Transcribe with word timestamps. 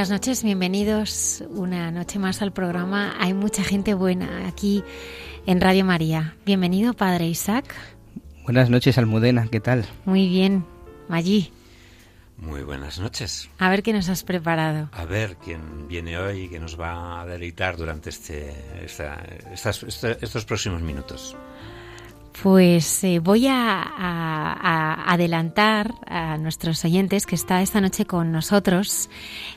Buenas 0.00 0.12
noches, 0.12 0.42
bienvenidos 0.42 1.44
una 1.50 1.90
noche 1.90 2.18
más 2.18 2.40
al 2.40 2.54
programa. 2.54 3.16
Hay 3.20 3.34
mucha 3.34 3.62
gente 3.62 3.92
buena 3.92 4.48
aquí 4.48 4.82
en 5.44 5.60
Radio 5.60 5.84
María. 5.84 6.36
Bienvenido, 6.46 6.94
Padre 6.94 7.26
Isaac. 7.26 7.74
Buenas 8.44 8.70
noches, 8.70 8.96
Almudena, 8.96 9.48
¿qué 9.48 9.60
tal? 9.60 9.84
Muy 10.06 10.26
bien, 10.26 10.64
allí. 11.10 11.52
Muy 12.38 12.62
buenas 12.62 12.98
noches. 12.98 13.50
A 13.58 13.68
ver 13.68 13.82
qué 13.82 13.92
nos 13.92 14.08
has 14.08 14.24
preparado. 14.24 14.88
A 14.92 15.04
ver 15.04 15.36
quién 15.36 15.86
viene 15.86 16.16
hoy 16.16 16.44
y 16.44 16.48
que 16.48 16.60
nos 16.60 16.80
va 16.80 17.20
a 17.20 17.26
deleitar 17.26 17.76
durante 17.76 18.08
este, 18.08 18.54
estos 19.52 20.44
próximos 20.46 20.80
minutos. 20.80 21.36
Pues 22.42 23.04
eh, 23.04 23.18
voy 23.18 23.46
a, 23.48 25.06
adelantar 25.06 25.94
a 26.06 26.38
nuestros 26.38 26.84
oyentes 26.84 27.26
que 27.26 27.34
está 27.34 27.60
esta 27.60 27.80
noche 27.80 28.06
con 28.06 28.32
nosotros 28.32 29.10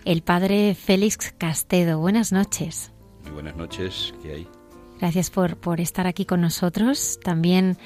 el 0.04 0.22
padre 0.22 0.76
Félix 0.76 1.34
Castedo. 1.38 2.00
Buenas 2.00 2.34
noches. 2.34 2.92
Muy 3.24 3.32
buenas 3.32 3.56
noches, 3.56 4.14
¿qué 4.22 4.34
hay? 4.34 4.48
Gracias 5.00 5.30
por, 5.30 5.58
por 5.58 5.80
estar 5.80 6.08
aquí 6.08 6.26
con 6.26 6.42
nosotros. 6.42 7.20
También 7.24 7.78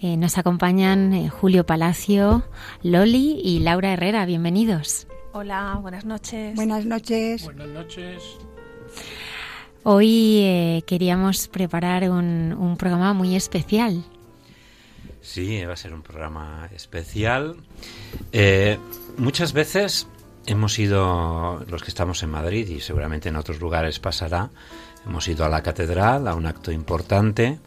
eh, 0.00 0.16
nos 0.16 0.36
acompañan 0.36 1.14
eh, 1.14 1.28
Julio 1.30 1.64
Palacio, 1.64 2.44
Loli 2.82 3.40
y 3.42 3.60
Laura 3.60 3.92
Herrera. 3.92 4.26
Bienvenidos. 4.26 5.06
Hola, 5.32 5.78
buenas 5.80 6.04
noches. 6.04 6.54
Buenas 6.54 6.84
noches. 6.84 7.44
Buenas 7.44 7.68
noches. 7.68 8.22
Hoy 9.84 10.82
queríamos 10.86 11.48
preparar 11.48 12.10
un, 12.10 12.54
un 12.58 12.76
programa 12.76 13.12
muy 13.14 13.36
especial 13.36 14.04
Sí, 15.24 15.64
va 15.64 15.72
a 15.72 15.76
ser 15.76 15.94
un 15.94 16.02
programa 16.02 16.68
especial. 16.76 17.56
Eh, 18.30 18.78
muchas 19.16 19.54
veces 19.54 20.06
hemos 20.44 20.78
ido, 20.78 21.64
los 21.66 21.82
que 21.82 21.88
estamos 21.88 22.22
en 22.22 22.30
Madrid 22.30 22.68
y 22.68 22.80
seguramente 22.80 23.30
en 23.30 23.36
otros 23.36 23.58
lugares 23.58 23.98
pasará, 23.98 24.50
hemos 25.06 25.26
ido 25.26 25.46
a 25.46 25.48
la 25.48 25.62
catedral, 25.62 26.28
a 26.28 26.34
un 26.34 26.44
acto 26.44 26.70
importante 26.70 27.58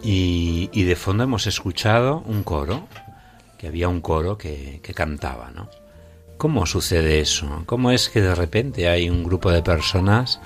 y, 0.00 0.84
de 0.84 0.94
fondo 0.94 1.24
hemos 1.24 1.48
escuchado 1.48 2.22
un 2.24 2.44
coro, 2.44 2.86
que 3.58 3.66
había 3.66 3.88
un 3.88 4.00
coro 4.00 4.38
que, 4.38 4.80
cantaba, 4.94 5.50
¿no? 5.50 5.68
¿Cómo 6.38 6.66
sucede 6.66 7.18
eso? 7.18 7.64
¿Cómo 7.66 7.90
es 7.90 8.08
que 8.08 8.20
de 8.20 8.34
repente 8.34 8.88
hay 8.88 9.10
un 9.10 9.24
grupo 9.24 9.50
de 9.50 9.62
personas 9.62 10.38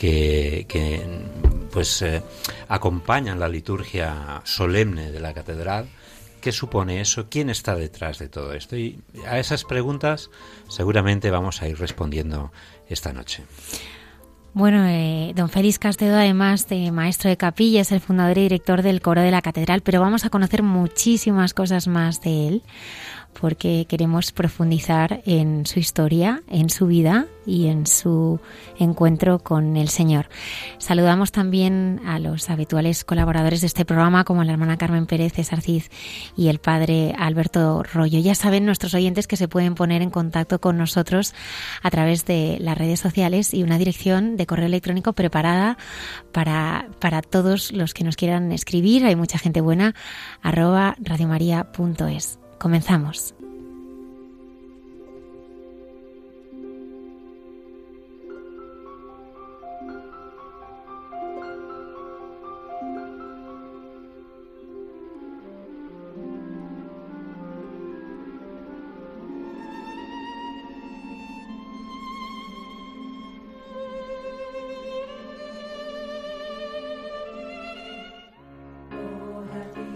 que, 0.00 0.98
pues 1.72 2.00
eh, 2.02 2.22
acompañan 2.68 3.38
la 3.38 3.48
liturgia 3.48 4.40
solemne 4.44 5.12
de 5.12 5.20
la 5.20 5.34
catedral. 5.34 5.88
¿Qué 6.40 6.52
supone 6.52 7.02
eso? 7.02 7.28
¿Quién 7.28 7.50
está 7.50 7.74
detrás 7.76 8.18
de 8.18 8.28
todo 8.28 8.54
esto? 8.54 8.76
Y 8.76 8.98
a 9.26 9.38
esas 9.38 9.64
preguntas 9.64 10.30
seguramente 10.68 11.30
vamos 11.30 11.60
a 11.60 11.68
ir 11.68 11.78
respondiendo 11.78 12.50
esta 12.88 13.12
noche. 13.12 13.44
Bueno, 14.52 14.84
eh, 14.88 15.32
don 15.36 15.48
Félix 15.48 15.78
Castedo, 15.78 16.16
además 16.16 16.66
de 16.68 16.90
maestro 16.90 17.30
de 17.30 17.36
capilla, 17.36 17.82
es 17.82 17.92
el 17.92 18.00
fundador 18.00 18.38
y 18.38 18.42
director 18.42 18.82
del 18.82 19.00
coro 19.00 19.20
de 19.20 19.30
la 19.30 19.42
catedral, 19.42 19.82
pero 19.82 20.00
vamos 20.00 20.24
a 20.24 20.30
conocer 20.30 20.62
muchísimas 20.62 21.54
cosas 21.54 21.86
más 21.86 22.20
de 22.20 22.48
él 22.48 22.62
porque 23.38 23.86
queremos 23.88 24.32
profundizar 24.32 25.22
en 25.24 25.66
su 25.66 25.78
historia, 25.78 26.42
en 26.48 26.70
su 26.70 26.86
vida 26.86 27.26
y 27.46 27.66
en 27.66 27.86
su 27.86 28.38
encuentro 28.78 29.38
con 29.38 29.76
el 29.76 29.88
Señor. 29.88 30.28
Saludamos 30.78 31.32
también 31.32 32.00
a 32.06 32.18
los 32.18 32.50
habituales 32.50 33.04
colaboradores 33.04 33.60
de 33.60 33.66
este 33.66 33.84
programa, 33.84 34.24
como 34.24 34.44
la 34.44 34.52
hermana 34.52 34.76
Carmen 34.76 35.06
Pérez, 35.06 35.32
César 35.32 35.60
Cid 35.60 35.84
y 36.36 36.48
el 36.48 36.58
padre 36.58 37.14
Alberto 37.18 37.82
Rollo. 37.82 38.18
Ya 38.18 38.34
saben 38.34 38.66
nuestros 38.66 38.94
oyentes 38.94 39.26
que 39.26 39.36
se 39.36 39.48
pueden 39.48 39.74
poner 39.74 40.02
en 40.02 40.10
contacto 40.10 40.60
con 40.60 40.76
nosotros 40.76 41.34
a 41.82 41.90
través 41.90 42.26
de 42.26 42.58
las 42.60 42.76
redes 42.76 43.00
sociales 43.00 43.54
y 43.54 43.62
una 43.62 43.78
dirección 43.78 44.36
de 44.36 44.46
correo 44.46 44.66
electrónico 44.66 45.12
preparada 45.12 45.78
para, 46.32 46.88
para 46.98 47.22
todos 47.22 47.72
los 47.72 47.94
que 47.94 48.04
nos 48.04 48.16
quieran 48.16 48.52
escribir. 48.52 49.04
Hay 49.06 49.16
mucha 49.16 49.38
gente 49.38 49.60
buena, 49.60 49.94
arroba 50.42 50.96
radiomaria.es. 51.00 52.40
Comenzamos. 52.60 53.34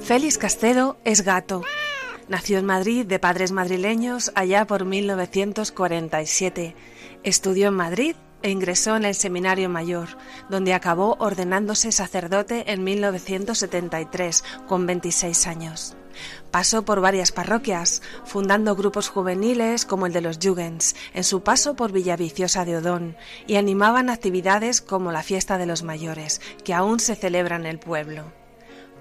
Félix 0.00 0.38
Castedo 0.38 0.96
es 1.04 1.22
gato. 1.22 1.62
Nació 2.28 2.58
en 2.58 2.64
Madrid 2.64 3.04
de 3.04 3.18
padres 3.18 3.52
madrileños 3.52 4.32
allá 4.34 4.66
por 4.66 4.86
1947. 4.86 6.74
Estudió 7.22 7.68
en 7.68 7.74
Madrid 7.74 8.16
e 8.42 8.50
ingresó 8.50 8.96
en 8.96 9.04
el 9.04 9.14
Seminario 9.14 9.68
Mayor, 9.68 10.08
donde 10.48 10.72
acabó 10.72 11.16
ordenándose 11.18 11.92
sacerdote 11.92 12.72
en 12.72 12.82
1973, 12.82 14.42
con 14.66 14.86
26 14.86 15.46
años. 15.46 15.96
Pasó 16.50 16.84
por 16.84 17.00
varias 17.00 17.32
parroquias, 17.32 18.00
fundando 18.25 18.76
grupos 18.76 19.08
juveniles 19.08 19.84
como 19.84 20.06
el 20.06 20.12
de 20.12 20.20
los 20.20 20.38
Jugens, 20.43 20.94
en 21.12 21.25
su 21.25 21.43
paso 21.43 21.75
por 21.75 21.93
Villaviciosa 21.93 22.64
de 22.64 22.76
Odón, 22.78 23.16
y 23.46 23.56
animaban 23.56 24.08
actividades 24.08 24.81
como 24.81 25.12
la 25.12 25.22
Fiesta 25.22 25.58
de 25.58 25.66
los 25.66 25.82
Mayores, 25.82 26.40
que 26.64 26.72
aún 26.72 27.00
se 27.00 27.16
celebra 27.16 27.56
en 27.56 27.66
el 27.66 27.78
pueblo. 27.78 28.32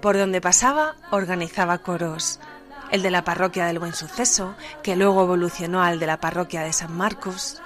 Por 0.00 0.18
donde 0.18 0.40
pasaba, 0.40 0.96
organizaba 1.10 1.78
coros, 1.78 2.40
el 2.94 3.02
de 3.02 3.10
la 3.10 3.24
parroquia 3.24 3.66
del 3.66 3.80
Buen 3.80 3.92
Suceso, 3.92 4.54
que 4.84 4.94
luego 4.94 5.24
evolucionó 5.24 5.82
al 5.82 5.98
de 5.98 6.06
la 6.06 6.20
parroquia 6.20 6.62
de 6.62 6.72
San 6.72 6.96
Marcos. 6.96 7.60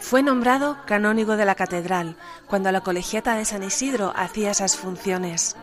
Fue 0.00 0.22
nombrado 0.22 0.78
canónigo 0.86 1.36
de 1.36 1.44
la 1.44 1.54
catedral 1.54 2.16
cuando 2.46 2.72
la 2.72 2.80
colegiata 2.80 3.36
de 3.36 3.44
San 3.44 3.62
Isidro 3.62 4.14
hacía 4.16 4.52
esas 4.52 4.78
funciones. 4.78 5.54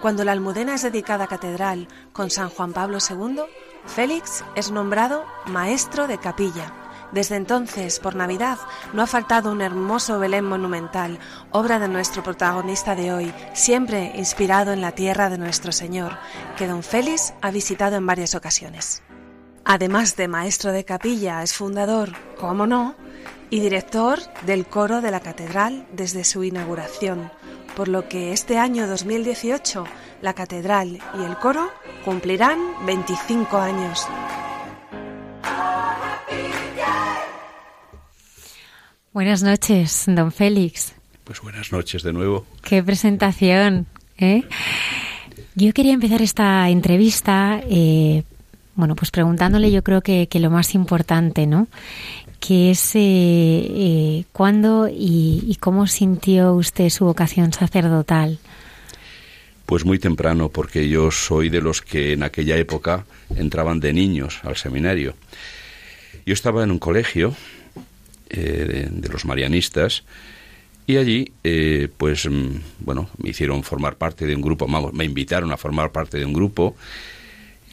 Cuando 0.00 0.24
la 0.24 0.32
almudena 0.32 0.76
es 0.76 0.82
dedicada 0.82 1.24
a 1.24 1.28
catedral 1.28 1.88
con 2.14 2.30
San 2.30 2.48
Juan 2.48 2.72
Pablo 2.72 2.96
II, 3.06 3.42
Félix 3.84 4.42
es 4.54 4.70
nombrado 4.70 5.26
maestro 5.44 6.06
de 6.06 6.16
capilla 6.16 6.72
desde 7.12 7.36
entonces, 7.36 7.98
por 8.00 8.14
Navidad, 8.14 8.58
no 8.92 9.02
ha 9.02 9.06
faltado 9.06 9.50
un 9.50 9.60
hermoso 9.60 10.18
Belén 10.18 10.44
monumental, 10.44 11.18
obra 11.50 11.78
de 11.78 11.88
nuestro 11.88 12.22
protagonista 12.22 12.94
de 12.94 13.12
hoy, 13.12 13.32
siempre 13.54 14.12
inspirado 14.16 14.72
en 14.72 14.80
la 14.80 14.92
tierra 14.92 15.30
de 15.30 15.38
nuestro 15.38 15.72
Señor, 15.72 16.18
que 16.56 16.66
don 16.66 16.82
Félix 16.82 17.34
ha 17.40 17.50
visitado 17.50 17.96
en 17.96 18.06
varias 18.06 18.34
ocasiones. 18.34 19.02
Además 19.64 20.16
de 20.16 20.28
maestro 20.28 20.72
de 20.72 20.84
capilla, 20.84 21.42
es 21.42 21.54
fundador, 21.54 22.12
como 22.38 22.66
no, 22.66 22.94
y 23.50 23.60
director 23.60 24.18
del 24.46 24.66
coro 24.66 25.00
de 25.00 25.10
la 25.10 25.20
catedral 25.20 25.86
desde 25.92 26.24
su 26.24 26.44
inauguración, 26.44 27.30
por 27.76 27.88
lo 27.88 28.08
que 28.08 28.32
este 28.32 28.58
año 28.58 28.86
2018 28.86 29.84
la 30.20 30.34
catedral 30.34 31.00
y 31.18 31.24
el 31.24 31.38
coro 31.38 31.70
cumplirán 32.04 32.58
25 32.86 33.56
años. 33.58 34.06
Buenas 39.12 39.42
noches, 39.42 40.04
don 40.06 40.30
Félix. 40.32 40.92
Pues 41.24 41.40
buenas 41.40 41.72
noches 41.72 42.02
de 42.02 42.12
nuevo. 42.12 42.46
Qué 42.62 42.82
presentación. 42.82 43.86
¿eh? 44.18 44.44
Yo 45.54 45.72
quería 45.72 45.94
empezar 45.94 46.20
esta 46.20 46.68
entrevista, 46.68 47.62
eh, 47.70 48.22
bueno, 48.74 48.94
pues 48.96 49.10
preguntándole 49.10 49.72
yo 49.72 49.82
creo 49.82 50.02
que, 50.02 50.28
lo 50.34 50.50
más 50.50 50.74
importante, 50.74 51.46
¿no? 51.46 51.68
Que 52.38 52.70
es 52.70 52.92
eh, 52.94 54.24
cuándo 54.32 54.88
y, 54.88 55.56
cómo 55.58 55.86
sintió 55.86 56.52
usted 56.52 56.90
su 56.90 57.06
vocación 57.06 57.52
sacerdotal. 57.52 58.38
Pues 59.64 59.84
muy 59.84 59.98
temprano, 59.98 60.50
porque 60.50 60.88
yo 60.88 61.10
soy 61.10 61.48
de 61.48 61.60
los 61.62 61.80
que 61.82 62.12
en 62.12 62.22
aquella 62.22 62.56
época 62.56 63.04
entraban 63.36 63.80
de 63.80 63.92
niños 63.92 64.40
al 64.44 64.56
seminario. 64.56 65.14
Yo 66.26 66.34
estaba 66.34 66.62
en 66.62 66.70
un 66.70 66.78
colegio 66.78 67.34
de, 68.30 69.08
los 69.10 69.24
marianistas 69.24 70.04
y 70.86 70.96
allí, 70.96 71.32
eh, 71.44 71.88
pues, 71.96 72.26
mm, 72.26 72.60
bueno, 72.80 73.10
me 73.18 73.30
hicieron 73.30 73.62
formar 73.62 73.96
parte 73.96 74.26
de 74.26 74.34
un 74.34 74.40
grupo, 74.40 74.66
me 74.92 75.04
invitaron 75.04 75.52
a 75.52 75.58
formar 75.58 75.92
parte 75.92 76.18
de 76.18 76.24
un 76.24 76.32
grupo 76.32 76.76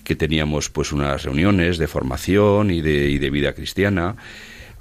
que 0.04 0.16
teníamos 0.16 0.70
pues 0.70 0.92
unas 0.92 1.24
reuniones 1.24 1.78
de 1.78 1.88
formación 1.88 2.72
y 2.72 2.82
de, 2.82 3.10
y 3.10 3.18
de 3.18 3.30
vida 3.30 3.54
cristiana. 3.54 4.18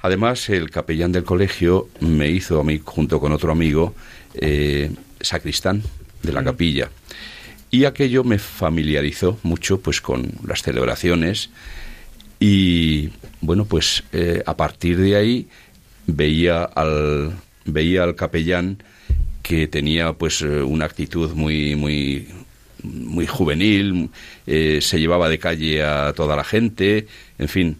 Además, 0.03 0.51
el 0.51 0.71
capellán 0.71 1.13
del 1.13 1.25
colegio 1.25 1.89
me 2.01 2.29
hizo 2.29 2.61
a 2.61 2.65
mí, 2.65 2.81
junto 2.85 3.21
con 3.21 3.33
otro 3.33 3.53
amigo, 3.53 3.95
eh, 4.35 4.91
sacristán 5.21 5.83
de 6.23 6.33
la 6.33 6.45
capilla. 6.45 6.91
Y 7.71 7.87
aquello 7.87 8.23
me 8.23 8.39
familiarizó 8.39 9.39
mucho 9.45 9.81
pues 9.81 10.01
con 10.01 10.33
las 10.47 10.63
celebraciones 10.63 11.51
y 12.39 13.11
bueno, 13.41 13.65
pues 13.65 14.05
eh, 14.13 14.43
a 14.45 14.57
partir 14.57 14.99
de 14.99 15.17
ahí 15.17 15.49
veía 16.07 16.65
al, 16.65 17.33
veía 17.65 18.03
al 18.03 18.15
capellán 18.15 18.83
que 19.43 19.67
tenía 19.69 20.13
pues 20.15 20.43
eh, 20.43 20.63
una 20.63 20.87
actitud 20.87 21.33
muy 21.33 21.77
muy 21.77 22.29
muy 22.83 23.27
juvenil, 23.27 24.11
eh, 24.47 24.81
se 24.83 25.01
llevaba 25.01 25.29
de 25.29 25.39
calle 25.39 25.83
a 25.83 26.13
toda 26.15 26.37
la 26.37 26.45
gente, 26.45 27.07
en 27.39 27.49
fin, 27.49 27.79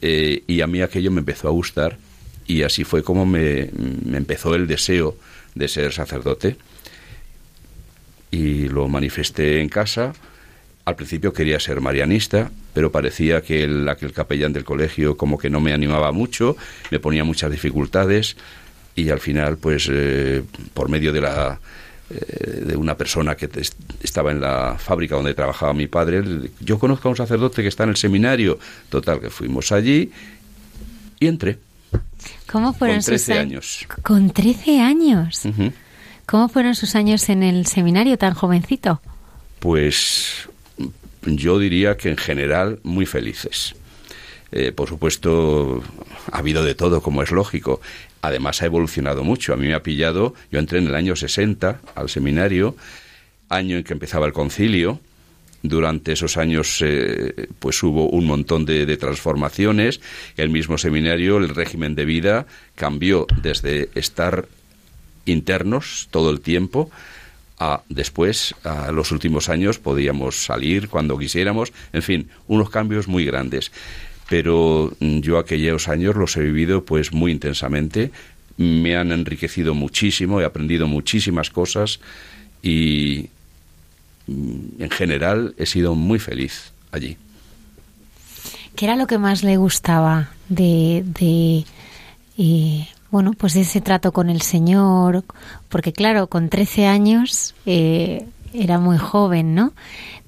eh, 0.00 0.42
y 0.46 0.60
a 0.62 0.66
mí 0.66 0.80
aquello 0.80 1.10
me 1.10 1.20
empezó 1.20 1.48
a 1.48 1.50
gustar 1.50 1.98
y 2.46 2.62
así 2.62 2.84
fue 2.84 3.02
como 3.02 3.26
me, 3.26 3.70
me, 4.04 4.16
empezó 4.16 4.54
el 4.54 4.66
deseo 4.66 5.16
de 5.54 5.68
ser 5.68 5.92
sacerdote 5.92 6.56
y 8.30 8.68
lo 8.68 8.88
manifesté 8.88 9.60
en 9.60 9.68
casa. 9.68 10.14
Al 10.86 10.94
principio 10.94 11.32
quería 11.32 11.58
ser 11.58 11.80
marianista, 11.80 12.50
pero 12.72 12.92
parecía 12.92 13.42
que 13.42 13.64
el, 13.64 13.88
aquel 13.88 14.12
capellán 14.12 14.52
del 14.52 14.64
colegio 14.64 15.16
como 15.16 15.36
que 15.36 15.50
no 15.50 15.60
me 15.60 15.72
animaba 15.72 16.12
mucho, 16.12 16.56
me 16.92 17.00
ponía 17.00 17.24
muchas 17.24 17.50
dificultades 17.50 18.36
y 18.94 19.10
al 19.10 19.18
final, 19.18 19.58
pues, 19.58 19.88
eh, 19.92 20.44
por 20.72 20.88
medio 20.88 21.12
de 21.12 21.20
la 21.20 21.58
eh, 22.08 22.62
de 22.66 22.76
una 22.76 22.96
persona 22.96 23.34
que 23.34 23.50
estaba 24.00 24.30
en 24.30 24.40
la 24.40 24.76
fábrica 24.78 25.16
donde 25.16 25.34
trabajaba 25.34 25.74
mi 25.74 25.88
padre, 25.88 26.22
yo 26.60 26.78
conozco 26.78 27.08
a 27.08 27.10
un 27.10 27.16
sacerdote 27.16 27.62
que 27.62 27.68
está 27.68 27.82
en 27.82 27.90
el 27.90 27.96
seminario, 27.96 28.60
total, 28.88 29.20
que 29.20 29.28
fuimos 29.28 29.72
allí 29.72 30.12
y 31.18 31.26
entré. 31.26 31.58
¿Cómo 32.46 32.72
fueron 32.72 32.98
con 32.98 33.06
13 33.06 33.18
sus 33.18 33.36
años? 33.36 33.86
Con 34.02 34.30
13 34.30 34.80
años. 34.80 35.42
¿Cómo 36.26 36.48
fueron 36.48 36.76
sus 36.76 36.94
años 36.94 37.28
en 37.28 37.42
el 37.42 37.66
seminario 37.66 38.16
tan 38.18 38.34
jovencito? 38.34 39.00
Pues 39.58 40.48
yo 41.26 41.58
diría 41.58 41.96
que 41.96 42.10
en 42.10 42.16
general 42.16 42.78
muy 42.82 43.06
felices. 43.06 43.74
Eh, 44.52 44.72
por 44.72 44.88
supuesto, 44.88 45.82
ha 46.30 46.38
habido 46.38 46.64
de 46.64 46.74
todo, 46.74 47.02
como 47.02 47.22
es 47.22 47.32
lógico. 47.32 47.80
Además, 48.22 48.62
ha 48.62 48.66
evolucionado 48.66 49.24
mucho. 49.24 49.52
A 49.52 49.56
mí 49.56 49.66
me 49.66 49.74
ha 49.74 49.82
pillado, 49.82 50.34
yo 50.50 50.58
entré 50.58 50.78
en 50.78 50.86
el 50.86 50.94
año 50.94 51.16
60 51.16 51.80
al 51.94 52.08
seminario, 52.08 52.76
año 53.48 53.76
en 53.76 53.84
que 53.84 53.92
empezaba 53.92 54.26
el 54.26 54.32
concilio. 54.32 55.00
Durante 55.62 56.12
esos 56.12 56.36
años, 56.36 56.80
eh, 56.80 57.48
pues 57.58 57.82
hubo 57.82 58.08
un 58.08 58.24
montón 58.26 58.66
de, 58.66 58.86
de, 58.86 58.96
transformaciones. 58.96 60.00
El 60.36 60.50
mismo 60.50 60.78
seminario, 60.78 61.38
el 61.38 61.48
régimen 61.48 61.96
de 61.96 62.04
vida 62.04 62.46
cambió 62.76 63.26
desde 63.42 63.88
estar 63.94 64.46
internos 65.24 66.06
todo 66.12 66.30
el 66.30 66.40
tiempo 66.40 66.90
a 67.58 67.82
después, 67.88 68.54
a 68.64 68.92
los 68.92 69.12
últimos 69.12 69.48
años, 69.48 69.78
podíamos 69.78 70.44
salir 70.44 70.88
cuando 70.88 71.18
quisiéramos. 71.18 71.72
En 71.92 72.02
fin, 72.02 72.28
unos 72.46 72.70
cambios 72.70 73.08
muy 73.08 73.24
grandes 73.24 73.72
pero 74.28 74.92
mm, 75.00 75.20
yo 75.20 75.38
aquellos 75.38 75.88
años 75.88 76.16
los 76.16 76.36
he 76.36 76.40
vivido 76.40 76.84
pues 76.84 77.12
muy 77.12 77.32
intensamente, 77.32 78.10
me 78.56 78.96
han 78.96 79.12
enriquecido 79.12 79.74
muchísimo, 79.74 80.40
he 80.40 80.44
aprendido 80.44 80.86
muchísimas 80.86 81.50
cosas 81.50 82.00
y 82.62 83.28
mm, 84.26 84.82
en 84.82 84.90
general 84.90 85.54
he 85.58 85.66
sido 85.66 85.94
muy 85.94 86.18
feliz 86.18 86.72
allí. 86.92 87.16
¿Qué 88.74 88.84
era 88.84 88.96
lo 88.96 89.06
que 89.06 89.18
más 89.18 89.42
le 89.42 89.56
gustaba 89.56 90.30
de, 90.48 91.04
eh, 92.36 92.88
bueno, 93.10 93.32
pues 93.32 93.56
ese 93.56 93.80
trato 93.80 94.12
con 94.12 94.30
el 94.30 94.42
Señor? 94.42 95.24
Porque 95.68 95.92
claro, 95.92 96.26
con 96.26 96.48
13 96.48 96.86
años 96.86 97.54
eh, 97.66 98.26
era 98.52 98.78
muy 98.78 98.98
joven, 98.98 99.54
¿no? 99.54 99.72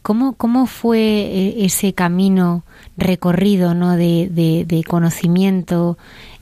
¿Cómo, 0.02 0.34
cómo 0.34 0.66
fue 0.66 1.00
eh, 1.00 1.64
ese 1.64 1.92
camino 1.92 2.62
recorrido 2.96 3.74
¿no? 3.74 3.96
de, 3.96 4.28
de, 4.66 4.84
conocimiento 4.84 5.98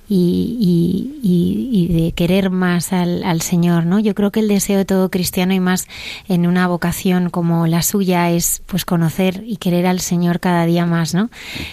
y, 0.09 1.19
y, 1.23 1.89
de 1.89 2.13
querer 2.13 2.51
más 2.51 2.93
al, 2.93 3.25
al, 3.25 3.41
Señor, 3.41 3.87
¿no? 3.87 3.99
Yo 3.99 4.15
creo 4.15 4.31
que 4.31 4.41
el 4.41 4.49
deseo 4.49 4.79
de 4.79 4.85
todo 4.85 5.11
cristiano 5.11 5.55
y 5.55 5.61
más 5.61 5.89
en 6.29 6.47
una 6.47 6.69
vocación 6.69 7.31
como 7.31 7.67
la 7.67 7.83
suya 7.83 8.31
es 8.31 8.63
pues 8.67 8.85
conocer 8.85 9.43
y 9.47 9.57
querer 9.57 9.87
al 9.87 10.01
Señor 10.01 10.41
cada 10.41 10.65
día 10.67 10.87
más, 10.87 11.15
¿no? 11.15 11.31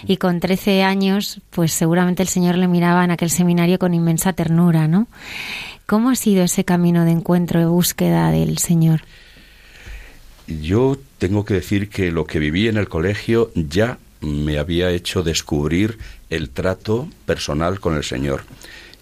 Y 0.08 0.18
con 0.18 0.40
13 0.40 0.84
años, 0.84 1.42
pues 1.52 1.74
seguramente 1.74 2.24
el 2.24 2.30
Señor 2.30 2.58
le 2.58 2.68
miraba 2.68 3.04
en 3.04 3.12
aquel 3.12 3.30
seminario 3.30 3.78
con 3.78 3.94
inmensa 3.94 4.34
ternura, 4.34 4.88
¿no? 4.88 5.08
¿Cómo 5.86 6.10
ha 6.10 6.16
sido 6.16 6.44
ese 6.44 6.64
camino 6.64 7.06
de 7.06 7.12
encuentro, 7.12 7.60
de 7.60 7.66
búsqueda 7.66 8.32
del 8.32 8.58
Señor? 8.58 9.02
Yo 10.48 10.98
tengo 11.18 11.46
que 11.46 11.56
decir 11.56 11.90
que 11.90 12.12
lo 12.12 12.26
que 12.26 12.40
viví 12.40 12.68
en 12.68 12.78
el 12.78 12.90
colegio 12.90 13.52
ya 13.56 13.98
me 14.24 14.58
había 14.58 14.90
hecho 14.90 15.22
descubrir 15.22 15.98
el 16.30 16.50
trato 16.50 17.10
personal 17.26 17.80
con 17.80 17.96
el 17.96 18.04
Señor. 18.04 18.44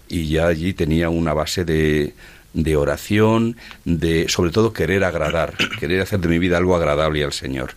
Y 0.08 0.28
ya 0.28 0.48
allí 0.48 0.74
tenía 0.74 1.08
una 1.08 1.32
base 1.32 1.64
de, 1.64 2.14
de 2.52 2.76
oración, 2.76 3.56
de 3.84 4.28
sobre 4.28 4.50
todo 4.50 4.72
querer 4.72 5.04
agradar, 5.04 5.54
querer 5.80 6.02
hacer 6.02 6.20
de 6.20 6.28
mi 6.28 6.38
vida 6.38 6.58
algo 6.58 6.76
agradable 6.76 7.24
al 7.24 7.32
Señor. 7.32 7.74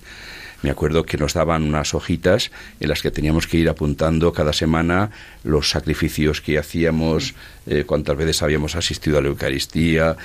Me 0.62 0.72
acuerdo 0.72 1.06
que 1.06 1.18
nos 1.18 1.34
daban 1.34 1.62
unas 1.62 1.94
hojitas 1.94 2.50
en 2.80 2.90
las 2.90 3.04
que 3.04 3.12
teníamos 3.12 3.46
que 3.46 3.58
ir 3.58 3.70
apuntando 3.70 4.34
cada 4.34 4.52
semana 4.52 5.12
los 5.44 5.70
sacrificios 5.70 6.42
que 6.42 6.58
hacíamos, 6.58 7.36
eh, 7.68 7.84
cuántas 7.86 8.18
veces 8.18 8.42
habíamos 8.42 8.76
asistido 8.76 9.20
a 9.20 9.22
la 9.22 9.28
Eucaristía, 9.28 10.18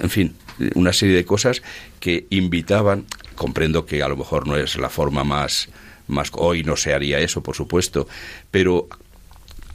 en 0.00 0.10
fin, 0.10 0.36
una 0.76 0.92
serie 0.92 1.16
de 1.16 1.24
cosas 1.24 1.62
que 1.98 2.26
invitaban, 2.30 3.06
comprendo 3.34 3.86
que 3.86 4.04
a 4.04 4.08
lo 4.08 4.16
mejor 4.16 4.46
no 4.46 4.56
es 4.56 4.76
la 4.76 4.88
forma 4.88 5.24
más, 5.24 5.68
más 6.08 6.30
hoy 6.34 6.62
no 6.62 6.76
se 6.76 6.94
haría 6.94 7.18
eso, 7.18 7.42
por 7.42 7.54
supuesto, 7.54 8.06
pero 8.50 8.88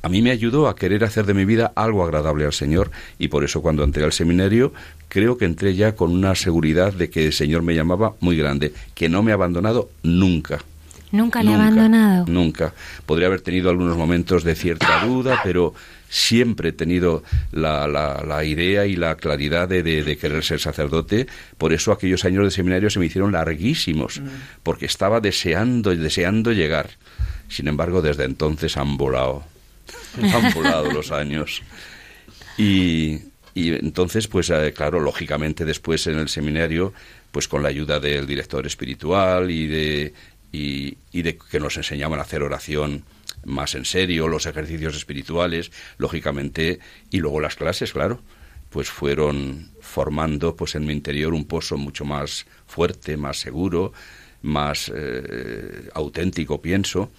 a 0.04 0.10
mí 0.10 0.22
me 0.22 0.32
ayudó 0.32 0.68
a 0.68 0.76
querer 0.76 1.04
hacer 1.04 1.26
de 1.26 1.34
mi 1.34 1.46
vida 1.46 1.72
algo 1.76 2.04
agradable 2.04 2.46
al 2.46 2.54
Señor 2.54 2.92
y 3.20 3.28
por 3.28 3.44
eso 3.44 3.62
cuando 3.62 3.84
entré 3.84 4.04
al 4.04 4.14
seminario 4.14 4.74
creo 5.10 5.38
que 5.38 5.46
entré 5.46 5.76
ya 5.76 5.96
con 5.96 6.12
una 6.12 6.36
seguridad 6.36 6.94
de 6.94 7.10
que 7.10 7.28
el 7.28 7.34
Señor 7.34 7.62
me 7.62 7.76
llamaba 7.76 8.16
muy 8.20 8.36
grande, 8.36 8.74
que 8.96 9.10
no 9.10 9.22
me 9.22 9.32
ha 9.32 9.36
abandonado 9.36 9.90
nunca. 10.04 10.60
Nunca 11.12 11.44
le 11.44 11.52
ha 11.52 11.56
abandonado. 11.56 12.26
Nunca. 12.28 12.74
Podría 13.06 13.28
haber 13.28 13.42
tenido 13.42 13.70
algunos 13.70 13.98
momentos 13.98 14.46
de 14.46 14.56
cierta 14.56 15.06
duda, 15.06 15.42
pero 15.44 15.74
siempre 16.12 16.70
he 16.70 16.74
tenido 16.74 17.24
la, 17.52 17.88
la, 17.88 18.44
idea 18.44 18.86
y 18.86 18.98
la 18.98 19.16
claridad 19.16 19.70
de, 19.70 19.82
de, 19.82 20.18
querer 20.18 20.44
ser 20.44 20.60
sacerdote. 20.60 21.26
Por 21.58 21.72
eso 21.72 21.94
aquellos 21.94 22.26
años 22.26 22.44
de 22.44 22.52
seminario 22.52 22.90
se 22.90 23.00
me 23.00 23.06
hicieron 23.06 23.32
larguísimos, 23.32 24.20
mm. 24.20 24.28
porque 24.62 24.86
estaba 24.86 25.22
deseando, 25.22 25.96
deseando 25.96 26.52
llegar. 26.52 26.90
Sin 27.48 27.70
embargo, 27.70 28.02
desde 28.02 28.26
entonces 28.26 28.76
han 28.76 28.98
volado. 28.98 29.44
han 30.22 30.54
volado 30.54 30.92
los 30.92 31.12
años. 31.12 31.62
Y, 32.58 33.20
y 33.54 33.74
entonces, 33.74 34.28
pues 34.28 34.50
eh, 34.50 34.74
claro, 34.76 35.00
lógicamente 35.00 35.64
después 35.64 36.06
en 36.08 36.20
el 36.20 36.28
seminario, 36.28 36.94
pues 37.32 37.48
con 37.48 37.64
la 37.64 37.70
ayuda 37.70 38.02
del 38.02 38.28
director 38.28 38.68
espiritual 38.68 39.50
y 39.50 39.68
de, 39.68 40.14
y, 40.52 41.22
de 41.22 41.38
que 41.38 41.60
nos 41.60 41.78
enseñaban 41.78 42.20
a 42.20 42.24
hacer 42.24 42.44
oración 42.44 43.04
más 43.46 43.76
en 43.76 43.86
serio, 43.86 44.28
los 44.28 44.46
ejercicios 44.46 44.96
espirituales, 44.96 45.72
lógicamente, 45.98 46.80
y 47.10 47.18
luego 47.18 47.40
las 47.40 47.56
clases, 47.56 47.94
claro, 47.94 48.22
pues 48.70 48.90
fueron 48.90 49.72
formando 49.82 50.56
pues 50.56 50.76
en 50.76 50.86
mi 50.86 50.94
interior 50.94 51.34
un 51.34 51.46
pozo 51.46 51.78
mucho 51.78 52.06
más 52.06 52.46
fuerte, 52.68 53.18
más 53.18 53.38
seguro, 53.38 53.94
más 54.42 54.92
eh, 54.96 55.90
auténtico, 55.94 56.62
pienso, 56.62 57.12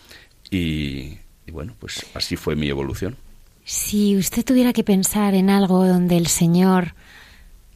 y, 0.50 1.18
y 1.46 1.50
bueno, 1.52 1.74
pues 1.78 2.06
así 2.14 2.36
fue 2.36 2.56
mi 2.56 2.68
evolución. 2.68 3.16
Si 3.64 4.16
usted 4.16 4.44
tuviera 4.44 4.72
que 4.72 4.82
pensar 4.82 5.34
en 5.34 5.50
algo 5.50 5.86
donde 5.86 6.16
el 6.16 6.26
Señor 6.26 6.94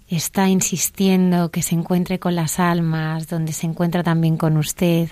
está 0.08 0.48
insistiendo 0.48 1.50
que 1.50 1.62
se 1.62 1.74
encuentre 1.74 2.18
con 2.18 2.34
las 2.34 2.58
almas, 2.58 3.28
donde 3.28 3.52
se 3.52 3.66
encuentra 3.66 4.02
también 4.02 4.36
con 4.36 4.56
usted, 4.56 5.10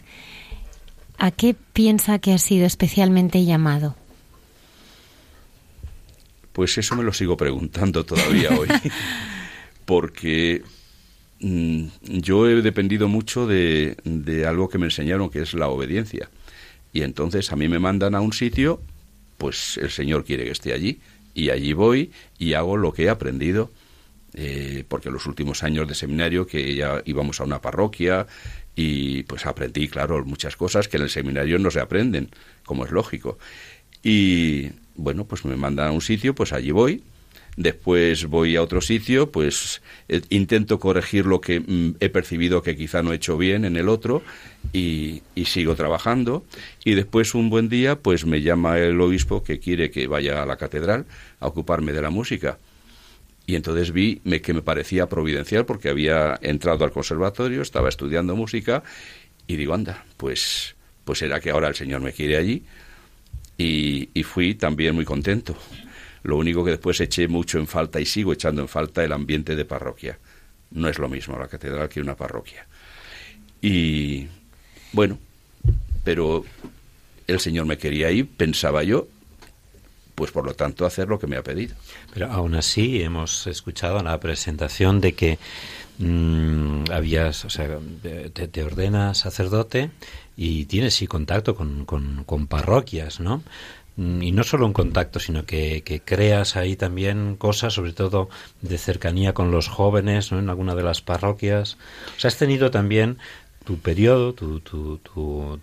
¿a 1.19 1.31
qué 1.31 1.55
piensa 1.73 2.19
que 2.19 2.33
ha 2.33 2.39
sido 2.39 2.67
especialmente 2.67 3.45
llamado? 3.45 3.97
Pues 6.53 6.79
eso 6.79 6.95
me 6.95 7.03
lo 7.03 7.13
sigo 7.13 7.37
preguntando 7.37 8.05
todavía 8.05 8.51
hoy, 8.51 8.69
porque 9.85 10.63
mm, 11.41 11.87
yo 12.03 12.49
he 12.49 12.63
dependido 12.63 13.09
mucho 13.09 13.47
de, 13.47 13.97
de 14.05 14.47
algo 14.47 14.69
que 14.69 14.79
me 14.79 14.87
enseñaron, 14.87 15.31
que 15.31 15.43
es 15.43 15.55
la 15.55 15.69
obediencia. 15.69 16.31
Y 16.93 17.03
entonces 17.03 17.51
a 17.51 17.57
mí 17.57 17.69
me 17.69 17.81
mandan 17.81 18.15
a 18.15 18.21
un 18.21 18.33
sitio, 18.33 18.81
pues 19.37 19.79
el 19.79 19.91
Señor 19.91 20.25
quiere 20.25 20.45
que 20.45 20.53
esté 20.53 20.73
allí, 20.73 21.01
y 21.35 21.51
allí 21.51 21.73
voy 21.73 22.13
y 22.39 22.55
hago 22.55 22.77
lo 22.77 22.93
que 22.93 23.05
he 23.05 23.09
aprendido 23.11 23.71
eh, 24.35 24.85
porque 24.89 25.11
los 25.11 25.27
últimos 25.27 25.63
años 25.63 25.89
de 25.89 25.95
seminario 25.95 26.47
que 26.47 26.75
ya 26.75 27.03
íbamos 27.05 27.41
a 27.41 27.45
una 27.45 27.61
parroquia 27.61 28.27
y 28.77 29.23
pues 29.25 29.47
aprendí, 29.47 29.89
claro, 29.89 30.25
muchas 30.25 30.57
cosas 30.57 30.89
que 30.89 30.97
en 30.97 31.05
el 31.05 31.11
seminario 31.11 31.59
no 31.59 31.71
se 31.71 31.81
aprenden, 31.81 32.31
como 32.65 32.85
es 32.85 32.91
lógico. 32.91 33.39
Y 34.03 34.71
bueno, 34.97 35.25
pues 35.25 35.45
me 35.45 35.57
mandan 35.57 35.89
a 35.89 35.93
un 35.93 36.01
sitio, 36.01 36.35
pues 36.35 36.53
allí 36.53 36.71
voy. 36.71 37.03
Después 37.57 38.27
voy 38.27 38.57
a 38.57 38.63
otro 38.63 38.81
sitio, 38.81 39.31
pues 39.31 39.81
eh, 40.09 40.23
intento 40.31 40.81
corregir 40.81 41.25
lo 41.25 41.41
que 41.41 41.61
mm, 41.61 41.97
he 42.01 42.09
percibido 42.09 42.63
que 42.63 42.77
quizá 42.77 43.03
no 43.03 43.13
he 43.13 43.17
hecho 43.17 43.39
bien 43.39 43.65
en 43.65 43.77
el 43.77 43.89
otro 43.89 44.23
y, 44.73 45.23
sigo 45.47 45.77
trabajando. 45.77 46.45
Y 46.85 46.95
después 46.95 47.35
un 47.35 47.51
buen 47.51 47.69
día, 47.69 47.97
pues 48.01 48.27
me 48.27 48.43
llama 48.43 48.79
el 48.79 49.01
obispo 49.01 49.45
que 49.45 49.61
quiere 49.61 49.93
que 49.93 50.09
vaya 50.09 50.43
a 50.43 50.47
la 50.47 50.57
catedral 50.57 51.07
a 51.39 51.47
ocuparme 51.47 51.93
de 51.93 52.03
la 52.03 52.11
música. 52.11 52.59
Y 53.47 53.57
entonces 53.57 53.93
vi 53.93 54.17
que 54.43 54.55
me 54.55 54.63
parecía 54.63 55.09
providencial 55.09 55.67
porque 55.67 55.91
había 55.91 56.39
entrado 56.41 56.85
al 56.85 56.93
conservatorio, 56.93 57.63
estaba 57.63 57.89
estudiando 57.89 58.35
música 58.37 58.83
y 59.47 59.57
digo, 59.57 59.75
anda, 59.75 60.05
pues, 60.17 60.75
pues 61.05 61.21
era 61.23 61.41
que 61.41 61.51
ahora 61.51 61.69
el 61.69 61.75
Señor 61.75 62.01
me 62.01 62.13
quiere 62.13 62.39
allí 62.39 62.65
y, 63.59 64.09
y 64.15 64.23
fui 64.23 64.55
también 64.55 64.95
muy 64.95 65.05
contento. 65.05 65.55
Lo 66.23 66.39
único 66.39 66.65
que 66.65 66.71
después 66.71 66.99
eché 67.01 67.29
mucho 67.29 67.59
en 67.59 67.67
falta 67.67 68.01
y 68.01 68.07
sigo 68.07 68.33
echando 68.33 68.63
en 68.63 68.69
falta 68.69 69.05
el 69.05 69.13
ambiente 69.13 69.55
de 69.55 69.67
parroquia. 69.67 70.19
No 70.71 70.89
es 70.89 70.99
lo 70.99 71.09
mismo 71.09 71.39
la 71.39 71.47
catedral 71.47 71.89
que 71.91 72.01
una 72.01 72.17
parroquia. 72.17 72.67
Y 73.61 74.27
bueno, 74.93 75.19
pero 76.03 76.45
el 77.27 77.41
Señor 77.41 77.67
me 77.67 77.79
quería 77.79 78.09
ahí, 78.09 78.23
pensaba 78.23 78.83
yo, 78.85 79.09
pues 80.15 80.31
por 80.31 80.45
lo 80.45 80.55
tanto 80.55 80.87
hacer 80.87 81.09
lo 81.09 81.19
que 81.19 81.27
me 81.27 81.37
ha 81.37 81.43
pedido. 81.43 81.75
Pero 82.13 82.31
aún 82.31 82.55
así 82.55 83.03
hemos 83.03 83.47
escuchado 83.47 83.99
en 83.99 84.05
la 84.07 84.21
presentación 84.21 85.01
de 85.01 85.15
que 85.15 85.39
mmm, 85.99 86.85
habías, 86.93 87.45
o 87.45 87.51
sea, 87.51 87.79
te, 88.33 88.63
ordenas 88.63 89.19
sacerdote 89.19 89.91
y 90.37 90.67
tienes 90.67 90.95
sí 90.95 91.07
contacto 91.07 91.55
con, 91.55 91.85
con, 91.85 92.25
con 92.25 92.47
parroquias, 92.47 93.21
¿no? 93.21 93.43
Mm, 93.97 94.23
y 94.23 94.33
no 94.33 94.43
solo 94.43 94.67
un 94.67 94.73
contacto, 94.73 95.21
sino 95.21 95.45
que, 95.47 95.83
que, 95.85 96.01
creas 96.01 96.57
ahí 96.57 96.77
también 96.77 97.37
cosas, 97.37 97.75
sobre 97.75 97.93
todo 97.93 98.29
de 98.61 98.79
cercanía 98.79 99.35
con 99.35 99.51
los 99.51 99.69
jóvenes, 99.69 100.33
¿no? 100.33 100.39
en 100.41 100.51
alguna 100.51 100.75
de 100.75 100.83
las 100.83 101.01
parroquias. 101.01 101.77
O 102.17 102.21
sea, 102.21 102.29
has 102.29 102.37
tenido 102.37 102.71
también 102.71 103.19
tu 103.65 103.79
periodo, 103.79 104.35
tu, 104.35 104.61
tu, 104.61 104.99
tu, 104.99 105.61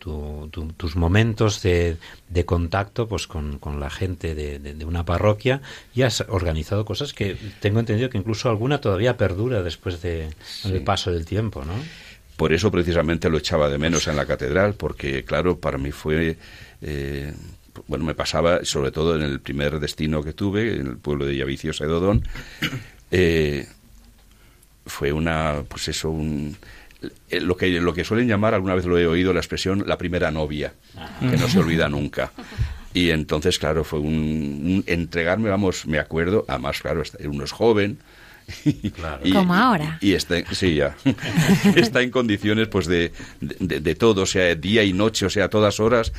tus 0.78 0.96
momentos 0.96 1.62
de, 1.62 1.98
de 2.30 2.46
contacto 2.46 3.08
pues 3.08 3.28
con, 3.28 3.60
con 3.60 3.80
la 3.80 3.90
gente 3.90 4.34
de, 4.34 4.60
de, 4.60 4.86
una 4.86 5.06
parroquia 5.06 5.62
y 5.94 6.02
has 6.02 6.26
organizado 6.28 6.84
cosas 6.84 7.14
que 7.14 7.38
tengo 7.60 7.80
entendido 7.80 8.10
que 8.10 8.18
incluso 8.18 8.50
alguna 8.50 8.82
todavía 8.82 9.18
perdura 9.18 9.62
después 9.62 10.02
de, 10.02 10.30
sí. 10.44 10.72
del 10.72 10.84
paso 10.84 11.12
del 11.12 11.26
tiempo, 11.26 11.64
¿no? 11.64 11.74
Por 12.38 12.54
eso 12.54 12.72
precisamente 12.72 13.30
lo 13.30 13.38
echaba 13.38 13.70
de 13.70 13.78
menos 13.78 14.08
en 14.08 14.16
la 14.16 14.26
catedral, 14.26 14.74
porque 14.74 15.24
claro, 15.24 15.60
para 15.60 15.78
mí 15.78 15.92
fue... 15.92 16.38
Eh, 16.82 17.34
bueno, 17.88 18.04
me 18.04 18.16
pasaba, 18.16 18.66
sobre 18.66 18.92
todo 18.92 19.16
en 19.16 19.22
el 19.22 19.40
primer 19.40 19.80
destino 19.80 20.24
que 20.24 20.34
tuve, 20.34 20.76
en 20.76 20.88
el 20.88 20.98
pueblo 20.98 21.26
de 21.26 21.38
Yavicios 21.38 21.80
Edodón, 21.80 22.28
eh, 23.12 23.66
fue 24.86 25.12
una, 25.14 25.64
pues 25.70 25.88
eso, 25.88 26.10
un, 26.10 26.58
lo 27.32 27.58
que 27.58 27.70
lo 27.80 27.94
que 27.94 28.04
suelen 28.04 28.28
llamar 28.28 28.54
alguna 28.54 28.76
vez 28.76 28.86
lo 28.86 28.98
he 28.98 29.08
oído 29.08 29.34
la 29.34 29.40
expresión 29.40 29.84
la 29.88 29.98
primera 29.98 30.30
novia 30.32 30.74
que 31.20 31.38
no 31.38 31.48
se 31.48 31.60
olvida 31.60 31.90
nunca. 31.90 32.32
Y 32.94 33.10
entonces 33.10 33.58
claro 33.58 33.84
fue 33.84 34.00
un, 34.00 34.08
un 34.08 34.84
entregarme 34.86 35.50
vamos 35.50 35.86
me 35.88 35.98
acuerdo 35.98 36.46
además 36.48 36.82
claro 36.82 37.02
uno 37.26 37.44
es 37.44 37.52
joven 37.52 37.98
Claro. 38.96 39.22
Y, 39.24 39.32
como 39.32 39.54
ahora. 39.54 39.98
y, 40.02 40.10
y 40.10 40.14
está 40.14 40.36
sí 40.54 40.76
ya. 40.76 40.96
Está 41.76 42.02
en 42.02 42.12
condiciones 42.12 42.68
pues 42.68 42.86
de, 42.88 43.12
de, 43.40 43.80
de, 43.80 43.96
todo 43.96 44.24
o 44.24 44.26
sea 44.26 44.56
día 44.56 44.84
y 44.84 44.94
noche 44.94 45.26
o 45.26 45.30
sea 45.30 45.50
todas 45.50 45.80
horas 45.80 46.12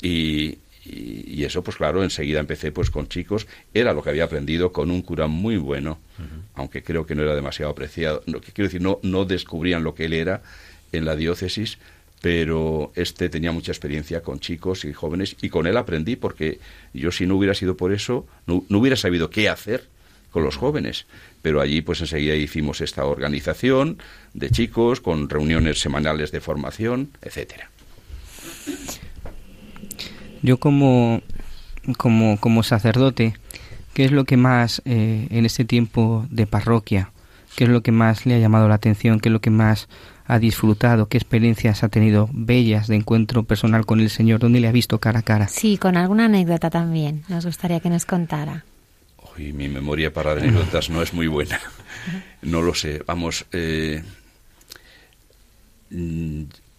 y, 0.00 0.58
y, 0.92 1.44
eso, 1.44 1.62
pues 1.62 1.76
claro, 1.76 2.02
enseguida 2.02 2.40
empecé 2.40 2.72
pues 2.72 2.90
con 2.90 3.08
chicos. 3.08 3.46
Era 3.72 3.92
lo 3.92 4.02
que 4.02 4.10
había 4.10 4.24
aprendido 4.24 4.72
con 4.72 4.90
un 4.90 5.02
cura 5.02 5.26
muy 5.26 5.56
bueno, 5.56 5.98
uh 6.18 6.22
-huh. 6.22 6.42
aunque 6.54 6.82
creo 6.82 7.06
que 7.06 7.14
no 7.14 7.22
era 7.22 7.34
demasiado 7.34 7.70
apreciado. 7.70 8.22
No, 8.26 8.40
quiero 8.40 8.68
decir, 8.68 8.82
no, 8.82 8.98
no 9.02 9.24
descubrían 9.24 9.84
lo 9.84 9.94
que 9.94 10.06
él 10.06 10.12
era 10.12 10.42
en 10.92 11.04
la 11.04 11.16
diócesis, 11.16 11.78
pero 12.20 12.92
este 12.96 13.28
tenía 13.28 13.52
mucha 13.52 13.72
experiencia 13.72 14.22
con 14.22 14.40
chicos 14.40 14.84
y 14.84 14.92
jóvenes 14.92 15.36
y 15.40 15.48
con 15.48 15.66
él 15.66 15.76
aprendí 15.76 16.16
porque 16.16 16.58
yo 16.92 17.12
si 17.12 17.26
no 17.26 17.36
hubiera 17.36 17.54
sido 17.54 17.76
por 17.76 17.92
eso, 17.92 18.26
no, 18.46 18.64
no 18.68 18.78
hubiera 18.78 18.96
sabido 18.96 19.30
qué 19.30 19.48
hacer 19.48 19.86
con 20.30 20.44
los 20.44 20.56
jóvenes. 20.56 21.06
Pero 21.42 21.60
allí 21.60 21.80
pues 21.80 22.00
enseguida 22.00 22.34
hicimos 22.34 22.80
esta 22.80 23.04
organización 23.04 23.98
de 24.34 24.50
chicos 24.50 25.00
con 25.00 25.28
reuniones 25.28 25.80
semanales 25.80 26.32
de 26.32 26.40
formación, 26.40 27.10
etcétera. 27.22 27.70
Yo 30.42 30.58
como, 30.58 31.22
como, 31.96 32.38
como 32.38 32.62
sacerdote, 32.62 33.34
¿qué 33.94 34.04
es 34.04 34.12
lo 34.12 34.24
que 34.24 34.36
más 34.36 34.82
eh, 34.84 35.26
en 35.30 35.46
este 35.46 35.64
tiempo 35.64 36.26
de 36.30 36.46
parroquia, 36.46 37.10
qué 37.56 37.64
es 37.64 37.70
lo 37.70 37.82
que 37.82 37.92
más 37.92 38.26
le 38.26 38.34
ha 38.34 38.38
llamado 38.38 38.68
la 38.68 38.76
atención, 38.76 39.20
qué 39.20 39.28
es 39.28 39.32
lo 39.32 39.40
que 39.40 39.50
más 39.50 39.88
ha 40.26 40.38
disfrutado, 40.38 41.08
qué 41.08 41.18
experiencias 41.18 41.82
ha 41.82 41.88
tenido 41.88 42.28
bellas 42.32 42.86
de 42.86 42.96
encuentro 42.96 43.42
personal 43.42 43.84
con 43.84 44.00
el 44.00 44.10
Señor, 44.10 44.40
dónde 44.40 44.60
le 44.60 44.68
ha 44.68 44.72
visto 44.72 44.98
cara 44.98 45.20
a 45.20 45.22
cara? 45.22 45.48
Sí, 45.48 45.76
con 45.76 45.96
alguna 45.96 46.26
anécdota 46.26 46.70
también, 46.70 47.24
nos 47.28 47.44
gustaría 47.44 47.80
que 47.80 47.90
nos 47.90 48.06
contara. 48.06 48.64
Uy, 49.36 49.52
mi 49.52 49.68
memoria 49.68 50.12
para 50.12 50.32
anécdotas 50.32 50.88
no 50.88 51.02
es 51.02 51.12
muy 51.12 51.26
buena, 51.26 51.60
no 52.42 52.62
lo 52.62 52.74
sé, 52.74 53.02
vamos... 53.06 53.44
Eh, 53.52 54.02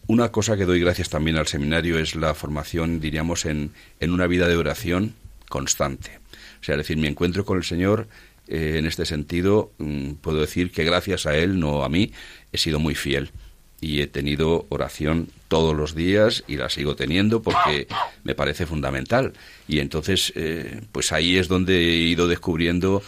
una 0.08 0.32
cosa 0.32 0.58
que 0.58 0.66
doy 0.66 0.80
gracias 0.80 1.10
también 1.10 1.38
al 1.38 1.48
seminario 1.48 1.98
es 2.00 2.16
la 2.16 2.34
formación, 2.34 3.00
diríamos, 3.00 3.46
en, 3.46 3.72
en 4.00 4.12
una 4.12 4.28
vida 4.28 4.48
de 4.48 4.58
oración 4.58 5.16
constante. 5.50 6.20
O 6.60 6.64
sea, 6.64 6.78
decir, 6.78 6.98
mi 6.98 7.08
encuentro 7.08 7.46
con 7.46 7.58
el 7.58 7.64
Señor, 7.64 8.08
eh, 8.48 8.76
en 8.78 8.86
este 8.86 9.06
sentido, 9.06 9.72
mmm, 9.78 10.14
puedo 10.14 10.42
decir 10.42 10.72
que 10.72 10.84
gracias 10.84 11.26
a 11.26 11.36
Él, 11.38 11.60
no 11.60 11.84
a 11.84 11.90
mí, 11.90 12.12
he 12.52 12.58
sido 12.58 12.80
muy 12.80 12.96
fiel. 12.96 13.32
Y 13.80 14.02
he 14.02 14.08
tenido 14.08 14.68
oración 14.70 15.30
todos 15.48 15.76
los 15.76 15.96
días 15.96 16.44
y 16.48 16.58
la 16.58 16.70
sigo 16.70 16.96
teniendo 16.96 17.42
porque 17.42 17.88
me 18.24 18.36
parece 18.36 18.68
fundamental. 18.68 19.34
Y 19.68 19.80
entonces, 19.80 20.32
eh, 20.36 20.82
pues 20.92 21.12
ahí 21.12 21.38
es 21.38 21.48
donde 21.48 21.80
he 21.80 21.98
ido 21.98 22.28
descubriendo 22.28 23.02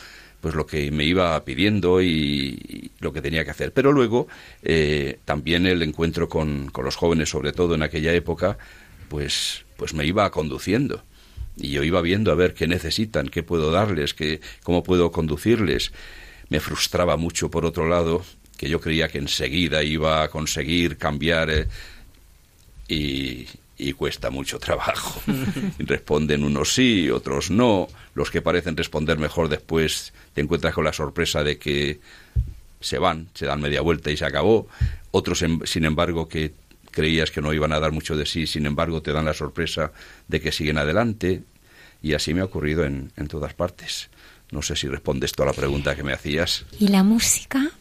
pues 0.44 0.56
lo 0.56 0.68
que 0.68 0.92
me 0.92 1.06
iba 1.06 1.42
pidiendo 1.46 2.02
y, 2.02 2.92
lo 3.00 3.14
que 3.14 3.22
tenía 3.22 3.46
que 3.46 3.52
hacer. 3.52 3.72
Pero 3.72 3.94
luego 3.94 4.28
eh, 4.62 5.20
también 5.24 5.66
el 5.66 5.82
encuentro 5.82 6.28
con, 6.28 6.70
con, 6.70 6.84
los 6.84 6.98
jóvenes, 6.98 7.30
sobre 7.30 7.54
todo 7.54 7.76
en 7.76 7.82
aquella 7.82 8.12
época, 8.12 8.58
pues, 9.08 9.64
pues 9.78 9.94
me 9.94 10.06
iba 10.06 10.30
conduciendo. 10.32 11.02
Y 11.56 11.70
yo 11.70 11.82
iba 11.84 12.02
viendo 12.02 12.30
a 12.30 12.36
ver 12.36 12.54
qué 12.54 12.68
necesitan, 12.68 13.30
qué 13.30 13.42
puedo 13.42 13.72
darles, 13.72 14.14
qué, 14.14 14.42
cómo 14.64 14.84
puedo 14.84 15.14
conducirles. 15.14 15.94
Me 16.50 16.60
frustraba 16.60 17.16
mucho, 17.16 17.50
por 17.50 17.64
otro 17.64 17.88
lado, 17.88 18.26
que 18.58 18.68
yo 18.68 18.82
creía 18.82 19.08
que 19.08 19.20
enseguida 19.20 19.82
iba 19.82 20.24
a 20.24 20.28
conseguir 20.28 20.98
cambiar 20.98 21.52
eh, 21.52 21.68
y, 22.90 23.48
y 23.84 23.94
cuesta 23.94 24.30
mucho 24.30 24.60
trabajo. 24.60 25.22
Responden 25.80 26.44
unos 26.44 26.74
sí, 26.74 27.10
otros 27.10 27.52
no. 27.52 27.88
Los 28.16 28.32
que 28.32 28.42
parecen 28.42 28.78
responder 28.78 29.18
mejor 29.18 29.50
después 29.50 30.14
te 30.34 30.42
encuentras 30.42 30.74
con 30.74 30.86
la 30.86 30.94
sorpresa 30.94 31.44
de 31.44 31.58
que 31.58 32.00
se 32.80 32.98
van, 32.98 33.30
se 33.34 33.46
dan 33.46 33.62
media 33.62 33.82
vuelta 33.82 34.10
y 34.12 34.18
se 34.18 34.26
acabó. 34.26 34.68
Otros, 35.12 35.44
sin 35.66 35.86
embargo, 35.86 36.28
que 36.28 36.54
creías 36.92 37.32
que 37.32 37.42
no 37.42 37.54
iban 37.54 37.74
a 37.74 37.80
dar 37.80 37.92
mucho 37.92 38.16
de 38.16 38.26
sí, 38.26 38.48
sin 38.48 38.66
embargo, 38.66 39.02
te 39.02 39.12
dan 39.12 39.26
la 39.26 39.34
sorpresa 39.34 39.92
de 40.28 40.40
que 40.40 40.52
siguen 40.52 40.78
adelante. 40.78 41.44
Y 42.02 42.14
así 42.14 42.34
me 42.34 42.42
ha 42.42 42.46
ocurrido 42.46 42.86
en, 42.86 43.12
en 43.18 43.28
todas 43.28 43.54
partes. 43.54 44.10
No 44.52 44.62
sé 44.62 44.76
si 44.76 44.88
responde 44.88 45.26
esto 45.26 45.44
a 45.44 45.48
la 45.48 45.54
pregunta 45.54 45.96
que 45.96 46.04
me 46.04 46.14
hacías. 46.14 46.66
¿Y 46.80 46.90
la 46.90 47.04
música? 47.04 47.72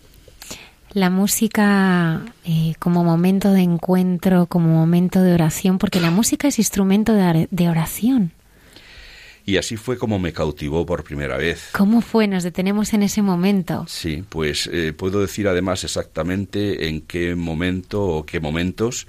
La 0.94 1.10
música 1.10 2.22
eh, 2.44 2.74
como 2.78 3.04
momento 3.04 3.52
de 3.52 3.62
encuentro, 3.62 4.46
como 4.46 4.68
momento 4.68 5.22
de 5.22 5.34
oración, 5.34 5.78
porque 5.78 6.00
la 6.00 6.10
música 6.10 6.48
es 6.48 6.58
instrumento 6.58 7.12
de, 7.14 7.48
de 7.50 7.68
oración. 7.68 8.32
Y 9.44 9.56
así 9.56 9.76
fue 9.76 9.98
como 9.98 10.18
me 10.18 10.32
cautivó 10.32 10.86
por 10.86 11.02
primera 11.02 11.36
vez. 11.36 11.70
¿Cómo 11.72 12.00
fue? 12.00 12.28
Nos 12.28 12.44
detenemos 12.44 12.92
en 12.92 13.02
ese 13.02 13.22
momento. 13.22 13.84
Sí, 13.88 14.22
pues 14.28 14.68
eh, 14.72 14.92
puedo 14.92 15.20
decir 15.20 15.48
además 15.48 15.82
exactamente 15.82 16.88
en 16.88 17.00
qué 17.00 17.34
momento 17.34 18.02
o 18.02 18.26
qué 18.26 18.38
momentos 18.38 19.08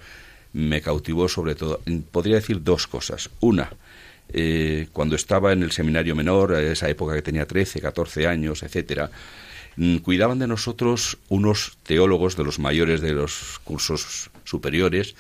me 0.54 0.82
cautivó 0.82 1.28
sobre 1.30 1.56
todo. 1.56 1.82
Podría 2.12 2.36
decir 2.36 2.64
dos 2.64 2.88
cosas. 2.88 3.30
Una, 3.42 3.72
eh, 4.30 4.88
cuando 4.92 5.16
estaba 5.16 5.54
en 5.54 5.62
el 5.62 5.72
seminario 5.72 6.16
menor, 6.16 6.54
esa 6.56 6.90
época 6.90 7.14
que 7.14 7.22
tenía 7.22 7.46
13, 7.46 7.82
14 7.82 8.28
años, 8.28 8.64
etcétera, 8.64 9.12
cuidaban 10.04 10.40
de 10.40 10.48
nosotros 10.48 11.18
unos 11.30 11.78
teólogos 11.84 12.38
de 12.38 12.44
los 12.44 12.60
mayores 12.60 13.02
de 13.02 13.14
los 13.14 13.60
cursos 13.64 14.30
superiores, 14.44 15.16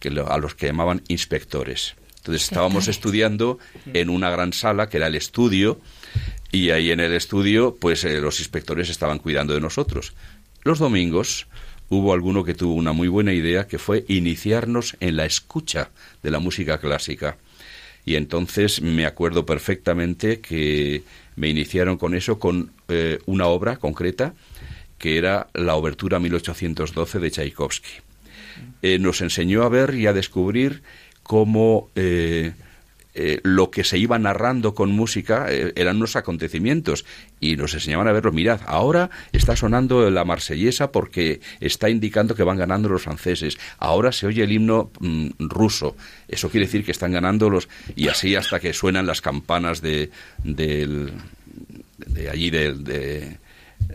que 0.00 0.08
a 0.08 0.38
los 0.38 0.54
que 0.54 0.66
llamaban 0.66 1.02
inspectores. 1.08 1.94
Entonces 2.18 2.44
estábamos 2.44 2.88
estudiando 2.88 3.58
en 3.92 4.08
una 4.08 4.30
gran 4.30 4.52
sala 4.52 4.88
que 4.88 4.96
era 4.96 5.08
el 5.08 5.14
estudio 5.14 5.78
y 6.50 6.70
ahí 6.70 6.90
en 6.90 7.00
el 7.00 7.12
estudio 7.12 7.76
pues 7.78 8.04
eh, 8.04 8.20
los 8.20 8.38
inspectores 8.38 8.88
estaban 8.88 9.18
cuidando 9.18 9.54
de 9.54 9.60
nosotros. 9.60 10.14
Los 10.62 10.78
domingos 10.78 11.46
hubo 11.90 12.12
alguno 12.12 12.44
que 12.44 12.54
tuvo 12.54 12.74
una 12.74 12.92
muy 12.92 13.08
buena 13.08 13.32
idea 13.32 13.66
que 13.66 13.78
fue 13.78 14.04
iniciarnos 14.08 14.96
en 15.00 15.16
la 15.16 15.26
escucha 15.26 15.90
de 16.22 16.30
la 16.30 16.38
música 16.38 16.78
clásica. 16.78 17.36
Y 18.06 18.16
entonces 18.16 18.82
me 18.82 19.06
acuerdo 19.06 19.46
perfectamente 19.46 20.40
que 20.40 21.02
me 21.36 21.48
iniciaron 21.48 21.96
con 21.96 22.14
eso, 22.14 22.38
con 22.38 22.70
una 23.26 23.46
obra 23.46 23.76
concreta 23.76 24.34
que 24.98 25.18
era 25.18 25.48
la 25.52 25.74
Obertura 25.74 26.18
1812 26.18 27.18
de 27.18 27.30
Tchaikovsky. 27.30 27.90
Eh, 28.80 28.98
nos 28.98 29.20
enseñó 29.20 29.62
a 29.62 29.68
ver 29.68 29.94
y 29.94 30.06
a 30.06 30.12
descubrir 30.14 30.82
cómo 31.22 31.90
eh, 31.94 32.52
eh, 33.14 33.40
lo 33.42 33.70
que 33.70 33.84
se 33.84 33.98
iba 33.98 34.18
narrando 34.18 34.74
con 34.74 34.90
música 34.92 35.48
eran 35.50 35.96
unos 35.96 36.16
acontecimientos 36.16 37.04
y 37.38 37.56
nos 37.56 37.74
enseñaban 37.74 38.08
a 38.08 38.12
verlo. 38.12 38.32
Mirad, 38.32 38.60
ahora 38.66 39.10
está 39.32 39.56
sonando 39.56 40.10
la 40.10 40.24
marsellesa 40.24 40.90
porque 40.90 41.40
está 41.60 41.90
indicando 41.90 42.34
que 42.34 42.42
van 42.42 42.56
ganando 42.56 42.88
los 42.88 43.02
franceses. 43.02 43.58
Ahora 43.78 44.10
se 44.10 44.26
oye 44.26 44.42
el 44.42 44.52
himno 44.52 44.90
mm, 45.00 45.28
ruso. 45.38 45.96
Eso 46.28 46.48
quiere 46.48 46.66
decir 46.66 46.84
que 46.84 46.92
están 46.92 47.12
ganando 47.12 47.50
los... 47.50 47.68
Y 47.94 48.08
así 48.08 48.36
hasta 48.36 48.58
que 48.58 48.72
suenan 48.72 49.06
las 49.06 49.20
campanas 49.20 49.82
de, 49.82 50.10
de 50.42 51.12
allí, 52.30 52.50
de, 52.50 53.38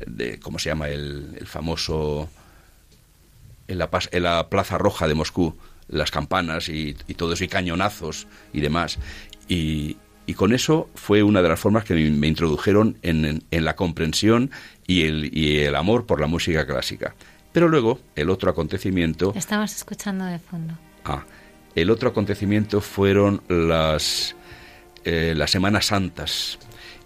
de, 0.08 0.40
¿Cómo 0.40 0.60
se 0.60 0.70
llama? 0.70 0.90
El, 0.90 1.36
el 1.40 1.48
famoso... 1.48 2.30
En 3.68 3.78
la, 3.78 3.90
en 4.12 4.24
la 4.24 4.50
Plaza 4.50 4.80
Roja 4.80 5.08
de 5.08 5.14
Moscú 5.14 5.56
las 5.90 6.12
campanas 6.12 6.70
y, 6.70 6.96
y 7.08 7.14
todo 7.16 7.34
eso, 7.34 7.44
y 7.44 7.48
cañonazos 7.48 8.28
y 8.54 8.62
demás. 8.62 9.00
Y, 9.48 9.98
con 10.36 10.54
eso 10.54 10.92
fue 10.94 11.24
una 11.24 11.42
de 11.42 11.50
las 11.50 11.60
formas 11.60 11.84
que 11.84 11.96
me, 11.96 12.28
introdujeron 12.28 12.98
en, 13.02 13.42
la 13.50 13.76
comprensión 13.76 14.52
y 14.86 15.02
el, 15.02 15.36
y 15.36 15.62
el 15.62 15.76
amor 15.76 16.06
por 16.06 16.22
la 16.22 16.28
música 16.28 16.68
clásica. 16.68 17.16
Pero 17.52 17.68
luego, 17.68 18.00
el 18.16 18.30
otro 18.30 18.52
acontecimiento... 18.52 19.34
Estabas 19.36 19.76
escuchando 19.76 20.26
de 20.26 20.38
fondo. 20.38 20.76
Ah, 21.04 21.24
el 21.74 21.90
otro 21.90 22.10
acontecimiento 22.10 22.80
fueron 22.80 23.42
las, 23.48 24.36
eh, 25.04 25.34
las 25.36 25.50
Semanas 25.50 25.88
Santas. 25.88 26.60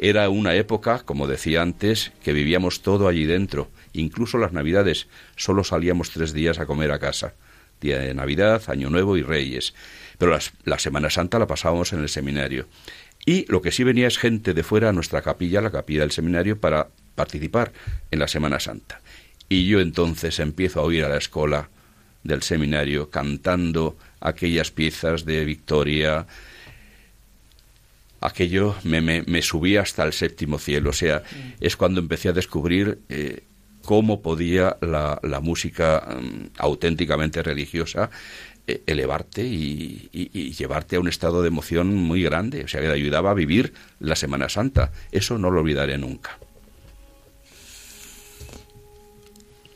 Era 0.05 0.27
una 0.27 0.53
época, 0.55 0.99
como 1.05 1.27
decía 1.27 1.61
antes, 1.61 2.11
que 2.21 2.33
vivíamos 2.33 2.81
todo 2.81 3.07
allí 3.07 3.23
dentro. 3.23 3.69
Incluso 3.93 4.37
las 4.37 4.51
Navidades. 4.51 5.07
Solo 5.37 5.63
salíamos 5.63 6.09
tres 6.09 6.33
días 6.33 6.59
a 6.59 6.65
comer 6.65 6.91
a 6.91 6.99
casa 6.99 7.35
día 7.79 7.99
de 7.99 8.13
Navidad, 8.13 8.61
Año 8.67 8.89
Nuevo 8.89 9.15
y 9.15 9.23
Reyes. 9.23 9.73
Pero 10.17 10.37
la 10.65 10.77
Semana 10.77 11.09
Santa 11.09 11.39
la 11.39 11.47
pasábamos 11.47 11.93
en 11.93 12.01
el 12.01 12.09
seminario. 12.09 12.67
Y 13.25 13.49
lo 13.49 13.61
que 13.61 13.71
sí 13.71 13.85
venía 13.85 14.07
es 14.07 14.17
gente 14.17 14.53
de 14.53 14.63
fuera 14.63 14.89
a 14.89 14.91
nuestra 14.91 15.21
capilla, 15.21 15.61
la 15.61 15.71
capilla 15.71 16.01
del 16.01 16.11
seminario, 16.11 16.59
para 16.59 16.89
participar 17.15 17.71
en 18.11 18.19
la 18.19 18.27
Semana 18.27 18.59
Santa. 18.59 18.99
Y 19.47 19.67
yo 19.67 19.79
entonces 19.79 20.37
empiezo 20.39 20.81
a 20.81 20.83
oír 20.83 21.05
a 21.05 21.09
la 21.09 21.17
escuela 21.17 21.69
del 22.23 22.43
seminario 22.43 23.09
cantando 23.09 23.97
aquellas 24.19 24.69
piezas 24.69 25.23
de 25.23 25.45
Victoria. 25.45 26.27
Aquello 28.25 28.75
me, 28.83 29.01
me, 29.01 29.41
subía 29.41 29.81
hasta 29.81 30.03
el 30.03 30.13
séptimo 30.13 30.57
cielo. 30.57 30.91
O 30.91 30.93
sea, 30.93 31.23
es 31.59 31.75
cuando 31.75 31.99
empecé 31.99 32.29
a 32.29 32.33
descubrir 32.33 32.99
eh, 33.09 33.43
cómo 33.83 34.21
podía 34.21 34.77
la, 34.81 35.19
la 35.23 35.41
música 35.41 36.07
mm, 36.21 36.51
auténticamente 36.57 37.43
religiosa 37.43 38.09
eh, 38.65 38.81
elevarte 38.87 39.43
y, 39.43 40.09
llevarte 40.57 40.95
a 40.95 41.01
un 41.01 41.09
estado 41.09 41.41
de 41.41 41.49
emoción 41.49 41.93
muy 41.95 42.23
grande, 42.23 42.63
o 42.63 42.67
sea, 42.69 42.79
que 42.79 42.87
te 42.87 42.93
ayudaba 42.93 43.31
a 43.31 43.33
vivir 43.33 43.73
la 43.99 44.15
Semana 44.15 44.47
Santa. 44.47 44.93
Eso 45.11 45.37
no 45.37 45.51
lo 45.51 45.59
olvidaré 45.59 45.97
nunca. 45.97 46.37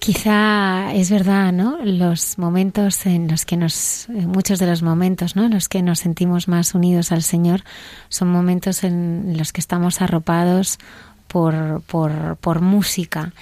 Quizá 0.07 0.93
es 0.93 1.11
verdad, 1.11 1.51
¿no? 1.51 1.79
Los 1.83 2.37
momentos 2.37 3.05
en 3.05 3.27
los 3.27 3.45
que 3.45 3.57
nos, 3.57 4.07
eh, 4.07 4.25
muchos 4.25 4.57
de 4.57 4.65
los 4.65 4.81
momentos, 4.81 5.35
¿no? 5.35 5.43
En 5.43 5.51
los 5.51 5.67
que 5.67 5.81
nos 5.81 5.99
sentimos 5.99 6.47
más 6.47 6.73
unidos 6.73 7.11
al 7.11 7.23
Señor 7.23 7.65
son 8.07 8.29
momentos 8.29 8.85
en 8.85 9.35
los 9.35 9.51
que 9.51 9.59
estamos 9.59 10.01
arropados 10.01 10.79
por, 11.27 11.81
por, 11.87 12.37
por 12.37 12.61
música. 12.61 13.33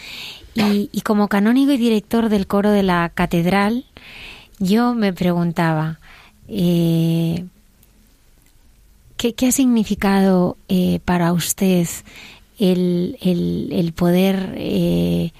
Y, 0.55 1.01
como 1.01 1.27
canónigo 1.27 1.71
y 1.71 1.77
director 1.77 2.29
del 2.29 2.47
coro 2.47 2.71
de 2.71 2.81
la 2.81 3.11
catedral, 3.13 3.85
yo 4.57 4.95
me 4.95 5.13
preguntaba, 5.13 5.99
eh, 6.47 7.45
¿qué, 9.17 9.35
ha 9.47 9.51
significado 9.51 10.57
eh, 10.67 10.99
para 11.05 11.31
usted 11.31 11.87
el, 12.57 13.19
el, 13.21 13.93
poder 13.93 15.31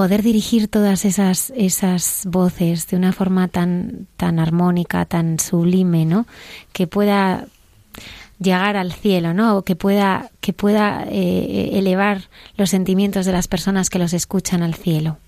poder 0.00 0.22
dirigir 0.22 0.68
todas 0.68 1.04
esas 1.04 1.52
esas 1.54 2.22
voces 2.24 2.88
de 2.88 2.96
una 2.96 3.12
forma 3.12 3.48
tan 3.48 4.06
tan 4.16 4.38
armónica, 4.38 5.04
tan 5.04 5.38
sublime, 5.38 6.06
¿no? 6.06 6.26
Que 6.72 6.86
pueda 6.86 7.46
llegar 8.38 8.78
al 8.78 8.94
cielo, 8.94 9.34
¿no? 9.34 9.62
que 9.62 9.76
pueda, 9.76 10.30
que 10.40 10.54
pueda 10.54 11.04
eh, 11.06 11.72
elevar 11.74 12.30
los 12.56 12.70
sentimientos 12.70 13.26
de 13.26 13.32
las 13.32 13.46
personas 13.46 13.90
que 13.90 13.98
los 13.98 14.14
escuchan 14.14 14.62
al 14.62 14.74
cielo. 14.74 15.18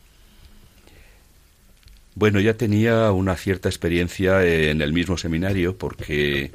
Bueno, 2.14 2.40
ya 2.40 2.54
tenía 2.54 3.12
una 3.12 3.36
cierta 3.36 3.68
experiencia 3.68 4.42
en 4.42 4.80
el 4.80 4.94
mismo 4.94 5.18
seminario 5.18 5.76
porque 5.76 6.50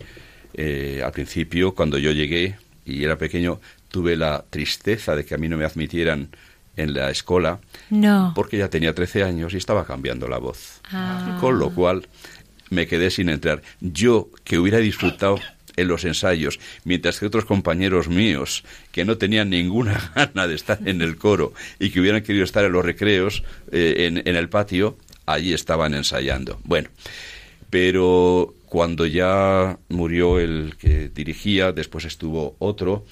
eh, 0.55 1.03
al 1.05 1.11
principio, 1.11 1.75
cuando 1.75 1.99
yo 1.99 2.11
llegué 2.11 2.55
y 2.83 3.03
era 3.03 3.19
pequeño, 3.19 3.59
tuve 3.89 4.15
la 4.15 4.43
tristeza 4.49 5.15
de 5.15 5.23
que 5.23 5.35
a 5.35 5.37
mí 5.37 5.47
no 5.47 5.57
me 5.57 5.65
admitieran 5.65 6.29
en 6.77 6.93
la 6.93 7.09
escuela. 7.11 7.59
No. 7.89 8.31
Porque 8.35 8.57
ya 8.57 8.69
tenía 8.69 8.95
13 8.95 9.23
años 9.23 9.53
y 9.53 9.57
estaba 9.57 9.85
cambiando 9.85 10.27
la 10.27 10.37
voz. 10.37 10.81
Ah. 10.91 11.37
Con 11.41 11.59
lo 11.59 11.71
cual 11.71 12.07
me 12.69 12.87
quedé 12.87 13.09
sin 13.11 13.29
entrar. 13.29 13.61
Yo, 13.81 14.29
que 14.43 14.57
hubiera 14.57 14.77
disfrutado 14.77 15.39
en 15.75 15.87
los 15.87 16.03
ensayos, 16.05 16.59
mientras 16.83 17.19
que 17.19 17.27
otros 17.27 17.45
compañeros 17.45 18.09
míos 18.09 18.63
que 18.91 19.05
no 19.05 19.17
tenían 19.17 19.49
ninguna 19.49 20.11
gana 20.15 20.47
de 20.47 20.55
estar 20.55 20.79
en 20.85 21.01
el 21.01 21.17
coro 21.17 21.53
y 21.79 21.91
que 21.91 22.01
hubieran 22.01 22.23
querido 22.23 22.43
estar 22.43 22.65
en 22.65 22.71
los 22.71 22.83
recreos, 22.83 23.43
eh, 23.71 24.21
en, 24.25 24.35
el 24.35 24.49
patio, 24.49 24.97
allí 25.25 25.53
estaban 25.53 25.93
ensayando. 25.93 26.59
Bueno, 26.63 26.89
pero 27.69 28.55
cuando 28.65 29.05
ya 29.05 29.77
murió 29.89 30.39
el 30.39 30.75
que 30.79 31.09
dirigía, 31.09 31.71
después 31.71 32.05
estuvo 32.05 32.55
otro 32.59 33.05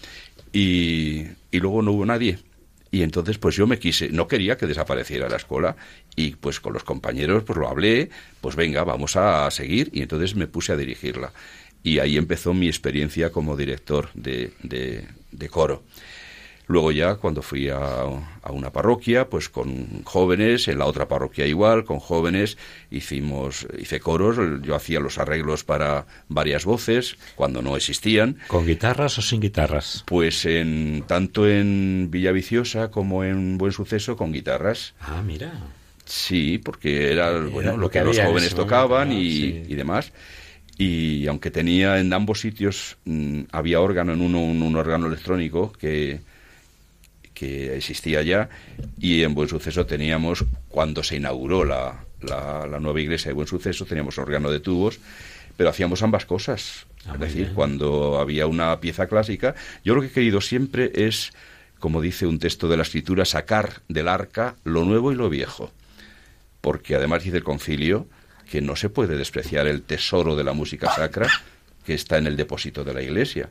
y, 0.52 1.24
y 1.52 1.60
luego 1.60 1.82
no 1.82 1.92
hubo 1.92 2.06
nadie. 2.06 2.40
Y 2.92 3.02
entonces 3.02 3.38
pues 3.38 3.56
yo 3.56 3.68
me 3.68 3.80
quise, 3.80 4.10
no 4.10 4.28
quería 4.28 4.58
que 4.58 4.68
desapareciera 4.68 5.30
la 5.30 5.38
escuela. 5.38 5.76
Y 6.16 6.32
pues 6.32 6.60
con 6.60 6.74
los 6.74 6.84
compañeros 6.84 7.44
pues 7.44 7.58
lo 7.58 7.68
hablé, 7.68 8.10
pues 8.42 8.56
venga, 8.56 8.84
vamos 8.84 9.16
a 9.16 9.50
seguir. 9.52 9.90
Y 9.94 10.02
entonces 10.02 10.36
me 10.36 10.48
puse 10.48 10.72
a 10.72 10.78
dirigirla. 10.78 11.32
Y 11.84 12.00
ahí 12.00 12.18
empezó 12.18 12.54
mi 12.54 12.68
experiencia 12.68 13.32
como 13.32 13.56
director 13.56 14.10
de, 14.16 14.52
de, 14.64 15.50
coro. 15.50 15.84
Luego 16.68 16.92
ya 16.92 17.16
cuando 17.16 17.42
fui 17.42 17.70
a, 17.70 17.78
a, 17.78 18.52
una 18.52 18.72
parroquia, 18.72 19.30
pues 19.30 19.50
con 19.50 20.04
jóvenes, 20.04 20.68
en 20.68 20.80
la 20.80 20.86
otra 20.86 21.08
parroquia 21.08 21.46
igual, 21.46 21.86
con 21.86 22.00
jóvenes, 22.00 22.58
hicimos, 22.90 23.68
hice 23.78 24.00
coros, 24.00 24.38
yo 24.64 24.76
hacía 24.76 25.00
los 25.00 25.18
arreglos 25.18 25.64
para 25.64 26.06
varias 26.28 26.66
voces, 26.66 27.18
cuando 27.36 27.62
no 27.62 27.76
existían. 27.76 28.38
¿Con 28.48 28.66
guitarras 28.66 29.18
o 29.18 29.22
sin 29.22 29.42
guitarras? 29.42 30.04
Pues 30.08 30.46
en, 30.46 31.04
tanto 31.08 31.48
en 31.48 32.10
Villaviciosa 32.10 32.92
como 32.92 33.24
en 33.24 33.58
Buen 33.58 33.72
Suceso 33.72 34.16
con 34.16 34.32
guitarras. 34.32 34.94
Ah, 35.00 35.22
mira. 35.26 35.54
Sí, 36.06 36.60
porque 36.60 37.12
era, 37.12 37.40
bueno, 37.40 37.78
lo 37.78 37.90
que, 37.90 38.04
los 38.04 38.20
jóvenes 38.20 38.54
tocaban 38.54 39.12
y, 39.12 39.18
y 39.24 39.76
demás 39.76 40.12
y 40.78 41.28
aunque 41.28 41.52
tenía 41.52 42.00
en 42.00 42.12
ambos 42.14 42.42
sitios 42.42 42.98
mm, 43.06 43.44
había 43.52 43.80
órgano 43.80 44.14
en 44.14 44.22
uno 44.22 44.42
un, 44.42 44.76
órgano 44.76 45.08
electrónico 45.08 45.72
que 45.72 46.20
que 47.36 47.76
existía 47.76 48.24
ya 48.24 48.50
y 48.98 49.22
en 49.22 49.36
Buen 49.36 49.48
Suceso 49.48 49.86
teníamos 49.86 50.44
cuando 50.70 51.04
se 51.04 51.18
inauguró 51.18 51.64
la, 51.64 52.06
la, 52.22 52.80
nueva 52.80 53.00
iglesia 53.00 53.30
de 53.30 53.36
Buen 53.36 53.48
Suceso 53.48 53.86
teníamos 53.86 54.18
órgano 54.18 54.50
de 54.50 54.60
tubos 54.60 55.00
pero 55.58 55.70
hacíamos 55.70 56.04
ambas 56.04 56.26
cosas. 56.26 56.86
Ah, 57.06 57.14
es 57.14 57.20
decir, 57.20 57.44
bien. 57.44 57.54
cuando 57.54 58.20
había 58.20 58.48
una 58.48 58.80
pieza 58.80 59.08
clásica, 59.08 59.56
yo 59.84 59.96
lo 59.96 60.02
que 60.02 60.08
he 60.08 60.12
querido 60.12 60.42
siempre 60.42 60.92
es, 60.96 61.32
como 61.80 62.02
dice 62.02 62.26
un 62.26 62.40
texto 62.40 62.68
de 62.68 62.78
la 62.78 62.84
escritura, 62.84 63.26
sacar 63.26 63.82
del 63.88 64.08
arca 64.08 64.56
lo 64.64 64.86
nuevo 64.86 65.12
y 65.12 65.16
lo 65.16 65.30
viejo. 65.30 65.72
Porque 66.62 66.96
además 66.96 67.24
dice 67.24 67.38
el 67.38 67.44
concilio 67.44 68.08
que 68.50 68.62
no 68.62 68.76
se 68.76 68.90
puede 68.90 69.18
despreciar 69.18 69.68
el 69.68 69.82
tesoro 69.82 70.36
de 70.36 70.44
la 70.44 70.54
música 70.54 70.92
sacra 70.94 71.28
que 71.86 71.94
está 71.94 72.18
en 72.18 72.28
el 72.28 72.36
depósito 72.36 72.84
de 72.84 72.94
la 72.94 73.02
iglesia. 73.02 73.50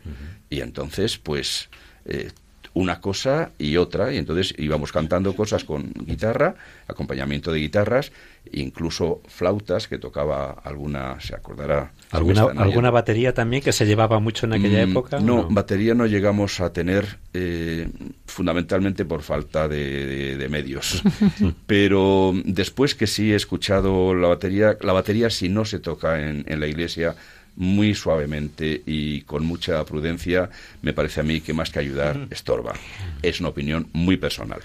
Y 0.50 0.60
entonces, 0.60 1.18
pues, 1.18 1.68
eh, 2.04 2.30
una 2.74 3.00
cosa 3.00 3.50
y 3.58 3.76
otra, 3.76 4.12
y 4.12 4.18
entonces 4.18 4.54
íbamos 4.58 4.90
cantando 4.92 5.34
cosas 5.36 5.64
con 5.64 5.92
guitarra, 5.94 6.56
acompañamiento 6.88 7.52
de 7.52 7.60
guitarras, 7.60 8.10
incluso 8.52 9.22
flautas 9.28 9.86
que 9.88 9.98
tocaba 9.98 10.50
alguna, 10.64 11.20
se 11.20 11.34
acordará. 11.34 11.92
¿Alguna. 12.10 12.42
¿Alguna 12.56 12.90
batería 12.90 13.32
también 13.32 13.62
que 13.62 13.72
se 13.72 13.86
llevaba 13.86 14.18
mucho 14.20 14.46
en 14.46 14.54
aquella 14.54 14.84
Mm, 14.86 14.90
época? 14.90 15.20
No, 15.20 15.48
batería 15.48 15.94
no 15.94 16.06
llegamos 16.06 16.60
a 16.60 16.72
tener 16.72 17.18
eh, 17.32 17.88
fundamentalmente 18.26 19.04
por 19.04 19.22
falta 19.22 19.68
de, 19.68 20.06
de- 20.06 20.36
de 20.36 20.48
medios. 20.48 21.02
Pero 21.66 22.32
después 22.44 22.94
que 22.94 23.06
sí 23.06 23.32
he 23.32 23.36
escuchado 23.36 24.14
la 24.14 24.28
batería, 24.28 24.76
la 24.80 24.92
batería 24.92 25.30
si 25.30 25.48
no 25.48 25.64
se 25.64 25.78
toca 25.78 26.20
en, 26.28 26.44
en 26.48 26.60
la 26.60 26.66
iglesia 26.66 27.14
muy 27.56 27.94
suavemente 27.94 28.82
y 28.86 29.22
con 29.22 29.44
mucha 29.44 29.84
prudencia, 29.84 30.50
me 30.82 30.92
parece 30.92 31.20
a 31.20 31.22
mí 31.22 31.40
que 31.40 31.52
más 31.52 31.70
que 31.70 31.78
ayudar 31.78 32.26
estorba. 32.30 32.74
Es 33.22 33.40
una 33.40 33.50
opinión 33.50 33.88
muy 33.92 34.16
personal. 34.16 34.60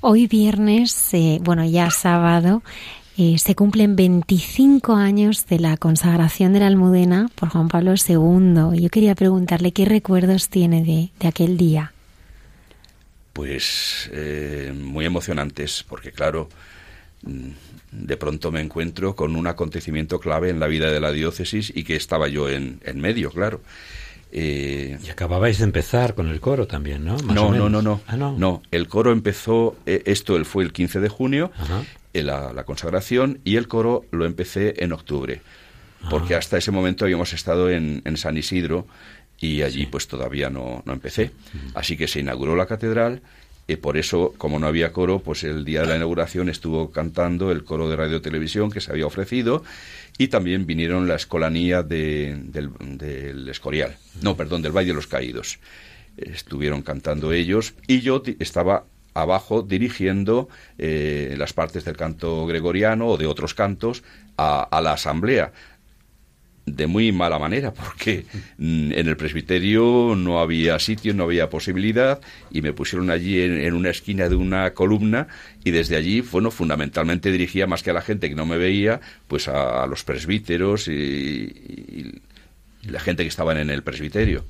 Hoy 0.00 0.26
viernes, 0.26 1.12
eh, 1.14 1.38
bueno, 1.42 1.64
ya 1.64 1.90
sábado, 1.90 2.62
eh, 3.16 3.36
se 3.38 3.56
cumplen 3.56 3.96
25 3.96 4.94
años 4.94 5.46
de 5.48 5.58
la 5.58 5.76
consagración 5.76 6.52
de 6.52 6.60
la 6.60 6.68
Almudena 6.68 7.28
por 7.34 7.48
Juan 7.48 7.66
Pablo 7.66 7.94
II. 7.94 8.78
Y 8.78 8.82
yo 8.82 8.90
quería 8.90 9.16
preguntarle 9.16 9.72
qué 9.72 9.84
recuerdos 9.84 10.48
tiene 10.48 10.84
de, 10.84 11.10
de 11.18 11.28
aquel 11.28 11.56
día. 11.56 11.92
Pues 13.32 14.08
eh, 14.12 14.72
muy 14.72 15.04
emocionantes, 15.04 15.84
porque 15.88 16.12
claro, 16.12 16.48
mm, 17.22 17.50
de 17.92 18.16
pronto 18.16 18.50
me 18.52 18.60
encuentro 18.60 19.14
con 19.16 19.34
un 19.36 19.46
acontecimiento 19.46 20.20
clave 20.20 20.50
en 20.50 20.60
la 20.60 20.66
vida 20.66 20.90
de 20.90 21.00
la 21.00 21.10
diócesis 21.12 21.72
y 21.74 21.84
que 21.84 21.96
estaba 21.96 22.28
yo 22.28 22.48
en, 22.48 22.80
en 22.84 23.00
medio, 23.00 23.30
claro. 23.30 23.60
Eh, 24.30 24.98
Y 25.02 25.08
acababais 25.08 25.58
de 25.58 25.64
empezar 25.64 26.14
con 26.14 26.28
el 26.28 26.38
coro 26.40 26.66
también, 26.66 27.04
¿no? 27.04 27.14
Más 27.14 27.34
no, 27.34 27.52
no, 27.54 27.68
no, 27.70 27.80
no, 27.80 28.00
Ah, 28.06 28.16
no. 28.16 28.36
no. 28.36 28.62
El 28.70 28.86
coro 28.88 29.10
empezó, 29.12 29.76
eh, 29.86 30.02
esto 30.04 30.42
fue 30.44 30.64
el 30.64 30.72
15 30.72 31.00
de 31.00 31.08
junio, 31.08 31.50
eh, 32.12 32.22
la, 32.22 32.52
la 32.52 32.64
consagración, 32.64 33.40
y 33.44 33.56
el 33.56 33.68
coro 33.68 34.04
lo 34.10 34.26
empecé 34.26 34.74
en 34.84 34.92
octubre, 34.92 35.40
porque 36.10 36.34
Ah. 36.34 36.38
hasta 36.38 36.58
ese 36.58 36.70
momento 36.70 37.04
habíamos 37.06 37.32
estado 37.32 37.70
en, 37.70 38.02
en 38.04 38.16
San 38.18 38.36
Isidro 38.36 38.86
y 39.40 39.62
allí 39.62 39.86
pues 39.86 40.08
todavía 40.08 40.50
no, 40.50 40.82
no 40.84 40.92
empecé. 40.92 41.30
Así 41.74 41.96
que 41.96 42.06
se 42.08 42.20
inauguró 42.20 42.54
la 42.54 42.66
catedral 42.66 43.22
y 43.68 43.76
por 43.76 43.96
eso, 43.98 44.34
como 44.38 44.58
no 44.58 44.66
había 44.66 44.92
coro, 44.92 45.20
pues 45.20 45.44
el 45.44 45.64
día 45.64 45.82
de 45.82 45.88
la 45.88 45.96
inauguración 45.96 46.48
estuvo 46.48 46.90
cantando 46.90 47.52
el 47.52 47.62
coro 47.64 47.88
de 47.90 47.96
radio 47.96 48.22
televisión 48.22 48.70
que 48.70 48.80
se 48.80 48.90
había 48.90 49.06
ofrecido 49.06 49.62
y 50.16 50.28
también 50.28 50.66
vinieron 50.66 51.06
la 51.06 51.14
escolanía 51.16 51.82
de- 51.82 52.34
del, 52.44 52.70
del 52.80 53.48
Escorial, 53.48 53.96
no, 54.22 54.36
perdón, 54.36 54.62
del 54.62 54.72
Valle 54.76 54.88
de 54.88 54.94
los 54.94 55.06
Caídos. 55.06 55.58
Estuvieron 56.16 56.82
cantando 56.82 57.32
ellos 57.32 57.74
y 57.86 58.00
yo 58.00 58.22
estaba 58.40 58.84
abajo 59.14 59.62
dirigiendo 59.62 60.48
eh, 60.78 61.34
las 61.38 61.52
partes 61.52 61.84
del 61.84 61.96
canto 61.96 62.46
gregoriano 62.46 63.06
o 63.08 63.16
de 63.18 63.26
otros 63.26 63.54
cantos 63.54 64.02
a 64.36 64.80
la 64.82 64.92
asamblea 64.92 65.52
de 66.76 66.86
muy 66.86 67.12
mala 67.12 67.38
manera 67.38 67.72
porque 67.72 68.26
mm, 68.58 68.92
en 68.92 69.08
el 69.08 69.16
presbiterio 69.16 70.14
no 70.16 70.40
había 70.40 70.78
sitio, 70.78 71.14
no 71.14 71.24
había 71.24 71.50
posibilidad 71.50 72.20
y 72.50 72.62
me 72.62 72.72
pusieron 72.72 73.10
allí 73.10 73.40
en, 73.40 73.74
una 73.74 73.90
esquina 73.90 74.28
de 74.28 74.36
una 74.36 74.72
columna 74.74 75.28
y 75.64 75.70
desde 75.70 75.96
allí, 75.96 76.20
bueno, 76.20 76.50
fundamentalmente 76.50 77.30
dirigía 77.30 77.66
más 77.66 77.82
que 77.82 77.90
a 77.90 77.94
la 77.94 78.02
gente 78.02 78.28
que 78.28 78.34
no 78.34 78.46
me 78.46 78.58
veía, 78.58 79.00
pues 79.26 79.48
a, 79.48 79.86
los 79.86 80.04
presbíteros 80.04 80.88
y 80.88 82.20
la 82.82 83.00
gente 83.00 83.22
que 83.22 83.28
estaban 83.28 83.58
en 83.58 83.70
el 83.70 83.82
presbiterio. 83.82 84.44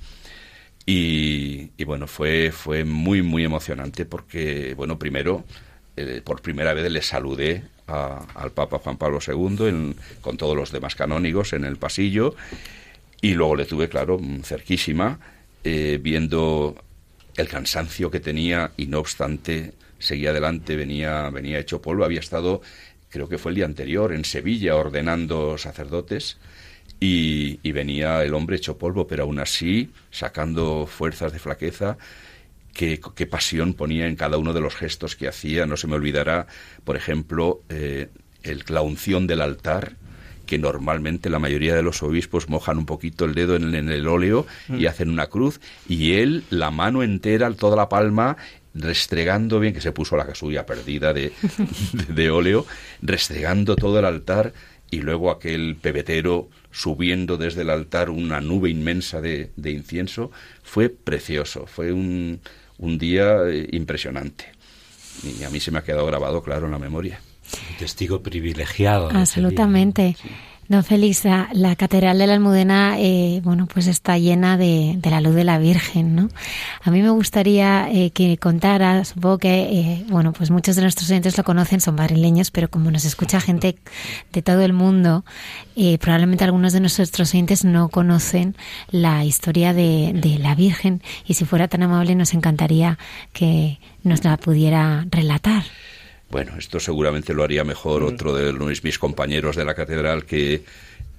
Y, 0.86 1.70
y 1.76 1.84
bueno, 1.84 2.06
fue, 2.06 2.50
fue 2.50 2.84
muy, 2.84 3.20
muy 3.20 3.44
emocionante 3.44 4.06
porque, 4.06 4.72
bueno, 4.74 4.98
primero, 4.98 5.44
eh, 5.96 6.22
por 6.24 6.40
primera 6.40 6.72
vez 6.72 6.90
le 6.90 7.02
saludé 7.02 7.64
a- 7.88 8.24
al 8.34 8.52
Papa 8.52 8.78
Juan 8.78 8.96
Pablo 8.96 9.18
II 9.26 9.66
en- 9.68 9.96
con 10.20 10.36
todos 10.36 10.56
los 10.56 10.70
demás 10.72 10.94
canónigos 10.94 11.52
en 11.52 11.64
el 11.64 11.76
pasillo 11.76 12.34
y 13.20 13.34
luego 13.34 13.56
le 13.56 13.64
tuve, 13.64 13.88
claro, 13.88 14.20
cerquísima, 14.44 15.18
eh, 15.64 15.98
viendo 16.00 16.76
el 17.36 17.48
cansancio 17.48 18.10
que 18.10 18.20
tenía 18.20 18.70
y 18.76 18.86
no 18.86 19.00
obstante 19.00 19.72
seguía 19.98 20.30
adelante, 20.30 20.76
venía, 20.76 21.28
venía 21.30 21.58
hecho 21.58 21.82
polvo, 21.82 22.04
había 22.04 22.20
estado, 22.20 22.62
creo 23.10 23.28
que 23.28 23.38
fue 23.38 23.50
el 23.50 23.56
día 23.56 23.64
anterior, 23.64 24.12
en 24.12 24.24
Sevilla 24.24 24.76
ordenando 24.76 25.58
sacerdotes 25.58 26.36
y, 27.00 27.58
y 27.62 27.72
venía 27.72 28.22
el 28.22 28.34
hombre 28.34 28.56
hecho 28.56 28.78
polvo, 28.78 29.06
pero 29.06 29.24
aún 29.24 29.38
así 29.40 29.90
sacando 30.10 30.86
fuerzas 30.86 31.32
de 31.32 31.38
flaqueza. 31.38 31.96
Qué, 32.78 33.00
qué 33.16 33.26
pasión 33.26 33.74
ponía 33.74 34.06
en 34.06 34.14
cada 34.14 34.38
uno 34.38 34.52
de 34.52 34.60
los 34.60 34.76
gestos 34.76 35.16
que 35.16 35.26
hacía. 35.26 35.66
No 35.66 35.76
se 35.76 35.88
me 35.88 35.96
olvidará, 35.96 36.46
por 36.84 36.94
ejemplo, 36.94 37.60
eh, 37.70 38.06
el, 38.44 38.62
la 38.68 38.82
unción 38.82 39.26
del 39.26 39.40
altar, 39.40 39.96
que 40.46 40.58
normalmente 40.58 41.28
la 41.28 41.40
mayoría 41.40 41.74
de 41.74 41.82
los 41.82 42.04
obispos 42.04 42.48
mojan 42.48 42.78
un 42.78 42.86
poquito 42.86 43.24
el 43.24 43.34
dedo 43.34 43.56
en, 43.56 43.74
en 43.74 43.88
el 43.90 44.06
óleo 44.06 44.46
y 44.68 44.86
hacen 44.86 45.10
una 45.10 45.26
cruz, 45.26 45.60
y 45.88 46.12
él 46.12 46.44
la 46.50 46.70
mano 46.70 47.02
entera, 47.02 47.52
toda 47.52 47.74
la 47.74 47.88
palma, 47.88 48.36
restregando 48.74 49.58
bien, 49.58 49.74
que 49.74 49.80
se 49.80 49.90
puso 49.90 50.16
la 50.16 50.32
suya 50.36 50.64
perdida 50.64 51.12
de, 51.12 51.32
de, 51.92 52.14
de 52.14 52.30
óleo, 52.30 52.64
restregando 53.02 53.74
todo 53.74 53.98
el 53.98 54.04
altar 54.04 54.52
y 54.88 55.00
luego 55.00 55.32
aquel 55.32 55.74
pebetero 55.74 56.48
subiendo 56.70 57.38
desde 57.38 57.62
el 57.62 57.70
altar 57.70 58.08
una 58.08 58.40
nube 58.40 58.70
inmensa 58.70 59.20
de, 59.20 59.50
de 59.56 59.72
incienso, 59.72 60.30
fue 60.62 60.90
precioso, 60.90 61.66
fue 61.66 61.92
un, 61.92 62.40
un 62.78 62.98
día 62.98 63.48
eh, 63.48 63.68
impresionante. 63.72 64.46
Y 65.22 65.42
a 65.44 65.50
mí 65.50 65.60
se 65.60 65.70
me 65.70 65.78
ha 65.78 65.84
quedado 65.84 66.06
grabado, 66.06 66.42
claro, 66.42 66.66
en 66.66 66.72
la 66.72 66.78
memoria. 66.78 67.20
Un 67.70 67.76
testigo 67.78 68.22
privilegiado. 68.22 69.10
Absolutamente. 69.10 70.16
Don 70.68 70.84
Félix, 70.84 71.24
la, 71.24 71.76
Catedral 71.76 72.18
de 72.18 72.26
la 72.26 72.34
Almudena, 72.34 72.96
eh, 72.98 73.40
bueno, 73.42 73.66
pues 73.66 73.86
está 73.86 74.18
llena 74.18 74.58
de, 74.58 74.96
de 74.98 75.10
la 75.10 75.22
luz 75.22 75.34
de 75.34 75.44
la 75.44 75.58
Virgen, 75.58 76.14
¿no? 76.14 76.28
A 76.82 76.90
mí 76.90 77.00
me 77.00 77.08
gustaría 77.08 77.88
eh, 77.90 78.10
que 78.10 78.36
contara, 78.36 79.02
supongo 79.06 79.38
que, 79.38 79.60
eh, 79.62 80.04
bueno, 80.10 80.34
pues 80.34 80.50
muchos 80.50 80.76
de 80.76 80.82
nuestros 80.82 81.08
oyentes 81.08 81.38
lo 81.38 81.44
conocen, 81.44 81.80
son 81.80 81.94
madrileños, 81.94 82.50
pero 82.50 82.68
como 82.68 82.90
nos 82.90 83.06
escucha 83.06 83.40
gente 83.40 83.78
de 84.30 84.42
todo 84.42 84.60
el 84.60 84.74
mundo, 84.74 85.24
eh, 85.74 85.96
probablemente 85.96 86.44
algunos 86.44 86.74
de 86.74 86.80
nuestros 86.80 87.32
oyentes 87.32 87.64
no 87.64 87.88
conocen 87.88 88.54
la 88.90 89.24
historia 89.24 89.72
de, 89.72 90.12
de 90.12 90.38
la 90.38 90.54
Virgen 90.54 91.02
y 91.26 91.32
si 91.32 91.46
fuera 91.46 91.68
tan 91.68 91.82
amable 91.82 92.14
nos 92.14 92.34
encantaría 92.34 92.98
que 93.32 93.78
nos 94.02 94.22
la 94.22 94.36
pudiera 94.36 95.06
relatar. 95.10 95.64
Bueno, 96.30 96.52
esto 96.58 96.78
seguramente 96.78 97.32
lo 97.32 97.42
haría 97.42 97.64
mejor 97.64 98.02
otro 98.02 98.34
de 98.34 98.52
los, 98.52 98.84
mis 98.84 98.98
compañeros 98.98 99.56
de 99.56 99.64
la 99.64 99.74
catedral 99.74 100.24
que, 100.26 100.62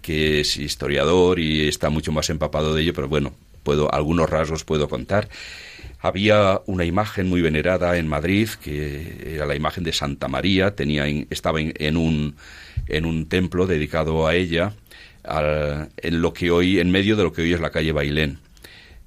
que 0.04 0.42
es 0.42 0.58
historiador 0.58 1.40
y 1.40 1.68
está 1.68 1.90
mucho 1.90 2.12
más 2.12 2.30
empapado 2.30 2.76
de 2.76 2.84
ello, 2.84 2.94
pero 2.94 3.08
bueno, 3.08 3.34
puedo 3.64 3.92
algunos 3.94 4.30
rasgos 4.30 4.64
puedo 4.64 4.88
contar. 4.88 5.28
Había 6.00 6.62
una 6.68 6.86
imagen 6.86 7.28
muy 7.28 7.42
venerada 7.42 7.98
en 7.98 8.08
Madrid 8.08 8.50
que 8.64 9.34
era 9.36 9.46
la 9.48 9.56
imagen 9.56 9.84
de 9.84 9.94
Santa 9.94 10.28
María, 10.28 10.76
tenía 10.76 11.08
en- 11.08 11.26
estaba 11.30 11.60
en, 11.60 11.74
en 11.78 11.98
un 11.98 12.36
en 12.88 13.06
un 13.06 13.28
templo 13.28 13.68
dedicado 13.68 14.26
a 14.28 14.36
ella, 14.36 14.74
al- 15.24 15.90
en 15.98 16.22
lo 16.22 16.34
que 16.34 16.52
hoy 16.52 16.80
en 16.80 16.92
medio 16.92 17.16
de 17.16 17.24
lo 17.24 17.34
que 17.34 17.42
hoy 17.42 17.54
es 17.54 17.60
la 17.60 17.72
calle 17.72 17.92
Bailén. 17.92 18.38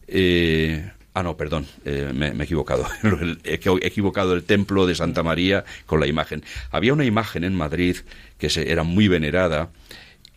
Eh, 0.09 0.91
ah, 1.15 1.23
no, 1.23 1.37
perdón, 1.37 1.67
eh, 1.85 2.11
me, 2.15 2.33
me 2.33 2.43
he 2.43 2.47
equivocado. 2.47 2.87
he 3.45 3.61
equivocado 3.87 4.35
el 4.35 4.45
templo 4.45 4.87
de 4.87 4.95
Santa 4.95 5.23
María 5.23 5.65
con 5.87 6.01
la 6.01 6.07
imagen. 6.07 6.43
Había 6.71 6.93
una 6.93 7.05
imagen 7.05 7.45
en 7.45 7.55
Madrid 7.55 7.97
que 8.39 8.51
se, 8.51 8.71
era 8.73 8.83
muy 8.83 9.09
venerada 9.09 9.71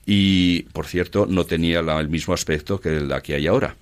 y, 0.05 0.63
por 0.73 0.85
cierto, 0.85 1.25
no 1.27 1.45
tenía 1.45 1.81
la- 1.81 1.99
el 1.99 2.09
mismo 2.09 2.33
aspecto 2.33 2.79
que 2.79 2.99
la 3.01 3.21
que 3.21 3.35
hay 3.35 3.47
ahora, 3.47 3.75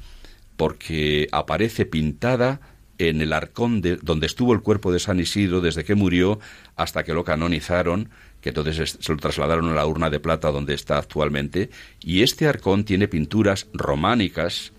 porque 0.56 1.28
aparece 1.32 1.86
pintada 1.86 2.62
en 3.00 3.22
el 3.22 3.34
arcón 3.34 3.82
de, 3.82 3.98
donde 3.98 4.28
estuvo 4.28 4.54
el 4.54 4.62
cuerpo 4.62 4.92
de 4.92 5.00
San 5.00 5.20
Isidro 5.20 5.62
desde 5.62 5.84
que 5.84 5.96
murió 5.96 6.40
hasta 6.76 7.04
que 7.04 7.14
lo 7.14 7.24
canonizaron, 7.24 8.10
que 8.40 8.50
entonces 8.50 8.80
es- 8.80 8.98
se 9.02 9.12
lo 9.12 9.18
trasladaron 9.18 9.68
a 9.70 9.74
la 9.74 9.86
urna 9.86 10.10
de 10.10 10.20
plata 10.20 10.52
donde 10.52 10.74
está 10.76 11.00
actualmente, 11.00 11.70
y 12.02 12.22
este 12.22 12.48
arcón 12.48 12.84
tiene 12.86 13.08
pinturas 13.08 13.68
románicas 13.74 14.72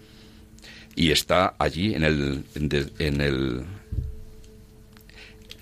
y 0.94 1.10
está 1.10 1.54
allí 1.58 1.94
en 1.94 2.04
el, 2.04 2.44
en 2.54 3.20
el 3.20 3.64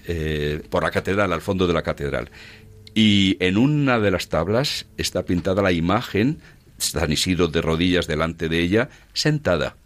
eh, 0.06 0.60
por 0.68 0.82
la 0.82 0.90
catedral, 0.90 1.32
al 1.32 1.40
fondo 1.40 1.66
de 1.66 1.72
la 1.72 1.82
catedral. 1.82 2.30
Y 2.94 3.36
en 3.40 3.56
una 3.56 4.00
de 4.00 4.10
las 4.10 4.28
tablas 4.28 4.86
está 4.96 5.24
pintada 5.24 5.62
la 5.62 5.72
imagen 5.72 6.40
San 6.78 7.12
Isidro 7.12 7.48
de 7.48 7.62
rodillas 7.62 8.06
delante 8.08 8.48
de 8.48 8.58
ella, 8.58 8.88
sentada, 9.12 9.76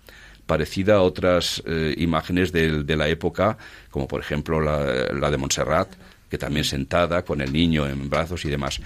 parecida 0.46 0.94
a 0.96 1.02
otras 1.02 1.62
eh, 1.66 1.94
imágenes 1.98 2.50
de, 2.52 2.82
de, 2.82 2.96
la 2.96 3.08
época, 3.08 3.58
como 3.90 4.08
por 4.08 4.20
ejemplo 4.20 4.60
la, 4.60 5.12
la, 5.12 5.30
de 5.30 5.36
Montserrat, 5.36 5.88
que 6.30 6.38
también 6.38 6.64
sentada 6.64 7.24
con 7.24 7.42
el 7.42 7.52
niño 7.52 7.86
en 7.86 8.08
brazos 8.08 8.44
y 8.46 8.48
demás. 8.48 8.80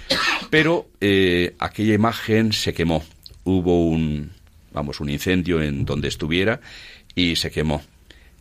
Pero 0.50 0.88
eh, 1.00 1.54
aquella 1.60 1.94
imagen 1.94 2.52
se 2.52 2.74
quemó. 2.74 3.04
Hubo 3.44 3.86
un, 3.86 4.32
vamos, 4.72 5.00
un 5.00 5.10
incendio 5.10 5.62
en 5.62 5.84
donde 5.84 6.08
estuviera 6.08 6.60
y 7.14 7.36
se 7.36 7.50
quemó. 7.50 7.82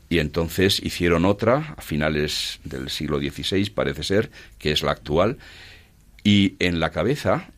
Y 0.09 0.19
entonces 0.19 0.81
hicieron 0.83 1.25
otra 1.25 1.75
a 1.77 1.81
finales 1.81 2.59
del 2.63 2.89
siglo 2.89 3.19
XVI, 3.19 3.69
parece 3.69 4.03
ser, 4.03 4.31
que 4.57 4.71
es 4.71 4.81
la 4.81 4.91
actual, 4.91 5.37
y 6.23 6.55
en 6.59 6.79
la 6.79 6.89
cabeza, 6.89 7.49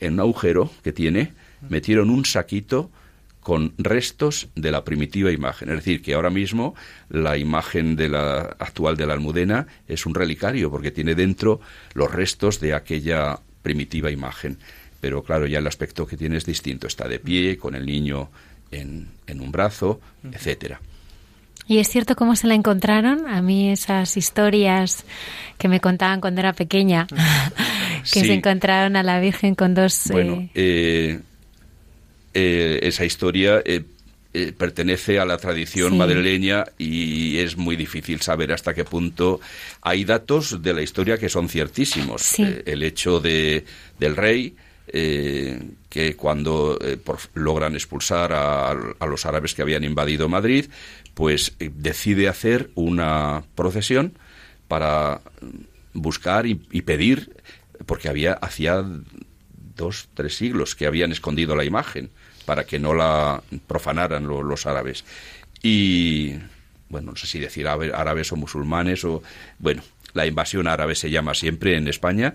en 0.00 0.14
un 0.14 0.20
agujero 0.20 0.70
que 0.82 0.92
tiene, 0.92 1.32
metieron 1.68 2.10
un 2.10 2.24
saquito 2.24 2.90
con 3.40 3.74
restos 3.76 4.48
de 4.54 4.70
la 4.70 4.84
primitiva 4.84 5.32
imagen. 5.32 5.68
Es 5.70 5.76
decir, 5.76 6.02
que 6.02 6.14
ahora 6.14 6.30
mismo 6.30 6.74
la 7.08 7.36
imagen 7.36 7.96
de 7.96 8.08
la 8.08 8.56
actual 8.58 8.96
de 8.96 9.06
la 9.06 9.14
almudena 9.14 9.66
es 9.88 10.06
un 10.06 10.14
relicario 10.14 10.70
porque 10.70 10.92
tiene 10.92 11.14
dentro 11.14 11.60
los 11.94 12.10
restos 12.10 12.60
de 12.60 12.74
aquella 12.74 13.40
primitiva 13.62 14.10
imagen. 14.10 14.58
Pero 15.02 15.22
claro, 15.22 15.46
ya 15.48 15.58
el 15.58 15.66
aspecto 15.66 16.06
que 16.06 16.16
tiene 16.16 16.36
es 16.38 16.46
distinto. 16.46 16.86
Está 16.86 17.08
de 17.08 17.18
pie, 17.18 17.58
con 17.58 17.74
el 17.74 17.84
niño 17.84 18.30
en, 18.70 19.08
en 19.26 19.40
un 19.40 19.50
brazo, 19.50 20.00
etcétera. 20.24 20.80
¿Y 21.66 21.78
es 21.78 21.88
cierto 21.88 22.14
cómo 22.16 22.36
se 22.36 22.46
la 22.46 22.54
encontraron? 22.54 23.26
A 23.28 23.42
mí 23.42 23.70
esas 23.70 24.16
historias 24.16 25.04
que 25.58 25.66
me 25.68 25.80
contaban 25.80 26.20
cuando 26.20 26.40
era 26.40 26.52
pequeña, 26.52 27.06
que 28.04 28.20
Sí. 28.20 28.26
se 28.26 28.32
encontraron 28.34 28.94
a 28.96 29.02
la 29.02 29.18
Virgen 29.20 29.54
con 29.56 29.74
dos... 29.74 30.04
Bueno, 30.10 30.48
eh, 30.54 31.18
eh, 31.18 31.20
eh, 32.34 32.80
esa 32.82 33.04
historia 33.04 33.60
eh, 33.64 33.82
eh, 34.34 34.52
pertenece 34.56 35.18
a 35.18 35.24
la 35.24 35.36
tradición 35.36 35.90
Sí. 35.92 35.98
madrileña 35.98 36.64
y 36.78 37.38
es 37.38 37.56
muy 37.56 37.76
difícil 37.76 38.20
saber 38.22 38.52
hasta 38.52 38.72
qué 38.72 38.84
punto 38.84 39.40
hay 39.82 40.04
datos 40.04 40.62
de 40.62 40.72
la 40.72 40.80
historia 40.82 41.18
que 41.18 41.28
son 41.28 41.48
ciertísimos. 41.48 42.22
Sí. 42.22 42.42
Eh, 42.44 42.62
el 42.66 42.82
hecho 42.82 43.20
de, 43.20 43.64
del 43.98 44.16
rey, 44.16 44.54
eh, 44.88 45.60
que 45.88 46.16
cuando 46.16 46.78
eh, 46.80 46.98
logran 47.34 47.74
expulsar 47.74 48.32
a, 48.32 48.70
a 48.70 49.06
los 49.06 49.26
árabes 49.26 49.54
que 49.54 49.62
habían 49.62 49.84
invadido 49.84 50.28
Madrid, 50.28 50.66
pues 51.14 51.54
eh, 51.60 51.70
decide 51.74 52.28
hacer 52.28 52.70
una 52.74 53.44
procesión 53.54 54.18
para 54.68 55.20
buscar 55.92 56.46
y, 56.46 56.54
pedir, 56.82 57.36
porque 57.86 58.08
había 58.08 58.32
hacía 58.34 58.84
dos, 59.76 60.08
tres 60.14 60.36
siglos 60.36 60.74
que 60.74 60.86
habían 60.86 61.12
escondido 61.12 61.56
la 61.56 61.64
imagen 61.64 62.10
para 62.46 62.64
que 62.64 62.78
no 62.78 62.94
la 62.94 63.42
profanaran 63.66 64.26
lo- 64.26 64.42
los 64.42 64.66
árabes. 64.66 65.04
Y, 65.62 66.34
bueno, 66.88 67.12
no 67.12 67.16
sé 67.16 67.26
si 67.26 67.38
decir 67.38 67.66
árabe- 67.66 67.92
árabes 67.94 68.32
o 68.32 68.36
musulmanes 68.36 69.04
o, 69.04 69.22
bueno, 69.58 69.82
la 70.14 70.26
invasión 70.26 70.66
árabe 70.66 70.94
se 70.94 71.10
llama 71.10 71.34
siempre 71.34 71.76
en 71.76 71.88
España, 71.88 72.34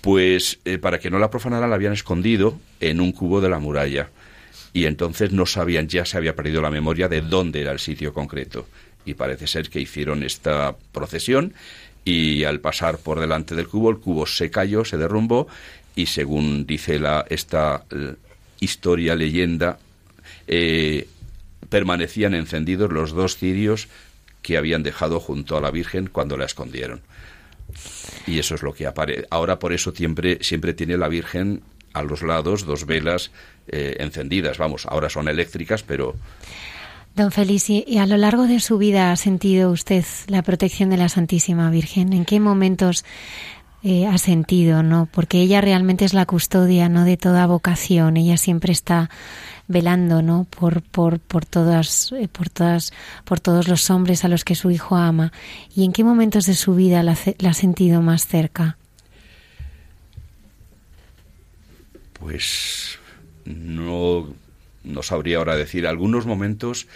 pues 0.00 0.58
eh, 0.64 0.78
para 0.78 0.98
que 0.98 1.10
no 1.10 1.18
la 1.18 1.30
profanaran 1.30 1.70
la 1.70 1.76
habían 1.76 1.92
escondido 1.92 2.58
en 2.80 3.00
un 3.00 3.12
cubo 3.12 3.40
de 3.40 3.48
la 3.48 3.58
muralla. 3.58 4.10
Y 4.72 4.84
entonces 4.84 5.32
no 5.32 5.46
sabían, 5.46 5.88
ya 5.88 6.04
se 6.04 6.16
había 6.16 6.36
perdido 6.36 6.60
la 6.60 6.70
memoria 6.70 7.08
de 7.08 7.20
dónde 7.20 7.62
era 7.62 7.72
el 7.72 7.78
sitio 7.78 8.12
concreto. 8.12 8.66
Y 9.04 9.14
parece 9.14 9.46
ser 9.46 9.70
que 9.70 9.80
hicieron 9.80 10.22
esta 10.22 10.76
procesión 10.92 11.54
y 12.04 12.44
al 12.44 12.60
pasar 12.60 12.98
por 12.98 13.20
delante 13.20 13.54
del 13.54 13.68
cubo, 13.68 13.90
el 13.90 13.98
cubo 13.98 14.26
se 14.26 14.50
cayó, 14.50 14.84
se 14.84 14.96
derrumbó 14.96 15.48
y 15.94 16.06
según 16.06 16.66
dice 16.66 16.98
la, 16.98 17.24
esta 17.28 17.84
eh, 17.90 18.14
historia, 18.60 19.16
leyenda, 19.16 19.78
eh, 20.46 21.08
permanecían 21.68 22.34
encendidos 22.34 22.92
los 22.92 23.12
dos 23.12 23.36
cirios 23.36 23.88
que 24.42 24.56
habían 24.56 24.82
dejado 24.82 25.20
junto 25.20 25.56
a 25.56 25.60
la 25.60 25.70
Virgen 25.70 26.08
cuando 26.10 26.36
la 26.36 26.44
escondieron. 26.44 27.00
Y 28.26 28.38
eso 28.38 28.54
es 28.54 28.62
lo 28.62 28.72
que 28.72 28.86
aparece. 28.86 29.26
Ahora 29.30 29.58
por 29.58 29.72
eso 29.72 29.92
siempre, 29.92 30.38
siempre 30.42 30.74
tiene 30.74 30.96
la 30.96 31.08
Virgen 31.08 31.62
a 31.94 32.02
los 32.02 32.22
lados 32.22 32.64
dos 32.64 32.86
velas 32.86 33.30
eh, 33.68 33.96
encendidas. 34.00 34.58
Vamos, 34.58 34.86
ahora 34.86 35.08
son 35.10 35.28
eléctricas, 35.28 35.82
pero 35.82 36.14
Don 37.14 37.32
Félix, 37.32 37.68
¿y, 37.70 37.98
a 37.98 38.06
lo 38.06 38.16
largo 38.16 38.46
de 38.46 38.60
su 38.60 38.78
vida 38.78 39.10
ha 39.10 39.16
sentido 39.16 39.72
usted 39.72 40.04
la 40.28 40.42
protección 40.42 40.88
de 40.88 40.98
la 40.98 41.08
Santísima 41.08 41.68
Virgen? 41.68 42.12
¿En 42.12 42.24
qué 42.24 42.38
momentos 42.38 43.04
eh, 43.82 44.06
ha 44.06 44.18
sentido, 44.18 44.84
no? 44.84 45.08
Porque 45.10 45.40
ella 45.40 45.60
realmente 45.60 46.04
es 46.04 46.14
la 46.14 46.26
custodia, 46.26 46.88
¿no? 46.88 47.04
De 47.04 47.16
toda 47.16 47.46
vocación. 47.46 48.16
Ella 48.16 48.36
siempre 48.36 48.72
está 48.72 49.10
velando, 49.68 50.22
¿no? 50.22 50.46
Por, 50.50 50.82
por, 50.82 51.20
por 51.20 51.44
todas, 51.44 52.12
eh, 52.12 52.28
por 52.28 52.48
todas, 52.48 52.92
por 53.24 53.38
todos 53.38 53.68
los 53.68 53.90
hombres 53.90 54.24
a 54.24 54.28
los 54.28 54.44
que 54.44 54.54
su 54.54 54.70
hijo 54.70 54.96
ama. 54.96 55.32
¿Y 55.74 55.84
en 55.84 55.92
qué 55.92 56.02
momentos 56.02 56.46
de 56.46 56.54
su 56.54 56.74
vida 56.74 57.02
la, 57.02 57.12
ha 57.12 57.54
sentido 57.54 58.02
más 58.02 58.26
cerca? 58.26 58.76
pues 62.18 62.98
no, 63.44 64.34
no 64.84 65.02
sabría 65.02 65.38
ahora 65.38 65.56
decir. 65.56 65.86
Algunos 65.86 66.26
momentos 66.26 66.86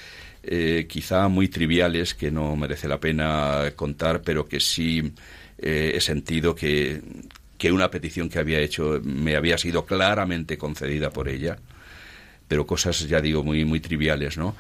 eh, 0.43 0.87
quizá 0.89 1.29
muy 1.29 1.49
triviales 1.49 2.15
que 2.15 2.31
no 2.31 2.57
merece 2.57 2.89
la 2.89 3.01
pena 3.01 3.73
contar, 3.77 4.23
pero 4.23 4.49
que 4.49 4.61
sí 4.61 5.13
eh, 5.59 5.93
he 5.95 6.01
sentido 6.01 6.55
que, 6.55 7.01
que 7.57 7.73
una 7.73 7.91
petición 7.91 8.29
que 8.29 8.39
había 8.39 8.59
hecho 8.59 9.01
me 9.05 9.37
había 9.37 9.59
sido 9.59 9.87
claramente 9.87 10.59
concedida 10.59 11.11
por 11.11 11.29
ella. 11.29 11.59
Pero 12.53 12.67
cosas, 12.67 13.09
ya 13.09 13.23
digo, 13.23 13.43
muy, 13.43 13.65
muy 13.65 13.81
triviales, 13.81 14.37
¿no? 14.37 14.55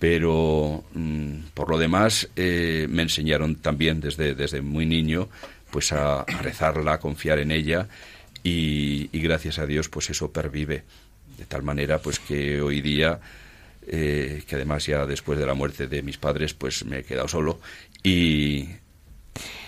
Pero 0.00 0.82
mm, 0.92 1.50
por 1.54 1.70
lo 1.70 1.78
demás 1.78 2.28
eh, 2.34 2.88
me 2.90 3.02
enseñaron 3.02 3.54
también 3.54 4.00
desde, 4.00 4.34
desde 4.34 4.60
muy 4.60 4.86
niño 4.86 5.28
pues 5.70 5.92
a, 5.92 6.24
rezarla, 6.24 6.94
a 6.94 6.98
confiar 6.98 7.38
en 7.38 7.52
ella 7.52 7.86
y, 8.42 9.06
gracias 9.20 9.60
a 9.60 9.66
Dios 9.66 9.88
pues 9.88 10.10
eso 10.10 10.32
pervive. 10.32 10.82
De 11.38 11.44
tal 11.44 11.62
manera 11.62 12.00
pues 12.02 12.18
que 12.18 12.60
hoy 12.60 12.80
día 12.80 13.20
eh, 13.86 14.42
que 14.44 14.56
además 14.56 14.84
ya 14.86 15.06
después 15.06 15.38
de 15.38 15.46
la 15.46 15.54
muerte 15.54 15.86
de 15.86 16.02
mis 16.02 16.18
padres 16.18 16.54
pues 16.54 16.84
me 16.84 16.98
he 16.98 17.04
quedado 17.04 17.28
solo 17.28 17.60
y, 18.02 18.68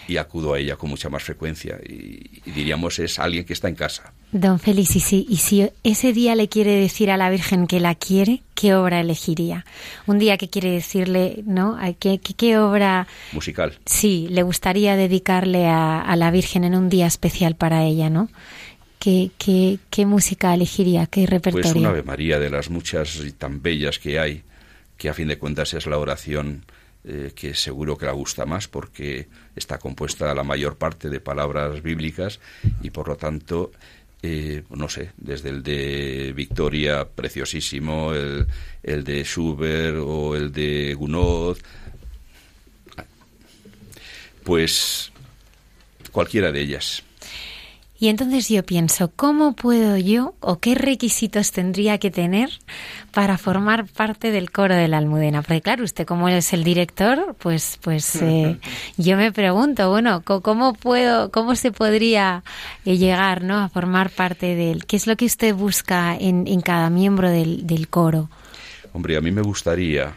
y 0.08 0.16
acudo 0.16 0.54
a 0.54 0.58
ella 0.58 0.74
con 0.74 0.90
mucha 0.90 1.08
más 1.08 1.22
frecuencia. 1.22 1.78
Y 1.88 2.50
diríamos 2.50 2.98
es 2.98 3.20
alguien 3.20 3.44
que 3.44 3.52
está 3.52 3.68
en 3.68 3.76
casa 3.76 4.12
Don 4.32 4.60
Félix, 4.60 4.94
y 4.94 5.00
si, 5.00 5.26
y 5.28 5.36
si 5.38 5.68
ese 5.82 6.12
día 6.12 6.36
le 6.36 6.48
quiere 6.48 6.76
decir 6.76 7.10
a 7.10 7.16
la 7.16 7.30
Virgen 7.30 7.66
que 7.66 7.80
la 7.80 7.96
quiere, 7.96 8.42
¿qué 8.54 8.74
obra 8.74 9.00
elegiría? 9.00 9.64
Un 10.06 10.20
día 10.20 10.36
que 10.36 10.48
quiere 10.48 10.70
decirle, 10.70 11.42
¿no? 11.46 11.76
¿A 11.80 11.92
¿Qué, 11.94 12.20
qué, 12.20 12.34
qué 12.34 12.58
obra, 12.58 13.08
musical 13.32 13.76
sí, 13.86 14.28
le 14.30 14.44
gustaría 14.44 14.94
dedicarle 14.94 15.66
a, 15.66 16.00
a 16.00 16.14
la 16.14 16.30
Virgen 16.30 16.62
en 16.62 16.76
un 16.76 16.88
día 16.88 17.06
especial 17.06 17.56
para 17.56 17.84
ella, 17.84 18.08
¿no? 18.08 18.28
¿Qué, 19.00 19.30
qué, 19.38 19.78
qué 19.88 20.06
música 20.06 20.54
elegiría? 20.54 21.06
¿Qué 21.06 21.22
pues 21.22 21.30
repertorio? 21.30 21.80
una 21.80 21.88
Ave 21.88 22.02
María 22.02 22.38
de 22.38 22.50
las 22.50 22.70
muchas 22.70 23.16
y 23.16 23.32
tan 23.32 23.62
bellas 23.62 23.98
que 23.98 24.20
hay 24.20 24.42
que 24.96 25.08
a 25.08 25.14
fin 25.14 25.28
de 25.28 25.38
cuentas 25.38 25.72
es 25.72 25.86
la 25.86 25.96
oración 25.96 26.66
eh, 27.02 27.32
que 27.34 27.54
seguro 27.54 27.96
que 27.96 28.04
la 28.04 28.12
gusta 28.12 28.44
más 28.44 28.68
porque 28.68 29.28
está 29.56 29.78
compuesta 29.78 30.34
la 30.34 30.44
mayor 30.44 30.76
parte 30.76 31.08
de 31.08 31.18
palabras 31.18 31.82
bíblicas 31.82 32.40
y 32.82 32.90
por 32.90 33.08
lo 33.08 33.16
tanto 33.16 33.72
no 34.22 34.88
sé, 34.88 35.12
desde 35.16 35.48
el 35.48 35.62
de 35.62 36.32
Victoria, 36.34 37.08
preciosísimo, 37.08 38.12
el, 38.12 38.46
el 38.82 39.04
de 39.04 39.24
Schubert 39.24 39.98
o 39.98 40.36
el 40.36 40.52
de 40.52 40.94
Gounod, 40.94 41.58
pues 44.44 45.12
cualquiera 46.12 46.52
de 46.52 46.60
ellas. 46.60 47.02
Y 48.00 48.08
entonces 48.08 48.48
yo 48.48 48.64
pienso, 48.64 49.12
¿cómo 49.14 49.54
puedo 49.54 49.98
yo 49.98 50.34
o 50.40 50.58
qué 50.58 50.74
requisitos 50.74 51.52
tendría 51.52 51.98
que 51.98 52.10
tener 52.10 52.48
para 53.12 53.36
formar 53.36 53.86
parte 53.88 54.30
del 54.30 54.50
coro 54.50 54.74
de 54.74 54.88
la 54.88 54.96
Almudena? 54.96 55.42
Porque 55.42 55.60
claro, 55.60 55.84
usted 55.84 56.06
como 56.06 56.26
es 56.30 56.54
el 56.54 56.64
director, 56.64 57.36
pues, 57.38 57.78
pues 57.82 58.16
eh, 58.22 58.58
yo 58.96 59.18
me 59.18 59.32
pregunto, 59.32 59.90
bueno, 59.90 60.22
¿cómo 60.24 60.72
puedo, 60.72 61.30
cómo 61.30 61.54
se 61.56 61.72
podría 61.72 62.42
eh, 62.86 62.96
llegar, 62.96 63.42
¿no? 63.42 63.58
A 63.58 63.68
formar 63.68 64.08
parte 64.08 64.54
del, 64.54 64.86
¿qué 64.86 64.96
es 64.96 65.06
lo 65.06 65.14
que 65.16 65.26
usted 65.26 65.54
busca 65.54 66.16
en, 66.16 66.46
en 66.46 66.62
cada 66.62 66.88
miembro 66.88 67.28
del, 67.28 67.66
del 67.66 67.88
coro? 67.88 68.30
Hombre, 68.94 69.18
a 69.18 69.20
mí 69.20 69.30
me 69.30 69.42
gustaría, 69.42 70.16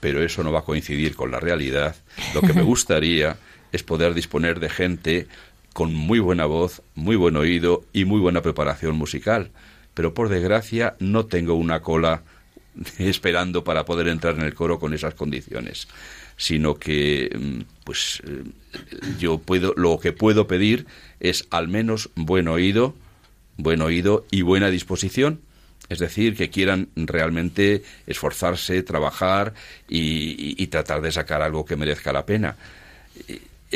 pero 0.00 0.20
eso 0.20 0.42
no 0.42 0.50
va 0.50 0.58
a 0.58 0.64
coincidir 0.64 1.14
con 1.14 1.30
la 1.30 1.38
realidad, 1.38 1.94
lo 2.34 2.40
que 2.40 2.54
me 2.54 2.62
gustaría 2.64 3.36
es 3.70 3.84
poder 3.84 4.14
disponer 4.14 4.58
de 4.58 4.68
gente 4.68 5.28
con 5.74 5.92
muy 5.92 6.20
buena 6.20 6.46
voz, 6.46 6.82
muy 6.94 7.16
buen 7.16 7.36
oído 7.36 7.84
y 7.92 8.04
muy 8.06 8.20
buena 8.20 8.40
preparación 8.40 8.96
musical. 8.96 9.50
Pero 9.92 10.14
por 10.14 10.28
desgracia 10.28 10.94
no 11.00 11.26
tengo 11.26 11.54
una 11.54 11.82
cola 11.82 12.22
esperando 12.98 13.64
para 13.64 13.84
poder 13.84 14.08
entrar 14.08 14.36
en 14.36 14.42
el 14.42 14.54
coro 14.54 14.78
con 14.78 14.94
esas 14.94 15.14
condiciones, 15.14 15.88
sino 16.36 16.76
que 16.76 17.28
mm, 17.36 17.60
pues 17.84 18.22
eh, 18.24 18.44
yo 19.18 19.38
puedo 19.38 19.74
lo 19.76 19.98
que 19.98 20.12
puedo 20.12 20.46
pedir 20.46 20.86
es 21.18 21.46
al 21.50 21.66
menos 21.68 22.08
buen 22.14 22.46
oído, 22.46 22.94
buen 23.56 23.82
oído 23.82 24.24
y 24.30 24.42
buena 24.42 24.70
disposición 24.70 25.40
Es 25.88 25.98
decir, 25.98 26.36
que 26.36 26.50
quieran 26.50 26.88
realmente 26.96 27.82
esforzarse, 28.06 28.82
trabajar 28.84 29.54
y, 29.88 30.66
tratar 30.68 31.02
de 31.02 31.12
sacar 31.12 31.42
algo 31.42 31.64
que 31.64 31.76
merezca 31.76 32.12
la 32.12 32.24
pena. 32.24 32.56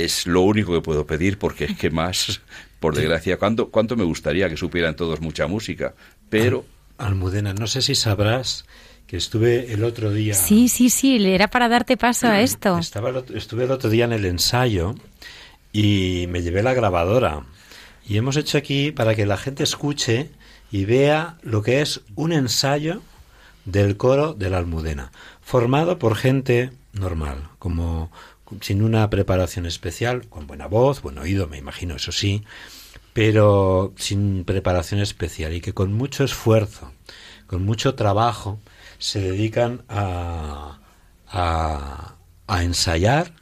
Es 0.05 0.27
lo 0.27 0.43
único 0.43 0.73
que 0.73 0.81
puedo 0.81 1.07
pedir 1.07 1.39
porque 1.39 1.65
es 1.65 1.77
que 1.77 1.91
más, 1.91 2.41
por 2.79 2.95
desgracia, 2.95 3.37
¿cuánto, 3.37 3.71
cuánto 3.71 3.97
me 3.97 4.05
gustaría 4.05 4.49
que 4.49 4.57
supieran 4.57 4.95
todos 4.95 5.21
mucha 5.21 5.49
música? 5.49 5.95
Pero... 6.31 6.65
Almudena, 6.99 7.53
no 7.53 7.67
sé 7.67 7.83
si 7.83 7.95
sabrás 7.95 8.65
que 9.09 9.17
estuve 9.17 9.73
el 9.73 9.83
otro 9.83 10.13
día... 10.13 10.35
Sí, 10.35 10.69
sí, 10.69 10.89
sí, 10.89 11.17
era 11.27 11.49
para 11.49 11.69
darte 11.69 11.97
paso 11.97 12.29
a 12.29 12.41
esto. 12.41 12.79
Estaba 12.79 13.25
estuve 13.35 13.65
el 13.65 13.73
otro 13.73 13.91
día 13.91 14.05
en 14.05 14.13
el 14.13 14.25
ensayo 14.25 14.95
y 15.73 16.27
me 16.29 16.43
llevé 16.43 16.63
la 16.63 16.75
grabadora. 16.75 17.45
Y 18.07 18.19
hemos 18.19 18.37
hecho 18.37 18.57
aquí 18.57 18.93
para 18.93 19.17
que 19.17 19.27
la 19.27 19.37
gente 19.37 19.65
escuche 19.65 20.31
y 20.71 20.85
vea 20.85 21.39
lo 21.43 21.63
que 21.63 21.81
es 21.81 22.03
un 22.15 22.33
ensayo 22.33 23.03
del 23.65 23.97
coro 23.97 24.33
de 24.35 24.51
la 24.51 24.59
Almudena, 24.59 25.11
formado 25.41 25.99
por 25.99 26.15
gente 26.15 26.71
normal, 26.93 27.49
como 27.59 28.11
sin 28.61 28.83
una 28.83 29.09
preparación 29.11 29.67
especial, 29.67 30.29
con 30.29 30.47
buena 30.47 30.67
voz, 30.67 31.03
buen 31.03 31.19
oído, 31.19 31.47
me 31.47 31.59
imagino, 31.59 31.97
eso 31.97 32.13
sí, 32.13 32.45
pero 33.13 33.93
sin 33.97 34.45
preparación 34.45 35.01
especial 35.01 35.53
y 35.53 35.61
que 35.61 35.75
con 35.75 35.93
mucho 35.93 36.25
esfuerzo, 36.25 36.93
con 37.47 37.65
mucho 37.65 37.95
trabajo, 37.95 38.59
se 38.99 39.21
dedican 39.21 39.83
a, 39.89 40.81
a, 41.29 42.15
a 42.47 42.63
ensayar 42.63 43.33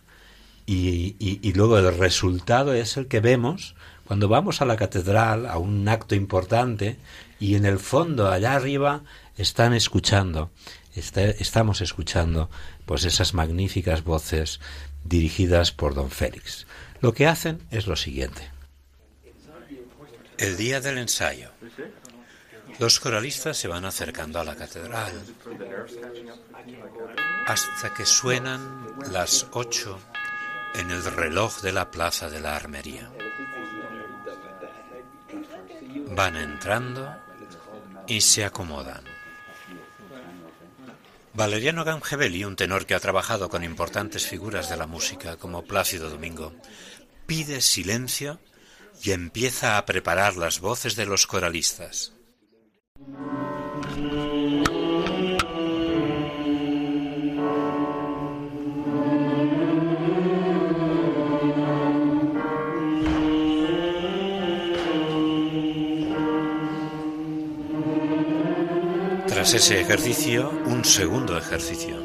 y, 0.66 1.16
y, 1.21 1.53
luego 1.53 1.79
el 1.79 1.97
resultado 1.97 2.75
es 2.75 2.97
el 2.97 3.07
que 3.07 3.21
vemos 3.21 3.77
cuando 4.07 4.29
vamos 4.29 4.61
a 4.61 4.64
la 4.64 4.77
catedral, 4.77 5.47
a 5.47 5.59
un 5.59 5.88
acto 5.88 6.14
importante, 6.14 6.97
y 7.38 7.55
en 7.55 7.66
el 7.66 7.79
fondo, 7.79 8.31
allá 8.31 8.55
arriba, 8.55 9.03
están 9.37 9.75
escuchando, 9.75 10.51
estamos 10.95 11.81
escuchando, 11.81 12.49
pues 12.85 13.05
esas 13.05 13.35
magníficas 13.35 14.05
voces 14.05 14.61
dirigidas 15.09 15.73
por 15.73 15.95
don 15.95 16.11
Félix. 16.11 16.66
Lo 17.01 17.12
que 17.12 17.27
hacen 17.27 17.61
es 17.71 17.87
lo 17.87 17.97
siguiente. 17.97 18.51
El 20.38 20.57
día 20.57 20.81
del 20.81 20.99
ensayo. 20.99 21.51
Los 22.79 23.01
coralistas 23.01 23.57
se 23.57 23.69
van 23.69 23.85
acercando 23.87 24.38
a 24.38 24.45
la 24.45 24.55
catedral 24.55 25.12
hasta 27.47 27.95
que 27.95 28.05
suenan 28.05 28.87
las 29.11 29.47
ocho 29.53 29.99
en 30.75 30.90
el 30.90 31.03
reloj 31.05 31.62
de 31.62 31.73
la 31.73 31.90
plaza 31.90 32.29
de 32.29 32.40
la 32.40 32.55
armería. 32.55 33.11
Van 36.11 36.37
entrando 36.37 37.16
y 38.07 38.21
se 38.21 38.45
acomodan. 38.45 39.15
Valeriano 41.37 41.85
Gangevelli, 41.85 42.44
un 42.44 42.57
tenor 42.57 42.87
que 42.87 42.94
ha 42.94 43.01
trabajado 43.01 43.51
con 43.51 43.62
importantes 43.62 44.27
figuras 44.27 44.70
de 44.70 44.79
la 44.79 44.87
música 44.87 45.37
como 45.37 45.64
Plácido 45.64 46.09
Domingo, 46.09 46.55
pide 47.27 47.61
silencio 47.61 48.40
y 49.03 49.11
empieza 49.11 49.77
a 49.77 49.85
preparar 49.85 50.38
las 50.38 50.61
voces 50.61 50.96
de 50.96 51.05
los 51.05 51.27
coralistas. 51.27 52.14
Ese 69.55 69.81
ejercicio, 69.81 70.51
un 70.67 70.85
segundo 70.85 71.39
ejercicio. 71.39 71.97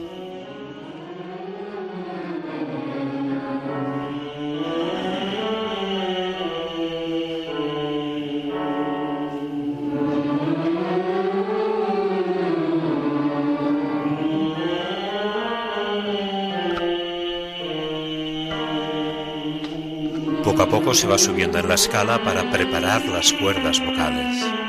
Poco 20.44 20.62
a 20.62 20.70
poco 20.70 20.94
se 20.94 21.08
va 21.08 21.18
subiendo 21.18 21.58
en 21.58 21.68
la 21.68 21.76
escala 21.76 22.24
para 22.24 22.52
preparar 22.52 23.04
las 23.06 23.34
cuerdas 23.34 23.80
vocales. 23.80 24.61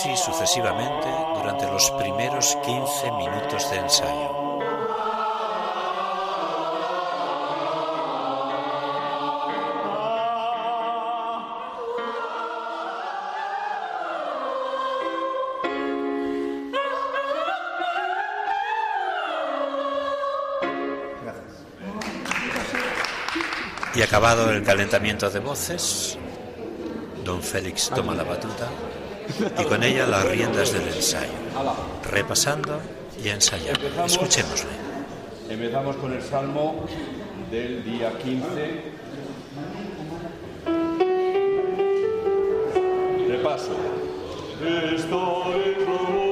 Así 0.00 0.16
sucesivamente 0.16 1.08
durante 1.34 1.66
los 1.66 1.90
primeros 1.90 2.56
15 2.64 3.12
minutos 3.18 3.70
de 3.70 3.76
ensayo. 3.76 4.30
Y 23.94 24.02
acabado 24.02 24.50
el 24.50 24.64
calentamiento 24.64 25.28
de 25.28 25.40
voces, 25.40 26.16
don 27.22 27.42
Félix 27.42 27.90
toma 27.90 28.14
la 28.14 28.24
batuta 28.24 28.70
y 29.58 29.64
con 29.64 29.82
ella 29.82 30.06
las 30.06 30.24
riendas 30.24 30.72
del 30.72 30.88
ensayo, 30.88 31.32
repasando 32.10 32.80
y 33.22 33.28
ensayando. 33.28 33.80
Escuchémosle. 34.04 34.70
Empezamos 35.48 35.96
con 35.96 36.12
el 36.12 36.22
salmo 36.22 36.86
del 37.50 37.84
día 37.84 38.16
15. 38.18 39.00
Repaso. 43.28 43.76
Esto 44.94 45.54
es 45.54 46.29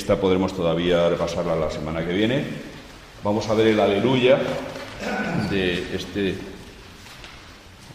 Esta 0.00 0.18
podremos 0.18 0.56
todavía 0.56 1.10
repasarla 1.10 1.54
la 1.54 1.70
semana 1.70 2.02
que 2.02 2.14
viene. 2.14 2.42
Vamos 3.22 3.46
a 3.50 3.54
ver 3.54 3.66
el 3.66 3.78
aleluya 3.78 4.38
de 5.50 5.94
este 5.94 6.38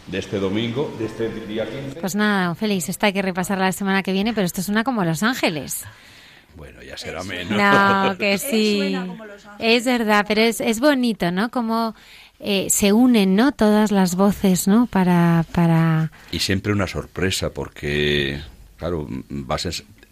de 0.06 0.18
este 0.18 0.38
domingo, 0.38 0.94
de 1.00 1.06
este 1.06 1.28
día 1.28 1.68
15. 1.68 2.00
Pues 2.00 2.14
nada, 2.14 2.54
Félix, 2.54 2.90
esta 2.90 3.08
hay 3.08 3.12
que 3.12 3.22
repasar 3.22 3.58
la 3.58 3.72
semana 3.72 4.04
que 4.04 4.12
viene, 4.12 4.32
pero 4.32 4.46
esto 4.46 4.62
suena 4.62 4.84
como 4.84 5.04
Los 5.04 5.24
Ángeles. 5.24 5.84
Bueno, 6.54 6.80
ya 6.80 6.96
será 6.96 7.24
menos. 7.24 7.58
No, 7.58 8.16
que 8.18 8.38
sí. 8.38 8.96
Es 9.58 9.84
verdad, 9.84 10.24
pero 10.28 10.42
es, 10.42 10.60
es 10.60 10.78
bonito, 10.78 11.32
¿no? 11.32 11.50
Como 11.50 11.96
eh, 12.38 12.68
se 12.70 12.92
unen, 12.92 13.34
¿no? 13.34 13.50
Todas 13.50 13.90
las 13.90 14.14
voces, 14.14 14.68
¿no? 14.68 14.86
Para, 14.86 15.44
para... 15.50 16.12
Y 16.30 16.38
siempre 16.38 16.72
una 16.72 16.86
sorpresa, 16.86 17.50
porque, 17.50 18.40
claro, 18.78 19.08
vas 19.28 19.66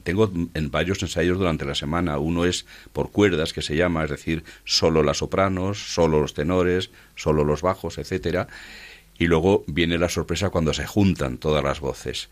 tengo 0.04 0.30
en 0.54 0.70
varios 0.70 1.02
ensayos 1.02 1.38
durante 1.38 1.64
la 1.64 1.74
semana. 1.74 2.18
Uno 2.18 2.44
es 2.44 2.66
por 2.92 3.10
cuerdas, 3.10 3.52
que 3.52 3.62
se 3.62 3.74
llama, 3.74 4.04
es 4.04 4.10
decir, 4.10 4.44
solo 4.64 5.02
las 5.02 5.18
sopranos, 5.18 5.78
solo 5.92 6.20
los 6.20 6.34
tenores, 6.34 6.90
solo 7.16 7.44
los 7.44 7.62
bajos, 7.62 7.98
etcétera 7.98 8.46
y 9.18 9.26
luego 9.26 9.64
viene 9.66 9.98
la 9.98 10.08
sorpresa 10.08 10.50
cuando 10.50 10.72
se 10.74 10.86
juntan 10.86 11.38
todas 11.38 11.62
las 11.62 11.80
voces. 11.80 12.28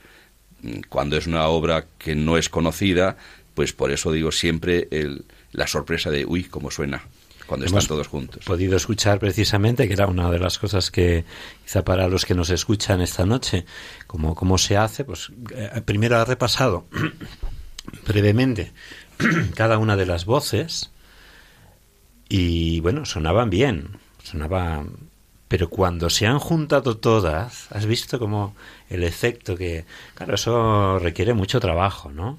Cuando 0.88 1.16
es 1.16 1.26
una 1.26 1.46
obra 1.48 1.86
que 1.98 2.14
no 2.14 2.36
es 2.36 2.48
conocida, 2.48 3.16
pues 3.54 3.72
por 3.72 3.90
eso 3.90 4.12
digo 4.12 4.32
siempre 4.32 4.88
el, 4.90 5.24
la 5.52 5.66
sorpresa 5.66 6.10
de, 6.10 6.24
uy, 6.24 6.44
cómo 6.44 6.70
suena 6.70 7.02
cuando 7.46 7.66
están 7.66 7.86
todos 7.86 8.06
juntos. 8.06 8.44
Podido 8.44 8.76
escuchar 8.76 9.18
precisamente, 9.18 9.86
que 9.86 9.94
era 9.94 10.06
una 10.06 10.30
de 10.30 10.38
las 10.38 10.58
cosas 10.58 10.90
que 10.90 11.24
quizá 11.64 11.84
para 11.84 12.08
los 12.08 12.24
que 12.24 12.34
nos 12.34 12.50
escuchan 12.50 13.00
esta 13.00 13.26
noche, 13.26 13.66
como 14.06 14.34
cómo 14.34 14.56
se 14.58 14.76
hace, 14.76 15.04
pues 15.04 15.30
eh, 15.54 15.82
primero 15.84 16.16
ha 16.16 16.24
repasado 16.24 16.86
brevemente 18.06 18.72
cada 19.54 19.78
una 19.78 19.96
de 19.96 20.06
las 20.06 20.24
voces 20.24 20.90
y 22.28 22.80
bueno, 22.80 23.04
sonaban 23.04 23.50
bien, 23.50 23.98
sonaban 24.22 25.10
pero 25.52 25.68
cuando 25.68 26.08
se 26.08 26.26
han 26.26 26.38
juntado 26.38 26.96
todas, 26.96 27.70
has 27.72 27.84
visto 27.84 28.18
como 28.18 28.56
el 28.88 29.04
efecto 29.04 29.54
que, 29.54 29.84
claro, 30.14 30.36
eso 30.36 30.98
requiere 30.98 31.34
mucho 31.34 31.60
trabajo, 31.60 32.10
¿no? 32.10 32.38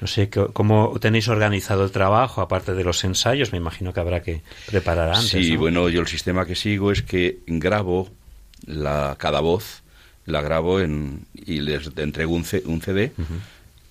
No 0.00 0.06
sé 0.06 0.30
cómo 0.30 0.96
tenéis 0.98 1.28
organizado 1.28 1.84
el 1.84 1.90
trabajo, 1.90 2.40
aparte 2.40 2.72
de 2.72 2.82
los 2.82 3.04
ensayos, 3.04 3.52
me 3.52 3.58
imagino 3.58 3.92
que 3.92 4.00
habrá 4.00 4.22
que 4.22 4.40
preparar 4.64 5.10
antes. 5.10 5.28
Sí, 5.28 5.54
bueno, 5.54 5.90
yo 5.90 6.00
el 6.00 6.06
sistema 6.06 6.46
que 6.46 6.54
sigo 6.54 6.90
es 6.92 7.02
que 7.02 7.40
grabo 7.46 8.08
la, 8.64 9.16
cada 9.18 9.40
voz, 9.40 9.82
la 10.24 10.40
grabo 10.40 10.80
en, 10.80 11.26
y 11.34 11.60
les 11.60 11.90
entrego 11.98 12.32
un, 12.32 12.46
un 12.64 12.80
CD 12.80 13.12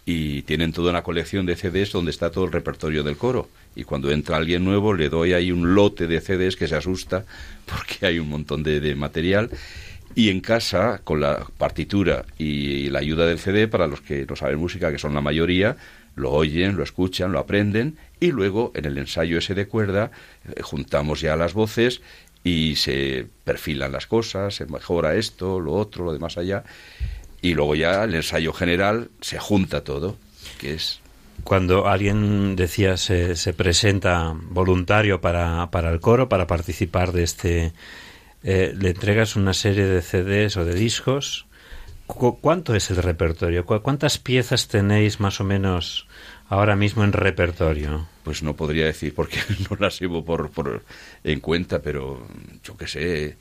y 0.05 0.43
tienen 0.43 0.71
toda 0.71 0.91
una 0.91 1.01
colección 1.01 1.45
de 1.47 1.55
CDs 1.55 1.91
donde 1.91 2.11
está 2.11 2.29
todo 2.29 2.45
el 2.45 2.51
repertorio 2.51 3.03
del 3.03 3.17
coro. 3.17 3.49
Y 3.75 3.83
cuando 3.83 4.11
entra 4.11 4.37
alguien 4.37 4.63
nuevo 4.63 4.93
le 4.93 5.09
doy 5.09 5.33
ahí 5.33 5.51
un 5.51 5.73
lote 5.73 6.07
de 6.07 6.21
CDs 6.21 6.55
que 6.55 6.67
se 6.67 6.75
asusta 6.75 7.25
porque 7.65 8.05
hay 8.05 8.19
un 8.19 8.29
montón 8.29 8.63
de, 8.63 8.95
material. 8.95 9.49
Y 10.13 10.29
en 10.29 10.39
casa, 10.39 11.01
con 11.03 11.19
la 11.19 11.45
partitura 11.57 12.23
y 12.37 12.89
la 12.89 12.99
ayuda 12.99 13.25
del 13.25 13.39
CD, 13.39 13.67
para 13.67 13.87
los 13.87 13.99
que 13.99 14.25
no 14.25 14.35
saben 14.35 14.59
música, 14.59 14.91
que 14.91 14.99
son 14.99 15.13
la 15.13 15.19
mayoría, 15.19 15.75
lo 16.15 16.31
oyen, 16.31 16.77
lo 16.77 16.83
escuchan, 16.83 17.33
lo 17.33 17.39
aprenden 17.39 17.97
y 18.21 18.31
luego 18.31 18.71
en 18.75 18.85
el 18.85 18.97
ensayo 18.97 19.39
ese 19.39 19.55
de 19.55 19.67
cuerda 19.67 20.11
eh, 20.47 20.61
juntamos 20.61 21.19
ya 21.19 21.35
las 21.35 21.53
voces 21.53 22.01
y 22.45 22.75
se 22.77 23.27
perfilan 23.43 23.91
las 23.91 24.07
cosas, 24.07 24.55
se 24.55 24.67
mejora 24.67 25.15
esto, 25.15 25.59
lo 25.59 25.73
otro, 25.73 26.05
lo 26.05 26.13
demás 26.13 26.37
allá 26.37 26.63
y 27.45 27.53
luego 27.53 27.75
ya 27.75 28.05
el 28.05 28.15
ensayo 28.15 28.53
general 28.53 29.11
se 29.21 29.37
junta 29.37 29.83
todo, 29.83 30.17
que 30.57 30.73
es... 30.73 30.99
Cuando 31.43 31.87
alguien, 31.87 32.55
decía, 32.55 32.97
se, 32.97 33.35
se 33.35 33.53
presenta 33.53 34.33
voluntario 34.35 35.21
para, 35.21 35.69
para, 35.69 35.91
el 35.91 35.99
coro, 35.99 36.27
para 36.27 36.47
participar 36.47 37.11
de 37.11 37.21
este... 37.21 37.73
Eh, 38.41 38.73
le 38.75 38.89
entregas 38.89 39.35
una 39.35 39.53
serie 39.53 39.85
de 39.85 40.01
CDs 40.01 40.57
o 40.57 40.65
de 40.65 40.73
discos. 40.73 41.45
¿Cuánto 42.07 42.73
es 42.73 42.89
el 42.89 42.97
repertorio? 42.97 43.63
¿Cuántas 43.63 44.17
piezas 44.17 44.67
tenéis 44.67 45.19
más 45.19 45.39
o 45.39 45.43
menos 45.43 46.07
ahora 46.49 46.75
mismo 46.75 47.03
en 47.03 47.13
repertorio? 47.13 48.07
Pues 48.23 48.41
no 48.41 48.55
podría 48.55 48.85
decir 48.85 49.13
porque 49.13 49.37
no 49.69 49.77
las 49.79 49.99
llevo 49.99 50.25
por, 50.25 50.49
por 50.49 50.83
en 51.23 51.39
cuenta, 51.41 51.79
pero 51.79 52.27
yo 52.63 52.75
qué 52.75 52.87
sé. 52.87 53.37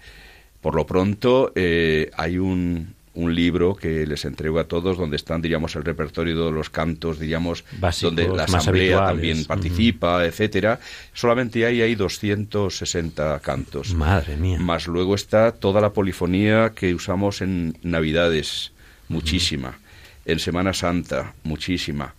Por 0.60 0.74
lo 0.74 0.84
pronto 0.84 1.52
eh, 1.54 2.10
hay 2.16 2.36
un, 2.36 2.94
un 3.14 3.34
libro 3.34 3.76
que 3.76 4.06
les 4.06 4.24
entrego 4.24 4.58
a 4.58 4.64
todos 4.64 4.98
donde 4.98 5.16
están, 5.16 5.40
diríamos, 5.40 5.76
el 5.76 5.84
repertorio 5.84 6.46
de 6.46 6.52
los 6.52 6.70
cantos, 6.70 7.18
diríamos, 7.18 7.64
donde 8.00 8.28
la 8.28 8.44
asamblea 8.44 9.06
también 9.06 9.44
participa, 9.44 10.24
etcétera. 10.24 10.80
Solamente 11.12 11.64
hay 11.64 11.80
hay 11.80 11.94
260 11.94 13.40
cantos. 13.40 13.94
Madre 13.94 14.36
mía. 14.36 14.58
Más 14.58 14.86
luego 14.86 15.14
está 15.14 15.52
toda 15.52 15.80
la 15.80 15.92
polifonía 15.92 16.72
que 16.74 16.94
usamos 16.94 17.40
en 17.40 17.78
Navidades, 17.82 18.72
muchísima. 19.08 19.78
En 20.24 20.38
Semana 20.38 20.72
Santa, 20.72 21.34
muchísima. 21.44 22.14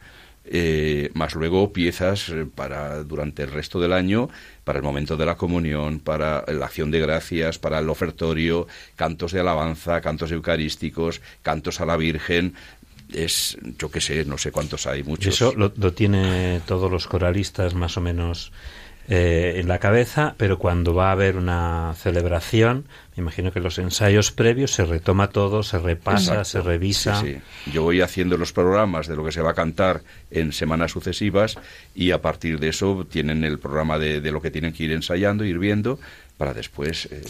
Eh, 0.47 1.09
más 1.15 1.33
luego 1.33 1.73
piezas 1.73 2.29
eh, 2.29 2.45
para 2.53 3.03
durante 3.03 3.41
el 3.41 3.51
resto 3.51 3.79
del 3.79 3.93
año, 3.93 4.29
para 4.65 4.79
el 4.79 4.83
momento 4.83 5.15
de 5.15 5.25
la 5.25 5.37
comunión, 5.37 5.99
para 5.99 6.43
la 6.47 6.65
acción 6.65 6.91
de 6.91 6.99
gracias, 6.99 7.57
para 7.57 7.79
el 7.79 7.89
ofertorio, 7.89 8.67
cantos 8.97 9.31
de 9.31 9.39
alabanza, 9.39 10.01
cantos 10.01 10.31
eucarísticos, 10.31 11.21
cantos 11.41 11.79
a 11.79 11.85
la 11.85 11.95
Virgen. 11.95 12.55
Es, 13.13 13.57
yo 13.77 13.89
qué 13.89 14.01
sé, 14.01 14.25
no 14.25 14.37
sé 14.37 14.51
cuántos 14.51 14.87
hay, 14.87 15.03
muchos. 15.03 15.35
Eso 15.35 15.53
lo, 15.55 15.71
lo 15.77 15.93
tiene 15.93 16.59
todos 16.65 16.91
los 16.91 17.07
coralistas 17.07 17.75
más 17.75 17.95
o 17.95 18.01
menos 18.01 18.51
eh, 19.07 19.57
en 19.57 19.67
la 19.67 19.77
cabeza, 19.79 20.33
pero 20.37 20.57
cuando 20.57 20.93
va 20.95 21.09
a 21.09 21.11
haber 21.11 21.37
una 21.37 21.93
celebración, 21.95 22.85
me 23.15 23.21
imagino 23.21 23.51
que 23.51 23.59
los 23.59 23.77
ensayos 23.77 24.31
previos 24.31 24.71
se 24.71 24.83
retoma 24.83 25.29
todo, 25.29 25.61
se 25.61 25.77
repasa, 25.77 26.43
se 26.43 26.61
revisa. 26.61 27.23
Yo 27.71 27.83
voy 27.83 28.01
haciendo 28.01 28.35
los 28.35 28.51
programas 28.51 29.07
de 29.07 29.15
lo 29.15 29.23
que 29.23 29.31
se 29.31 29.41
va 29.41 29.51
a 29.51 29.53
cantar 29.53 30.01
en 30.31 30.51
semanas 30.51 30.91
sucesivas 30.91 31.55
y 31.93 32.11
a 32.11 32.21
partir 32.21 32.59
de 32.59 32.69
eso 32.69 33.05
tienen 33.09 33.43
el 33.43 33.59
programa 33.59 33.99
de, 33.99 34.21
de 34.21 34.31
lo 34.31 34.41
que 34.41 34.49
tienen 34.49 34.73
que 34.73 34.83
ir 34.83 34.91
ensayando, 34.91 35.45
ir 35.45 35.59
viendo, 35.59 35.99
para 36.37 36.53
después. 36.53 37.07
Eh, 37.11 37.21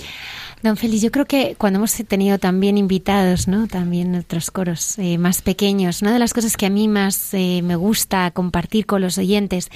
Don 0.65 0.77
Félix, 0.77 1.03
yo 1.03 1.11
creo 1.11 1.25
que 1.25 1.53
cuando 1.59 1.77
hemos 1.77 1.93
tenido 1.93 2.39
también 2.39 2.79
invitados, 2.79 3.47
¿no? 3.47 3.67
También 3.67 4.15
otros 4.15 4.49
coros 4.49 4.97
eh, 4.97 5.19
más 5.19 5.43
pequeños, 5.43 6.01
una 6.01 6.11
de 6.11 6.17
las 6.17 6.33
cosas 6.33 6.57
que 6.57 6.65
a 6.65 6.71
mí 6.71 6.87
más 6.87 7.35
eh, 7.35 7.61
me 7.63 7.75
gusta 7.75 8.31
compartir 8.31 8.87
con 8.87 8.99
los 9.03 9.19
oyentes 9.19 9.69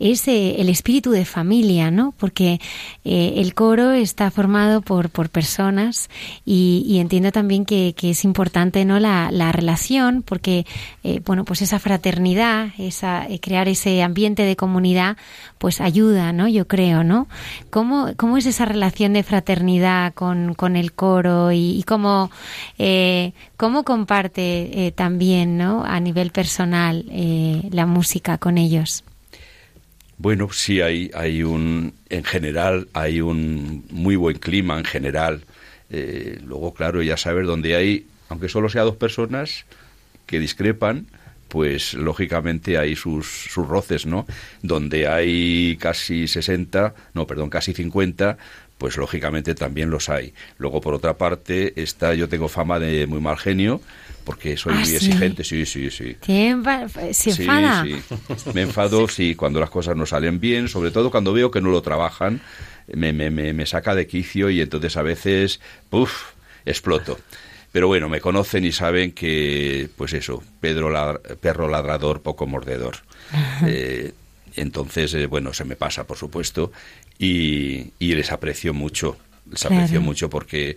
es 0.00 0.26
eh, 0.26 0.56
el 0.58 0.70
espíritu 0.70 1.12
de 1.12 1.24
familia, 1.24 1.92
¿no? 1.92 2.12
Porque 2.18 2.60
el 3.04 3.54
coro 3.54 3.92
está 3.92 4.30
formado 4.32 4.80
por, 4.80 5.08
por 5.08 5.28
personas 5.28 6.10
y, 6.44 6.96
entiendo 6.98 7.30
también 7.30 7.64
que, 7.64 7.94
es 8.02 8.24
importante, 8.24 8.84
¿no? 8.84 8.98
La, 8.98 9.30
la 9.30 9.52
relación, 9.52 10.22
porque, 10.22 10.66
bueno, 11.24 11.44
pues 11.44 11.62
esa 11.62 11.78
fraternidad, 11.78 12.68
esa, 12.78 13.26
crear 13.40 13.68
ese 13.68 14.02
ambiente 14.02 14.42
de 14.42 14.56
comunidad, 14.56 15.16
pues 15.58 15.80
ayuda, 15.80 16.32
¿no? 16.32 16.48
Yo 16.48 16.66
creo, 16.66 17.04
¿no? 17.04 17.28
¿Cómo, 17.70 18.14
cómo 18.16 18.36
es 18.38 18.46
esa 18.46 18.64
relación 18.64 19.12
de 19.12 19.22
fraternidad 19.22 20.14
con, 20.14 20.23
el 20.32 20.92
coro 20.92 21.52
y, 21.52 21.82
cómo, 21.86 22.30
eh, 22.78 23.32
cómo 23.56 23.84
comparte 23.84 24.86
eh, 24.86 24.92
también 24.92 25.58
¿no? 25.58 25.84
a 25.84 26.00
nivel 26.00 26.30
personal 26.30 27.04
eh, 27.10 27.62
la 27.70 27.86
música 27.86 28.38
con 28.38 28.58
ellos. 28.58 29.04
Bueno, 30.16 30.48
sí, 30.52 30.80
hay, 30.80 31.10
hay 31.14 31.42
un, 31.42 31.92
en 32.08 32.24
general, 32.24 32.88
hay 32.92 33.20
un 33.20 33.84
muy 33.90 34.16
buen 34.16 34.38
clima 34.38 34.78
en 34.78 34.84
general. 34.84 35.44
luego, 35.90 36.72
claro, 36.72 37.02
ya 37.02 37.16
saber 37.16 37.46
dónde 37.46 37.74
hay, 37.74 38.06
aunque 38.28 38.48
solo 38.48 38.68
sea 38.68 38.82
dos 38.82 38.96
personas 38.96 39.66
que 40.26 40.38
discrepan, 40.38 41.06
pues 41.54 41.94
lógicamente 41.94 42.78
hay 42.78 42.96
sus, 42.96 43.28
sus 43.28 43.68
roces, 43.68 44.06
¿no? 44.06 44.26
Donde 44.62 45.06
hay 45.06 45.76
casi 45.76 46.26
60, 46.26 46.94
no, 47.14 47.28
perdón, 47.28 47.48
casi 47.48 47.72
50, 47.72 48.36
pues 48.78 48.96
lógicamente 48.96 49.54
también 49.54 49.90
los 49.90 50.08
hay. 50.08 50.34
Luego, 50.58 50.80
por 50.80 50.94
otra 50.94 51.16
parte, 51.16 51.80
está, 51.80 52.14
yo 52.14 52.28
tengo 52.28 52.48
fama 52.48 52.78
de 52.78 53.06
muy 53.06 53.20
mal 53.20 53.38
genio, 53.38 53.80
porque 54.24 54.56
soy 54.56 54.74
¿Ah, 54.74 54.80
muy 54.80 54.94
exigente, 54.94 55.44
sí, 55.44 55.64
sí, 55.66 55.90
sí. 55.90 56.16
¿Se 57.12 57.30
enfada? 57.30 57.84
Sí, 57.84 57.96
sí. 58.08 58.50
Me 58.52 58.62
enfado, 58.62 59.08
sí, 59.08 59.34
cuando 59.34 59.60
las 59.60 59.70
cosas 59.70 59.96
no 59.96 60.06
salen 60.06 60.40
bien, 60.40 60.68
sobre 60.68 60.90
todo 60.90 61.10
cuando 61.10 61.32
veo 61.32 61.50
que 61.50 61.60
no 61.60 61.70
lo 61.70 61.82
trabajan, 61.82 62.40
me, 62.92 63.12
me, 63.12 63.30
me, 63.30 63.66
saca 63.66 63.94
de 63.94 64.06
quicio 64.06 64.50
y 64.50 64.60
entonces 64.60 64.96
a 64.96 65.02
veces, 65.02 65.60
puff, 65.90 66.32
exploto. 66.66 67.18
Pero 67.72 67.88
bueno, 67.88 68.08
me 68.08 68.20
conocen 68.20 68.64
y 68.64 68.72
saben 68.72 69.12
que, 69.12 69.88
pues 69.96 70.12
eso, 70.12 70.42
Pedro 70.60 71.20
perro 71.40 71.68
ladrador, 71.68 72.22
poco 72.22 72.46
mordedor. 72.46 72.96
Eh, 73.66 74.12
entonces, 74.56 75.14
eh, 75.14 75.26
bueno, 75.26 75.52
se 75.52 75.64
me 75.64 75.76
pasa, 75.76 76.06
por 76.06 76.16
supuesto, 76.16 76.72
y, 77.18 77.90
les 78.00 78.32
aprecio 78.32 78.74
mucho, 78.74 79.16
les 79.50 79.64
aprecio 79.64 80.00
mucho 80.00 80.30
porque 80.30 80.76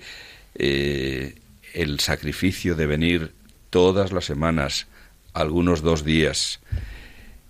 eh, 0.56 1.36
el 1.74 2.00
sacrificio 2.00 2.76
de 2.76 2.86
venir 2.88 3.32
todas 3.70 4.12
las 4.12 4.26
semanas, 4.26 4.88
algunos 5.34 5.82
dos 5.82 6.04
días, 6.04 6.60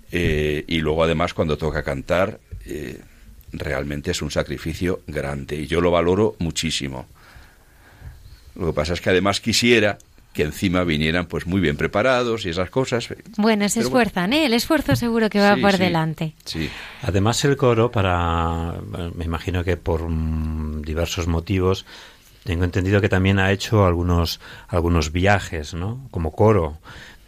Eh, 0.09 0.63
y 0.67 0.79
luego 0.79 1.03
además 1.03 1.33
cuando 1.33 1.57
toca 1.57 1.83
cantar, 1.83 2.39
realmente 3.51 4.11
es 4.11 4.21
un 4.21 4.31
sacrificio 4.31 5.01
grande 5.05 5.57
y 5.57 5.67
yo 5.67 5.81
lo 5.81 5.91
valoro 5.91 6.37
muchísimo. 6.39 7.07
Lo 8.55 8.67
que 8.67 8.73
pasa 8.73 8.93
es 8.93 9.01
que 9.01 9.09
además 9.09 9.41
quisiera 9.41 9.97
que 10.37 10.43
encima 10.43 10.83
vinieran 10.83 11.25
pues 11.25 11.47
muy 11.47 11.59
bien 11.59 11.77
preparados 11.77 12.45
y 12.45 12.49
esas 12.49 12.69
cosas. 12.69 13.09
Bueno, 13.37 13.67
se 13.69 13.79
esfuerzan, 13.79 14.33
¿eh? 14.33 14.45
El 14.45 14.53
esfuerzo 14.53 14.95
seguro 14.95 15.31
que 15.31 15.39
va 15.39 15.57
por 15.57 15.79
delante. 15.79 16.35
Sí. 16.45 16.69
Además 17.01 17.43
el 17.43 17.57
coro 17.57 17.89
para 17.89 18.75
me 19.15 19.25
imagino 19.25 19.63
que 19.63 19.77
por 19.77 20.01
diversos 20.83 21.25
motivos 21.25 21.87
tengo 22.43 22.65
entendido 22.65 23.01
que 23.01 23.09
también 23.09 23.39
ha 23.39 23.51
hecho 23.51 23.83
algunos 23.87 24.39
algunos 24.67 25.11
viajes, 25.11 25.73
¿no? 25.73 26.07
Como 26.11 26.31
coro 26.33 26.77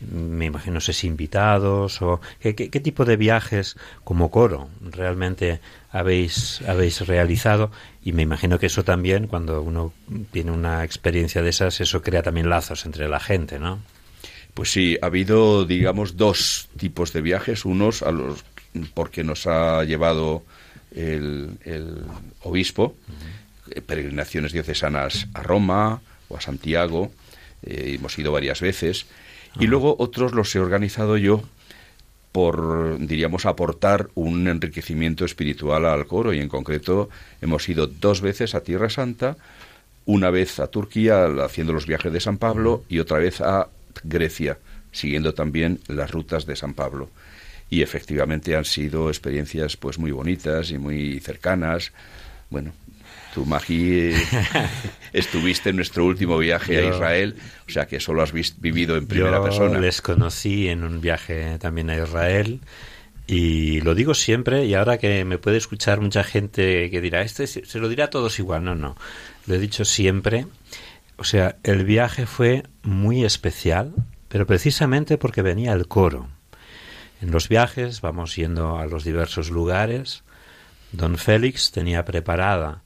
me 0.02 0.46
imagino 0.46 0.80
si 0.80 1.08
invitados 1.08 2.02
o 2.02 2.22
¿qué, 2.40 2.56
qué, 2.56 2.80
tipo 2.80 3.06
de 3.06 3.18
viajes 3.18 3.76
como 4.04 4.32
coro 4.32 4.70
realmente 4.82 5.60
habéis 5.92 6.62
habéis 6.68 7.06
realizado. 7.06 7.72
Y 8.04 8.14
me 8.14 8.24
imagino 8.24 8.60
que 8.60 8.68
eso 8.68 8.84
también 8.84 9.28
cuando 9.28 9.62
uno 9.62 9.94
tiene 10.32 10.52
una 10.52 10.84
experiencia 10.84 11.42
de 11.42 11.50
esas 11.50 11.82
eso 11.82 12.02
crea 12.02 12.24
también 12.24 12.50
lazos 12.50 12.86
entre 12.86 13.10
la 13.10 13.20
gente 13.20 13.60
no 13.60 13.80
pues 14.54 14.72
sí 14.72 14.98
ha 15.02 15.06
habido 15.06 15.66
digamos 15.66 16.18
dos 16.18 16.70
tipos 16.78 17.14
de 17.14 17.22
viajes. 17.22 17.66
Unos 17.66 18.02
a 18.02 18.12
los 18.12 18.44
porque 18.94 19.24
nos 19.24 19.48
ha 19.48 19.84
llevado 19.84 20.44
el, 20.96 21.58
obispo 22.42 22.96
peregrinaciones 23.86 24.52
diocesanas 24.52 25.28
a 25.34 25.44
Roma 25.44 26.02
o 26.28 26.38
a 26.38 26.42
Santiago 26.42 27.12
eh, 27.64 27.96
hemos 27.96 28.18
ido 28.18 28.32
varias 28.32 28.62
veces 28.62 29.06
y 29.58 29.68
luego 29.68 29.96
otros 29.98 30.34
los 30.34 30.54
he 30.56 30.60
organizado 30.60 31.18
yo 31.18 31.44
por, 32.32 32.98
diríamos, 33.00 33.46
aportar 33.46 34.10
un 34.16 34.48
enriquecimiento 34.48 35.26
espiritual 35.26 35.86
al 35.86 36.06
coro 36.06 36.34
y 36.34 36.40
en 36.40 36.50
concreto 36.50 37.10
hemos 37.42 37.68
ido 37.68 37.88
dos 37.88 38.22
veces 38.22 38.54
a 38.54 38.62
Tierra 38.62 38.90
Santa, 38.90 39.38
una 40.06 40.30
vez 40.30 40.60
a 40.60 40.68
Turquía 40.68 41.26
haciendo 41.44 41.74
los 41.74 41.88
viajes 41.88 42.14
de 42.14 42.20
San 42.20 42.38
Pablo 42.38 42.84
y 42.88 43.00
otra 43.00 43.18
vez 43.18 43.42
a 43.42 43.68
Grecia, 44.04 44.60
siguiendo 44.92 45.34
también 45.34 45.80
las 45.88 46.12
rutas 46.12 46.46
de 46.46 46.56
San 46.56 46.74
Pablo. 46.74 47.10
Y 47.70 47.82
efectivamente 47.82 48.56
han 48.56 48.66
sido 48.66 49.10
experiencias 49.10 49.78
pues 49.78 50.00
muy 50.00 50.12
bonitas 50.12 50.72
y 50.72 50.78
muy 50.78 51.20
cercanas. 51.20 51.92
Bueno, 52.50 52.74
Tú, 53.34 53.46
Magi, 53.46 54.12
estuviste 55.14 55.70
en 55.70 55.76
nuestro 55.76 56.06
último 56.06 56.38
viaje 56.38 56.80
a 56.80 56.90
Israel, 56.90 57.36
o 57.68 57.72
sea 57.72 57.86
que 57.86 57.98
eso 57.98 58.14
lo 58.14 58.24
has 58.24 58.32
vivido 58.32 58.98
en 58.98 59.06
primera 59.06 59.38
yo 59.38 59.44
persona. 59.44 59.80
Les 59.80 60.02
conocí 60.02 60.68
en 60.68 60.84
un 60.84 61.00
viaje 61.00 61.58
también 61.60 61.90
a 61.90 61.98
Israel 61.98 62.60
y 63.28 63.82
lo 63.82 63.94
digo 63.94 64.16
siempre 64.16 64.66
y 64.66 64.74
ahora 64.74 64.98
que 64.98 65.24
me 65.26 65.38
puede 65.38 65.58
escuchar 65.58 66.02
mucha 66.02 66.24
gente 66.24 66.90
que 66.90 67.02
dirá, 67.02 67.22
este 67.22 67.46
se 67.46 67.80
lo 67.80 67.88
dirá 67.88 68.06
a 68.06 68.10
todos 68.10 68.40
igual, 68.40 68.64
no, 68.64 68.74
no, 68.74 68.96
lo 69.46 69.56
he 69.56 69.60
dicho 69.60 69.86
siempre. 69.86 70.48
O 71.18 71.24
sea, 71.24 71.58
el 71.64 71.84
viaje 71.84 72.26
fue 72.26 72.64
muy 72.82 73.26
especial, 73.26 73.94
pero 74.30 74.48
precisamente 74.48 75.18
porque 75.18 75.42
venía 75.42 75.74
el 75.74 75.88
coro. 75.88 76.30
En 77.22 77.32
los 77.32 77.50
viajes 77.50 78.02
vamos 78.02 78.36
yendo 78.36 78.78
a 78.78 78.86
los 78.86 79.04
diversos 79.04 79.52
lugares. 79.52 80.24
Don 80.94 81.18
Félix 81.18 81.72
tenía 81.72 82.06
preparada 82.06 82.84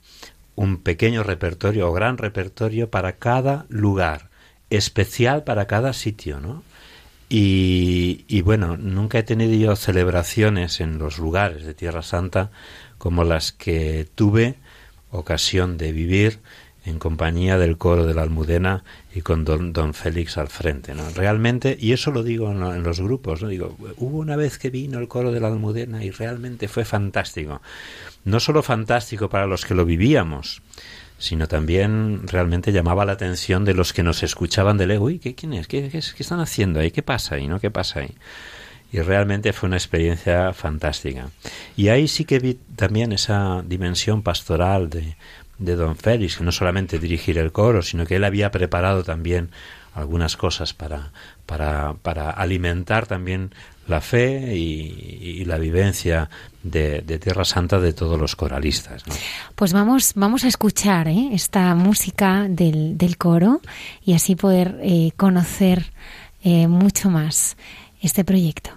un 0.56 0.78
pequeño 0.78 1.22
repertorio 1.22 1.88
o 1.88 1.92
gran 1.92 2.18
repertorio 2.18 2.90
para 2.90 3.16
cada 3.16 3.66
lugar, 3.68 4.30
especial 4.70 5.44
para 5.44 5.66
cada 5.66 5.92
sitio, 5.92 6.40
¿no? 6.40 6.62
Y, 7.28 8.24
y, 8.28 8.42
bueno, 8.42 8.76
nunca 8.76 9.18
he 9.18 9.22
tenido 9.22 9.54
yo 9.54 9.76
celebraciones 9.76 10.80
en 10.80 10.98
los 10.98 11.18
lugares 11.18 11.64
de 11.64 11.74
Tierra 11.74 12.02
Santa 12.02 12.50
como 12.98 13.24
las 13.24 13.50
que 13.50 14.06
tuve 14.14 14.56
ocasión 15.10 15.78
de 15.78 15.92
vivir 15.92 16.40
en 16.84 16.98
compañía 16.98 17.58
del 17.58 17.78
coro 17.78 18.04
de 18.04 18.14
la 18.14 18.22
Almudena 18.22 18.84
y 19.14 19.22
con 19.22 19.44
don, 19.44 19.72
don 19.72 19.94
Félix 19.94 20.36
al 20.36 20.48
frente. 20.48 20.94
¿no? 20.94 21.08
Realmente, 21.10 21.76
y 21.80 21.92
eso 21.92 22.10
lo 22.10 22.22
digo 22.22 22.50
en, 22.50 22.82
los 22.82 23.00
grupos, 23.00 23.42
¿no? 23.42 23.48
digo, 23.48 23.76
hubo 23.96 24.18
una 24.18 24.36
vez 24.36 24.58
que 24.58 24.70
vino 24.70 24.98
el 24.98 25.08
coro 25.08 25.32
de 25.32 25.40
la 25.40 25.48
Almudena 25.48 26.04
y 26.04 26.10
realmente 26.10 26.68
fue 26.68 26.84
fantástico. 26.84 27.62
No 28.24 28.38
solo 28.40 28.62
fantástico 28.62 29.28
para 29.28 29.46
los 29.46 29.64
que 29.64 29.74
lo 29.74 29.84
vivíamos, 29.84 30.62
sino 31.18 31.48
también 31.48 32.26
realmente 32.28 32.72
llamaba 32.72 33.06
la 33.06 33.12
atención 33.12 33.64
de 33.64 33.74
los 33.74 33.92
que 33.92 34.02
nos 34.02 34.22
escuchaban 34.22 34.76
de 34.76 34.86
lejos. 34.86 35.06
Uy, 35.06 35.18
¿qué, 35.18 35.34
¿quién 35.34 35.54
es? 35.54 35.66
¿Qué, 35.66 35.88
qué, 35.88 35.98
están 35.98 36.40
haciendo 36.40 36.80
ahí? 36.80 36.90
¿Qué 36.90 37.02
pasa 37.02 37.36
ahí? 37.36 37.48
¿no? 37.48 37.60
¿Qué 37.60 37.70
pasa 37.70 38.00
ahí? 38.00 38.14
Y 38.92 39.00
realmente 39.00 39.52
fue 39.52 39.68
una 39.68 39.76
experiencia 39.76 40.52
fantástica. 40.52 41.28
Y 41.76 41.88
ahí 41.88 42.06
sí 42.08 42.24
que 42.24 42.38
vi 42.38 42.58
también 42.76 43.12
esa 43.12 43.62
dimensión 43.66 44.22
pastoral 44.22 44.88
de, 44.90 45.16
de 45.64 45.76
don 45.76 45.96
Félix, 45.96 46.36
que 46.36 46.44
no 46.44 46.52
solamente 46.52 46.98
dirigir 46.98 47.38
el 47.38 47.52
coro, 47.52 47.82
sino 47.82 48.06
que 48.06 48.16
él 48.16 48.24
había 48.24 48.50
preparado 48.50 49.02
también 49.02 49.50
algunas 49.94 50.36
cosas 50.36 50.74
para, 50.74 51.12
para, 51.46 51.94
para 52.02 52.30
alimentar 52.30 53.06
también 53.06 53.52
la 53.86 54.00
fe 54.00 54.56
y, 54.56 55.44
la 55.44 55.58
vivencia 55.58 56.30
de, 56.62 57.02
Tierra 57.22 57.44
Santa 57.44 57.78
de 57.78 57.92
todos 57.92 58.18
los 58.18 58.34
coralistas. 58.34 59.04
Pues 59.54 59.72
vamos, 59.72 60.12
vamos 60.14 60.44
a 60.44 60.48
escuchar 60.48 61.08
¿eh? 61.08 61.30
esta 61.32 61.74
música 61.74 62.46
del, 62.48 62.96
del, 62.96 63.18
coro 63.18 63.60
y 64.04 64.14
así 64.14 64.36
poder 64.36 64.78
eh, 64.82 65.12
conocer 65.16 65.92
eh, 66.42 66.66
mucho 66.66 67.10
más 67.10 67.56
este 68.00 68.24
proyecto. 68.24 68.70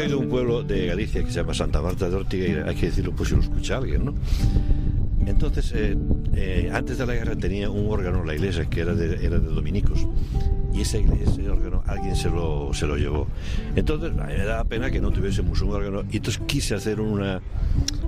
Soy 0.00 0.08
de 0.08 0.14
un 0.14 0.30
pueblo 0.30 0.62
de 0.62 0.86
Galicia 0.86 1.22
que 1.22 1.30
se 1.30 1.40
llama 1.40 1.52
Santa 1.52 1.82
Marta 1.82 2.08
de 2.08 2.16
Ortiga 2.16 2.64
hay 2.66 2.74
que 2.74 2.86
decirlo 2.86 3.12
pues 3.14 3.28
si 3.28 3.34
lo 3.34 3.42
escucha 3.42 3.76
alguien, 3.76 4.06
¿no? 4.06 4.14
Entonces, 5.26 5.72
eh, 5.74 5.94
eh, 6.34 6.70
antes 6.72 6.96
de 6.96 7.04
la 7.04 7.12
guerra 7.12 7.36
tenía 7.36 7.68
un 7.68 7.86
órgano 7.90 8.24
la 8.24 8.34
iglesia 8.34 8.64
que 8.64 8.80
era 8.80 8.94
de, 8.94 9.26
era 9.26 9.38
de 9.38 9.48
dominicos 9.48 10.06
y 10.72 10.80
ese, 10.80 11.04
ese 11.22 11.50
órgano 11.50 11.82
alguien 11.86 12.16
se 12.16 12.30
lo, 12.30 12.72
se 12.72 12.86
lo 12.86 12.96
llevó. 12.96 13.26
Entonces, 13.76 14.14
me 14.14 14.42
da 14.42 14.64
pena 14.64 14.90
que 14.90 15.02
no 15.02 15.10
tuviésemos 15.10 15.60
un 15.60 15.72
órgano 15.72 16.02
y 16.10 16.16
entonces 16.16 16.40
quise 16.46 16.74
hacer 16.74 16.98
una, 16.98 17.42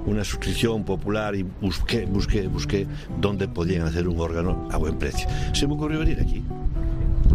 una 0.07 0.25
suscripción 0.25 0.85
popular 0.85 1.35
y 1.35 1.43
busqué, 1.43 2.07
busqué, 2.07 2.49
busqué 2.49 2.87
dónde 3.21 3.49
podían 3.49 3.87
hacer 3.87 4.09
un 4.09 4.19
órgano 4.19 4.67
a 4.71 4.79
buen 4.79 4.99
precio. 4.99 5.29
Se 5.53 5.67
me 5.67 5.75
ocurrió 5.75 5.99
venir 5.99 6.21
aquí. 6.21 6.42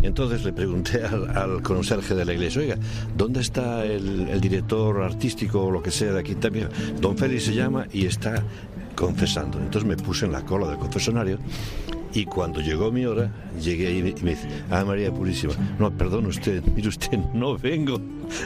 Entonces 0.07 0.43
le 0.43 0.53
pregunté 0.53 1.03
al, 1.35 1.61
conserje 1.61 2.15
de 2.15 2.25
la 2.25 2.33
iglesia, 2.33 2.61
oiga, 2.61 2.77
¿dónde 3.15 3.41
está 3.41 3.85
el, 3.85 4.27
el, 4.29 4.41
director 4.41 5.01
artístico 5.01 5.65
o 5.65 5.71
lo 5.71 5.83
que 5.83 5.91
sea 5.91 6.13
de 6.13 6.19
aquí 6.19 6.35
también? 6.35 6.69
Don 6.99 7.17
Félix 7.17 7.45
se 7.45 7.53
llama 7.53 7.87
y 7.91 8.05
está 8.05 8.43
confesando. 8.95 9.59
Entonces 9.59 9.87
me 9.87 9.97
puse 9.97 10.25
en 10.25 10.31
la 10.31 10.43
cola 10.43 10.67
del 10.67 10.77
confesonario 10.77 11.39
y 12.13 12.25
cuando 12.25 12.61
llegó 12.61 12.91
mi 12.91 13.05
hora, 13.05 13.29
llegué 13.61 13.87
ahí 13.87 13.99
y 13.99 14.23
me 14.23 14.31
dice, 14.31 14.47
ah, 14.71 14.83
María 14.83 15.11
Purísima, 15.11 15.53
no, 15.77 15.91
perdón 15.91 16.25
usted, 16.25 16.63
mire 16.75 16.87
usted, 16.87 17.17
no 17.33 17.57
vengo, 17.57 18.01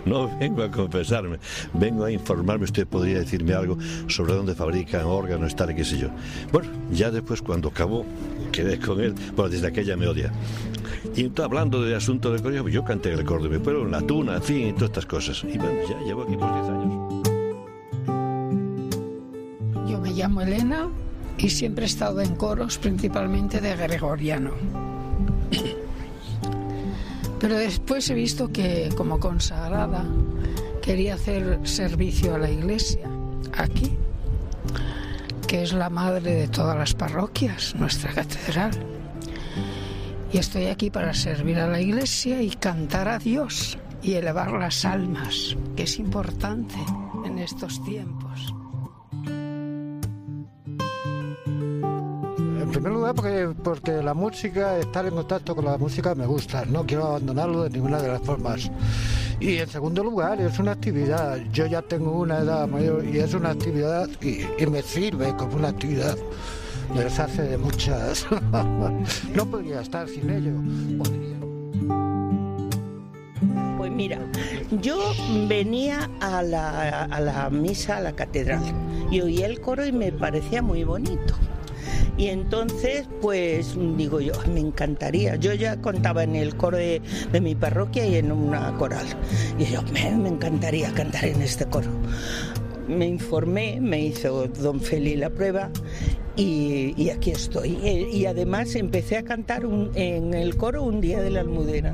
no 0.05 0.37
vengo 0.39 0.63
a 0.63 0.69
confesarme, 0.69 1.37
vengo 1.73 2.03
a 2.03 2.11
informarme, 2.11 2.65
usted 2.65 2.85
podría 2.87 3.19
decirme 3.19 3.53
algo 3.53 3.77
sobre 4.07 4.33
dónde 4.33 4.55
fabrican 4.55 5.05
órganos, 5.05 5.55
tal 5.55 5.71
y 5.71 5.75
qué 5.75 5.85
sé 5.85 5.97
yo. 5.97 6.09
Bueno, 6.51 6.69
ya 6.91 7.11
después 7.11 7.41
cuando 7.41 7.69
acabó, 7.69 8.05
quedé 8.51 8.77
con 8.77 8.99
él, 8.99 9.15
bueno, 9.35 9.49
desde 9.49 9.67
aquella 9.67 9.95
me 9.95 10.07
odia. 10.07 10.33
Y 11.15 11.21
entonces, 11.21 11.45
hablando 11.45 11.81
de 11.81 11.95
asunto 11.95 12.31
de 12.31 12.41
colegio, 12.41 12.69
yo 12.69 12.85
canté 12.85 13.11
el 13.11 13.25
de 13.25 13.49
mi 13.49 13.59
pueblo, 13.59 13.85
la 13.85 14.01
tuna, 14.01 14.37
en 14.37 14.43
fin, 14.43 14.67
y 14.67 14.73
todas 14.73 14.89
estas 14.89 15.05
cosas. 15.05 15.43
Y 15.43 15.57
bueno, 15.57 15.79
ya 15.89 15.99
llevo 16.05 16.23
aquí 16.23 16.37
por 16.37 16.53
10 16.53 16.69
años. 16.69 17.27
Yo 19.89 19.99
me 19.99 20.11
llamo 20.11 20.41
Elena 20.41 20.87
y 21.37 21.49
siempre 21.49 21.83
he 21.83 21.87
estado 21.87 22.21
en 22.21 22.35
coros, 22.35 22.77
principalmente 22.77 23.59
de 23.59 23.75
gregoriano. 23.75 24.51
Pero 27.39 27.57
después 27.57 28.09
he 28.09 28.13
visto 28.13 28.51
que 28.51 28.89
como 28.95 29.19
consagrada 29.19 30.05
quería 30.81 31.15
hacer 31.15 31.59
servicio 31.63 32.35
a 32.35 32.37
la 32.37 32.49
iglesia 32.49 33.09
aquí, 33.57 33.97
que 35.47 35.63
es 35.63 35.73
la 35.73 35.89
madre 35.89 36.35
de 36.35 36.47
todas 36.47 36.77
las 36.77 36.93
parroquias, 36.93 37.75
nuestra 37.75 38.13
catedral. 38.13 38.90
Y 40.33 40.37
estoy 40.37 40.67
aquí 40.67 40.89
para 40.89 41.13
servir 41.13 41.59
a 41.59 41.67
la 41.67 41.81
iglesia 41.81 42.41
y 42.41 42.51
cantar 42.51 43.09
a 43.09 43.19
Dios 43.19 43.77
y 44.01 44.13
elevar 44.13 44.53
las 44.53 44.85
almas, 44.85 45.57
que 45.75 45.83
es 45.83 45.99
importante 45.99 46.75
en 47.25 47.37
estos 47.37 47.83
tiempos. 47.83 48.53
En 52.61 52.71
primer 52.71 52.93
lugar, 52.93 53.13
porque, 53.13 53.49
porque 53.61 53.91
la 53.91 54.13
música, 54.13 54.77
estar 54.77 55.05
en 55.05 55.15
contacto 55.15 55.53
con 55.53 55.65
la 55.65 55.77
música 55.77 56.15
me 56.15 56.25
gusta, 56.25 56.63
no 56.63 56.85
quiero 56.85 57.07
abandonarlo 57.07 57.63
de 57.63 57.69
ninguna 57.69 58.01
de 58.01 58.07
las 58.07 58.21
formas. 58.21 58.71
Y 59.41 59.57
en 59.57 59.67
segundo 59.67 60.01
lugar, 60.01 60.39
es 60.39 60.57
una 60.59 60.71
actividad. 60.71 61.39
Yo 61.51 61.65
ya 61.65 61.81
tengo 61.81 62.11
una 62.11 62.39
edad 62.39 62.69
mayor 62.69 63.03
y 63.05 63.19
es 63.19 63.33
una 63.33 63.49
actividad 63.49 64.07
y, 64.21 64.45
y 64.57 64.67
me 64.67 64.81
sirve 64.81 65.35
como 65.35 65.55
una 65.55 65.69
actividad. 65.69 66.15
Deshace 66.95 67.43
de 67.43 67.57
muchas. 67.57 68.27
no 69.35 69.45
podría 69.45 69.81
estar 69.81 70.07
sin 70.07 70.29
ello. 70.29 70.53
Podría. 70.97 71.37
Pues 73.77 73.91
mira, 73.91 74.19
yo 74.81 75.13
venía 75.47 76.09
a 76.19 76.43
la, 76.43 77.03
a 77.05 77.19
la 77.19 77.49
misa, 77.49 77.97
a 77.97 78.01
la 78.01 78.13
catedral, 78.13 78.61
y 79.09 79.21
oí 79.21 79.41
el 79.41 79.59
coro 79.59 79.85
y 79.85 79.91
me 79.91 80.11
parecía 80.11 80.61
muy 80.61 80.83
bonito. 80.83 81.35
Y 82.17 82.27
entonces, 82.27 83.07
pues 83.21 83.75
digo 83.97 84.19
yo, 84.19 84.33
me 84.53 84.59
encantaría. 84.59 85.37
Yo 85.37 85.53
ya 85.53 85.81
contaba 85.81 86.23
en 86.23 86.35
el 86.35 86.55
coro 86.55 86.77
de, 86.77 87.01
de 87.31 87.41
mi 87.41 87.55
parroquia 87.55 88.05
y 88.05 88.15
en 88.17 88.31
una 88.31 88.77
coral. 88.77 89.07
Y 89.57 89.65
yo, 89.65 89.81
me, 89.91 90.07
encantaría 90.07 90.93
cantar 90.93 91.25
en 91.25 91.41
este 91.41 91.65
coro. 91.65 91.89
Me 92.87 93.07
informé, 93.07 93.79
me 93.79 94.01
hizo 94.01 94.47
don 94.47 94.79
Feli 94.79 95.15
la 95.15 95.29
prueba 95.29 95.69
y, 96.35 97.09
aquí 97.09 97.31
estoy. 97.31 97.77
Y 98.11 98.25
además 98.25 98.75
empecé 98.75 99.17
a 99.17 99.23
cantar 99.23 99.63
en 99.95 100.33
el 100.33 100.55
coro 100.55 100.83
un 100.83 101.01
día 101.01 101.21
de 101.21 101.29
la 101.29 101.41
Almudena, 101.41 101.93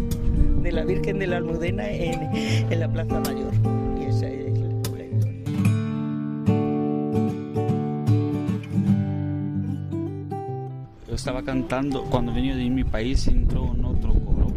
de 0.61 0.71
la 0.71 0.83
Virgen 0.83 1.19
de 1.19 1.27
la 1.27 1.37
Almudena 1.37 1.89
en, 1.89 2.79
la 2.79 2.91
Plaza 2.91 3.19
Mayor. 3.19 3.53
Y 3.99 4.05
es 4.09 4.23
estaba 11.17 11.41
cantando, 11.41 12.03
cuando 12.03 12.31
venía 12.31 12.55
de 12.55 12.69
mi 12.69 12.83
país 12.83 13.27
entró 13.27 13.73
en 13.73 13.83
otro 13.83 14.13
coro, 14.13 14.53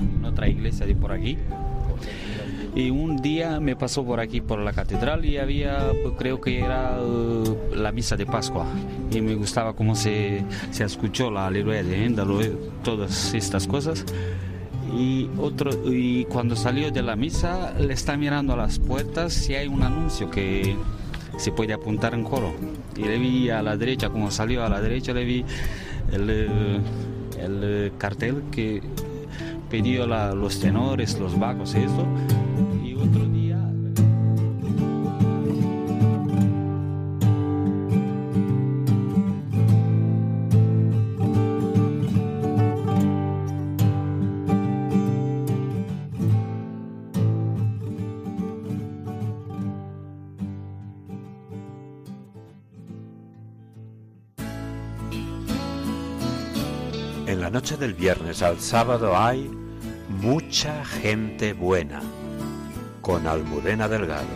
en 0.00 0.24
otra 0.24 0.48
iglesia 0.48 0.86
de 0.86 0.96
por 0.96 1.12
aquí. 1.12 1.36
Y 2.74 2.88
un 2.88 3.18
día 3.18 3.60
me 3.60 3.76
pasó 3.76 4.02
por 4.02 4.18
aquí, 4.18 4.40
por 4.40 4.58
la 4.58 4.72
catedral, 4.72 5.26
y 5.26 5.36
había, 5.36 5.92
pues, 6.02 6.14
creo 6.16 6.40
que 6.40 6.60
era 6.60 6.98
uh, 7.02 7.74
la 7.74 7.92
misa 7.92 8.16
de 8.16 8.24
Pascua. 8.24 8.66
Y 9.10 9.20
me 9.20 9.34
gustaba 9.34 9.74
cómo 9.74 9.94
se, 9.94 10.42
se 10.70 10.84
escuchó 10.84 11.30
la 11.30 11.48
aleluya 11.48 11.82
de 11.82 12.06
Éndalo, 12.06 12.40
todas 12.82 13.34
estas 13.34 13.66
cosas. 13.66 14.06
Y, 14.96 15.28
otro, 15.38 15.70
y 15.84 16.24
cuando 16.26 16.56
salió 16.56 16.90
de 16.90 17.02
la 17.02 17.14
misa, 17.14 17.74
le 17.78 17.92
está 17.92 18.16
mirando 18.16 18.54
a 18.54 18.56
las 18.56 18.78
puertas 18.78 19.34
si 19.34 19.54
hay 19.54 19.68
un 19.68 19.82
anuncio 19.82 20.30
que 20.30 20.74
se 21.36 21.52
puede 21.52 21.74
apuntar 21.74 22.14
en 22.14 22.24
coro. 22.24 22.54
Y 22.96 23.02
le 23.02 23.18
vi 23.18 23.50
a 23.50 23.60
la 23.62 23.76
derecha, 23.76 24.08
como 24.08 24.30
salió 24.30 24.64
a 24.64 24.70
la 24.70 24.80
derecha, 24.80 25.12
le 25.12 25.24
vi 25.24 25.44
el, 26.10 26.80
el 27.38 27.92
cartel 27.98 28.44
que 28.50 28.82
pidió 29.72 30.06
la, 30.06 30.34
los 30.34 30.60
tenores, 30.60 31.18
los 31.18 31.38
bajos, 31.38 31.74
eso. 31.74 32.06
Y 32.84 32.92
otro 32.92 33.24
día... 33.24 33.56
En 57.26 57.40
la 57.40 57.48
noche 57.48 57.78
del 57.78 57.94
viernes 57.94 58.42
al 58.42 58.60
sábado 58.60 59.16
hay 59.16 59.61
mucha 60.22 60.84
gente 60.84 61.52
buena 61.52 62.00
con 63.00 63.26
Almudena 63.26 63.88
Delgado. 63.88 64.28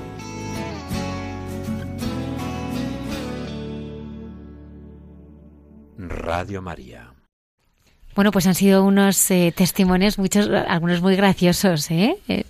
Radio 5.96 6.60
María. 6.60 7.12
Bueno, 8.16 8.32
pues 8.32 8.46
han 8.46 8.54
sido 8.54 8.84
unos 8.84 9.30
eh, 9.30 9.52
testimonios, 9.54 10.18
muchos, 10.18 10.48
algunos 10.48 11.02
muy 11.02 11.14
graciosos, 11.14 11.90
¿eh? 11.90 12.16
Eh, 12.26 12.44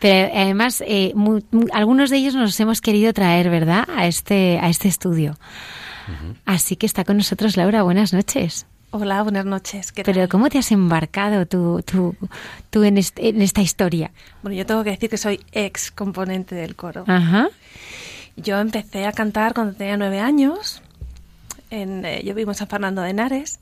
pero 0.00 0.32
además, 0.34 0.82
eh, 0.86 1.12
muy, 1.14 1.44
muy, 1.50 1.66
algunos 1.72 2.08
de 2.08 2.16
ellos 2.16 2.34
nos 2.36 2.58
hemos 2.58 2.80
querido 2.80 3.12
traer, 3.12 3.50
¿verdad?, 3.50 3.84
a 3.94 4.06
este, 4.06 4.58
a 4.62 4.68
este 4.70 4.88
estudio. 4.88 5.32
Uh 5.32 6.12
-huh. 6.12 6.36
Así 6.46 6.76
que 6.76 6.86
está 6.86 7.04
con 7.04 7.18
nosotros 7.18 7.56
Laura. 7.56 7.82
Buenas 7.82 8.14
noches. 8.14 8.66
Hola, 8.90 9.22
buenas 9.22 9.44
noches. 9.44 9.92
¿Qué 9.92 10.02
Pero? 10.02 10.26
¿cómo 10.30 10.48
te 10.48 10.56
has 10.56 10.72
embarcado 10.72 11.44
tú, 11.44 11.82
tú, 11.84 12.16
tú 12.70 12.84
en, 12.84 12.96
este, 12.96 13.28
en, 13.28 13.42
esta 13.42 13.60
historia? 13.60 14.12
Bueno, 14.42 14.56
yo 14.56 14.64
tengo 14.64 14.82
que 14.82 14.90
decir 14.90 15.10
que 15.10 15.18
soy 15.18 15.44
ex 15.52 15.90
componente 15.90 16.54
del 16.54 16.74
coro. 16.74 17.04
Ajá. 17.06 17.50
Yo 18.36 18.58
empecé 18.58 19.04
a 19.04 19.12
cantar 19.12 19.52
cuando 19.52 19.74
tenía 19.74 19.98
nueve 19.98 20.20
años. 20.20 20.80
En, 21.70 22.06
eh, 22.06 22.22
yo 22.24 22.34
vivo 22.34 22.52
en 22.52 22.54
San 22.54 22.68
Fernando 22.68 23.02
de 23.02 23.10
Henares 23.10 23.60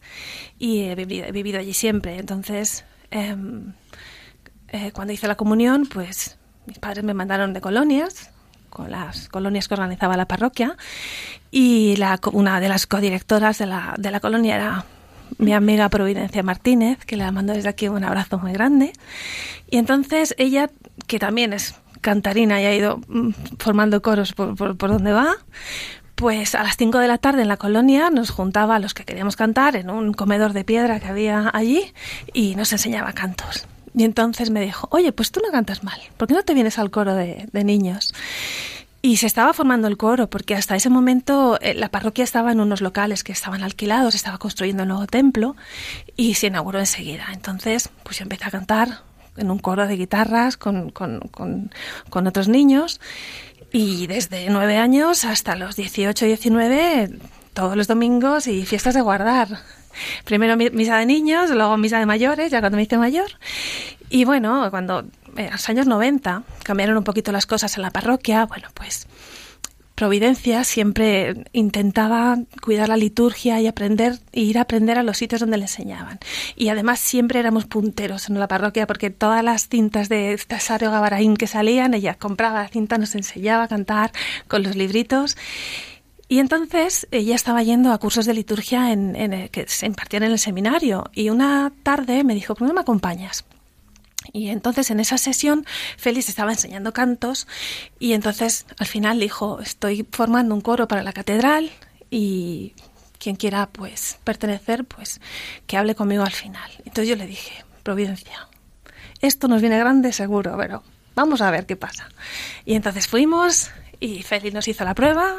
y 0.61 0.85
he 0.85 0.95
vivido, 0.95 1.27
he 1.27 1.33
vivido 1.33 1.59
allí 1.59 1.75
siempre. 1.75 2.19
Entonces, 2.19 2.85
eh, 3.11 3.37
eh, 4.69 4.93
cuando 4.93 5.13
hice 5.13 5.27
la 5.27 5.35
comunión, 5.35 5.87
pues 5.87 6.39
mis 6.67 6.79
padres 6.79 7.03
me 7.03 7.15
mandaron 7.15 7.53
de 7.53 7.61
colonias, 7.61 8.31
con 8.71 8.93
las 8.93 9.29
colonias 9.29 9.67
que 9.67 9.75
organizaba 9.75 10.17
la 10.17 10.27
parroquia, 10.27 10.77
y 11.51 11.97
la, 11.97 12.21
una 12.33 12.61
de 12.61 12.69
las 12.69 12.87
codirectoras 12.87 13.59
de 13.59 13.67
la, 13.67 13.95
de 13.99 14.11
la 14.13 14.21
colonia 14.21 14.55
era 14.55 14.85
mi 15.39 15.53
amiga 15.53 15.89
Providencia 15.89 16.43
Martínez, 16.43 16.99
que 17.05 17.17
le 17.17 17.31
mando 17.31 17.53
desde 17.53 17.69
aquí 17.69 17.89
un 17.89 18.05
abrazo 18.05 18.39
muy 18.39 18.53
grande. 18.53 18.93
Y 19.71 19.79
entonces 19.79 20.35
ella, 20.39 20.71
que 21.07 21.19
también 21.19 21.53
es 21.53 21.75
cantarina 22.01 22.61
y 22.61 22.65
ha 22.67 22.75
ido 22.75 23.01
mm, 23.09 23.31
formando 23.59 24.01
coros 24.03 24.33
por, 24.33 24.77
por, 24.77 24.91
donde 24.91 25.13
va, 25.13 25.37
pues 26.15 26.55
a 26.55 26.63
las 26.63 26.77
5 26.77 26.99
de 26.99 27.09
la 27.09 27.19
tarde 27.19 27.43
en 27.43 27.49
la 27.49 27.57
colonia 27.57 28.11
nos 28.11 28.31
juntaba 28.31 28.77
a 28.77 28.79
los 28.79 28.95
que 28.95 29.05
queríamos 29.05 29.37
cantar 29.37 29.77
en 29.77 29.91
un 29.91 30.13
comedor 30.15 30.53
de 30.53 30.65
piedra 30.65 31.01
que 31.01 31.09
había 31.09 31.51
allí 31.53 31.93
y 32.33 32.55
nos 32.55 32.73
enseñaba 32.73 33.13
cantos. 33.13 33.67
Y 33.95 34.05
entonces 34.05 34.51
me 34.51 34.61
dijo, 34.61 34.89
oye, 34.91 35.11
pues 35.13 35.33
tú 35.33 35.41
no 35.45 35.51
cantas 35.51 35.83
mal, 35.83 35.99
¿por 36.17 36.29
qué 36.29 36.35
no 36.35 36.43
te 36.43 36.55
vienes 36.55 36.79
al 36.79 36.91
coro 36.91 37.15
de, 37.15 37.49
de 37.51 37.65
niños? 37.65 38.15
Y 39.07 39.19
se 39.19 39.29
estaba 39.29 39.53
formando 39.53 39.87
el 39.87 39.97
coro, 39.97 40.29
porque 40.29 40.57
hasta 40.57 40.75
ese 40.75 40.91
momento 40.91 41.61
eh, 41.61 41.75
la 41.75 41.91
parroquia 41.91 42.25
estaba 42.25 42.51
en 42.51 42.59
unos 42.59 42.81
locales 42.81 43.23
que 43.23 43.31
estaban 43.31 43.63
alquilados, 43.63 44.17
estaba 44.17 44.37
construyendo 44.39 44.83
un 44.83 44.89
nuevo 44.89 45.07
templo 45.07 45.55
y 46.17 46.35
se 46.35 46.49
inauguró 46.49 46.81
enseguida. 46.81 47.27
Entonces, 47.33 47.89
pues 48.03 48.19
yo 48.19 48.25
empecé 48.25 48.47
a 48.47 48.51
cantar 48.51 49.03
en 49.37 49.53
un 49.53 49.61
coro 49.61 49.87
de 49.87 49.97
guitarras 49.97 50.57
con, 50.57 50.91
con, 50.91 51.21
con, 51.21 51.71
con 52.11 52.27
otros 52.27 52.49
niños 52.49 53.01
y 53.71 54.09
desde 54.09 54.51
nueve 54.51 54.77
años 54.77 55.25
hasta 55.25 55.55
los 55.55 55.77
18, 55.77 56.27
19, 56.27 57.11
todos 57.55 57.77
los 57.77 57.87
domingos 57.87 58.49
y 58.49 58.67
fiestas 58.67 58.95
de 58.95 59.03
guardar. 59.03 59.61
Primero 60.25 60.57
misa 60.57 60.97
de 60.97 61.07
niños, 61.07 61.51
luego 61.51 61.77
misa 61.77 62.01
de 62.01 62.07
mayores, 62.07 62.51
ya 62.51 62.59
cuando 62.59 62.75
me 62.75 62.83
hice 62.83 62.99
mayor. 62.99 63.31
Y 64.11 64.25
bueno, 64.25 64.69
cuando 64.71 65.05
en 65.37 65.51
los 65.51 65.69
años 65.69 65.87
90 65.87 66.43
cambiaron 66.63 66.97
un 66.97 67.05
poquito 67.05 67.33
las 67.33 67.47
cosas 67.47 67.77
en 67.77 67.83
la 67.83 67.91
parroquia, 67.91 68.47
bueno, 68.47 68.69
pues 68.75 69.07
Providencia 69.97 70.63
siempre 70.65 71.47
intentaba 71.55 72.37
cuidar 72.61 72.91
la 72.91 72.99
liturgia 72.99 73.63
y 73.63 73.67
aprender 73.67 74.19
e 74.33 74.43
ir 74.43 74.59
a 74.59 74.61
aprender 74.61 74.99
a 74.99 75.03
los 75.03 75.17
sitios 75.17 75.41
donde 75.41 75.57
le 75.57 75.65
enseñaban. 75.65 76.19
Y 76.55 76.69
además 76.69 77.01
siempre 77.01 77.41
éramos 77.41 77.65
punteros 77.65 78.29
en 78.29 78.39
la 78.39 78.47
parroquia 78.47 78.87
porque 78.87 79.09
todas 79.09 79.43
las 79.43 79.71
cintas 79.71 80.11
de 80.11 80.37
Cesario 80.37 80.91
Gabaraín 80.91 81.39
que 81.39 81.47
salían, 81.47 81.95
ella 81.95 82.13
compraba 82.13 82.61
la 82.61 82.69
cinta, 82.69 82.99
nos 82.99 83.15
enseñaba 83.15 83.65
a 83.65 83.69
cantar 83.69 84.13
con 84.49 84.65
los 84.65 84.77
libritos. 84.77 85.39
Y 86.29 86.41
entonces 86.41 87.09
ella 87.11 87.35
estaba 87.35 87.63
yendo 87.63 87.91
a 87.91 87.97
cursos 87.97 88.27
de 88.27 88.35
liturgia 88.35 88.93
en, 88.93 89.17
en, 89.17 89.49
que 89.49 89.67
se 89.67 89.87
impartían 89.87 90.25
en 90.25 90.33
el 90.33 90.39
seminario. 90.39 91.11
Y 91.15 91.31
una 91.31 91.73
tarde 91.83 92.23
me 92.23 92.35
dijo, 92.35 92.55
¿por 92.55 92.67
qué 92.67 92.69
no 92.69 92.75
me 92.75 92.83
acompañas? 92.83 93.47
Y 94.37 94.51
entonces 94.51 94.91
en 94.91 95.01
esa 95.01 95.17
sesión 95.17 95.65
Félix 95.97 96.29
estaba 96.29 96.53
enseñando 96.53 96.93
cantos 96.93 97.49
y 97.99 98.13
entonces 98.13 98.67
al 98.79 98.87
final 98.87 99.19
dijo, 99.19 99.61
estoy 99.61 100.07
formando 100.13 100.55
un 100.55 100.61
coro 100.61 100.87
para 100.87 101.03
la 101.03 101.15
catedral 101.15 101.71
y 102.11 102.75
quien 103.19 103.37
quiera 103.37 103.67
pues 103.67 104.19
pertenecer, 104.25 104.85
pues 104.85 105.23
que 105.67 105.79
hable 105.79 105.95
conmigo 105.95 106.23
al 106.23 106.33
final. 106.33 106.71
Entonces 106.81 107.09
yo 107.09 107.17
le 107.17 107.27
dije, 107.27 107.65
Providencia, 107.83 108.47
esto 109.23 109.49
nos 109.49 109.63
viene 109.63 109.79
grande 109.79 110.13
seguro, 110.13 110.55
pero 110.59 110.83
vamos 111.15 111.41
a 111.41 111.51
ver 111.51 111.65
qué 111.65 111.77
pasa. 111.77 112.07
Y 112.67 112.75
entonces 112.75 113.09
fuimos 113.09 113.71
y 114.01 114.23
Félix 114.23 114.53
nos 114.53 114.69
hizo 114.69 114.85
la 114.85 114.95
prueba 114.95 115.35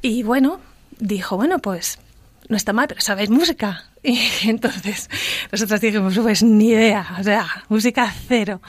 y 0.00 0.24
bueno, 0.24 0.58
dijo, 0.98 1.36
bueno, 1.36 1.60
pues 1.60 2.00
no 2.48 2.56
está 2.56 2.72
mal, 2.72 2.88
pero 2.88 3.00
¿sabéis 3.00 3.30
música? 3.30 3.91
Y 4.42 4.50
entonces 4.50 5.08
nosotros 5.50 5.80
dijimos, 5.80 6.18
pues 6.18 6.42
ni 6.42 6.70
idea, 6.70 7.16
o 7.18 7.22
sea, 7.22 7.46
música 7.68 8.12
cero. 8.26 8.60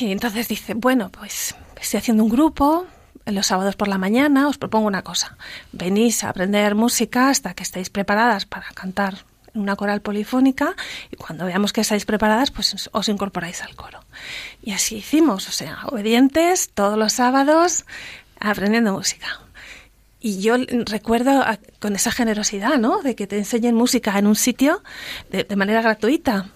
Y 0.00 0.12
entonces 0.12 0.48
dice, 0.48 0.74
bueno, 0.74 1.10
pues 1.10 1.54
estoy 1.80 1.98
haciendo 1.98 2.22
un 2.22 2.28
grupo, 2.28 2.86
los 3.24 3.46
sábados 3.46 3.76
por 3.76 3.88
la 3.88 3.98
mañana 3.98 4.48
os 4.48 4.58
propongo 4.58 4.86
una 4.86 5.02
cosa. 5.02 5.36
Venís 5.72 6.24
a 6.24 6.28
aprender 6.28 6.74
música 6.74 7.30
hasta 7.30 7.54
que 7.54 7.62
estéis 7.62 7.88
preparadas 7.88 8.44
para 8.44 8.66
cantar 8.74 9.24
en 9.54 9.62
una 9.62 9.76
coral 9.76 10.02
polifónica 10.02 10.74
y 11.10 11.16
cuando 11.16 11.46
veamos 11.46 11.72
que 11.72 11.82
estáis 11.82 12.04
preparadas, 12.04 12.50
pues 12.50 12.90
os 12.92 13.08
incorporáis 13.08 13.62
al 13.62 13.74
coro. 13.76 14.04
Y 14.62 14.72
así 14.72 14.96
hicimos, 14.96 15.48
o 15.48 15.52
sea, 15.52 15.78
obedientes 15.86 16.70
todos 16.74 16.98
los 16.98 17.12
sábados 17.14 17.84
aprendiendo 18.40 18.92
música. 18.92 19.41
Y 20.24 20.40
yo 20.40 20.56
recuerdo 20.86 21.44
con 21.80 21.96
esa 21.96 22.12
generosidad, 22.12 22.78
¿no? 22.78 23.02
De 23.02 23.16
que 23.16 23.26
te 23.26 23.36
enseñen 23.38 23.74
música 23.74 24.16
en 24.18 24.28
un 24.28 24.36
sitio 24.36 24.82
de, 25.30 25.42
de, 25.42 25.56
manera 25.56 25.82
gratuita. 25.82 26.46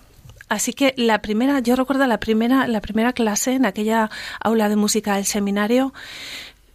Así 0.48 0.72
que 0.72 0.94
la 0.96 1.20
primera, 1.20 1.58
yo 1.58 1.74
recuerdo 1.74 2.06
la 2.06 2.20
primera, 2.20 2.68
la 2.68 2.80
primera 2.80 3.12
clase 3.12 3.54
en 3.54 3.66
aquella 3.66 4.08
aula 4.40 4.68
de 4.68 4.76
música 4.76 5.16
del 5.16 5.24
seminario, 5.24 5.92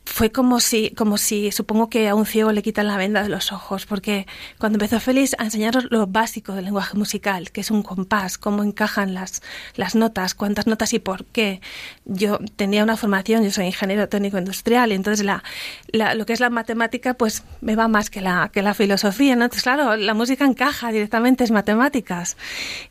fue 0.06 0.32
como 0.32 0.60
si, 0.60 0.91
como 0.91 1.18
si 1.18 1.52
supongo 1.52 1.89
que 1.89 2.10
a 2.10 2.16
un 2.16 2.26
ciego 2.26 2.52
le 2.52 2.62
quitan 2.62 2.88
la 2.88 2.97
venda 2.97 3.24
de 3.24 3.30
los 3.30 3.52
ojos, 3.52 3.86
porque 3.86 4.28
cuando 4.58 4.78
empezó 4.78 4.99
Félix 4.99 5.36
a 5.38 5.45
enseñaros 5.45 5.88
lo 5.89 6.08
básico 6.08 6.54
del 6.54 6.66
lenguaje 6.66 6.97
musical, 6.97 7.52
que 7.52 7.62
es 7.62 7.72
un 7.72 7.84
compás, 7.84 8.38
cómo 8.38 8.64
encajan 8.64 9.14
las, 9.14 9.41
las 9.76 9.95
notas, 9.95 10.34
cuántas 10.34 10.68
notas 10.68 10.93
y 10.93 10.99
por 10.99 11.26
qué. 11.26 11.62
Yo 12.06 12.39
tenía 12.56 12.84
una 12.84 12.97
formación, 12.97 13.43
yo 13.43 13.52
soy 13.52 13.66
ingeniero 13.68 14.10
técnico 14.10 14.38
industrial, 14.38 14.91
y 14.91 14.95
entonces 14.95 15.26
la, 15.26 15.43
lo 15.91 16.26
que 16.26 16.34
es 16.34 16.39
la 16.39 16.49
matemática, 16.49 17.14
pues 17.14 17.43
me 17.62 17.76
va 17.76 17.88
más 17.88 18.10
que 18.10 18.22
la, 18.22 18.49
que 18.52 18.62
la 18.62 18.74
filosofía, 18.74 19.36
¿no? 19.36 19.45
Entonces, 19.45 19.64
claro, 19.64 19.95
la 19.95 20.14
música 20.14 20.45
encaja 20.45 20.91
directamente, 20.91 21.43
es 21.43 21.52
matemáticas. 21.52 22.38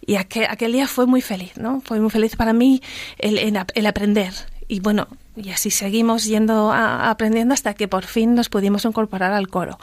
Y 0.07 0.17
aquel, 0.17 0.47
aquel 0.49 0.73
día 0.73 0.87
fue 0.87 1.07
muy 1.07 1.21
feliz, 1.21 1.57
¿no? 1.57 1.81
Fue 1.83 2.01
muy 2.01 2.11
feliz 2.11 2.37
para 2.37 2.53
mí 2.53 2.81
el, 3.19 3.39
el 3.39 3.87
aprender. 3.87 4.33
Y 4.71 4.79
bueno, 4.79 5.09
y 5.35 5.51
así 5.51 5.73
seguimos 5.73 6.27
yendo 6.27 6.71
a, 6.71 7.11
aprendiendo 7.11 7.53
hasta 7.53 7.75
que 7.75 7.89
por 7.89 8.05
fin 8.05 8.37
nos 8.37 8.49
pudimos 8.49 8.85
incorporar 8.85 9.33
al 9.33 9.49
coro. 9.49 9.81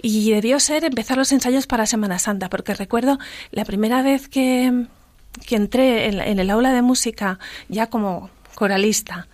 Y 0.00 0.30
debió 0.30 0.58
ser 0.58 0.84
empezar 0.84 1.18
los 1.18 1.32
ensayos 1.32 1.66
para 1.66 1.84
Semana 1.84 2.18
Santa, 2.18 2.48
porque 2.48 2.72
recuerdo 2.72 3.18
la 3.50 3.66
primera 3.66 4.00
vez 4.00 4.28
que, 4.28 4.86
que 5.46 5.56
entré 5.56 6.06
en, 6.06 6.38
el 6.38 6.48
aula 6.48 6.72
de 6.72 6.80
música 6.80 7.38
ya 7.68 7.88
como 7.88 8.30
coralista, 8.54 9.28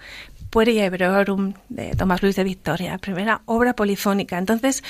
Pueri 0.50 0.80
Ebrorum 0.80 1.54
de 1.68 1.94
Tomás 1.94 2.20
Luis 2.20 2.34
de 2.34 2.42
Victoria, 2.42 2.98
primera 2.98 3.42
obra 3.44 3.74
polifónica. 3.74 4.36
Entonces, 4.36 4.82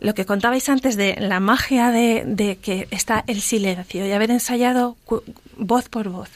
lo 0.00 0.14
que 0.14 0.24
contabais 0.24 0.70
antes 0.70 0.96
de 0.96 1.16
la 1.18 1.38
magia 1.38 1.90
de, 1.90 2.22
de 2.24 2.56
que 2.56 2.88
está 2.90 3.24
el 3.26 3.42
silencio 3.42 4.06
y 4.06 4.12
haber 4.12 4.30
ensayado 4.30 4.96
voz 5.58 5.90
por 5.90 6.08
voz 6.08 6.30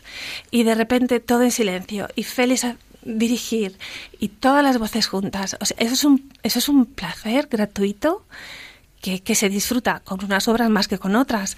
y 0.50 0.64
de 0.64 0.74
repente 0.74 1.20
todo 1.20 1.42
en 1.42 1.52
silencio 1.52 2.08
y 2.16 2.24
Félix 2.24 2.66
dirigir 3.04 3.78
y 4.18 4.28
todas 4.28 4.62
las 4.62 4.78
voces 4.78 5.06
juntas. 5.06 5.56
O 5.60 5.64
sea, 5.64 5.76
eso, 5.78 5.94
es 5.94 6.04
un, 6.04 6.32
eso 6.42 6.58
es 6.58 6.68
un 6.68 6.86
placer 6.86 7.48
gratuito 7.50 8.24
que, 9.00 9.20
que 9.20 9.34
se 9.34 9.48
disfruta 9.48 10.00
con 10.04 10.24
unas 10.24 10.48
obras 10.48 10.70
más 10.70 10.88
que 10.88 10.98
con 10.98 11.16
otras, 11.16 11.56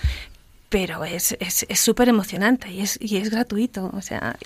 pero 0.69 1.05
es 1.05 1.37
súper 1.75 2.09
es, 2.09 2.13
emocionante 2.13 2.71
y 2.71 2.81
es, 2.81 2.99
y 3.01 3.17
es 3.17 3.31
gratuito. 3.31 3.91
O 3.95 4.03
sea, 4.03 4.37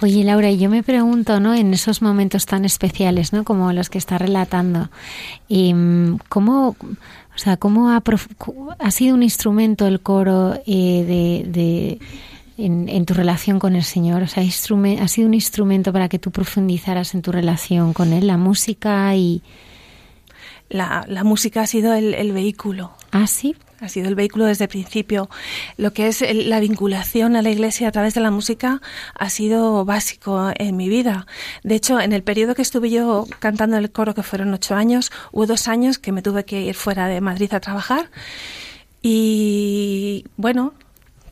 Oye, 0.00 0.22
Laura, 0.22 0.50
yo 0.52 0.70
me 0.70 0.84
pregunto, 0.84 1.40
¿no? 1.40 1.54
En 1.54 1.74
esos 1.74 2.02
momentos 2.02 2.46
tan 2.46 2.64
especiales, 2.64 3.32
¿no? 3.32 3.42
Como 3.42 3.72
los 3.72 3.90
que 3.90 3.98
está 3.98 4.16
relatando, 4.16 4.90
y 5.48 5.74
¿cómo, 6.28 6.76
o 6.78 7.38
sea, 7.38 7.56
cómo 7.56 7.90
ha, 7.90 8.02
ha 8.78 8.90
sido 8.92 9.16
un 9.16 9.24
instrumento 9.24 9.88
el 9.88 10.00
coro 10.00 10.54
eh, 10.66 11.44
de 11.48 11.98
en, 12.58 12.88
en, 12.88 13.06
tu 13.06 13.14
relación 13.14 13.58
con 13.58 13.76
el 13.76 13.84
Señor? 13.84 14.22
O 14.22 14.26
sea, 14.26 14.42
ha 14.42 15.08
sido 15.08 15.26
un 15.26 15.34
instrumento 15.34 15.92
para 15.92 16.08
que 16.08 16.18
tú 16.18 16.30
profundizaras 16.30 17.14
en 17.14 17.22
tu 17.22 17.32
relación 17.32 17.92
con 17.92 18.12
Él, 18.12 18.26
la 18.26 18.36
música 18.36 19.14
y... 19.16 19.42
La, 20.68 21.06
la 21.08 21.24
música 21.24 21.62
ha 21.62 21.66
sido 21.66 21.94
el, 21.94 22.12
el 22.12 22.32
vehículo. 22.32 22.92
Ah, 23.10 23.26
sí 23.26 23.56
ha 23.80 23.88
sido 23.88 24.08
el 24.08 24.14
vehículo 24.14 24.46
desde 24.46 24.64
el 24.64 24.68
principio. 24.68 25.28
Lo 25.76 25.92
que 25.92 26.08
es 26.08 26.24
la 26.32 26.60
vinculación 26.60 27.36
a 27.36 27.42
la 27.42 27.50
iglesia 27.50 27.88
a 27.88 27.92
través 27.92 28.14
de 28.14 28.20
la 28.20 28.30
música 28.30 28.80
ha 29.14 29.30
sido 29.30 29.84
básico 29.84 30.50
en 30.56 30.76
mi 30.76 30.88
vida. 30.88 31.26
De 31.62 31.76
hecho, 31.76 32.00
en 32.00 32.12
el 32.12 32.22
periodo 32.22 32.54
que 32.54 32.62
estuve 32.62 32.90
yo 32.90 33.26
cantando 33.38 33.76
en 33.76 33.84
el 33.84 33.92
coro, 33.92 34.14
que 34.14 34.22
fueron 34.22 34.52
ocho 34.52 34.74
años, 34.74 35.12
hubo 35.32 35.46
dos 35.46 35.68
años 35.68 35.98
que 35.98 36.12
me 36.12 36.22
tuve 36.22 36.44
que 36.44 36.62
ir 36.62 36.74
fuera 36.74 37.06
de 37.06 37.20
Madrid 37.20 37.52
a 37.54 37.60
trabajar. 37.60 38.10
Y 39.00 40.24
bueno, 40.36 40.74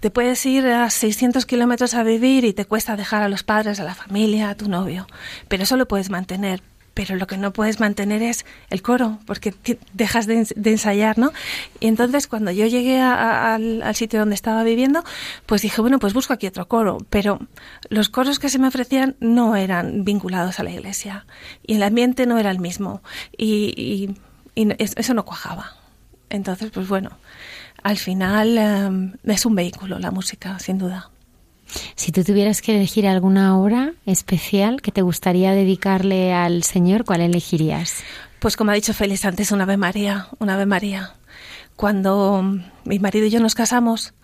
te 0.07 0.13
puedes 0.13 0.47
ir 0.47 0.69
a 0.69 0.89
600 0.89 1.47
kilómetros 1.47 1.95
a 1.95 2.05
vivir 2.05 2.45
y 2.45 2.53
te 2.53 2.65
cuesta 2.65 2.95
dejar 2.95 3.25
a 3.25 3.29
los 3.29 3.43
padres, 3.43 3.81
a 3.81 3.83
la 3.83 3.97
familia, 3.97 4.51
a 4.51 4.55
tu 4.55 4.69
novio, 4.69 5.09
pero 5.49 5.65
eso 5.65 5.77
lo 5.77 5.89
puedes 5.89 6.11
mantener. 6.11 6.63
Pero 6.95 7.17
lo 7.17 7.27
que 7.27 7.37
no 7.37 7.53
puedes 7.53 7.81
mantener 7.81 8.23
es 8.23 8.47
el 8.71 8.83
coro, 8.83 9.19
porque 9.27 9.53
dejas 9.95 10.29
de, 10.29 10.47
de 10.55 10.71
ensayar, 10.71 11.19
¿no? 11.19 11.33
Y 11.81 11.89
entonces 11.89 12.29
cuando 12.29 12.53
yo 12.53 12.67
llegué 12.67 13.01
al, 13.01 13.83
sitio 13.97 14.21
donde 14.21 14.37
estaba 14.37 14.63
viviendo, 14.63 15.03
pues 15.45 15.63
dije, 15.63 15.81
bueno, 15.81 15.99
pues 15.99 16.15
busco 16.15 16.33
aquí 16.33 16.47
otro 16.47 16.69
coro. 16.69 16.99
Pero 17.11 17.41
los 17.89 18.09
coros 18.09 18.39
que 18.39 18.49
se 18.49 18.61
me 18.61 18.69
ofrecían 18.69 19.17
no 19.19 19.57
eran 19.57 20.05
vinculados 20.05 20.61
a 20.61 20.63
la 20.63 20.71
iglesia. 20.71 21.27
Y 21.67 21.75
el 21.75 21.83
ambiente 21.83 22.27
no 22.27 22.39
era 22.39 22.53
el 22.53 22.61
mismo. 22.61 23.03
Y 23.37 24.15
eso 24.55 25.15
no 25.15 25.25
cuajaba. 25.25 25.75
Entonces, 26.31 26.71
pues 26.71 26.89
bueno, 26.89 27.11
al 27.87 27.99
final 27.99 28.59
um, 28.89 29.13
es 29.33 29.47
un 29.47 29.55
vehículo 29.55 30.01
la 30.01 30.11
música, 30.11 30.59
sin 30.59 30.77
duda. 30.77 31.09
Si 31.95 32.11
tú 32.11 32.25
tuvieras 32.25 32.61
que 32.61 32.75
elegir 32.75 33.07
alguna 33.07 33.57
obra 33.57 33.93
especial 34.07 34.83
que 34.83 34.91
te 34.91 35.03
gustaría 35.03 35.53
dedicarle 35.53 36.33
al 36.33 36.65
Señor, 36.65 37.05
¿cuál 37.05 37.21
elegirías? 37.21 38.03
Pues 38.41 38.57
como 38.57 38.73
ha 38.73 38.75
dicho 38.75 38.93
Félix 38.93 39.25
antes, 39.25 39.53
una 39.53 39.63
Ave 39.63 39.77
María, 39.77 40.27
una 40.41 40.55
Ave 40.55 40.67
María. 40.67 41.15
Cuando 41.77 42.43
mi 42.85 42.99
marido 42.99 43.27
y 43.27 43.31
yo 43.31 43.39
nos 43.39 43.55
casamos, 43.55 44.15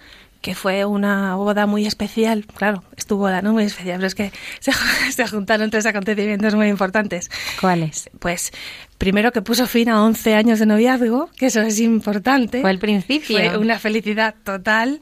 que 0.42 0.54
fue 0.56 0.84
una 0.84 1.36
boda 1.36 1.66
muy 1.66 1.86
especial, 1.86 2.44
claro, 2.46 2.82
estuvo 2.96 3.20
boda 3.20 3.40
no 3.42 3.52
muy 3.52 3.64
especial, 3.64 3.98
pero 3.98 4.08
es 4.08 4.14
que 4.16 4.32
se, 4.58 4.72
se, 5.12 5.26
juntaron 5.28 5.70
tres 5.70 5.86
acontecimientos 5.86 6.54
muy 6.54 6.68
importantes. 6.68 7.30
¿Cuáles? 7.60 8.10
Pues 8.18 8.52
primero 8.98 9.32
que 9.32 9.40
puso 9.40 9.66
fin 9.66 9.88
a 9.88 10.02
11 10.02 10.34
años 10.34 10.58
de 10.58 10.66
noviazgo, 10.66 11.30
que 11.36 11.46
eso 11.46 11.62
es 11.62 11.78
importante. 11.80 12.60
Fue 12.60 12.70
el 12.70 12.80
principio. 12.80 13.38
Fue 13.38 13.56
una 13.56 13.78
felicidad 13.78 14.34
total. 14.44 15.00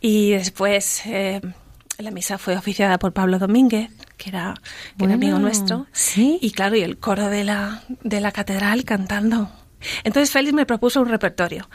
Y 0.00 0.30
después 0.30 1.02
eh, 1.04 1.40
la 1.98 2.10
misa 2.10 2.38
fue 2.38 2.56
oficiada 2.56 2.98
por 2.98 3.12
Pablo 3.12 3.38
Domínguez, 3.38 3.90
que 4.16 4.30
era, 4.30 4.54
que 4.98 5.04
era 5.04 5.14
amigo 5.14 5.38
nuestro. 5.38 5.86
¿Sí? 5.92 6.38
Y 6.40 6.52
claro, 6.52 6.76
y 6.76 6.82
el 6.82 6.98
coro 6.98 7.28
de 7.28 7.44
la, 7.44 7.82
de 8.02 8.20
la 8.20 8.32
catedral 8.32 8.84
cantando. 8.84 9.50
Entonces 10.04 10.30
Félix 10.30 10.54
me 10.54 10.66
propuso 10.66 11.00
un 11.00 11.08
repertorio 11.08 11.68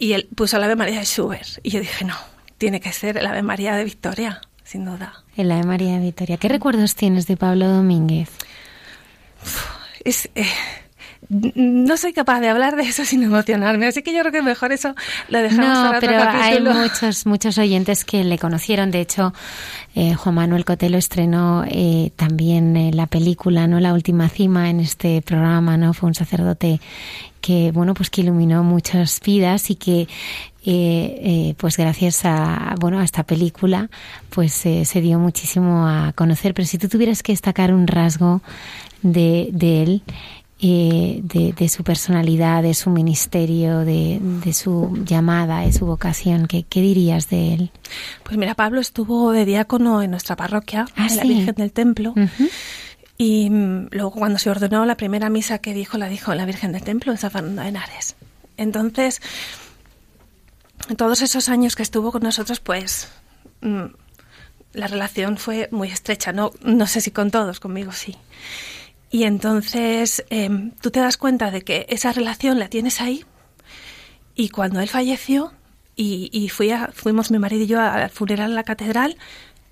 y 0.00 0.14
él 0.14 0.28
puso 0.34 0.56
el 0.56 0.64
Ave 0.64 0.76
María 0.76 0.98
de 0.98 1.04
Schubert. 1.04 1.46
Y 1.62 1.70
yo 1.70 1.78
dije, 1.78 2.06
no, 2.06 2.16
tiene 2.56 2.80
que 2.80 2.90
ser 2.90 3.18
el 3.18 3.26
Ave 3.26 3.42
María 3.42 3.76
de 3.76 3.84
Victoria, 3.84 4.40
sin 4.64 4.86
duda. 4.86 5.24
El 5.36 5.52
Ave 5.52 5.64
María 5.64 5.92
de 5.92 6.00
Victoria. 6.00 6.38
¿Qué 6.38 6.48
recuerdos 6.48 6.94
tienes 6.94 7.26
de 7.26 7.36
Pablo 7.36 7.68
Domínguez? 7.68 8.30
Es, 10.02 10.30
eh, 10.34 10.46
no 11.30 11.96
soy 11.96 12.12
capaz 12.12 12.40
de 12.40 12.48
hablar 12.48 12.76
de 12.76 12.82
eso 12.82 13.04
sin 13.06 13.22
emocionarme, 13.22 13.86
así 13.86 14.02
que 14.02 14.12
yo 14.12 14.20
creo 14.20 14.32
que 14.32 14.42
mejor 14.42 14.72
eso 14.72 14.94
lo 15.28 15.38
dejamos 15.38 15.68
no, 15.68 15.84
para 15.84 15.98
otro 15.98 16.08
pero 16.08 16.22
hay 16.28 16.60
muchos 16.60 17.26
muchos 17.26 17.58
oyentes 17.58 18.04
que 18.04 18.24
le 18.24 18.38
conocieron. 18.38 18.90
De 18.90 19.00
hecho, 19.00 19.32
eh, 19.94 20.14
Juan 20.14 20.34
Manuel 20.34 20.64
Cotelo 20.64 20.98
estrenó 20.98 21.64
eh, 21.66 22.10
también 22.16 22.76
eh, 22.76 22.90
la 22.92 23.06
película, 23.06 23.66
no, 23.66 23.80
la 23.80 23.94
última 23.94 24.28
cima 24.28 24.70
en 24.70 24.80
este 24.80 25.22
programa, 25.22 25.76
no, 25.76 25.94
fue 25.94 26.08
un 26.08 26.14
sacerdote 26.14 26.80
que 27.40 27.72
bueno 27.72 27.94
pues 27.94 28.10
que 28.10 28.20
iluminó 28.20 28.62
muchas 28.62 29.20
vidas 29.24 29.70
y 29.70 29.76
que 29.76 30.02
eh, 30.02 30.08
eh, 30.64 31.54
pues 31.56 31.78
gracias 31.78 32.26
a 32.26 32.74
bueno 32.78 32.98
a 32.98 33.04
esta 33.04 33.22
película 33.22 33.88
pues 34.28 34.66
eh, 34.66 34.84
se 34.84 35.00
dio 35.00 35.18
muchísimo 35.18 35.86
a 35.86 36.12
conocer. 36.14 36.54
Pero 36.54 36.66
si 36.66 36.78
tú 36.78 36.88
tuvieras 36.88 37.22
que 37.22 37.32
destacar 37.32 37.72
un 37.72 37.86
rasgo 37.86 38.42
de, 39.02 39.48
de 39.52 39.82
él 39.82 40.02
eh, 40.62 41.20
de, 41.22 41.52
de 41.52 41.68
su 41.68 41.82
personalidad 41.84 42.62
de 42.62 42.74
su 42.74 42.90
ministerio 42.90 43.78
de, 43.78 44.18
de 44.20 44.52
su 44.52 45.02
llamada 45.04 45.60
de 45.60 45.72
su 45.72 45.86
vocación 45.86 46.46
¿qué, 46.46 46.64
qué 46.64 46.80
dirías 46.82 47.30
de 47.30 47.54
él? 47.54 47.70
Pues 48.24 48.36
mira, 48.36 48.54
Pablo 48.54 48.80
estuvo 48.80 49.32
de 49.32 49.44
diácono 49.44 50.02
en 50.02 50.10
nuestra 50.10 50.36
parroquia, 50.36 50.86
Ah, 50.96 51.06
en 51.08 51.16
la. 51.16 51.22
Virgen 51.22 51.54
del 51.54 51.72
Templo. 51.72 52.14
Y 53.16 53.50
mm, 53.50 53.88
luego 53.90 54.12
cuando 54.12 54.38
se 54.38 54.50
ordenó 54.50 54.84
la 54.86 54.96
primera 54.96 55.28
misa 55.30 55.58
que 55.58 55.74
dijo, 55.74 55.98
la 55.98 56.08
dijo 56.08 56.34
la 56.34 56.46
Virgen 56.46 56.72
del 56.72 56.82
Templo, 56.82 57.12
en 57.12 57.18
San 57.18 57.30
Fernando 57.30 57.62
de 57.62 57.68
Henares. 57.68 58.16
Entonces, 58.56 59.20
en 60.88 60.96
todos 60.96 61.22
esos 61.22 61.48
años 61.48 61.76
que 61.76 61.82
estuvo 61.82 62.12
con 62.12 62.22
nosotros, 62.22 62.60
pues 62.60 63.08
mm, 63.60 63.84
la 64.72 64.86
relación 64.86 65.36
fue 65.36 65.68
muy 65.70 65.88
estrecha. 65.88 66.32
No, 66.32 66.50
no 66.62 66.86
sé 66.86 67.00
si 67.00 67.10
con 67.10 67.30
todos, 67.30 67.60
conmigo 67.60 67.92
sí. 67.92 68.16
Y 69.10 69.24
entonces 69.24 70.24
em, 70.30 70.70
tú 70.80 70.90
te 70.90 71.00
das 71.00 71.16
cuenta 71.16 71.50
de 71.50 71.62
que 71.62 71.86
esa 71.88 72.12
relación 72.12 72.58
la 72.58 72.68
tienes 72.68 73.00
ahí. 73.00 73.24
Y 74.34 74.48
cuando 74.50 74.80
él 74.80 74.88
falleció 74.88 75.52
y, 75.96 76.48
fui 76.48 76.70
a- 76.70 76.90
fuimos 76.94 77.30
mi 77.30 77.38
marido 77.38 77.64
y 77.64 77.66
yo 77.66 77.80
al 77.80 78.08
funeral 78.10 78.52
a 78.52 78.54
la 78.54 78.64
catedral, 78.64 79.16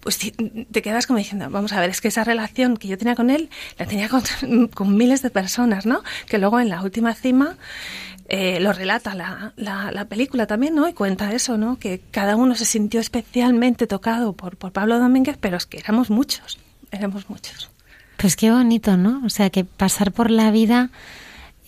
pues 0.00 0.18
te 0.18 0.82
quedas 0.82 1.06
como 1.06 1.18
diciendo, 1.18 1.48
vamos 1.50 1.72
a 1.72 1.80
ver, 1.80 1.88
es 1.90 2.00
que 2.00 2.08
esa 2.08 2.22
relación 2.24 2.76
que 2.76 2.86
yo 2.88 2.98
tenía 2.98 3.14
con 3.14 3.30
él 3.30 3.48
la 3.78 3.86
tenía 3.86 4.08
con, 4.08 4.22
con 4.74 4.96
miles 4.96 5.22
de 5.22 5.30
personas, 5.30 5.86
¿no? 5.86 6.02
Que 6.28 6.38
luego 6.38 6.60
en 6.60 6.68
la 6.68 6.82
última 6.82 7.14
cima 7.14 7.56
eh, 8.28 8.60
lo 8.60 8.72
relata 8.74 9.14
la, 9.14 9.54
la, 9.56 9.90
la 9.90 10.04
película 10.04 10.46
también, 10.46 10.74
¿no? 10.74 10.86
Y 10.88 10.92
cuenta 10.92 11.32
eso, 11.32 11.56
¿no? 11.56 11.78
Que 11.78 12.00
cada 12.10 12.36
uno 12.36 12.54
se 12.56 12.66
sintió 12.66 13.00
especialmente 13.00 13.86
tocado 13.86 14.34
por, 14.34 14.56
por 14.58 14.72
Pablo 14.72 14.98
Domínguez, 14.98 15.38
pero 15.40 15.56
es 15.56 15.64
que 15.64 15.78
éramos 15.78 16.10
muchos, 16.10 16.58
éramos 16.90 17.30
muchos. 17.30 17.70
Pues 18.18 18.34
qué 18.34 18.50
bonito, 18.50 18.96
¿no? 18.96 19.22
O 19.24 19.28
sea, 19.28 19.48
que 19.48 19.64
pasar 19.64 20.10
por 20.10 20.28
la 20.32 20.50
vida, 20.50 20.90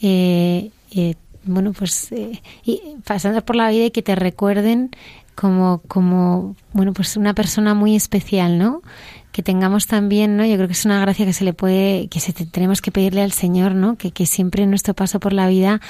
eh, 0.02 0.72
eh, 0.90 1.14
bueno, 1.44 1.72
pues 1.72 2.10
eh, 2.10 2.42
y 2.64 2.82
pasando 3.06 3.40
por 3.42 3.54
la 3.54 3.70
vida 3.70 3.84
y 3.84 3.90
que 3.92 4.02
te 4.02 4.16
recuerden 4.16 4.90
como, 5.36 5.80
como, 5.86 6.56
bueno, 6.72 6.92
pues 6.92 7.16
una 7.16 7.34
persona 7.34 7.74
muy 7.74 7.94
especial, 7.94 8.58
¿no? 8.58 8.82
Que 9.32 9.44
tengamos 9.44 9.86
también, 9.86 10.36
¿no? 10.36 10.44
Yo 10.44 10.56
creo 10.56 10.66
que 10.66 10.72
es 10.72 10.84
una 10.84 11.00
gracia 11.00 11.24
que 11.24 11.32
se 11.32 11.44
le 11.44 11.52
puede, 11.52 12.08
que 12.08 12.18
se 12.18 12.32
te- 12.32 12.46
tenemos 12.46 12.82
que 12.82 12.90
pedirle 12.90 13.22
al 13.22 13.30
Señor, 13.30 13.76
¿no? 13.76 13.96
Que, 13.96 14.10
que 14.10 14.26
siempre 14.26 14.64
en 14.64 14.70
nuestro 14.70 14.92
paso 14.94 15.20
por 15.20 15.32
la 15.32 15.46
vida, 15.46 15.80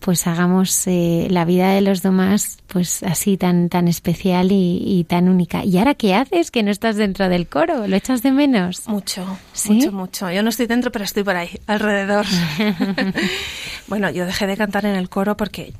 pues 0.00 0.26
hagamos 0.26 0.84
eh, 0.88 1.28
la 1.30 1.44
vida 1.44 1.70
de 1.70 1.80
los 1.80 2.02
demás, 2.02 2.58
pues 2.66 3.04
así 3.04 3.36
tan, 3.36 3.68
tan 3.68 3.86
especial 3.86 4.50
y, 4.50 4.82
y 4.84 5.04
tan 5.04 5.28
única. 5.28 5.64
¿Y 5.64 5.78
ahora 5.78 5.94
qué 5.94 6.14
haces? 6.16 6.50
Que 6.50 6.64
no 6.64 6.72
estás 6.72 6.96
dentro 6.96 7.28
del 7.28 7.46
coro, 7.46 7.86
¿lo 7.86 7.94
echas 7.94 8.22
de 8.22 8.32
menos? 8.32 8.88
Mucho, 8.88 9.24
¿Sí? 9.52 9.74
mucho, 9.74 9.92
mucho. 9.92 10.30
Yo 10.32 10.42
no 10.42 10.48
estoy 10.48 10.66
dentro, 10.66 10.90
pero 10.90 11.04
estoy 11.04 11.22
por 11.22 11.36
ahí, 11.36 11.50
alrededor. 11.68 12.26
bueno, 13.86 14.10
yo 14.10 14.26
dejé 14.26 14.46
de 14.46 14.56
cantar 14.56 14.86
en 14.86 14.96
el 14.96 15.08
coro 15.08 15.36
porque 15.36 15.72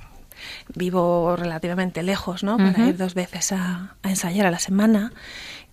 vivo 0.74 1.34
relativamente 1.36 2.02
lejos, 2.02 2.42
¿no? 2.44 2.56
Para 2.58 2.86
ir 2.88 2.96
dos 2.96 3.14
veces 3.14 3.52
a, 3.52 3.96
a 4.02 4.08
ensayar 4.08 4.46
a 4.46 4.50
la 4.50 4.58
semana. 4.58 5.12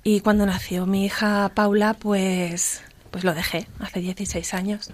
Y 0.07 0.19
cuando 0.19 0.45
nació 0.45 0.85
mi 0.85 1.03
hija 1.03 1.49
Paula, 1.55 1.95
pues, 1.95 2.83
pues 3.09 3.23
lo 3.23 3.33
dejé, 3.33 3.67
hace 3.79 4.01
16 4.01 4.53
años. 4.53 4.91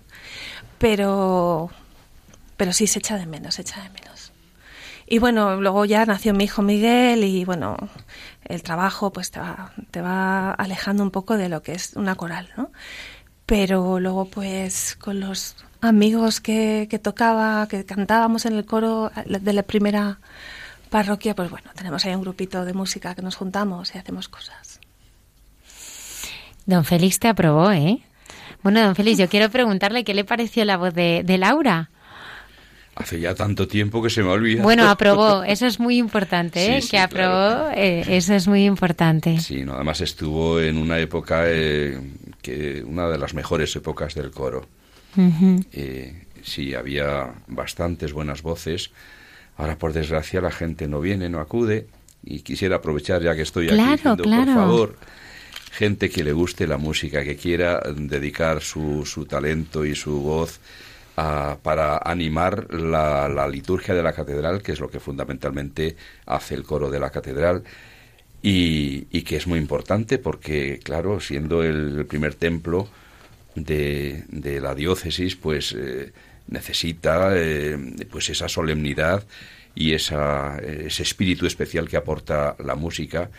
Pero, 0.78 1.70
pero 2.56 2.72
sí 2.72 2.88
se 2.88 3.00
echa 3.00 3.18
de 3.18 3.26
menos, 3.26 3.56
se 3.56 3.64
echa 3.64 3.84
de 3.84 3.90
menos. 3.90 4.32
Y 5.06 5.20
bueno, 5.20 5.60
luego 5.60 5.84
ya 5.84 6.06
nació 6.06 6.34
mi 6.34 6.46
hijo 6.46 6.62
Miguel 6.62 7.26
y 7.26 7.44
bueno, 7.44 7.76
el 8.46 8.64
trabajo 8.64 9.12
pues 9.12 9.32
te 9.32 9.42
va, 9.42 9.74
te 9.92 10.00
va 10.00 10.54
alejando 10.54 11.04
un 11.04 11.12
poco 11.12 11.36
de 11.36 11.50
lo 11.50 11.62
que 11.62 11.74
es 11.74 11.94
una 11.98 12.16
coral, 12.16 12.50
¿no? 12.56 12.72
Pero 13.46 14.00
luego 14.00 14.26
pues 14.30 14.96
con 14.96 15.20
los 15.20 15.58
amigos 15.82 16.40
que, 16.40 16.88
que 16.90 17.00
tocaba, 17.00 17.68
que 17.68 17.86
cantábamos 17.86 18.46
en 18.46 18.54
el 18.54 18.66
coro 18.66 19.12
de 19.26 19.54
la 19.54 19.64
primera 19.64 20.22
parroquia, 20.90 21.36
pues 21.36 21.50
bueno, 21.50 21.70
tenemos 21.76 22.06
ahí 22.06 22.16
un 22.16 22.22
grupito 22.22 22.64
de 22.64 22.74
música 22.74 23.14
que 23.14 23.22
nos 23.22 23.36
juntamos 23.36 23.94
y 23.94 23.98
hacemos 23.98 24.30
cosas. 24.30 24.81
Don 26.72 26.86
Félix 26.86 27.20
te 27.20 27.28
aprobó, 27.28 27.70
¿eh? 27.74 28.00
Bueno, 28.64 28.82
don 28.82 28.96
Félix, 28.96 29.18
yo 29.18 29.28
quiero 29.28 29.50
preguntarle 29.50 30.06
qué 30.06 30.14
le 30.14 30.24
pareció 30.24 30.64
la 30.64 30.78
voz 30.78 30.94
de, 30.94 31.22
de 31.26 31.38
Laura. 31.38 31.90
Hace 32.96 33.20
ya 33.20 33.36
tanto 33.36 33.68
tiempo 33.68 34.02
que 34.02 34.10
se 34.10 34.24
me 34.24 34.30
ha 34.30 34.32
olvidado. 34.32 34.64
Bueno, 34.64 34.90
aprobó, 34.90 35.44
eso 35.48 35.68
es 35.68 35.82
muy 35.82 35.98
importante, 35.98 36.66
¿eh? 36.66 36.82
Sí, 36.82 36.88
sí, 36.88 36.92
que 36.92 37.00
aprobó, 37.00 37.72
eh, 37.76 38.06
eso 38.08 38.34
es 38.34 38.48
muy 38.48 38.64
importante. 38.64 39.38
Sí, 39.42 39.66
no, 39.66 39.74
además 39.74 40.00
estuvo 40.00 40.62
en 40.62 40.78
una 40.78 40.98
época 41.00 41.44
eh, 41.48 42.00
que 42.42 42.82
una 42.86 43.10
de 43.10 43.18
las 43.18 43.34
mejores 43.34 43.76
épocas 43.76 44.16
del 44.16 44.32
coro. 44.32 44.66
Eh, 45.74 46.24
sí, 46.42 46.74
había 46.74 47.34
bastantes 47.48 48.14
buenas 48.14 48.44
voces. 48.44 48.92
Ahora, 49.58 49.78
por 49.78 49.92
desgracia, 49.92 50.40
la 50.40 50.52
gente 50.52 50.88
no 50.88 51.02
viene, 51.02 51.28
no 51.28 51.42
acude. 51.42 51.88
Y 52.24 52.42
quisiera 52.42 52.78
aprovechar, 52.78 53.22
ya 53.22 53.36
que 53.36 53.42
estoy 53.42 53.68
aquí, 53.68 53.76
diciendo, 53.76 54.24
claro. 54.24 54.46
por 54.46 54.54
favor, 54.54 54.96
gente 55.72 56.10
que 56.10 56.24
le 56.24 56.34
guste 56.34 56.68
la 56.68 56.78
música, 56.78 57.24
que 57.24 57.36
quiera 57.38 57.82
dedicar 57.96 58.62
su, 58.62 59.06
su 59.06 59.26
talento 59.26 59.86
y 59.86 59.96
su 59.96 60.22
voz 60.22 60.60
a- 61.18 61.58
para 61.64 61.98
animar 61.98 62.74
la, 62.74 63.30
la 63.30 63.48
liturgia 63.48 63.94
de 63.96 64.04
la 64.04 64.14
catedral, 64.14 64.62
que 64.62 64.74
es 64.74 64.80
lo 64.80 64.90
que 64.90 65.00
fundamentalmente 65.00 65.96
hace 66.26 66.56
el 66.56 66.64
coro 66.64 66.90
de 66.92 67.00
la 67.00 67.10
catedral. 67.12 67.64
Y, 68.44 69.08
y 69.12 69.22
que 69.24 69.36
es 69.38 69.46
muy 69.48 69.60
importante 69.60 70.18
porque, 70.18 70.80
claro, 70.84 71.20
siendo 71.20 71.64
el 71.64 72.06
primer 72.08 72.34
templo 72.36 72.90
de, 73.56 74.26
de 74.30 74.62
la 74.62 74.74
diócesis, 74.76 75.36
pues 75.36 75.76
eh, 75.78 76.12
necesita 76.48 77.32
eh, 77.36 77.78
pues 78.10 78.30
esa 78.30 78.50
solemnidad 78.50 79.26
y 79.76 79.94
esa, 79.94 80.58
ese 80.60 81.04
espíritu 81.04 81.46
especial 81.46 81.88
que 81.90 81.98
aporta 81.98 82.56
la 82.64 82.76
música. 82.76 83.30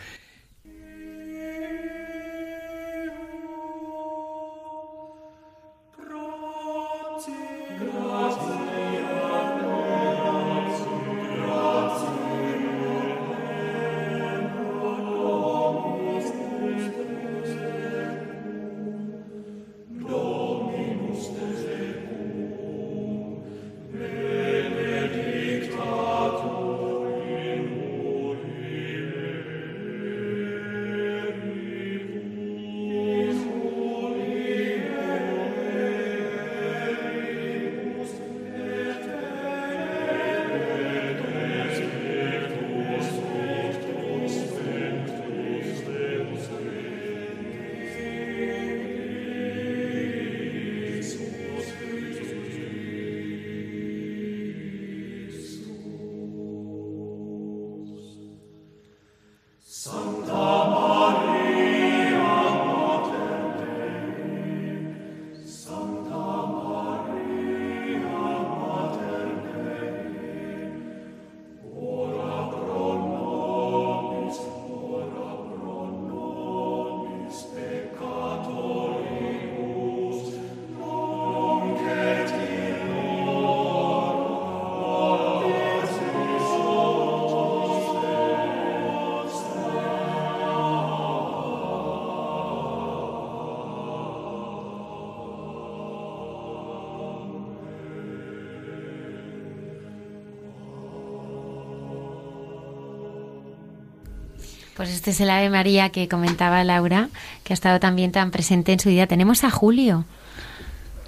Pues 104.83 104.95
este 104.95 105.11
es 105.11 105.21
el 105.21 105.29
Ave 105.29 105.49
María 105.49 105.91
que 105.91 106.09
comentaba 106.09 106.61
Laura, 106.65 107.07
que 107.45 107.53
ha 107.53 107.55
estado 107.55 107.79
también 107.79 108.11
tan 108.11 108.31
presente 108.31 108.73
en 108.73 108.81
su 108.81 108.89
vida. 108.89 109.07
Tenemos 109.07 109.45
a 109.45 109.49
Julio. 109.49 110.03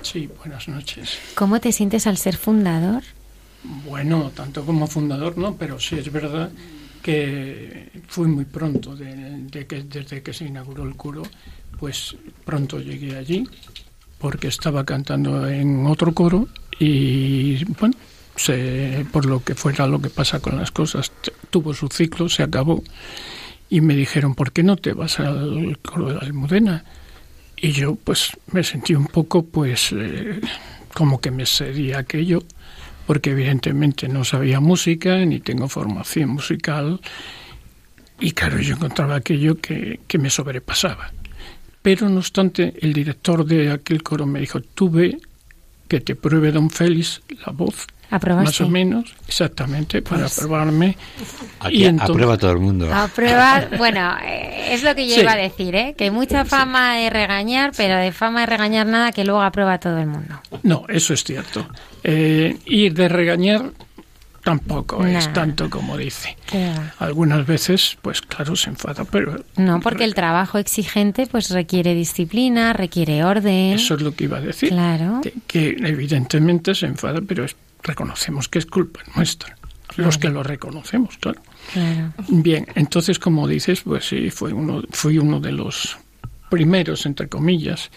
Sí, 0.01 0.29
buenas 0.37 0.69
noches. 0.69 1.19
¿Cómo 1.35 1.59
te 1.59 1.73
sientes 1.73 2.07
al 2.07 2.15
ser 2.15 2.37
fundador? 2.37 3.03
Bueno, 3.85 4.31
tanto 4.33 4.65
como 4.65 4.87
fundador 4.87 5.37
no, 5.37 5.57
pero 5.57 5.77
sí 5.77 5.97
es 5.97 6.09
verdad 6.09 6.51
que 7.01 7.89
fui 8.07 8.29
muy 8.29 8.45
pronto, 8.45 8.95
de, 8.95 9.65
que, 9.67 9.83
desde 9.83 10.23
que 10.23 10.31
se 10.31 10.45
inauguró 10.45 10.83
el 10.83 10.95
curo, 10.95 11.23
pues 11.77 12.15
pronto 12.45 12.79
llegué 12.79 13.17
allí, 13.17 13.45
porque 14.19 14.47
estaba 14.47 14.85
cantando 14.85 15.49
en 15.49 15.85
otro 15.85 16.13
coro 16.13 16.47
y 16.79 17.65
bueno, 17.73 17.95
se, 18.37 19.05
por 19.11 19.25
lo 19.25 19.43
que 19.43 19.53
fuera 19.53 19.85
lo 19.85 20.01
que 20.01 20.09
pasa 20.09 20.39
con 20.39 20.55
las 20.55 20.71
cosas, 20.71 21.11
tuvo 21.49 21.73
su 21.73 21.89
ciclo, 21.89 22.29
se 22.29 22.41
acabó 22.41 22.81
y 23.69 23.81
me 23.81 23.95
dijeron, 23.95 24.35
¿por 24.35 24.51
qué 24.51 24.63
no 24.63 24.75
te 24.75 24.93
vas 24.93 25.19
al 25.19 25.77
coro 25.81 26.09
de 26.09 26.15
la 26.15 26.21
Almudena? 26.21 26.83
Y 27.57 27.71
yo 27.71 27.95
pues 27.95 28.31
me 28.51 28.63
sentí 28.63 28.95
un 28.95 29.07
poco 29.07 29.45
pues 29.45 29.91
eh, 29.91 30.41
como 30.93 31.19
que 31.19 31.31
me 31.31 31.45
cedía 31.45 31.99
aquello, 31.99 32.43
porque 33.07 33.31
evidentemente 33.31 34.07
no 34.07 34.23
sabía 34.23 34.59
música 34.59 35.17
ni 35.25 35.39
tengo 35.39 35.67
formación 35.67 36.29
musical 36.29 36.99
y 38.19 38.31
claro, 38.31 38.59
yo 38.59 38.75
encontraba 38.75 39.15
aquello 39.15 39.55
que, 39.59 39.99
que 40.07 40.17
me 40.17 40.29
sobrepasaba. 40.29 41.11
Pero 41.81 42.09
no 42.09 42.17
obstante, 42.17 42.73
el 42.81 42.93
director 42.93 43.45
de 43.45 43.71
aquel 43.71 44.01
coro 44.01 44.25
me 44.25 44.39
dijo, 44.39 44.61
tuve 44.61 45.19
que 45.87 46.01
te 46.01 46.15
pruebe 46.15 46.51
don 46.51 46.69
Félix 46.69 47.21
la 47.45 47.51
voz 47.51 47.87
más 48.09 48.61
o 48.61 48.69
menos, 48.69 49.15
exactamente, 49.27 50.01
para 50.01 50.21
pues 50.21 50.39
probarme. 50.39 50.97
Aquí 51.59 51.83
y 51.83 51.85
aprueba 51.85 52.37
todo 52.37 52.51
el 52.51 52.59
mundo. 52.59 52.93
Aprueba, 52.93 53.67
bueno, 53.77 54.15
eh, 54.23 54.73
es 54.73 54.83
lo 54.83 54.95
que 54.95 55.07
yo 55.07 55.21
iba 55.21 55.33
a 55.33 55.37
decir, 55.37 55.75
¿eh? 55.75 55.95
que 55.97 56.11
mucha 56.11 56.45
fama 56.45 56.95
de 56.95 57.09
regañar, 57.09 57.71
pero 57.75 57.97
de 57.97 58.11
fama 58.11 58.41
de 58.41 58.45
regañar 58.47 58.87
nada, 58.87 59.11
que 59.11 59.23
luego 59.23 59.41
aprueba 59.41 59.79
todo 59.79 59.97
el 59.97 60.07
mundo. 60.07 60.41
No, 60.63 60.85
eso 60.89 61.13
es 61.13 61.23
cierto. 61.23 61.67
Eh, 62.03 62.57
y 62.65 62.89
de 62.89 63.09
regañar 63.09 63.71
tampoco 64.45 65.03
es 65.03 65.33
tanto 65.33 65.69
como 65.69 65.97
dice. 65.97 66.37
Algunas 66.99 67.45
veces, 67.45 67.97
pues 68.01 68.21
claro, 68.21 68.55
se 68.55 68.69
enfada, 68.69 69.03
pero... 69.03 69.43
No, 69.57 69.81
porque 69.81 70.03
el 70.03 70.13
trabajo 70.13 70.59
exigente 70.59 71.25
pues 71.25 71.49
requiere 71.49 71.95
disciplina, 71.95 72.71
requiere 72.71 73.23
orden. 73.23 73.73
Eso 73.73 73.95
es 73.95 74.01
lo 74.01 74.13
que 74.13 74.25
iba 74.25 74.37
a 74.37 74.41
decir. 74.41 74.69
Claro. 74.69 75.21
Que, 75.47 75.75
evidentemente 75.79 76.75
se 76.75 76.85
enfada, 76.85 77.21
pero 77.27 77.43
es, 77.43 77.55
reconocemos 77.85 78.49
que 78.49 78.59
es 78.59 78.65
culpa 78.65 79.01
nuestra. 79.15 79.55
Los 79.97 80.17
que 80.17 80.29
lo 80.29 80.43
reconocemos, 80.43 81.17
claro. 81.17 81.41
claro. 81.71 82.13
Bien, 82.27 82.67
entonces 82.75 83.17
como 83.17 83.47
dices, 83.47 83.81
pues 83.81 84.07
sí, 84.07 84.29
fue 84.29 84.51
uno, 84.51 84.81
fui 84.89 85.17
uno 85.19 85.39
de 85.39 85.53
los 85.53 85.97
primeros, 86.49 87.05
entre 87.05 87.29
comillas, 87.29 87.91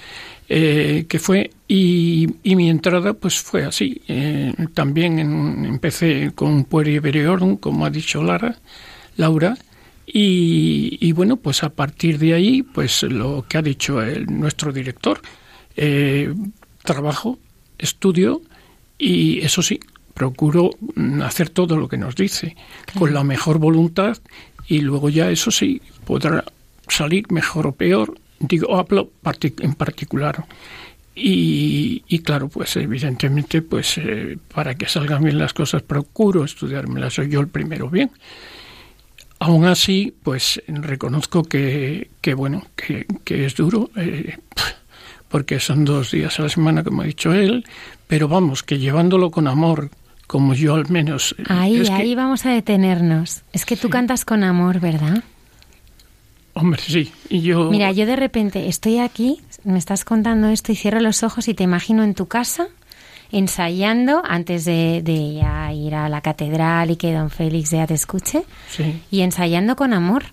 eh, 0.49 1.07
que 1.09 1.19
fue 1.19 1.51
y, 1.67 2.27
mi 2.45 2.71
entrada 2.71 3.15
pues 3.15 3.39
fue 3.41 3.65
así. 3.65 4.01
Eh, 4.09 4.55
también 4.75 5.19
empecé 5.65 6.33
con 6.35 6.65
Pueri 6.65 6.99
Bereorum, 6.99 7.57
como 7.57 7.85
ha 7.85 7.91
dicho 7.91 8.23
Lara, 8.23 8.57
Laura, 9.17 9.57
y, 10.11 11.13
bueno, 11.13 11.37
pues 11.37 11.63
a 11.63 11.69
partir 11.69 12.19
de 12.19 12.33
ahí, 12.33 12.63
pues 12.63 13.03
lo 13.03 13.45
que 13.47 13.59
ha 13.59 13.63
dicho 13.63 14.03
el, 14.03 14.25
nuestro 14.27 14.73
director, 14.73 15.21
eh, 15.77 16.33
trabajo, 16.83 17.39
estudio 17.79 18.41
y 18.99 19.41
eso 19.41 19.63
sí, 19.63 19.81
procuro 20.15 20.71
hacer 21.23 21.49
todo 21.51 21.77
lo 21.77 21.89
que 21.89 21.97
nos 21.97 22.17
dice, 22.17 22.57
con 22.99 23.15
la 23.15 23.23
mejor 23.23 23.59
voluntad 23.59 24.19
y 24.67 24.81
luego 24.81 25.09
ya 25.09 25.31
eso 25.31 25.51
sí, 25.51 25.81
podrá 26.05 26.45
salir 26.89 27.31
mejor 27.31 27.69
o 27.69 27.73
peor, 27.73 28.19
digo, 28.41 28.77
hablo 28.77 29.11
en 29.61 29.75
particular. 29.75 30.45
Y, 31.15 32.05
y, 32.07 32.21
claro, 32.21 32.49
pues 32.49 32.77
evidentemente, 32.77 33.61
pues 33.63 33.99
eh, 33.99 34.39
para 34.55 34.77
que 34.77 34.89
salgan 34.89 35.25
bien 35.25 35.39
las 35.39 35.53
cosas, 35.53 35.83
procuro 35.83 36.45
estudiármelas 36.45 37.15
soy 37.15 37.29
yo 37.29 37.41
el 37.41 37.49
primero 37.49 37.91
bien. 37.91 38.11
Aún 39.41 39.65
así, 39.67 40.15
pues 40.23 40.63
reconozco 40.67 41.43
que, 41.43 42.11
que 42.21 42.35
bueno, 42.35 42.67
que, 42.77 43.07
que 43.25 43.47
es 43.47 43.55
duro, 43.57 43.91
eh, 43.97 44.37
porque 45.29 45.61
son 45.61 45.85
dos 45.85 46.11
días 46.11 46.39
a 46.39 46.43
la 46.43 46.49
semana, 46.49 46.83
como 46.83 47.03
ha 47.03 47.05
dicho 47.05 47.33
él, 47.33 47.65
pero 48.07 48.29
vamos, 48.29 48.63
que 48.63 48.79
llevándolo 48.79 49.31
con 49.31 49.47
amor, 49.47 49.91
como 50.27 50.55
yo 50.55 50.75
al 50.75 50.89
menos. 50.91 51.35
Eh, 51.39 51.45
ahí, 51.49 51.87
ahí 51.89 52.15
vamos 52.15 52.47
a 52.47 52.51
detenernos. 52.51 53.43
Es 53.53 53.65
que 53.65 53.77
tú 53.77 53.91
cantas 53.91 54.25
con 54.25 54.43
amor, 54.43 54.81
¿verdad? 54.81 55.23
Hombre, 56.55 56.81
sí. 56.85 57.13
Y 57.29 57.43
yo... 57.43 57.71
Mira, 57.71 57.93
yo 57.93 58.07
de 58.07 58.17
repente 58.17 58.69
estoy 58.69 58.99
aquí, 58.99 59.41
me 59.65 59.79
estás 59.79 60.05
contando 60.05 60.49
esto 60.49 60.73
y 60.73 60.77
cierro 60.77 61.01
los 61.01 61.23
ojos 61.23 61.49
y 61.49 61.55
te 61.55 61.65
imagino 61.65 62.03
en 62.03 62.15
tu 62.15 62.27
casa 62.27 62.69
ensayando 63.31 64.23
antes 64.25 64.65
de, 64.65 65.03
ir 65.75 65.95
a 65.95 66.09
la 66.09 66.21
catedral 66.21 66.91
y 66.91 66.97
que 66.97 67.13
don 67.13 67.31
Félix 67.31 67.71
ya 67.71 67.87
te 67.87 67.95
escuche. 67.95 68.45
Sí. 68.71 69.03
Y 69.11 69.21
ensayando 69.21 69.77
con 69.77 69.93
amor. 69.93 70.25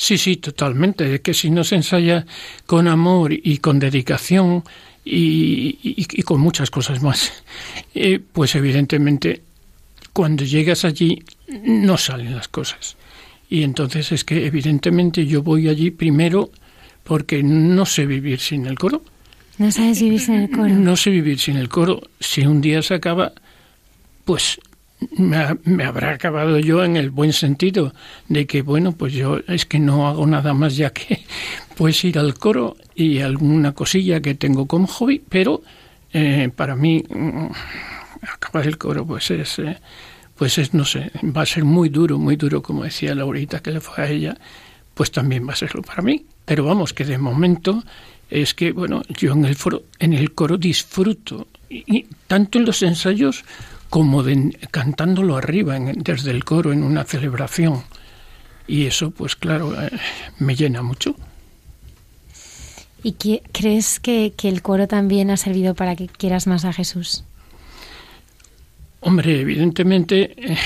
Sí, 0.00 0.16
sí, 0.16 0.36
totalmente. 0.36 1.14
Es 1.14 1.20
que 1.20 1.34
si 1.34 1.50
no 1.50 1.62
se 1.62 1.74
ensaya 1.74 2.24
con 2.64 2.88
amor 2.88 3.34
y 3.34 3.58
con 3.58 3.78
dedicación 3.78 4.64
y, 5.04 6.06
con 6.24 6.40
muchas 6.40 6.70
cosas 6.70 7.02
más, 7.02 7.30
eh, 7.94 8.18
pues 8.32 8.54
evidentemente 8.54 9.42
cuando 10.14 10.42
llegas 10.44 10.86
allí 10.86 11.22
no 11.64 11.98
salen 11.98 12.34
las 12.34 12.48
cosas. 12.48 12.96
Y 13.50 13.62
entonces 13.62 14.10
es 14.12 14.24
que 14.24 14.46
evidentemente 14.46 15.26
yo 15.26 15.42
voy 15.42 15.68
allí 15.68 15.90
primero 15.90 16.50
porque 17.04 17.42
no 17.42 17.84
sé 17.84 18.06
vivir 18.06 18.40
sin 18.40 18.64
el 18.64 18.78
coro. 18.78 19.02
No 19.58 19.70
sabes 19.70 20.00
vivir 20.00 20.20
sin 20.20 20.34
el 20.36 20.50
coro. 20.50 20.68
No 20.70 20.96
sé 20.96 21.10
vivir 21.10 21.38
sin 21.38 21.58
el 21.58 21.68
coro. 21.68 22.00
Si 22.18 22.46
un 22.46 22.62
día 22.62 22.80
se 22.80 22.94
acaba, 22.94 23.32
pues 24.24 24.58
me, 25.16 25.84
habrá 25.84 26.12
acabado 26.12 26.58
yo 26.58 26.84
en 26.84 26.96
el 26.96 27.10
buen 27.10 27.32
sentido 27.32 27.94
de 28.28 28.46
que, 28.46 28.62
bueno, 28.62 28.92
pues 28.92 29.12
yo 29.12 29.38
es 29.48 29.66
que 29.66 29.78
no 29.78 30.08
hago 30.08 30.26
nada 30.26 30.54
más 30.54 30.76
ya 30.76 30.90
que 30.90 31.24
pues 31.76 32.04
ir 32.04 32.18
al 32.18 32.34
coro 32.34 32.76
y 32.94 33.20
alguna 33.20 33.72
cosilla 33.72 34.20
que 34.20 34.34
tengo 34.34 34.66
como 34.66 34.86
hobby, 34.86 35.22
pero 35.28 35.62
eh, 36.12 36.50
para 36.54 36.76
mí 36.76 37.02
mm, 37.08 37.46
acabar 38.22 38.66
el 38.66 38.78
coro 38.78 39.06
pues 39.06 39.30
es... 39.30 39.58
Eh, 39.58 39.78
pues 40.40 40.56
es, 40.56 40.72
no 40.72 40.86
sé, 40.86 41.10
va 41.22 41.42
a 41.42 41.46
ser 41.46 41.66
muy 41.66 41.90
duro, 41.90 42.16
muy 42.16 42.36
duro, 42.36 42.62
como 42.62 42.84
decía 42.84 43.14
Laurita 43.14 43.60
que 43.60 43.72
le 43.72 43.80
fue 43.82 44.02
a 44.02 44.08
ella, 44.08 44.38
pues 44.94 45.10
también 45.10 45.46
va 45.46 45.52
a 45.52 45.56
serlo 45.56 45.82
para 45.82 46.00
mí. 46.00 46.24
Pero 46.46 46.64
vamos, 46.64 46.94
que 46.94 47.04
de 47.04 47.18
momento 47.18 47.84
es 48.30 48.54
que, 48.54 48.72
bueno, 48.72 49.02
yo 49.18 49.32
en 49.32 49.44
el, 49.44 49.54
foro, 49.54 49.82
en 49.98 50.14
el 50.14 50.32
coro 50.32 50.56
disfruto, 50.56 51.46
y, 51.68 52.06
tanto 52.26 52.58
en 52.58 52.64
los 52.64 52.82
ensayos 52.82 53.44
como 53.90 54.22
de, 54.22 54.56
cantándolo 54.70 55.36
arriba, 55.36 55.78
desde 55.78 56.30
el 56.30 56.44
coro, 56.44 56.72
en 56.72 56.82
una 56.82 57.04
celebración. 57.04 57.82
Y 58.66 58.86
eso, 58.86 59.10
pues 59.10 59.36
claro, 59.36 59.80
eh, 59.80 59.90
me 60.38 60.54
llena 60.54 60.82
mucho. 60.82 61.16
¿Y 63.02 63.12
crees 63.52 63.98
que, 63.98 64.32
que 64.36 64.48
el 64.48 64.62
coro 64.62 64.86
también 64.86 65.30
ha 65.30 65.36
servido 65.36 65.74
para 65.74 65.96
que 65.96 66.06
quieras 66.06 66.46
más 66.46 66.64
a 66.64 66.72
Jesús? 66.72 67.24
Hombre, 69.00 69.40
evidentemente 69.40 70.34
eh, 70.36 70.58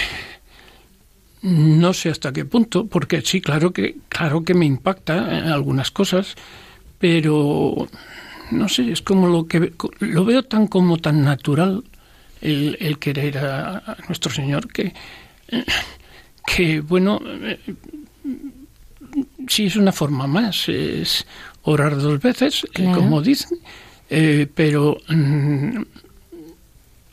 no 1.43 1.93
sé 1.93 2.11
hasta 2.11 2.33
qué 2.33 2.45
punto, 2.45 2.87
porque 2.87 3.21
sí, 3.21 3.41
claro 3.41 3.73
que 3.73 3.97
claro 4.09 4.45
que 4.45 4.55
me 4.55 4.67
impacta 4.67 5.39
en 5.39 5.45
algunas 5.45 5.91
cosas, 5.91 6.35
pero 6.99 7.87
no 8.51 8.69
sé, 8.69 8.91
es 8.91 9.03
como 9.03 9.29
lo 9.29 9.47
que 9.47 9.73
lo 10.01 10.25
veo 10.25 10.43
tan 10.43 10.67
como 10.67 10.97
tan 10.97 11.23
natural 11.23 11.85
el, 12.45 12.99
querer 12.99 13.39
a, 13.39 13.97
nuestro 14.09 14.31
Señor 14.33 14.69
que 14.69 14.93
que 16.47 16.81
bueno 16.81 17.21
eh, 17.25 17.59
sí 19.49 19.67
es 19.67 19.77
una 19.77 19.93
forma 19.93 20.27
más, 20.27 20.69
es 20.69 21.27
orar 21.63 21.97
dos 21.97 22.21
veces, 22.21 22.67
eh, 22.75 22.91
como 22.95 23.23
dicen, 23.23 23.59
pero 24.55 24.99
mm, 25.09 25.83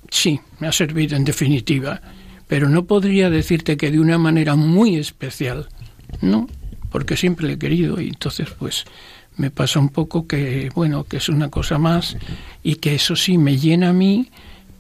sí, 0.10 0.40
me 0.60 0.68
ha 0.68 0.72
servido 0.72 1.16
en 1.16 1.24
definitiva, 1.24 2.02
pero 2.48 2.70
no 2.70 2.86
podría 2.86 3.30
decirte 3.30 3.78
que 3.78 3.92
de 3.92 4.00
una 4.00 4.18
manera 4.18 4.56
muy 4.56 4.98
especial, 4.98 5.70
no, 6.22 6.48
porque 6.92 7.16
siempre 7.16 7.48
le 7.48 7.54
he 7.54 7.58
querido 7.58 8.00
y 8.00 8.10
entonces 8.10 8.50
pues 8.60 8.86
me 9.38 9.50
pasa 9.50 9.80
un 9.80 9.90
poco 9.90 10.28
que, 10.28 10.70
bueno, 10.76 11.06
que 11.06 11.18
es 11.18 11.30
una 11.30 11.50
cosa 11.50 11.78
más 11.78 12.18
y 12.62 12.76
que 12.76 12.96
eso 12.96 13.16
sí 13.16 13.38
me 13.38 13.58
llena 13.58 13.90
a 13.90 13.94
mí, 13.94 14.30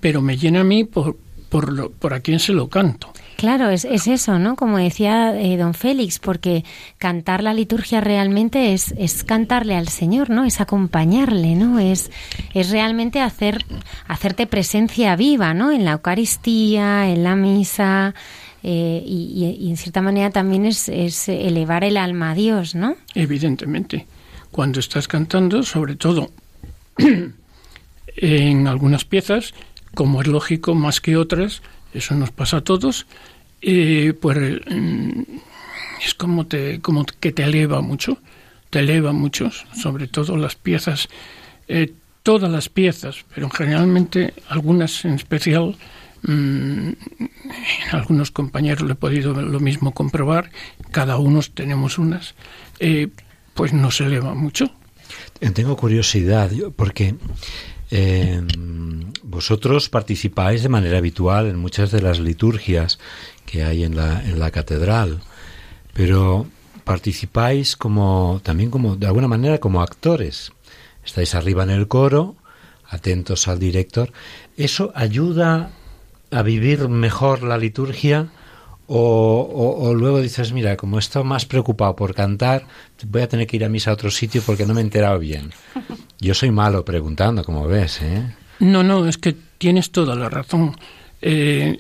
pero 0.01 0.21
me 0.21 0.37
llena 0.37 0.61
a 0.61 0.63
mí 0.65 0.83
por, 0.83 1.17
por, 1.49 1.71
lo, 1.71 1.91
por 1.91 2.13
a 2.13 2.19
quién 2.19 2.39
se 2.39 2.53
lo 2.53 2.67
canto. 2.67 3.13
Claro, 3.37 3.69
es, 3.69 3.85
es 3.85 4.07
eso, 4.07 4.37
¿no? 4.37 4.55
Como 4.55 4.77
decía 4.77 5.39
eh, 5.39 5.57
don 5.57 5.73
Félix, 5.73 6.19
porque 6.19 6.63
cantar 6.97 7.41
la 7.41 7.53
liturgia 7.53 7.99
realmente 7.99 8.73
es, 8.73 8.93
es 8.97 9.23
cantarle 9.23 9.75
al 9.75 9.87
Señor, 9.87 10.29
¿no? 10.29 10.45
Es 10.45 10.61
acompañarle, 10.61 11.55
¿no? 11.55 11.79
Es, 11.79 12.11
es 12.53 12.69
realmente 12.69 13.19
hacer, 13.19 13.65
hacerte 14.07 14.45
presencia 14.45 15.15
viva, 15.15 15.53
¿no? 15.53 15.71
En 15.71 15.85
la 15.85 15.93
Eucaristía, 15.93 17.09
en 17.09 17.23
la 17.23 17.35
misa, 17.35 18.13
eh, 18.63 19.03
y, 19.05 19.69
en 19.69 19.77
cierta 19.77 20.01
manera 20.01 20.29
también 20.29 20.65
es, 20.65 20.87
es, 20.87 21.27
elevar 21.27 21.83
el 21.83 21.97
alma 21.97 22.31
a 22.31 22.35
Dios, 22.35 22.75
¿no? 22.75 22.95
Evidentemente. 23.15 24.05
Cuando 24.51 24.79
estás 24.79 25.07
cantando, 25.07 25.63
sobre 25.63 25.95
todo 25.95 26.29
en 28.17 28.67
algunas 28.67 29.05
piezas, 29.05 29.53
como 29.93 30.21
es 30.21 30.27
lógico, 30.27 30.75
más 30.75 31.01
que 31.01 31.17
otras, 31.17 31.61
eso 31.93 32.15
nos 32.15 32.31
pasa 32.31 32.57
a 32.57 32.61
todos, 32.61 33.05
pues 33.61 34.61
mm, 34.69 35.21
es 36.03 36.13
como, 36.15 36.47
te, 36.47 36.79
como 36.81 37.05
que 37.05 37.31
te 37.31 37.43
eleva 37.43 37.81
mucho, 37.81 38.17
te 38.69 38.79
eleva 38.79 39.11
mucho, 39.11 39.51
sobre 39.73 40.07
todo 40.07 40.37
las 40.37 40.55
piezas, 40.55 41.09
eh, 41.67 41.93
todas 42.23 42.51
las 42.51 42.69
piezas, 42.69 43.25
pero 43.33 43.49
generalmente 43.49 44.33
algunas 44.49 45.05
en 45.05 45.13
especial 45.13 45.75
Mm, 46.23 46.91
algunos 47.91 48.29
compañeros 48.31 48.83
lo 48.83 48.93
he 48.93 48.95
podido 48.95 49.33
lo 49.33 49.59
mismo 49.59 49.93
comprobar, 49.93 50.51
cada 50.91 51.17
uno 51.17 51.39
tenemos 51.53 51.97
unas, 51.97 52.35
eh, 52.79 53.07
pues 53.53 53.73
no 53.73 53.89
se 53.91 54.05
eleva 54.05 54.33
mucho. 54.35 54.69
Eh, 55.39 55.49
tengo 55.49 55.75
curiosidad, 55.75 56.51
porque 56.75 57.15
eh, 57.91 58.41
vosotros 59.23 59.89
participáis 59.89 60.63
de 60.63 60.69
manera 60.69 60.97
habitual 60.97 61.47
en 61.47 61.57
muchas 61.57 61.91
de 61.91 62.01
las 62.01 62.19
liturgias 62.19 62.99
que 63.45 63.63
hay 63.63 63.83
en 63.83 63.95
la, 63.95 64.23
en 64.23 64.39
la 64.39 64.51
catedral, 64.51 65.21
pero 65.93 66.47
participáis 66.83 67.75
como 67.75 68.41
también 68.43 68.71
como 68.71 68.95
de 68.95 69.07
alguna 69.07 69.27
manera 69.27 69.59
como 69.59 69.81
actores. 69.81 70.51
Estáis 71.05 71.35
arriba 71.35 71.63
en 71.63 71.71
el 71.71 71.87
coro, 71.87 72.35
atentos 72.89 73.47
al 73.47 73.59
director. 73.59 74.11
¿Eso 74.57 74.91
ayuda 74.95 75.71
a 76.31 76.41
vivir 76.43 76.87
mejor 76.87 77.43
la 77.43 77.57
liturgia 77.57 78.31
o, 78.93 79.93
luego 79.95 80.21
dices, 80.21 80.51
mira, 80.51 80.75
como 80.75 80.99
estoy 80.99 81.23
más 81.23 81.45
preocupado 81.45 81.95
por 81.95 82.13
cantar, 82.13 82.67
voy 83.05 83.21
a 83.21 83.29
tener 83.29 83.47
que 83.47 83.55
ir 83.55 83.65
a 83.65 83.69
misa 83.69 83.91
a 83.91 83.93
otro 83.93 84.11
sitio 84.11 84.41
porque 84.45 84.65
no 84.65 84.73
me 84.73 84.81
he 84.81 84.83
enterado 84.83 85.17
bien. 85.19 85.51
Yo 86.19 86.33
soy 86.33 86.51
malo 86.51 86.83
preguntando, 86.83 87.43
como 87.43 87.67
ves, 87.67 88.01
¿eh? 88.01 88.35
No, 88.59 88.83
no, 88.83 89.07
es 89.07 89.17
que 89.17 89.35
tienes 89.57 89.91
toda 89.91 90.15
la 90.15 90.29
razón. 90.29 90.75
Eh, 91.21 91.79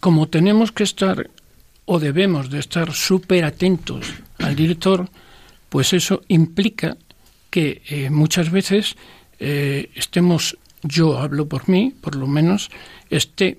como 0.00 0.28
tenemos 0.28 0.72
que 0.72 0.84
estar 0.84 1.28
o 1.84 1.98
debemos 1.98 2.48
de 2.48 2.60
estar 2.60 2.92
súper 2.92 3.44
atentos 3.44 4.14
al 4.38 4.54
director, 4.54 5.08
pues 5.68 5.92
eso 5.92 6.22
implica 6.28 6.96
que 7.50 7.82
eh, 7.88 8.08
muchas 8.08 8.50
veces 8.50 8.96
eh, 9.40 9.90
estemos, 9.94 10.56
yo 10.82 11.18
hablo 11.18 11.48
por 11.48 11.68
mí, 11.68 11.92
por 12.00 12.14
lo 12.14 12.26
menos, 12.26 12.70
esté 13.10 13.58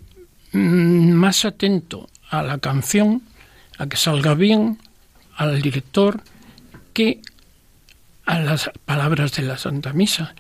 Mm, 0.54 1.14
más 1.14 1.45
atento 1.45 2.08
a 2.34 2.42
la 2.42 2.58
canción, 2.58 3.22
a 3.78 3.86
que 3.88 3.96
salga 3.96 4.34
bien, 4.34 4.80
al 5.38 5.62
director, 5.62 6.22
que 6.92 7.22
a 8.26 8.40
las 8.40 8.72
palabras 8.86 9.34
de 9.34 9.44
la 9.44 9.56
Santa 9.60 9.94
Misa. 9.94 10.34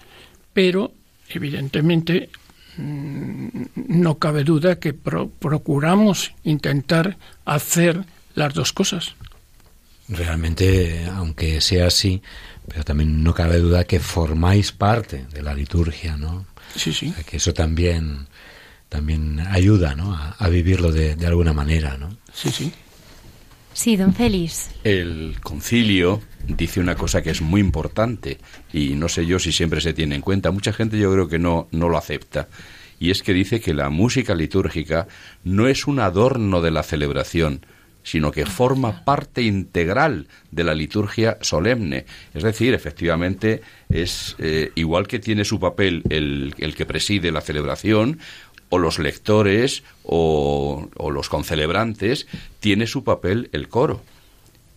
Pero, 0.53 0.91
evidentemente, 1.29 2.31
mm, 2.77 3.47
no 3.75 4.17
cabe 4.17 4.43
duda 4.43 4.79
que 4.79 4.93
procuramos 4.93 6.33
intentar 6.43 7.17
hacer 7.45 8.03
las 8.33 8.55
dos 8.55 8.73
cosas. 8.73 9.13
Realmente, 10.09 11.05
aunque 11.13 11.61
sea 11.61 11.87
así, 11.87 12.23
pero 12.67 12.83
también 12.83 13.23
no 13.23 13.35
cabe 13.35 13.59
duda 13.59 13.83
que 13.83 13.99
formáis 13.99 14.71
parte 14.71 15.27
de 15.31 15.43
la 15.43 15.53
liturgia, 15.53 16.17
¿no? 16.17 16.47
Sí, 16.75 16.91
sí. 16.91 17.13
que 17.27 17.37
eso 17.37 17.53
también 17.53 18.27
también 18.93 19.39
ayuda 19.39 19.95
¿no? 19.95 20.15
a, 20.15 20.49
vivirlo 20.49 20.91
de, 20.91 21.15
de, 21.15 21.25
alguna 21.25 21.51
manera. 21.51 21.97
¿no? 21.97 22.15
Sí, 22.31 22.51
sí. 22.51 22.71
Sí, 23.73 23.97
don 23.97 24.13
Félix. 24.13 24.69
El 24.83 25.37
concilio 25.41 26.21
dice 26.47 26.79
una 26.79 26.93
cosa 26.93 27.23
que 27.23 27.31
es 27.31 27.41
muy 27.41 27.59
importante 27.59 28.37
y 28.71 28.89
no 28.89 29.09
sé 29.09 29.25
yo 29.25 29.39
si 29.39 29.51
siempre 29.51 29.81
se 29.81 29.93
tiene 29.93 30.13
en 30.13 30.21
cuenta. 30.21 30.51
Mucha 30.51 30.73
gente 30.73 30.99
yo 30.99 31.11
creo 31.11 31.27
que 31.27 31.39
no, 31.39 31.67
no 31.71 31.89
lo 31.89 31.97
acepta. 31.97 32.49
Y 32.99 33.09
es 33.09 33.23
que 33.23 33.33
dice 33.33 33.59
que 33.59 33.73
la 33.73 33.89
música 33.89 34.35
litúrgica 34.35 35.07
no 35.43 35.67
es 35.67 35.87
un 35.87 35.99
adorno 35.99 36.61
de 36.61 36.69
la 36.69 36.83
celebración, 36.83 37.65
sino 38.03 38.31
que 38.31 38.45
forma 38.45 39.03
parte 39.03 39.41
integral 39.41 40.27
de 40.51 40.63
la 40.63 40.75
liturgia 40.75 41.39
solemne. 41.41 42.05
Es 42.35 42.43
decir, 42.43 42.75
efectivamente, 42.75 43.61
es 43.89 44.35
eh, 44.37 44.71
igual 44.75 45.07
que 45.07 45.19
tiene 45.19 45.45
su 45.45 45.59
papel 45.59 46.03
el, 46.09 46.53
el 46.59 46.75
que 46.75 46.85
preside 46.85 47.31
la 47.31 47.41
celebración, 47.41 48.19
o 48.73 48.79
los 48.79 48.97
lectores 48.97 49.83
o, 50.01 50.89
los 51.13 51.29
concelebrantes, 51.29 52.25
tiene 52.59 52.87
su 52.87 53.03
papel 53.03 53.49
el 53.51 53.69
coro. 53.69 54.01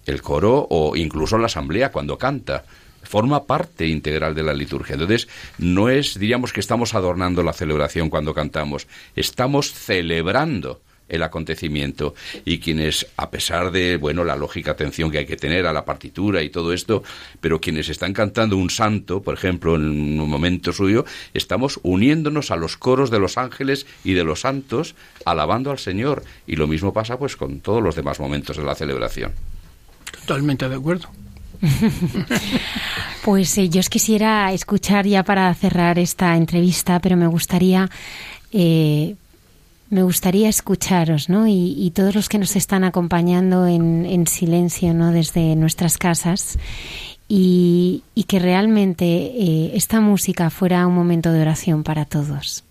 El 0.04 0.20
coro 0.20 0.66
o 0.68 0.96
incluso 0.96 1.38
la 1.38 1.46
asamblea 1.46 1.90
cuando 1.90 2.18
canta 2.18 2.66
forma 3.02 3.44
parte 3.44 3.86
integral 3.86 4.34
de 4.34 4.42
la 4.42 4.52
liturgia. 4.52 4.94
Entonces, 4.96 5.28
no 5.56 5.88
es, 5.88 6.18
diríamos 6.18 6.52
que 6.52 6.60
estamos 6.60 6.94
adornando 6.94 7.42
la 7.42 7.54
celebración 7.54 8.10
cuando 8.10 8.34
cantamos, 8.34 8.86
estamos 9.14 9.72
celebrando 9.72 10.82
el 11.08 11.22
acontecimiento. 11.22 12.14
Y 12.44 12.58
quienes 12.58 13.06
a 13.16 13.30
pesar 13.30 13.70
de 13.70 13.96
bueno 13.96 14.24
la 14.24 14.36
lógica 14.36 14.72
atención 14.72 15.10
que 15.10 15.18
hay 15.18 15.26
que 15.26 15.36
tener 15.36 15.66
a 15.66 15.72
la 15.72 15.84
partitura 15.84 16.42
y 16.42 16.50
todo 16.50 16.72
esto 16.72 17.02
pero 17.40 17.60
quienes 17.60 17.88
están 17.88 18.12
cantando 18.12 18.56
un 18.56 18.70
santo 18.70 19.22
por 19.22 19.34
ejemplo 19.34 19.76
en 19.76 20.20
un 20.20 20.28
momento 20.28 20.72
suyo 20.72 21.04
estamos 21.34 21.80
uniéndonos 21.82 22.50
a 22.50 22.56
los 22.56 22.76
coros 22.76 23.10
de 23.10 23.18
los 23.18 23.38
ángeles 23.38 23.86
y 24.04 24.14
de 24.14 24.24
los 24.24 24.40
santos 24.40 24.94
alabando 25.24 25.70
al 25.70 25.78
Señor. 25.78 26.24
Y 26.46 26.56
lo 26.56 26.66
mismo 26.66 26.92
pasa 26.92 27.18
pues 27.18 27.36
con 27.36 27.60
todos 27.60 27.82
los 27.82 27.94
demás 27.94 28.20
momentos 28.20 28.56
de 28.56 28.64
la 28.64 28.74
celebración. 28.74 29.32
Totalmente 30.26 30.68
de 30.68 30.74
acuerdo. 30.74 31.08
Pues 33.24 33.58
eh, 33.58 33.68
yo 33.68 33.80
os 33.80 33.88
quisiera 33.88 34.52
escuchar 34.52 35.04
ya 35.04 35.24
para 35.24 35.52
cerrar 35.52 35.98
esta 35.98 36.36
entrevista 36.36 37.00
pero 37.00 37.16
me 37.16 37.26
gustaría 37.26 37.90
eh, 38.52 39.16
me 39.88 40.02
gustaría 40.02 40.48
escucharos, 40.48 41.28
¿no? 41.28 41.46
Y, 41.46 41.92
todos 41.94 42.14
los 42.14 42.28
que 42.28 42.38
nos 42.38 42.56
están 42.56 42.84
acompañando 42.84 43.66
en, 43.66 44.26
silencio, 44.26 44.94
¿no? 44.94 45.12
Desde 45.12 45.56
nuestras 45.56 45.98
casas. 45.98 46.58
Y, 47.28 48.02
que 48.28 48.38
realmente 48.38 49.04
eh, 49.06 49.70
esta 49.74 50.00
música 50.00 50.50
fuera 50.50 50.86
un 50.86 50.94
momento 50.94 51.32
de 51.32 51.40
oración 51.40 51.84
para 51.84 52.04
todos. 52.04 52.65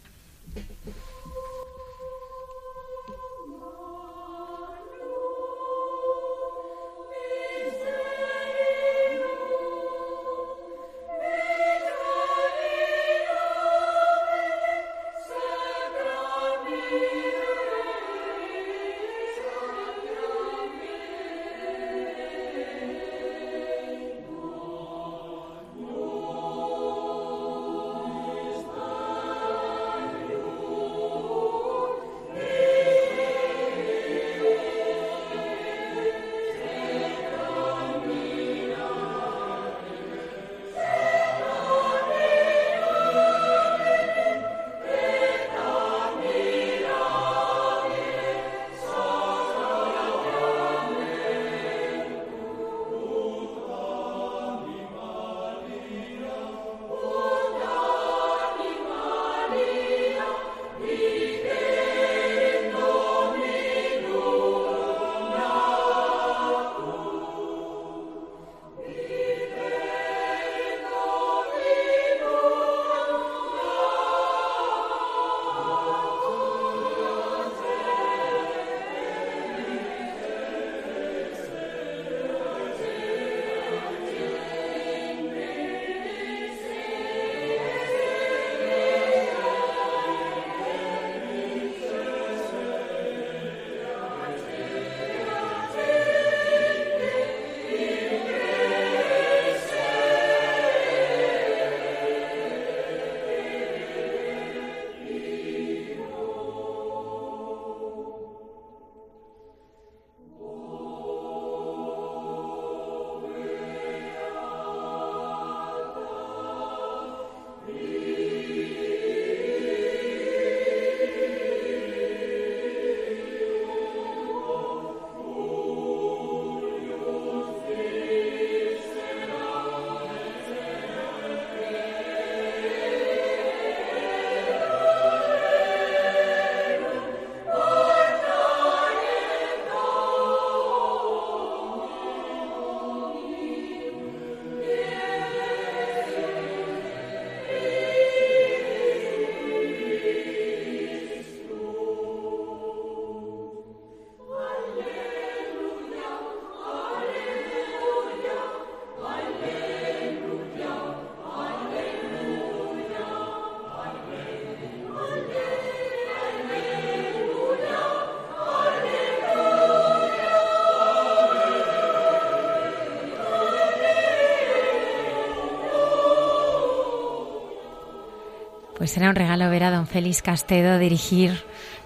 Será 178.95 179.09
un 179.09 179.15
regalo 179.17 179.49
ver 179.49 179.65
a 179.65 179.71
don 179.71 179.87
Félix 179.87 180.21
Castedo 180.21 180.79
dirigir 180.79 181.33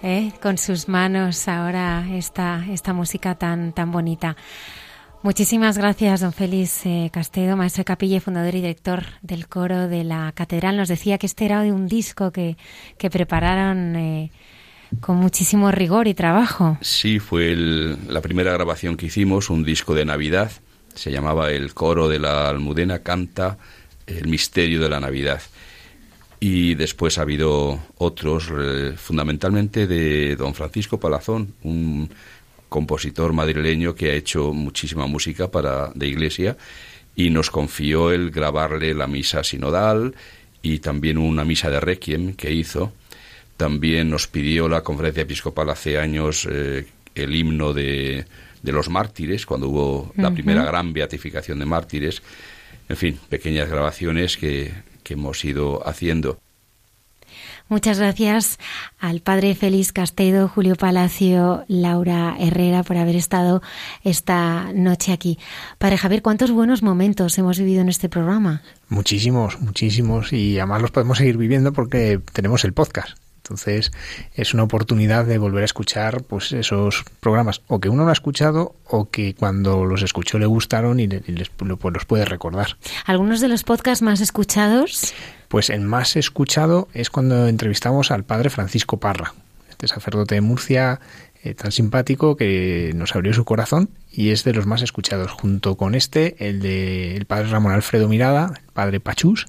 ¿eh? 0.03 0.31
con 0.44 0.60
sus 0.60 0.88
manos 0.88 1.48
ahora 1.48 2.06
esta, 2.14 2.64
esta 2.69 2.94
música 2.94 3.34
tan, 3.34 3.73
tan 3.73 3.91
bonita. 3.91 4.38
Muchísimas 5.23 5.76
gracias, 5.76 6.22
don 6.22 6.34
Félix 6.34 6.86
eh, 6.86 7.10
Castedo, 7.11 7.57
maestro 7.57 7.81
de 7.81 7.86
capilla 7.86 8.22
fundador 8.22 8.53
y 8.53 8.61
director 8.61 9.06
del 9.23 9.48
coro 9.48 9.88
de 9.88 10.03
la 10.03 10.31
catedral. 10.36 10.77
Nos 10.77 10.88
decía 10.88 11.18
que 11.18 11.26
este 11.26 11.45
era 11.45 11.64
de 11.64 11.72
un 11.72 11.88
disco 11.88 12.31
que, 12.31 12.57
que 12.99 13.10
prepararon 13.10 13.95
eh, 13.95 14.31
con 15.02 15.18
muchísimo 15.18 15.72
rigor 15.72 16.07
y 16.07 16.14
trabajo. 16.14 16.77
Sí, 16.81 17.18
fue 17.18 17.56
la 17.56 18.22
primera 18.22 18.53
grabación 18.53 18.98
que 18.98 19.07
hicimos, 19.07 19.49
un 19.49 19.64
disco 19.64 19.95
de 19.95 20.06
Navidad. 20.06 20.52
Se 20.94 21.10
llamaba 21.10 21.49
El 21.49 21.73
coro 21.73 22.07
de 22.07 22.19
la 22.19 22.49
Almudena 22.49 22.99
canta 22.99 23.57
el 24.06 24.27
misterio 24.27 24.80
de 24.80 24.90
la 24.90 24.99
Navidad. 24.99 25.41
Y 26.40 26.76
después 26.76 27.18
ha 27.18 27.24
habido 27.24 27.80
otros, 27.98 28.49
eh, 28.57 28.94
fundamentalmente 28.95 29.88
de 29.88 30.36
don 30.38 30.53
Francisco 30.53 30.99
Palazón, 30.99 31.53
un 31.64 32.10
compositor 32.70 33.34
madrileño 33.34 33.95
que 33.95 34.11
ha 34.11 34.14
hecho 34.14 34.53
muchísima 34.53 35.07
música 35.07 35.52
para 35.52 35.91
de 35.95 36.07
iglesia 36.07 36.56
y 37.16 37.32
nos 37.32 37.49
confió 37.49 38.11
el 38.11 38.32
grabarle 38.32 38.94
la 38.94 39.07
misa 39.07 39.44
sinodal 39.44 40.16
y 40.61 40.80
también 40.80 41.18
una 41.18 41.44
misa 41.44 41.70
de 41.70 41.80
requiem 41.80 42.34
que 42.36 42.53
hizo. 42.53 42.94
También 43.57 44.10
nos 44.10 44.28
pidió 44.28 44.70
la 44.70 44.84
conferencia 44.84 45.24
episcopal 45.24 45.70
hace 45.70 45.99
años 45.99 46.48
eh, 46.49 46.86
el 47.16 47.36
himno 47.36 47.74
de, 47.74 48.26
de, 48.61 48.72
los 48.72 48.90
mártires, 48.90 49.45
cuando 49.45 49.68
hubo 49.68 50.14
la 50.16 50.32
primera 50.32 50.64
gran 50.64 50.94
beatificación 50.94 51.60
de 51.60 51.66
mártires. 51.66 52.22
En 52.88 52.95
fin, 52.95 53.20
pequeñas 53.28 53.70
grabaciones 53.70 54.38
que, 54.38 54.72
que 55.10 55.15
hemos 55.15 55.44
ido 55.44 55.88
haciendo. 55.88 56.40
Muchas 57.68 57.98
gracias 57.99 58.60
al 58.99 59.22
padre 59.22 59.56
Félix 59.56 59.91
Castedo, 59.91 60.48
Julio 60.48 60.76
Palacio, 60.76 61.65
Laura 61.68 62.36
Herrera 62.40 62.84
por 62.84 62.98
haber 62.98 63.15
estado 63.15 63.61
esta 64.03 64.72
noche 64.73 65.11
aquí. 65.11 65.40
Padre 65.80 65.98
Javier, 65.98 66.22
¿cuántos 66.22 66.52
buenos 66.52 66.84
momentos 66.84 67.38
hemos 67.40 67.57
vivido 67.57 67.81
en 67.81 67.90
este 67.90 68.07
programa? 68.07 68.61
Muchísimos, 68.88 69.60
muchísimos 69.61 70.31
y 70.31 70.60
además 70.60 70.81
los 70.81 70.91
podemos 70.91 71.18
seguir 71.18 71.38
viviendo 71.38 71.73
porque 71.73 72.19
tenemos 72.34 72.64
el 72.64 72.73
podcast. 72.73 73.18
Entonces 73.49 73.91
es 74.35 74.53
una 74.53 74.61
oportunidad 74.61 75.26
de 75.26 75.39
volver 75.39 75.63
a 75.63 75.65
escuchar 75.65 76.21
pues 76.21 76.51
esos 76.51 77.03
programas 77.19 77.61
o 77.67 77.80
que 77.80 77.89
uno 77.89 78.03
no 78.03 78.09
ha 78.09 78.13
escuchado 78.13 78.76
o 78.85 79.09
que 79.09 79.34
cuando 79.34 79.85
los 79.85 80.03
escuchó 80.03 80.38
le 80.38 80.45
gustaron 80.45 80.99
y, 80.99 81.07
les, 81.07 81.49
pues 81.49 81.93
los 81.93 82.05
puede 82.05 82.26
recordar. 82.26 82.77
¿Algunos 83.05 83.41
de 83.41 83.47
los 83.47 83.63
podcasts 83.63 84.03
más 84.03 84.21
escuchados? 84.21 85.15
Pues 85.47 85.71
el 85.71 85.81
más 85.81 86.15
escuchado 86.15 86.89
es 86.93 87.09
cuando 87.09 87.47
entrevistamos 87.47 88.11
al 88.11 88.23
padre 88.23 88.51
Francisco 88.51 88.97
Parra, 88.97 89.34
este 89.67 89.88
sacerdote 89.88 90.35
de 90.35 90.41
Murcia 90.41 90.99
eh, 91.43 91.55
tan 91.55 91.71
simpático 91.71 92.35
que 92.38 92.91
nos 92.93 93.15
abrió 93.15 93.34
su 93.34 93.45
corazón 93.45 93.89
y 94.11 94.30
es 94.30 94.43
de 94.43 94.53
los 94.53 94.67
más 94.67 94.84
escuchados 94.84 95.31
junto 95.31 95.76
con 95.76 95.95
este, 95.95 96.35
el 96.47 96.59
de 96.59 97.15
el 97.17 97.26
padre 97.26 97.49
Ramón 97.49 97.71
Alfredo 97.71 98.07
Mirada, 98.07 98.53
el 98.55 98.71
padre 98.73 98.99
Pachús 98.99 99.47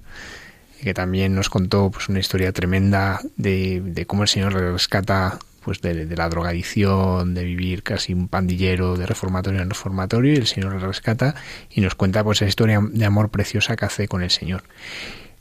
que 0.82 0.94
también 0.94 1.34
nos 1.34 1.50
contó 1.50 1.90
pues, 1.90 2.08
una 2.08 2.20
historia 2.20 2.52
tremenda 2.52 3.20
de, 3.36 3.80
de 3.84 4.06
cómo 4.06 4.22
el 4.22 4.28
Señor 4.28 4.54
rescata 4.54 5.38
pues 5.64 5.80
de, 5.80 6.16
la 6.16 6.28
drogadicción, 6.28 7.34
de 7.34 7.44
vivir 7.44 7.82
casi 7.82 8.14
un 8.14 8.28
pandillero 8.28 8.96
de 8.96 9.06
reformatorio 9.06 9.60
en 9.60 9.70
reformatorio, 9.70 10.32
y 10.32 10.36
el 10.36 10.46
Señor 10.46 10.74
le 10.74 10.86
rescata 10.86 11.34
y 11.70 11.80
nos 11.80 11.94
cuenta 11.94 12.24
pues 12.24 12.38
esa 12.38 12.48
historia 12.48 12.80
de 12.82 13.04
amor 13.04 13.30
preciosa 13.30 13.76
que 13.76 13.84
hace 13.84 14.08
con 14.08 14.22
el 14.22 14.30
Señor. 14.30 14.64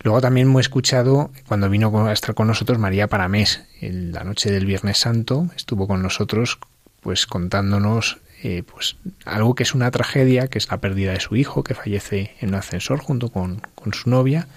Luego 0.01 0.21
también 0.21 0.47
hemos 0.47 0.61
escuchado, 0.61 1.31
cuando 1.47 1.69
vino 1.69 2.07
a 2.07 2.13
estar 2.13 2.33
con 2.33 2.47
nosotros, 2.47 2.79
María 2.79 3.07
Paramés, 3.07 3.63
en 3.81 4.11
la 4.11 4.23
noche 4.23 4.51
del 4.51 4.65
Viernes 4.65 4.97
Santo, 4.97 5.49
estuvo 5.55 5.87
con 5.87 6.01
nosotros 6.01 6.59
pues 7.01 7.25
contándonos 7.25 8.19
eh, 8.43 8.63
pues 8.63 8.97
algo 9.25 9.55
que 9.55 9.63
es 9.63 9.73
una 9.73 9.91
tragedia, 9.91 10.47
que 10.47 10.57
es 10.57 10.69
la 10.69 10.77
pérdida 10.77 11.13
de 11.13 11.19
su 11.19 11.35
hijo, 11.35 11.63
que 11.63 11.75
fallece 11.75 12.35
en 12.39 12.49
un 12.49 12.55
ascensor 12.55 12.99
junto 12.99 13.29
con, 13.29 13.61
con 13.75 13.93
su 13.93 14.09
novia, 14.09 14.47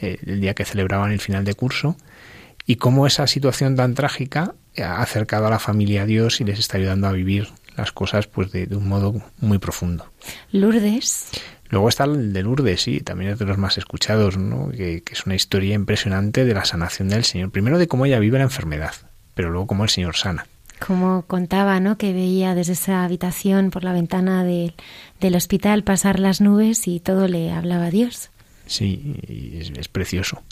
el 0.00 0.40
día 0.40 0.54
que 0.54 0.64
celebraban 0.64 1.12
el 1.12 1.20
final 1.20 1.44
de 1.44 1.54
curso, 1.54 1.96
y 2.66 2.76
cómo 2.76 3.06
esa 3.06 3.26
situación 3.26 3.76
tan 3.76 3.94
trágica 3.94 4.54
ha 4.76 5.02
acercado 5.02 5.46
a 5.46 5.50
la 5.50 5.58
familia 5.58 6.02
a 6.02 6.06
Dios 6.06 6.40
y 6.40 6.44
les 6.44 6.58
está 6.58 6.76
ayudando 6.76 7.08
a 7.08 7.12
vivir 7.12 7.48
las 7.76 7.92
cosas 7.92 8.26
pues 8.26 8.52
de, 8.52 8.68
un 8.76 8.88
modo 8.88 9.14
muy 9.40 9.58
profundo. 9.58 10.12
Lourdes. 10.52 11.30
Luego 11.70 11.88
está 11.88 12.04
el 12.04 12.32
de 12.32 12.42
Lourdes, 12.42 12.82
sí, 12.82 13.00
también 13.00 13.32
es 13.32 13.38
de 13.38 13.44
los 13.44 13.56
más 13.56 13.78
escuchados, 13.78 14.36
¿no? 14.36 14.70
que, 14.70 15.02
que 15.02 15.14
es 15.14 15.26
una 15.26 15.34
historia 15.34 15.74
impresionante 15.74 16.44
de 16.44 16.54
la 16.54 16.64
sanación 16.64 17.08
del 17.08 17.24
Señor. 17.24 17.50
Primero 17.50 17.78
de 17.78 17.88
cómo 17.88 18.06
ella 18.06 18.18
vive 18.18 18.38
la 18.38 18.44
enfermedad, 18.44 18.94
pero 19.34 19.50
luego 19.50 19.66
cómo 19.66 19.84
el 19.84 19.90
Señor 19.90 20.16
sana 20.16 20.46
como 20.78 21.22
contaba, 21.22 21.80
¿no? 21.80 21.98
Que 21.98 22.12
veía 22.12 22.54
desde 22.54 22.74
esa 22.74 23.04
habitación 23.04 23.70
por 23.70 23.82
la 23.82 23.92
ventana 23.92 24.44
del 24.44 25.34
hospital 25.34 25.82
pasar 25.82 26.20
las 26.20 26.40
nubes 26.40 26.86
y 26.86 27.00
todo 27.00 27.26
le 27.26 27.50
hablaba 27.50 27.86
a 27.86 27.90
Dios. 27.90 28.30
Sí, 28.68 29.16
es, 29.76 29.88
precioso. 29.88 30.42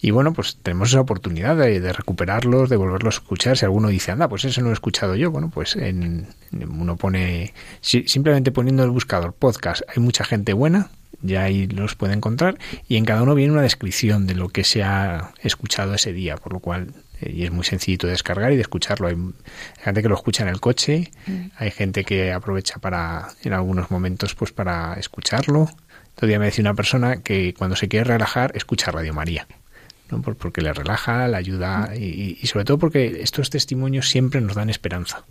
Y 0.00 0.12
bueno, 0.12 0.32
pues 0.32 0.58
tenemos 0.62 0.90
esa 0.90 1.00
oportunidad 1.00 1.56
de, 1.56 1.92
recuperarlos, 1.92 2.68
de 2.68 2.76
volverlos 2.76 3.16
a 3.16 3.18
escuchar. 3.18 3.56
Si 3.56 3.64
alguno 3.64 3.88
dice, 3.88 4.12
anda, 4.12 4.28
pues 4.28 4.44
eso 4.44 4.60
no 4.60 4.66
lo 4.66 4.70
he 4.70 4.74
escuchado 4.74 5.16
yo, 5.16 5.32
bueno, 5.32 5.50
pues 5.52 5.74
en, 5.74 6.28
uno 6.52 6.96
pone, 6.96 7.52
simplemente 7.80 8.52
poniendo 8.52 8.84
el 8.84 8.90
buscador 8.90 9.32
podcast, 9.32 9.82
hay 9.88 10.00
mucha 10.00 10.24
gente 10.24 10.52
buena, 10.52 10.90
ya 11.20 11.42
ahí 11.42 11.66
los 11.66 11.96
puede 11.96 12.12
encontrar, 12.12 12.58
y 12.86 12.96
en 12.96 13.04
cada 13.04 13.22
uno 13.22 13.34
viene 13.34 13.52
una 13.52 13.62
descripción 13.62 14.28
de 14.28 14.34
lo 14.34 14.50
que 14.50 14.62
se 14.62 14.84
ha 14.84 15.32
escuchado 15.42 15.94
ese 15.94 16.12
día, 16.12 16.36
por 16.36 16.52
lo 16.52 16.60
cual, 16.60 16.92
eh, 17.20 17.32
y 17.34 17.44
es 17.44 17.50
muy 17.50 17.64
sencillito 17.64 18.06
de 18.06 18.12
descargar 18.12 18.52
y 18.52 18.56
de 18.56 18.62
escucharlo. 18.62 19.08
Hay, 19.08 19.16
gente 19.82 20.02
que 20.02 20.08
lo 20.08 20.14
escucha 20.14 20.44
en 20.44 20.50
el 20.50 20.60
coche, 20.60 21.10
mm. 21.26 21.46
hay 21.56 21.70
gente 21.72 22.04
que 22.04 22.32
aprovecha 22.32 22.78
para, 22.78 23.30
en 23.42 23.52
algunos 23.52 23.90
momentos, 23.90 24.36
pues 24.36 24.52
para 24.52 24.94
escucharlo 24.94 25.68
Todavía 26.18 26.40
me 26.40 26.46
decía 26.46 26.62
una 26.62 26.74
persona 26.74 27.22
que 27.22 27.54
cuando 27.54 27.76
se 27.76 27.86
quiere 27.86 28.02
relajar 28.02 28.50
escucha 28.56 28.90
Radio 28.90 29.14
María. 29.14 29.46
¿no? 30.10 30.20
Porque 30.20 30.62
le 30.62 30.72
relaja, 30.72 31.28
le 31.28 31.36
ayuda 31.36 31.94
y, 31.96 32.34
sobre 32.46 32.64
todo 32.64 32.76
porque 32.76 33.20
estos 33.22 33.50
testimonios 33.50 34.08
siempre 34.08 34.40
nos 34.40 34.56
dan 34.56 34.68
esperanza. 34.68 35.24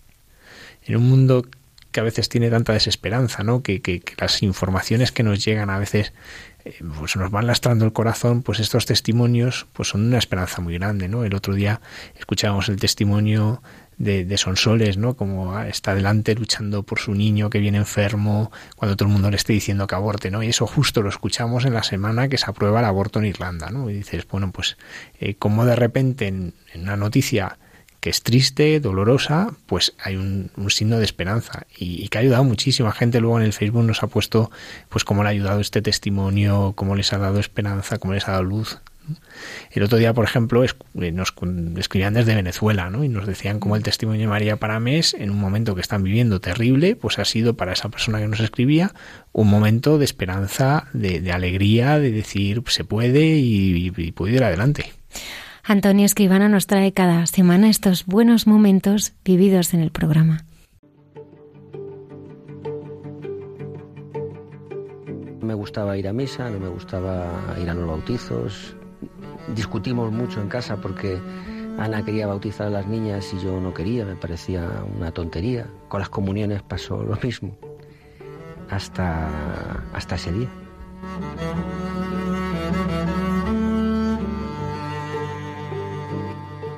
En 0.86 0.96
un 0.96 1.10
mundo 1.10 1.46
que 1.92 2.00
a 2.00 2.04
veces 2.04 2.30
tiene 2.30 2.50
tanta 2.50 2.72
desesperanza, 2.72 3.44
¿no? 3.44 3.64
Que, 3.64 3.82
que, 3.82 4.02
las 4.18 4.42
informaciones 4.44 5.12
que 5.12 5.24
nos 5.24 5.44
llegan 5.44 5.70
a 5.70 5.78
veces 5.78 6.14
eh, 6.64 6.76
pues 6.98 7.18
nos 7.18 7.32
van 7.32 7.48
lastrando 7.48 7.84
el 7.84 7.92
corazón, 7.92 8.42
pues 8.42 8.62
estos 8.62 8.86
testimonios 8.86 9.68
pues 9.74 9.90
son 9.90 10.06
una 10.06 10.20
esperanza 10.20 10.62
muy 10.62 10.76
grande, 10.76 11.10
¿no? 11.10 11.26
El 11.26 11.36
otro 11.36 11.54
día 11.54 11.82
escuchábamos 12.18 12.70
el 12.70 12.78
testimonio 12.78 13.62
de, 13.98 14.38
Sonsoles, 14.38 14.98
¿no? 14.98 15.16
Como 15.16 15.56
ah, 15.56 15.68
está 15.68 15.96
delante 15.96 16.36
luchando 16.36 16.84
por 16.84 17.00
su 17.00 17.14
niño 17.14 17.50
que 17.50 17.60
viene 17.60 17.80
enfermo, 17.80 18.52
cuando 18.76 18.96
todo 18.96 19.08
el 19.08 19.14
mundo 19.14 19.32
le 19.32 19.38
esté 19.38 19.54
diciendo 19.54 19.88
que 19.88 19.96
aborte, 19.96 20.30
¿no? 20.30 20.44
Y 20.44 20.48
eso 20.50 20.68
justo 20.68 21.02
lo 21.02 21.10
escuchamos 21.10 21.66
en 21.66 21.74
la 21.74 21.84
semana 21.84 22.28
que 22.28 22.38
se 22.38 22.50
aprueba 22.50 22.80
el 22.80 22.86
aborto 22.86 23.20
en 23.20 23.26
Irlanda, 23.26 23.70
¿no? 23.72 23.90
Y 23.90 23.94
dices, 23.94 24.28
bueno, 24.28 24.52
pues 24.52 24.78
eh, 25.20 25.36
como 25.36 25.66
de 25.66 25.76
repente 25.76 26.28
en, 26.28 26.54
una 26.76 26.96
noticia 26.96 27.58
que 28.00 28.12
es 28.12 28.22
triste, 28.22 28.80
dolorosa, 28.80 29.56
pues 29.66 29.96
hay 30.00 30.16
un, 30.16 30.52
signo 30.70 31.00
de 31.00 31.04
esperanza 31.04 31.66
y, 31.76 32.04
y, 32.04 32.10
que 32.10 32.20
ha 32.20 32.22
ayudado 32.22 32.44
muchísima 32.44 32.92
gente. 32.92 33.20
Luego 33.20 33.40
en 33.40 33.46
el 33.46 33.54
Facebook 33.54 33.84
nos 33.84 34.04
ha 34.04 34.08
puesto, 34.08 34.52
pues 34.90 35.04
cómo 35.04 35.24
le 35.24 35.30
ha 35.30 35.32
ayudado 35.32 35.60
este 35.60 35.82
testimonio, 35.82 36.74
cómo 36.76 36.96
les 36.96 37.12
ha 37.14 37.18
dado 37.18 37.40
esperanza, 37.40 37.98
cómo 37.98 38.14
les 38.14 38.28
ha 38.28 38.34
dado 38.34 38.44
luz. 38.44 38.80
El 39.72 39.84
otro 39.84 39.98
día, 39.98 40.14
por 40.14 40.26
ejemplo, 40.26 40.64
eh, 40.64 41.12
nos 41.12 41.34
escribían 41.78 42.14
desde 42.14 42.36
Venezuela, 42.36 42.90
¿no? 42.90 43.04
Y 43.04 43.10
nos 43.10 43.26
decían 43.26 43.60
cómo 43.60 43.76
el 43.76 43.84
testimonio 43.84 44.22
de 44.22 44.28
María 44.28 44.58
Paramés, 44.58 45.14
en 45.14 45.30
un 45.30 45.40
momento 45.40 45.76
que 45.76 45.82
están 45.82 46.04
viviendo 46.04 46.40
terrible, 46.40 46.96
pues 46.96 47.20
ha 47.20 47.26
sido 47.26 47.56
para 47.56 47.74
esa 47.74 47.90
persona 47.90 48.20
que 48.20 48.28
nos 48.28 48.40
escribía 48.40 48.94
un 49.32 49.50
momento 49.50 49.98
de 49.98 50.06
esperanza, 50.06 50.88
de, 50.94 51.32
alegría, 51.32 52.00
de 52.00 52.12
decir 52.12 52.64
se 52.68 52.84
puede 52.84 53.38
y, 53.38 53.92
y, 53.96 54.12
puede 54.12 54.36
ir 54.36 54.44
adelante. 54.44 54.92
Antonio 55.64 56.06
Escribana 56.06 56.50
nos 56.50 56.68
trae 56.68 56.94
cada 56.94 57.26
semana 57.28 57.70
estos 57.70 58.06
buenos 58.06 58.48
momentos 58.48 59.14
vividos 59.24 59.74
en 59.74 59.82
el 59.82 59.92
programa. 59.92 60.46
me 65.48 65.54
gustaba 65.54 65.98
ir 65.98 66.08
a 66.08 66.14
misa, 66.14 66.50
no 66.50 66.60
me 66.60 66.68
gustaba 66.68 67.56
ir 67.62 67.70
a 67.70 67.74
los 67.74 67.88
bautizos, 67.88 68.76
discutimos 69.56 70.12
mucho 70.12 70.42
en 70.42 70.50
casa 70.50 70.78
porque 70.78 71.20
Ana 71.78 72.04
quería 72.04 72.28
bautizar 72.28 72.68
a 72.68 72.70
las 72.70 72.88
niñas 72.88 73.32
y 73.34 73.40
yo 73.40 73.62
no 73.62 73.74
quería, 73.74 74.06
me 74.06 74.16
parecía 74.16 74.68
una 74.98 75.12
tontería. 75.12 75.68
Con 75.88 76.00
las 76.00 76.10
comuniones 76.10 76.64
pasó 76.64 77.04
lo 77.04 77.16
mismo, 77.18 77.56
hasta, 78.70 79.84
hasta 79.94 80.16
ese 80.16 80.32
día. 80.32 80.50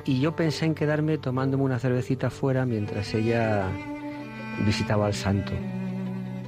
Y 0.04 0.20
yo 0.20 0.34
pensé 0.34 0.66
en 0.66 0.74
quedarme 0.74 1.18
tomándome 1.18 1.62
una 1.62 1.78
cervecita 1.78 2.30
fuera 2.30 2.66
mientras 2.66 3.14
ella 3.14 3.68
visitaba 4.66 5.06
al 5.06 5.14
santo. 5.14 5.52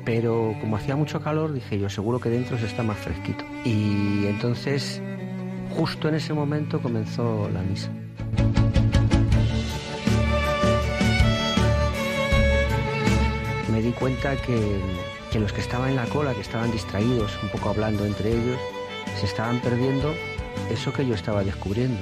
Pero 0.04 0.54
como 0.60 0.76
hacía 0.76 0.96
mucho 0.96 1.20
calor, 1.20 1.52
dije 1.52 1.78
yo, 1.78 1.88
seguro 1.88 2.18
que 2.18 2.28
dentro 2.28 2.58
se 2.58 2.66
está 2.66 2.82
más 2.82 2.98
fresquito. 2.98 3.44
Y 3.64 4.26
entonces 4.26 5.00
justo 5.76 6.08
en 6.08 6.14
ese 6.14 6.32
momento 6.32 6.80
comenzó 6.80 7.48
la 7.52 7.62
misa. 7.62 7.90
Me 13.70 13.80
di 13.80 13.92
cuenta 13.92 14.36
que, 14.36 14.80
que 15.30 15.40
los 15.40 15.52
que 15.52 15.60
estaban 15.60 15.90
en 15.90 15.96
la 15.96 16.06
cola, 16.06 16.34
que 16.34 16.40
estaban 16.40 16.70
distraídos, 16.70 17.32
un 17.42 17.48
poco 17.48 17.70
hablando 17.70 18.04
entre 18.04 18.32
ellos, 18.32 18.58
se 19.18 19.26
estaban 19.26 19.60
perdiendo 19.60 20.14
eso 20.70 20.92
que 20.92 21.06
yo 21.06 21.14
estaba 21.14 21.42
descubriendo. 21.42 22.00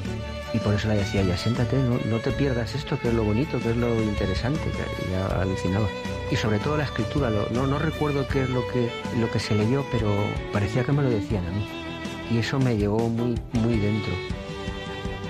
Y 0.53 0.59
por 0.59 0.75
eso 0.75 0.89
le 0.89 0.97
decía, 0.97 1.23
ya 1.23 1.37
siéntate, 1.37 1.77
no, 1.79 2.19
te 2.19 2.33
pierdas 2.33 2.75
esto, 2.75 2.99
que 2.99 3.09
es 3.09 3.15
lo 3.15 3.23
bonito, 3.23 3.61
que 3.61 3.71
es 3.71 3.77
lo 3.77 4.03
interesante, 4.03 4.61
que 4.65 5.11
ya 5.11 5.41
alucinaba. 5.41 5.87
Y 6.31 6.37
sobre 6.37 6.59
todo 6.59 6.77
la 6.77 6.85
escritura, 6.85 7.31
no, 7.53 7.67
no 7.67 7.79
recuerdo 7.79 8.27
qué 8.27 8.43
es 8.43 8.51
lo 8.51 8.67
que, 8.69 8.91
lo 9.21 9.31
que 9.31 9.39
se 9.39 9.55
leyó, 9.55 9.85
pero 9.93 10.13
parecía 10.53 10.83
que 10.83 10.93
me 10.93 11.03
lo 11.03 11.11
decían 11.11 11.47
a 11.47 11.51
mí. 11.51 11.80
Y 12.31 12.39
eso 12.39 12.61
me 12.61 12.77
llevó 12.77 13.09
muy, 13.09 13.35
muy 13.55 13.77
dentro. 13.77 14.13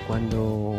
Cuando 0.06 0.74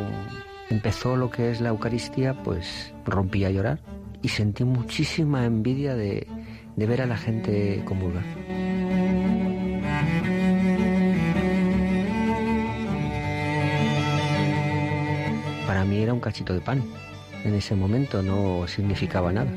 empezó 0.69 1.15
lo 1.15 1.31
que 1.31 1.49
es 1.49 1.61
la 1.61 1.69
Eucaristía, 1.69 2.35
pues 2.43 2.93
rompí 3.05 3.43
a 3.43 3.49
llorar 3.49 3.79
y 4.21 4.27
sentí 4.27 4.63
muchísima 4.63 5.45
envidia 5.45 5.95
de, 5.95 6.27
de 6.75 6.85
ver 6.85 7.01
a 7.01 7.07
la 7.07 7.17
gente 7.17 7.81
comulgar. 7.85 8.23
Para 15.65 15.85
mí 15.85 16.03
era 16.03 16.13
un 16.13 16.19
cachito 16.19 16.53
de 16.53 16.61
pan. 16.61 16.83
En 17.43 17.55
ese 17.55 17.75
momento 17.75 18.21
no 18.21 18.67
significaba 18.67 19.31
nada. 19.31 19.51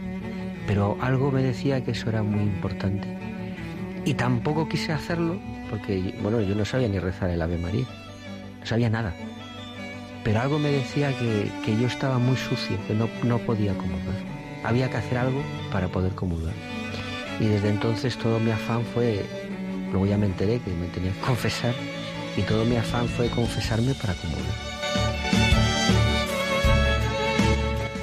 Pero 0.67 0.97
algo 1.03 1.31
me 1.31 1.43
decía 1.43 1.85
que 1.85 1.91
eso 1.91 2.09
era 2.09 2.23
muy 2.23 2.45
importante. 2.45 3.07
Y 4.07 4.15
tampoco 4.15 4.67
quise 4.67 4.93
hacerlo 4.93 5.39
porque, 5.71 6.15
bueno, 6.23 6.41
yo 6.41 6.55
no 6.55 6.65
sabía 6.65 6.89
ni 6.89 6.99
rezar 6.99 7.31
el 7.31 7.43
Ave 7.43 7.59
María. 7.59 7.85
No 8.61 8.67
sabía 8.67 8.91
nada. 8.91 9.15
Pero 10.23 10.41
algo 10.41 10.59
me 10.59 10.71
decía 10.71 11.17
que, 11.19 11.51
que 11.65 11.77
yo 11.79 11.87
estaba 11.87 12.19
muy 12.19 12.37
sucio, 12.37 12.79
que 12.87 12.95
no, 12.95 13.09
no 13.23 13.39
podía 13.39 13.75
comulgar. 13.75 14.15
Había 14.63 14.91
que 14.91 14.97
hacer 14.97 15.19
algo 15.19 15.43
para 15.71 15.89
poder 15.89 16.13
comulgar. 16.13 16.55
Y 17.41 17.47
desde 17.47 17.69
entonces 17.69 18.17
todo 18.17 18.39
mi 18.39 18.51
afán 18.51 18.85
fue, 18.95 19.25
luego 19.91 20.07
ya 20.07 20.17
me 20.17 20.27
enteré 20.27 20.61
que 20.61 20.71
me 20.71 20.87
tenía 20.89 21.13
que 21.13 21.21
confesar, 21.27 21.75
y 22.37 22.43
todo 22.43 22.65
mi 22.65 22.77
afán 22.77 23.09
fue 23.09 23.29
confesarme 23.29 23.95
para 23.95 24.15
comulgar. 24.15 24.75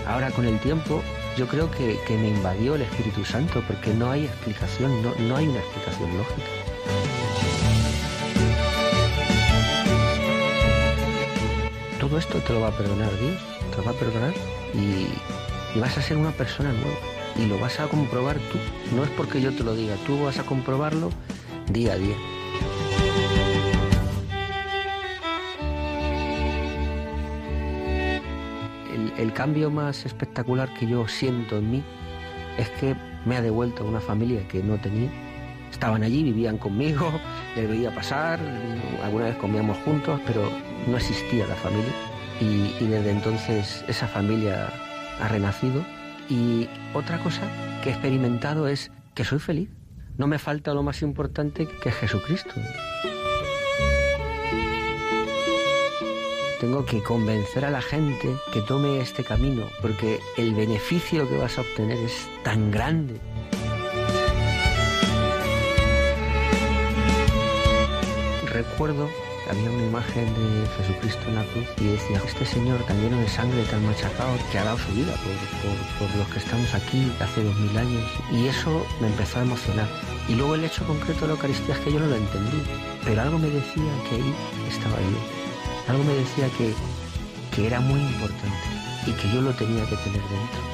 Ahora 0.08 0.30
con 0.32 0.46
el 0.46 0.60
tiempo 0.60 1.02
yo 1.38 1.48
creo 1.48 1.72
que, 1.72 1.98
me 2.10 2.28
invadió 2.28 2.76
el 2.76 2.82
Espíritu 2.82 3.24
Santo 3.24 3.64
porque 3.66 3.94
no 3.94 4.12
hay 4.12 4.26
explicación, 4.26 5.02
no, 5.02 5.16
no 5.16 5.38
hay 5.38 5.48
una 5.48 5.60
explicación 5.60 6.18
lógica. 6.18 6.61
Todo 12.12 12.20
esto 12.20 12.40
te 12.40 12.52
lo 12.52 12.60
va 12.60 12.68
a 12.68 12.72
perdonar 12.78 13.10
Dios, 13.22 13.38
te 13.72 13.78
lo 13.78 13.86
va 13.86 13.92
a 13.92 13.94
perdonar 13.94 14.34
y, 14.74 15.08
y 15.78 15.80
vas 15.80 15.98
a 15.98 16.02
ser 16.02 16.18
una 16.18 16.32
persona 16.32 16.74
nueva 16.74 16.98
y 17.38 17.46
lo 17.46 17.58
vas 17.58 17.80
a 17.80 17.88
comprobar 17.88 18.36
tú. 18.52 18.58
No 18.94 19.06
es 19.06 19.10
porque 19.12 19.40
yo 19.40 19.56
te 19.56 19.64
lo 19.64 19.74
diga, 19.74 19.96
tú 20.06 20.22
vas 20.22 20.38
a 20.38 20.44
comprobarlo 20.44 21.10
día 21.72 21.94
a 21.94 21.96
día. 21.96 22.16
el 29.18 29.32
cambio 29.32 29.72
más 29.72 30.06
espectacular 30.06 30.74
que 30.74 30.88
yo 30.88 31.08
siento 31.08 31.60
en 31.60 31.72
mí 31.72 31.84
es 32.58 32.70
que 32.72 32.94
me 33.24 33.38
ha 33.38 33.42
devuelto 33.42 33.86
una 33.86 34.02
familia 34.02 34.46
que 34.50 34.62
no 34.62 34.78
tenía. 34.82 35.31
Estaban 35.72 36.04
allí, 36.04 36.24
vivían 36.24 36.58
conmigo, 36.58 37.12
les 37.56 37.68
veía 37.68 37.94
pasar, 37.94 38.40
alguna 39.04 39.26
vez 39.26 39.36
comíamos 39.38 39.78
juntos, 39.80 40.20
pero 40.26 40.52
no 40.88 40.98
existía 40.98 41.48
la 41.48 41.56
familia. 41.56 41.94
Y, 42.40 42.86
desde 42.86 43.12
entonces 43.12 43.86
esa 43.88 44.08
familia 44.08 44.70
ha 45.22 45.28
renacido. 45.28 45.84
Y 46.30 46.68
otra 46.94 47.20
cosa 47.20 47.42
que 47.84 47.90
he 47.90 47.92
experimentado 47.94 48.68
es 48.68 48.92
que 49.14 49.24
soy 49.24 49.40
feliz. 49.40 49.70
No 50.18 50.28
me 50.28 50.40
falta 50.40 50.74
lo 50.74 50.84
más 50.84 51.02
importante 51.02 51.68
que 51.68 51.90
es 51.90 51.96
Jesucristo. 51.96 52.54
tengo 56.62 56.86
que 56.86 57.02
convencer 57.02 57.66
a 57.66 57.72
la 57.72 57.82
gente 57.82 58.36
que 58.54 58.62
tome 58.62 59.02
este 59.02 59.24
camino, 59.24 59.64
porque 59.82 60.20
el 60.38 60.54
beneficio 60.54 61.28
que 61.28 61.36
vas 61.36 61.58
a 61.58 61.62
obtener 61.62 61.98
es 61.98 62.30
tan 62.44 62.70
grande. 62.70 63.20
Recuerdo 68.62 69.10
había 69.50 69.72
una 69.72 69.84
imagen 69.84 70.26
de 70.36 70.68
Jesucristo 70.78 71.22
en 71.28 71.36
la 71.36 71.44
cruz 71.46 71.66
y 71.80 71.86
decía, 71.88 72.22
este 72.24 72.46
Señor 72.46 72.80
tan 72.86 73.02
lleno 73.02 73.18
de 73.18 73.28
sangre, 73.28 73.64
tan 73.64 73.84
machacado, 73.84 74.38
que 74.52 74.60
ha 74.60 74.64
dado 74.64 74.78
su 74.78 74.92
vida 74.94 75.14
por, 75.24 76.08
por 76.08 76.16
los 76.16 76.28
que 76.28 76.38
estamos 76.38 76.72
aquí 76.76 77.12
hace 77.20 77.44
dos 77.44 77.56
mil 77.56 77.76
años. 77.76 78.06
Y 78.32 78.46
eso 78.46 78.86
me 79.02 79.08
empezó 79.08 79.40
a 79.40 79.42
emocionar. 79.42 79.88
Y 80.28 80.36
luego 80.36 80.54
el 80.54 80.64
hecho 80.64 80.86
concreto 80.86 81.22
de 81.22 81.28
la 81.28 81.34
Eucaristía 81.34 81.74
es 81.74 81.82
que 81.82 81.92
yo 81.92 82.00
no 82.00 82.06
lo 82.06 82.16
entendí, 82.16 82.62
pero 83.04 83.22
algo 83.24 83.40
me 83.40 83.50
decía 83.50 83.92
que 84.08 84.16
ahí 84.18 84.36
estaba 84.70 84.98
yo 84.98 85.42
algo 85.88 86.04
me 86.04 86.14
decía 86.14 86.48
que, 86.58 86.74
que 87.56 87.68
era 87.68 87.80
muy 87.80 88.00
importante 88.00 88.68
y 89.08 89.12
que 89.12 89.30
yo 89.34 89.42
lo 89.42 89.52
tenía 89.54 89.84
que 89.86 89.98
tener 89.98 90.22
dentro. 90.22 90.71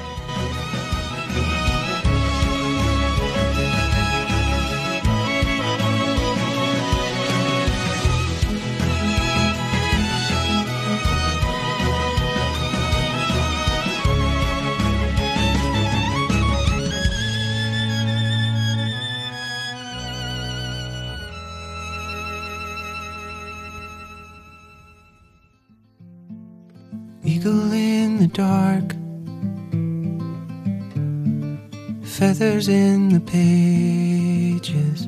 Feathers 32.18 32.66
in 32.66 33.10
the 33.10 33.20
pages, 33.20 35.06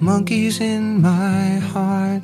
monkeys 0.00 0.60
in 0.60 1.00
my 1.00 1.56
heart, 1.72 2.22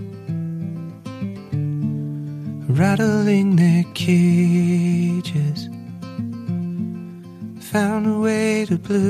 rattling 2.69 3.56
their 3.56 3.85
cages. 3.94 5.70
Found 7.73 8.06
a 8.06 8.19
way 8.19 8.66
to 8.66 8.77
blue, 8.77 9.01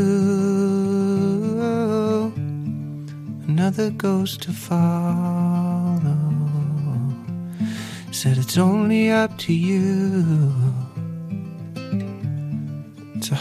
another 3.49 3.91
ghost 3.91 4.43
to 4.43 4.53
follow 4.53 6.21
said 8.13 8.39
it's 8.39 8.57
only 8.57 9.11
up 9.11 9.37
to 9.39 9.53
you. 9.53 10.64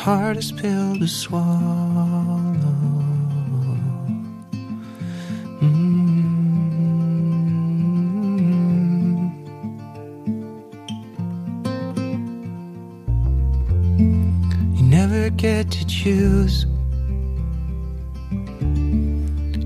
Hardest 0.03 0.57
pill 0.57 0.97
to 0.99 1.07
swallow. 1.07 1.47
Mm. 5.61 6.03
You 14.75 14.83
never 14.83 15.29
get 15.29 15.71
to 15.71 15.87
choose. 15.87 16.65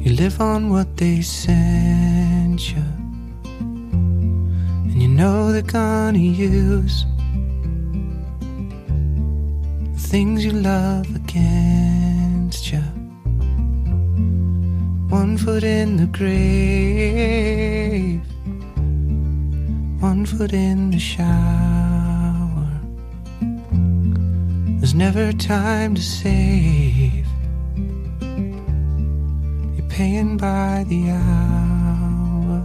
You 0.03 0.13
live 0.13 0.39
on 0.39 0.69
what 0.69 0.97
they 0.97 1.21
send 1.21 2.61
you 2.61 2.83
and 3.43 5.01
you 5.01 5.07
know 5.07 5.51
they're 5.51 5.63
gonna 5.63 6.19
use 6.19 7.05
things 10.09 10.45
you 10.45 10.53
love 10.53 11.13
against 11.13 12.71
you. 12.71 12.79
One 15.09 15.37
foot 15.37 15.65
in 15.65 15.97
the 15.97 16.05
grave, 16.05 18.21
one 20.01 20.25
foot 20.25 20.53
in 20.53 20.91
the 20.91 20.99
shower. 20.99 22.79
There's 24.79 24.95
never 24.95 25.33
time 25.33 25.95
to 25.95 26.01
save. 26.01 27.27
You're 29.75 29.89
paying 29.89 30.37
by 30.37 30.85
the 30.87 31.09
hour. 31.09 32.63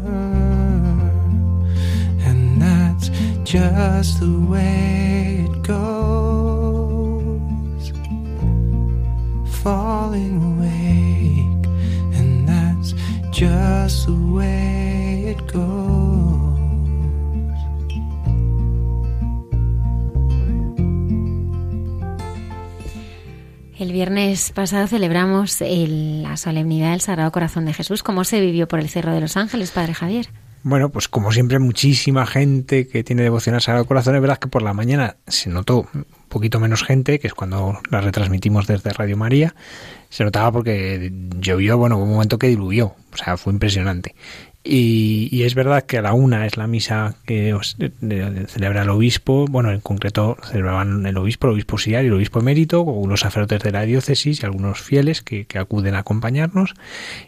And 2.21 2.63
that's 2.63 3.09
just 3.43 4.21
the 4.21 4.39
way 4.49 5.49
it 5.51 5.63
goes. 5.65 6.02
Awake, 9.65 11.47
just 13.33 14.07
the 14.07 14.13
way 14.13 15.35
it 15.37 15.53
goes. 15.53 16.03
El 23.79 23.93
viernes 23.93 24.53
pasado 24.53 24.87
celebramos 24.87 25.61
el- 25.61 26.23
la 26.23 26.37
solemnidad 26.37 26.93
del 26.93 27.01
Sagrado 27.01 27.33
Corazón 27.33 27.65
de 27.65 27.73
Jesús. 27.73 28.03
¿Cómo 28.03 28.23
se 28.25 28.41
vivió 28.41 28.69
por 28.69 28.79
el 28.81 28.89
Cerro 28.89 29.13
de 29.13 29.21
los 29.21 29.37
Ángeles, 29.37 29.71
Padre 29.73 29.95
Javier? 29.95 30.29
Bueno, 30.65 30.91
pues 30.91 31.09
como 31.09 31.33
siempre, 31.33 31.59
muchísima 31.59 32.25
gente 32.25 32.87
que 32.87 33.03
tiene 33.03 33.23
devoción 33.23 33.57
al 33.57 33.63
Sagrado 33.63 33.85
Corazón. 33.85 34.15
Es 34.15 34.21
verdad 34.21 34.39
que 34.39 34.47
por 34.47 34.63
la 34.63 34.73
mañana 34.73 35.17
se 35.27 35.51
notó 35.51 35.89
un 35.93 36.07
poquito 36.29 36.61
menos 36.61 36.85
gente, 36.85 37.19
que 37.19 37.27
es 37.27 37.35
cuando 37.35 37.81
la 37.91 38.01
retransmitimos 38.01 38.69
desde 38.69 38.93
Radio 38.93 39.17
María. 39.17 39.57
Se 40.09 40.23
notaba 40.23 40.53
porque 40.53 41.13
llovió, 41.41 41.79
bueno, 41.79 41.97
hubo 41.97 42.05
un 42.05 42.13
momento 42.13 42.39
que 42.39 42.47
diluvió. 42.47 42.95
O 43.13 43.17
sea, 43.17 43.37
fue 43.37 43.53
impresionante. 43.53 44.15
Y, 44.63 45.29
y 45.33 45.43
es 45.43 45.57
verdad 45.57 45.83
que 45.83 45.99
a 45.99 46.03
la 46.03 46.13
una 46.13 46.47
es 46.47 46.57
la 46.57 46.69
misa 46.69 47.17
que 47.27 47.53
celebra 48.47 48.83
el 48.83 48.91
obispo, 48.91 49.47
bueno, 49.51 49.73
en 49.73 49.81
concreto 49.81 50.37
celebraban 50.49 51.05
el 51.05 51.17
obispo, 51.17 51.49
el 51.49 51.55
obispo 51.55 51.75
auxiliar 51.75 52.05
y 52.05 52.07
el 52.07 52.13
obispo 52.13 52.39
emérito, 52.39 52.83
o 52.83 52.93
unos 52.93 53.21
sacerdotes 53.21 53.61
de 53.61 53.73
la 53.73 53.83
diócesis 53.83 54.41
y 54.41 54.47
algunos 54.47 54.81
fieles 54.81 55.23
que, 55.23 55.47
que 55.47 55.59
acuden 55.59 55.97
a 55.97 56.01
acompañarnos. 56.01 56.75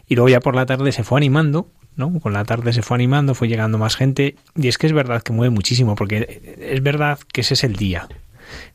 Y 0.07 0.15
luego 0.15 0.29
ya 0.29 0.39
por 0.39 0.55
la 0.55 0.65
tarde 0.65 0.93
se 0.93 1.03
fue 1.03 1.19
animando, 1.19 1.69
¿no? 1.95 2.19
Con 2.19 2.33
la 2.33 2.43
tarde 2.45 2.73
se 2.73 2.81
fue 2.81 2.95
animando, 2.95 3.35
fue 3.35 3.47
llegando 3.47 3.77
más 3.77 3.95
gente. 3.95 4.35
Y 4.55 4.67
es 4.67 4.77
que 4.77 4.87
es 4.87 4.93
verdad 4.93 5.21
que 5.23 5.33
mueve 5.33 5.49
muchísimo, 5.53 5.95
porque 5.95 6.57
es 6.59 6.81
verdad 6.83 7.19
que 7.31 7.41
ese 7.41 7.53
es 7.53 7.63
el 7.63 7.75
día. 7.75 8.07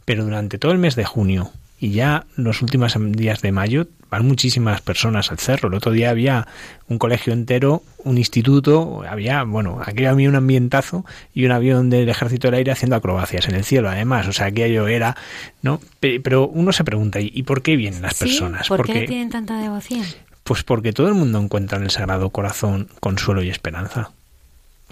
Pero 0.04 0.24
durante 0.24 0.58
todo 0.58 0.72
el 0.72 0.78
mes 0.78 0.96
de 0.96 1.04
junio 1.04 1.50
y 1.82 1.92
ya 1.92 2.26
los 2.36 2.60
últimos 2.60 2.94
días 3.12 3.40
de 3.40 3.52
mayo 3.52 3.86
van 4.10 4.26
muchísimas 4.26 4.82
personas 4.82 5.30
al 5.30 5.38
cerro. 5.38 5.68
El 5.68 5.74
otro 5.74 5.92
día 5.92 6.10
había 6.10 6.46
un 6.88 6.98
colegio 6.98 7.32
entero, 7.32 7.82
un 8.04 8.18
instituto, 8.18 9.02
había, 9.08 9.44
bueno, 9.44 9.80
aquí 9.86 10.04
había 10.04 10.28
un 10.28 10.34
ambientazo 10.34 11.06
y 11.32 11.46
un 11.46 11.52
avión 11.52 11.88
del 11.88 12.08
Ejército 12.08 12.48
del 12.48 12.56
Aire 12.56 12.72
haciendo 12.72 12.96
acrobacias 12.96 13.48
en 13.48 13.54
el 13.54 13.64
cielo, 13.64 13.88
además. 13.88 14.26
O 14.28 14.32
sea, 14.32 14.46
aquello 14.46 14.88
era, 14.88 15.16
¿no? 15.62 15.80
Pe- 16.00 16.20
Pero 16.20 16.48
uno 16.48 16.72
se 16.72 16.84
pregunta, 16.84 17.18
¿y 17.20 17.42
por 17.44 17.62
qué 17.62 17.76
vienen 17.76 18.02
las 18.02 18.16
Sí, 18.16 18.24
personas? 18.24 18.68
¿Por 18.68 18.84
qué 18.84 18.92
le 18.94 19.06
tienen 19.06 19.30
tanta 19.30 19.58
devoción? 19.58 20.04
Pues 20.50 20.64
porque 20.64 20.92
todo 20.92 21.06
el 21.06 21.14
mundo 21.14 21.38
encuentra 21.38 21.78
en 21.78 21.84
el 21.84 21.90
Sagrado 21.90 22.30
Corazón 22.30 22.88
consuelo 22.98 23.40
y 23.40 23.50
esperanza. 23.50 24.10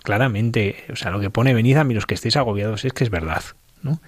Claramente, 0.04 0.84
o 0.92 0.94
sea, 0.94 1.10
lo 1.10 1.18
que 1.18 1.30
pone 1.30 1.52
venid 1.52 1.78
a 1.78 1.82
mí 1.82 1.94
los 1.94 2.06
que 2.06 2.14
estéis 2.14 2.36
agobiados 2.36 2.84
es 2.84 2.92
que 2.92 3.02
es 3.02 3.10
verdad, 3.10 3.42
¿no? 3.82 4.00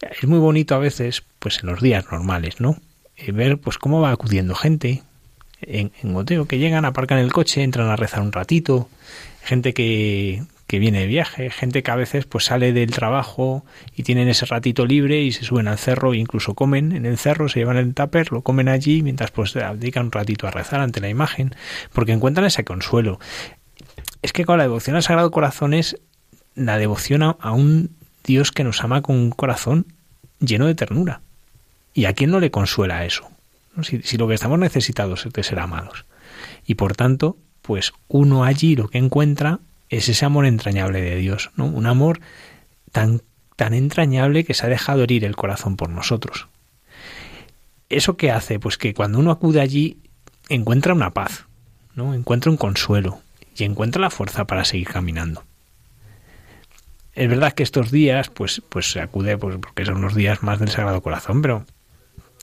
Es 0.00 0.24
muy 0.28 0.38
bonito 0.38 0.72
a 0.76 0.78
veces, 0.78 1.24
pues 1.40 1.58
en 1.58 1.66
los 1.70 1.82
días 1.82 2.04
normales, 2.12 2.60
¿no? 2.60 2.76
Eh, 3.16 3.32
ver 3.32 3.58
pues 3.58 3.76
cómo 3.76 4.02
va 4.02 4.12
acudiendo 4.12 4.54
gente 4.54 5.02
en, 5.62 5.90
en 6.00 6.14
goteo, 6.14 6.46
que 6.46 6.58
llegan, 6.58 6.84
aparcan 6.84 7.18
el 7.18 7.32
coche, 7.32 7.64
entran 7.64 7.88
a 7.88 7.96
rezar 7.96 8.22
un 8.22 8.30
ratito, 8.30 8.88
gente 9.42 9.74
que, 9.74 10.44
que 10.66 10.78
viene 10.78 11.00
de 11.00 11.06
viaje, 11.06 11.50
gente 11.50 11.82
que 11.82 11.90
a 11.90 11.96
veces 11.96 12.24
pues 12.24 12.44
sale 12.44 12.72
del 12.72 12.90
trabajo 12.90 13.64
y 13.94 14.02
tienen 14.02 14.28
ese 14.28 14.46
ratito 14.46 14.86
libre 14.86 15.20
y 15.20 15.32
se 15.32 15.44
suben 15.44 15.68
al 15.68 15.78
cerro 15.78 16.14
e 16.14 16.18
incluso 16.18 16.54
comen 16.54 16.92
en 16.92 17.04
el 17.04 17.18
cerro, 17.18 17.48
se 17.48 17.60
llevan 17.60 17.76
el 17.76 17.94
tupper, 17.94 18.32
lo 18.32 18.42
comen 18.42 18.68
allí 18.68 19.02
mientras 19.02 19.30
pues 19.30 19.52
dedican 19.52 20.06
un 20.06 20.12
ratito 20.12 20.46
a 20.46 20.50
rezar 20.50 20.80
ante 20.80 21.00
la 21.00 21.10
imagen, 21.10 21.54
porque 21.92 22.12
encuentran 22.12 22.46
ese 22.46 22.64
consuelo. 22.64 23.18
Es 24.22 24.32
que 24.32 24.46
con 24.46 24.56
la 24.56 24.64
devoción 24.64 24.96
al 24.96 25.02
Sagrado 25.02 25.30
Corazón 25.30 25.74
es 25.74 26.00
la 26.54 26.78
devoción 26.78 27.22
a, 27.22 27.52
un 27.52 27.90
Dios 28.24 28.50
que 28.50 28.64
nos 28.64 28.82
ama 28.82 29.02
con 29.02 29.16
un 29.16 29.30
corazón 29.30 29.86
lleno 30.40 30.66
de 30.66 30.74
ternura. 30.74 31.20
¿Y 31.92 32.06
a 32.06 32.14
quién 32.14 32.30
no 32.30 32.40
le 32.40 32.50
consuela 32.50 33.04
eso? 33.04 33.28
Si, 33.82 34.00
si 34.02 34.16
lo 34.16 34.28
que 34.28 34.34
estamos 34.34 34.58
necesitados 34.58 35.26
es 35.26 35.32
de 35.32 35.42
ser 35.42 35.58
amados. 35.58 36.06
Y 36.64 36.76
por 36.76 36.96
tanto, 36.96 37.36
pues 37.60 37.92
uno 38.08 38.44
allí 38.44 38.76
lo 38.76 38.88
que 38.88 38.98
encuentra 38.98 39.60
es 39.96 40.08
ese 40.08 40.24
amor 40.24 40.46
entrañable 40.46 41.00
de 41.00 41.16
Dios, 41.16 41.50
¿no? 41.56 41.66
Un 41.66 41.86
amor 41.86 42.20
tan, 42.90 43.22
tan 43.56 43.74
entrañable 43.74 44.44
que 44.44 44.54
se 44.54 44.66
ha 44.66 44.68
dejado 44.68 45.02
herir 45.04 45.24
el 45.24 45.36
corazón 45.36 45.76
por 45.76 45.88
nosotros. 45.90 46.48
¿Eso 47.88 48.16
qué 48.16 48.30
hace? 48.30 48.58
Pues 48.58 48.76
que 48.76 48.94
cuando 48.94 49.18
uno 49.18 49.30
acude 49.30 49.60
allí 49.60 49.98
encuentra 50.48 50.94
una 50.94 51.12
paz, 51.12 51.46
¿no? 51.94 52.14
Encuentra 52.14 52.50
un 52.50 52.56
consuelo 52.56 53.20
y 53.56 53.64
encuentra 53.64 54.00
la 54.00 54.10
fuerza 54.10 54.46
para 54.46 54.64
seguir 54.64 54.88
caminando. 54.88 55.44
Es 57.14 57.28
verdad 57.28 57.52
que 57.52 57.62
estos 57.62 57.92
días, 57.92 58.28
pues, 58.30 58.60
pues 58.68 58.90
se 58.90 59.00
acude, 59.00 59.38
pues, 59.38 59.58
porque 59.58 59.84
son 59.84 60.02
los 60.02 60.16
días 60.16 60.42
más 60.42 60.58
del 60.58 60.70
Sagrado 60.70 61.00
Corazón, 61.00 61.40
pero 61.42 61.64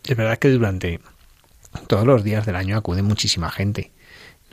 es 0.06 0.16
verdad 0.16 0.40
que 0.40 0.50
durante 0.50 1.02
todos 1.88 2.06
los 2.06 2.24
días 2.24 2.46
del 2.46 2.56
año 2.56 2.78
acude 2.78 3.02
muchísima 3.02 3.52
gente 3.52 3.92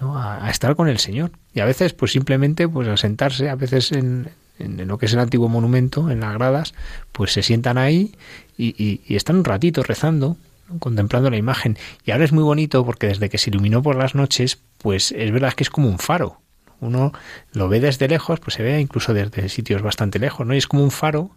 ¿no? 0.01 0.19
a, 0.19 0.49
estar 0.51 0.77
con 0.77 0.89
el 0.89 0.99
Señor. 0.99 1.31
Y 1.55 1.61
a 1.61 1.65
veces, 1.65 1.93
pues 1.93 2.13
simplemente, 2.13 2.69
pues 2.69 2.89
a 2.89 2.97
sentarse, 2.97 3.49
a 3.49 3.55
veces 3.57 3.93
en, 3.93 4.29
en 4.59 4.87
lo 4.89 4.99
que 4.99 5.07
es 5.07 5.13
el 5.13 5.19
antiguo 5.19 5.49
monumento, 5.49 6.11
en 6.11 6.21
las 6.21 6.35
gradas, 6.35 6.75
pues 7.13 7.33
se 7.33 7.43
sientan 7.43 7.79
ahí 7.79 8.15
y, 8.57 8.75
y- 8.83 9.17
están 9.17 9.37
un 9.37 9.45
ratito 9.45 9.83
rezando, 9.83 10.37
contemplando 10.79 11.31
la 11.31 11.37
imagen. 11.37 11.79
Y 12.05 12.11
ahora 12.11 12.25
es 12.25 12.33
muy 12.33 12.43
bonito 12.45 12.85
porque 12.85 13.07
desde 13.09 13.29
que 13.29 13.39
se 13.39 13.51
iluminó 13.51 13.83
por 13.83 13.97
las 13.97 14.15
noches, 14.15 14.59
pues 14.79 15.13
es 15.13 15.33
verdad 15.33 15.53
que 15.55 15.65
es 15.65 15.71
como 15.71 15.89
un 15.89 15.99
faro. 15.99 16.41
Uno 16.81 17.13
lo 17.53 17.69
ve 17.69 17.81
desde 17.81 18.07
lejos, 18.07 18.39
pues 18.39 18.55
se 18.55 18.63
ve 18.63 18.81
incluso 18.81 19.13
desde 19.13 19.49
sitios 19.49 19.83
bastante 19.83 20.21
lejos, 20.21 20.47
¿no? 20.47 20.55
Y 20.55 20.59
es 20.59 20.69
como 20.69 20.85
un 20.85 20.93
faro 20.93 21.31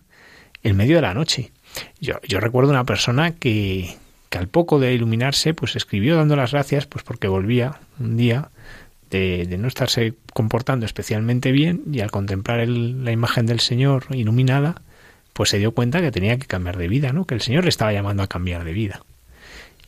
en 0.61 0.77
medio 0.77 0.97
de 0.97 1.01
la 1.01 1.15
noche. 1.15 1.51
Yo, 1.99 2.15
yo 2.27 2.39
recuerdo 2.39 2.69
una 2.69 2.83
persona 2.83 3.31
que, 3.31 3.97
que 4.29 4.37
al 4.37 4.47
poco 4.47 4.79
de 4.79 4.93
iluminarse, 4.93 5.55
pues 5.55 5.75
escribió 5.75 6.15
dando 6.15 6.35
las 6.35 6.51
gracias, 6.51 6.85
pues 6.85 7.03
porque 7.03 7.27
volvía 7.27 7.79
un 7.99 8.17
día 8.17 8.50
de, 9.11 9.57
no 9.59 9.67
estarse 9.67 10.15
comportando 10.33 10.85
especialmente 10.85 11.51
bien 11.51 11.83
y 11.91 11.99
al 11.99 12.09
contemplar 12.11 12.59
el- 12.59 13.03
la 13.05 13.11
imagen 13.11 13.45
del 13.45 13.59
Señor 13.59 14.05
iluminada, 14.11 14.81
pues 15.33 15.49
se 15.49 15.59
dio 15.59 15.73
cuenta 15.73 16.01
que 16.01 16.11
tenía 16.11 16.37
que 16.37 16.47
cambiar 16.47 16.77
de 16.77 16.87
vida, 16.87 17.13
¿no? 17.13 17.25
Que 17.25 17.35
el 17.35 17.41
Señor 17.41 17.63
le 17.63 17.69
estaba 17.69 17.93
llamando 17.93 18.23
a 18.23 18.27
cambiar 18.27 18.63
de 18.63 18.73
vida. 18.73 19.03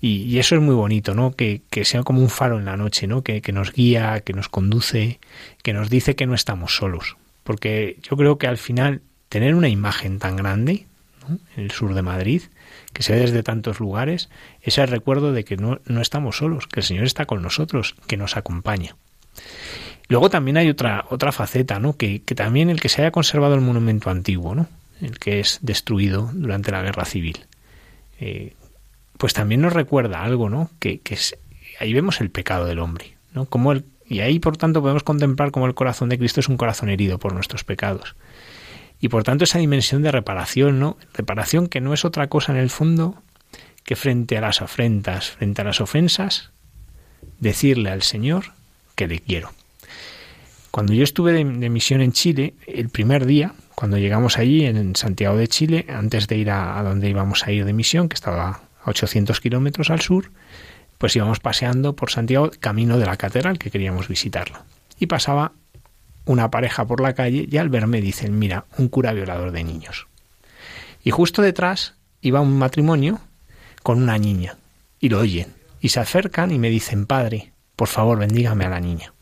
Y, 0.02 0.38
eso 0.38 0.56
es 0.56 0.62
muy 0.62 0.76
bonito, 0.76 1.14
¿no? 1.14 1.32
Que, 1.32 1.62
que 1.70 1.86
sea 1.86 2.04
como 2.04 2.20
un 2.20 2.30
faro 2.30 2.60
en 2.60 2.66
la 2.66 2.76
noche, 2.76 3.08
¿no? 3.08 3.24
Que, 3.24 3.42
que 3.42 3.54
nos 3.54 3.72
guía, 3.72 4.20
que 4.20 4.34
nos 4.34 4.50
conduce, 4.50 5.20
que 5.64 5.72
nos 5.72 5.90
dice 5.90 6.16
que 6.18 6.26
no 6.28 6.36
estamos 6.36 6.76
solos. 6.76 7.16
Porque 7.46 7.98
yo 8.04 8.18
creo 8.18 8.38
que 8.38 8.48
al 8.48 8.58
final 8.58 9.02
tener 9.30 9.56
una 9.56 9.70
imagen 9.70 10.20
tan 10.20 10.36
grande, 10.36 10.88
en 11.56 11.64
el 11.64 11.72
sur 11.72 11.94
de 11.94 12.02
Madrid, 12.02 12.42
que 12.92 13.02
se 13.02 13.14
ve 13.14 13.20
desde 13.22 13.44
tantos 13.44 13.80
lugares, 13.80 14.30
es 14.62 14.78
el 14.78 14.90
recuerdo 14.90 15.32
de 15.32 15.46
que 15.46 15.56
no, 15.56 15.80
no 15.86 16.02
estamos 16.02 16.36
solos, 16.36 16.68
que 16.68 16.82
el 16.82 16.86
Señor 16.86 17.06
está 17.06 17.26
con 17.26 17.42
nosotros, 17.42 17.96
que 18.06 18.18
nos 18.18 18.36
acompaña. 18.36 18.98
Luego 20.10 20.30
también 20.30 20.58
hay 20.58 20.70
otra, 20.70 21.06
otra 21.10 21.32
faceta, 21.32 21.80
¿no? 21.80 21.96
Que, 21.98 22.22
que 22.22 22.36
también 22.36 22.70
el 22.70 22.80
que 22.82 22.90
se 22.90 23.02
haya 23.02 23.12
conservado 23.12 23.56
el 23.56 23.62
monumento 23.62 24.10
antiguo, 24.10 24.54
¿no? 24.56 24.68
El 25.02 25.18
que 25.20 25.40
es 25.40 25.60
destruido 25.62 26.30
durante 26.34 26.72
la 26.72 26.82
guerra 26.82 27.06
civil. 27.06 27.46
Eh, 28.20 28.54
pues 29.18 29.34
también 29.34 29.62
nos 29.62 29.74
recuerda 29.74 30.24
algo, 30.24 30.50
¿no? 30.50 30.70
Que, 30.80 31.00
que 31.00 31.16
es- 31.16 31.38
ahí 31.80 31.94
vemos 31.94 32.22
el 32.22 32.30
pecado 32.30 32.66
del 32.66 32.80
hombre, 32.80 33.16
¿no? 33.34 33.46
Como 33.46 33.72
el, 33.72 33.86
y 34.08 34.20
ahí, 34.20 34.40
por 34.40 34.58
tanto, 34.58 34.82
podemos 34.82 35.04
contemplar 35.04 35.52
cómo 35.52 35.66
el 35.66 35.74
corazón 35.74 36.10
de 36.10 36.18
Cristo 36.18 36.40
es 36.42 36.50
un 36.50 36.58
corazón 36.58 36.90
herido 36.90 37.18
por 37.20 37.34
nuestros 37.34 37.64
pecados. 37.64 38.16
Y 39.00 39.10
por 39.10 39.24
tanto, 39.24 39.44
esa 39.46 39.60
dimensión 39.60 40.02
de 40.02 40.12
reparación, 40.12 40.80
¿no? 40.80 40.98
Reparación 41.14 41.68
que 41.68 41.82
no 41.82 41.94
es 41.94 42.06
otra 42.06 42.28
cosa 42.28 42.52
en 42.52 42.58
el 42.60 42.70
fondo 42.70 43.22
que 43.84 43.96
frente 43.96 44.38
a 44.38 44.42
las 44.42 44.62
afrentas, 44.62 45.32
frente 45.32 45.62
a 45.62 45.66
las 45.66 45.82
ofensas, 45.82 46.52
decirle 47.40 47.90
al 47.90 48.02
Señor 48.04 48.54
que 48.96 49.08
le 49.08 49.20
quiero. 49.20 49.52
Cuando 50.72 50.94
yo 50.94 51.04
estuve 51.04 51.34
de, 51.34 51.70
misión 51.70 52.02
en 52.02 52.14
Chile, 52.14 52.56
el 52.66 52.90
primer 52.90 53.26
día, 53.26 53.54
cuando 53.76 53.98
llegamos 53.98 54.38
allí 54.38 54.66
en 54.66 54.96
Santiago 54.96 55.38
de 55.38 55.48
Chile, 55.48 55.86
antes 55.88 56.28
de 56.28 56.38
ir 56.38 56.50
a, 56.50 56.80
a 56.80 56.84
donde 56.84 57.10
íbamos 57.10 57.46
a 57.46 57.52
ir 57.52 57.66
de 57.66 57.74
misión, 57.74 58.10
que 58.10 58.16
estaba 58.16 58.62
a 58.84 58.90
800 58.90 59.40
kilómetros 59.40 59.92
al 59.92 60.02
sur, 60.02 60.32
pues 60.98 61.16
íbamos 61.16 61.40
paseando 61.40 61.96
por 61.96 62.10
Santiago, 62.10 62.50
camino 62.60 62.98
de 62.98 63.06
la 63.06 63.18
catedral, 63.18 63.60
que 63.60 63.70
queríamos 63.70 64.08
visitarla. 64.08 64.66
Y 65.00 65.08
pasaba 65.08 65.52
una 66.26 66.50
pareja 66.50 66.86
por 66.86 67.02
la 67.02 67.14
calle 67.14 67.48
y 67.50 67.58
al 67.58 67.70
verme 67.70 68.02
dicen, 68.02 68.40
mira, 68.40 68.66
un 68.78 68.88
cura 68.88 69.14
violador 69.14 69.52
de 69.52 69.64
niños. 69.64 70.08
Y 71.04 71.12
justo 71.12 71.42
detrás 71.42 71.96
iba 72.22 72.42
un 72.42 72.58
matrimonio 72.58 73.20
con 73.84 74.02
una 74.02 74.18
niña. 74.18 74.58
Y 75.00 75.10
lo 75.10 75.20
oyen. 75.20 75.54
Y 75.82 75.90
se 75.90 76.00
acercan 76.00 76.52
y 76.52 76.60
me 76.60 76.70
dicen, 76.70 77.06
padre, 77.06 77.53
por 77.76 77.88
favor, 77.88 78.20
bendígame 78.20 78.66
a 78.66 78.70
la 78.70 78.80
niña. 78.80 79.14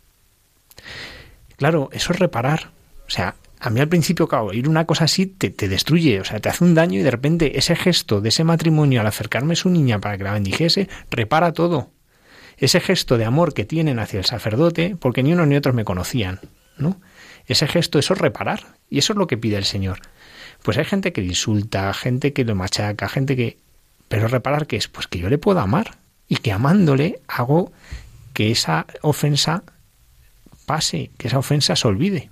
Claro, 1.57 1.89
eso 1.91 2.13
es 2.13 2.19
reparar. 2.19 2.71
O 3.07 3.09
sea, 3.09 3.35
a 3.59 3.69
mí 3.69 3.79
al 3.79 3.87
principio, 3.87 4.27
claro, 4.27 4.45
oír 4.47 4.67
una 4.67 4.85
cosa 4.85 5.05
así 5.05 5.27
te, 5.27 5.51
te 5.51 5.69
destruye, 5.69 6.19
o 6.19 6.25
sea, 6.25 6.39
te 6.39 6.49
hace 6.49 6.63
un 6.63 6.73
daño 6.73 6.99
y 6.99 7.03
de 7.03 7.11
repente 7.11 7.57
ese 7.59 7.75
gesto 7.75 8.21
de 8.21 8.29
ese 8.29 8.43
matrimonio 8.43 9.01
al 9.01 9.07
acercarme 9.07 9.53
a 9.53 9.55
su 9.55 9.69
niña 9.69 9.99
para 9.99 10.17
que 10.17 10.23
la 10.23 10.33
bendijese, 10.33 10.89
repara 11.11 11.53
todo. 11.53 11.91
Ese 12.57 12.79
gesto 12.79 13.17
de 13.17 13.25
amor 13.25 13.53
que 13.53 13.65
tienen 13.65 13.99
hacia 13.99 14.19
el 14.19 14.25
sacerdote, 14.25 14.95
porque 14.99 15.23
ni 15.23 15.33
unos 15.33 15.47
ni 15.47 15.55
otros 15.55 15.75
me 15.75 15.85
conocían, 15.85 16.39
¿no? 16.77 16.99
Ese 17.47 17.67
gesto, 17.67 17.99
eso 17.99 18.13
es 18.13 18.19
reparar. 18.19 18.63
Y 18.89 18.99
eso 18.99 19.13
es 19.13 19.17
lo 19.17 19.27
que 19.27 19.37
pide 19.37 19.57
el 19.57 19.65
Señor. 19.65 19.99
Pues 20.63 20.77
hay 20.77 20.85
gente 20.85 21.11
que 21.11 21.21
le 21.21 21.27
insulta, 21.27 21.93
gente 21.93 22.33
que 22.33 22.45
lo 22.45 22.55
machaca, 22.55 23.09
gente 23.09 23.35
que... 23.35 23.57
Pero 24.07 24.27
reparar 24.27 24.67
que 24.67 24.75
es, 24.75 24.87
pues 24.87 25.07
que 25.07 25.19
yo 25.19 25.29
le 25.29 25.37
puedo 25.37 25.59
amar 25.59 25.97
y 26.27 26.37
que 26.37 26.51
amándole 26.51 27.21
hago 27.27 27.71
que 28.33 28.51
esa 28.51 28.85
ofensa 29.01 29.63
pase, 30.65 31.11
que 31.17 31.27
esa 31.27 31.39
ofensa 31.39 31.75
se 31.75 31.87
olvide. 31.87 32.29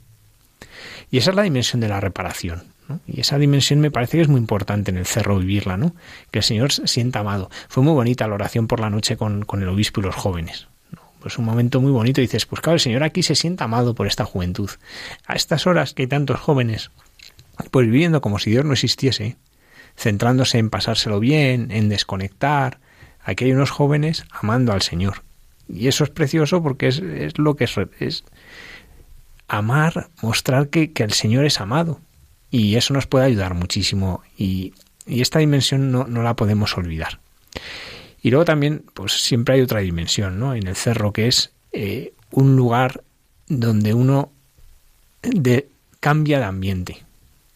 Y 1.12 1.18
esa 1.18 1.32
es 1.32 1.36
la 1.36 1.44
dimensión 1.44 1.82
de 1.82 1.90
la 1.90 2.00
reparación. 2.00 2.64
Y 3.08 3.22
esa 3.22 3.38
dimensión 3.38 3.80
me 3.80 3.92
parece 3.92 4.18
que 4.18 4.24
es 4.24 4.30
muy 4.30 4.40
importante 4.40 4.92
en 4.92 4.98
el 4.98 5.06
cerro 5.06 5.38
vivirla, 5.38 5.78
¿no? 5.78 5.96
Que 6.32 6.40
el 6.40 6.44
Señor 6.44 6.72
se 6.72 6.88
sienta 6.88 7.20
amado. 7.20 7.50
Fue 7.68 7.84
muy 7.84 7.94
bonita 7.94 8.28
la 8.28 8.34
oración 8.34 8.68
por 8.68 8.80
la 8.80 8.90
noche 8.90 9.16
con, 9.18 9.46
con 9.46 9.62
el 9.62 9.70
obispo 9.70 10.02
y 10.02 10.06
los 10.06 10.16
jóvenes. 10.16 10.68
Pues 11.20 11.38
un 11.38 11.46
momento 11.46 11.82
muy 11.82 11.92
bonito. 11.92 12.22
dices, 12.22 12.46
pues 12.46 12.62
claro, 12.62 12.76
el 12.76 12.80
Señor 12.80 13.04
aquí 13.04 13.24
se 13.24 13.36
sienta 13.36 13.66
amado 13.66 13.94
por 13.94 14.08
esta 14.08 14.26
juventud. 14.26 14.70
A 15.28 15.36
estas 15.36 15.68
horas 15.68 15.94
que 15.94 16.04
hay 16.04 16.08
tantos 16.08 16.40
jóvenes, 16.40 16.92
pues 17.72 17.86
viviendo 17.86 18.22
como 18.22 18.40
si 18.40 18.52
Dios 18.52 18.66
no 18.66 18.74
existiese, 18.74 19.38
centrándose 19.98 20.58
en 20.58 20.70
pasárselo 20.70 21.20
bien, 21.20 21.72
en 21.72 21.90
desconectar. 21.90 22.80
Aquí 23.22 23.46
hay 23.46 23.52
unos 23.52 23.70
jóvenes 23.70 24.26
amando 24.32 24.72
al 24.72 24.82
Señor. 24.82 25.24
Y 25.72 25.88
eso 25.88 26.04
es 26.04 26.10
precioso 26.10 26.64
porque 26.64 26.88
es, 26.88 27.00
es 27.00 27.38
lo 27.38 27.56
que 27.56 27.66
es, 27.66 27.76
es 28.00 28.24
amar, 29.48 30.10
mostrar 30.22 30.70
que, 30.70 30.91
que, 30.91 31.04
el 31.04 31.14
Señor 31.14 31.46
es 31.46 31.62
amado. 31.62 32.00
Y 32.52 32.76
eso 32.76 32.94
nos 32.94 33.08
puede 33.08 33.26
ayudar 33.26 33.54
muchísimo. 33.54 34.24
Y, 34.38 34.74
y 35.06 35.22
esta 35.22 35.40
dimensión 35.40 35.91
no, 35.91 36.06
no, 36.06 36.24
la 36.24 36.36
podemos 36.36 36.78
olvidar. 36.78 37.20
Y 38.22 38.32
luego 38.32 38.46
también, 38.46 38.84
pues 38.94 39.14
siempre 39.14 39.56
hay 39.56 39.62
otra 39.62 39.80
dimensión, 39.80 40.40
¿no? 40.40 40.54
En 40.56 40.68
el 40.68 40.76
cerro, 40.76 41.14
que 41.14 41.28
es 41.28 41.52
eh, 41.72 42.14
un 42.32 42.56
lugar 42.56 43.04
donde 43.48 43.94
uno 43.94 44.32
de, 45.22 45.70
cambia 46.00 46.40
de 46.40 46.46
ambiente. 46.46 47.04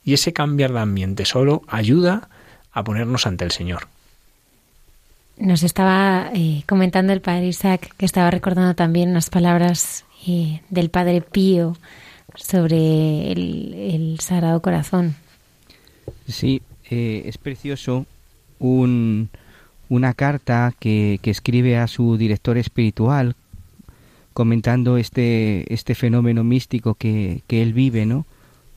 Y 0.03 0.13
ese 0.13 0.33
cambiar 0.33 0.73
de 0.73 0.79
ambiente 0.79 1.25
solo 1.25 1.61
ayuda 1.67 2.29
a 2.71 2.83
ponernos 2.83 3.25
ante 3.25 3.45
el 3.45 3.51
Señor. 3.51 3.87
Nos 5.37 5.63
estaba 5.63 6.29
eh, 6.33 6.63
comentando 6.67 7.13
el 7.13 7.21
padre 7.21 7.47
Isaac 7.47 7.93
que 7.97 8.05
estaba 8.05 8.31
recordando 8.31 8.75
también 8.75 9.09
unas 9.09 9.29
palabras 9.29 10.05
eh, 10.27 10.61
del 10.69 10.89
padre 10.89 11.21
Pío 11.21 11.75
sobre 12.35 13.31
el, 13.31 14.17
Sagrado 14.19 14.61
Corazón. 14.61 15.15
Sí, 16.27 16.61
eh, 16.89 17.23
es 17.25 17.37
precioso 17.37 18.05
un, 18.59 19.29
una 19.89 20.13
carta 20.13 20.73
que, 20.79 21.19
que, 21.21 21.31
escribe 21.31 21.77
a 21.77 21.87
su 21.87 22.17
director 22.17 22.57
espiritual 22.57 23.35
comentando 24.33 24.97
este, 24.97 25.71
este 25.73 25.95
fenómeno 25.95 26.43
místico 26.43 26.95
que, 26.95 27.41
que 27.47 27.61
él 27.61 27.73
vive, 27.73 28.05
¿no? 28.05 28.25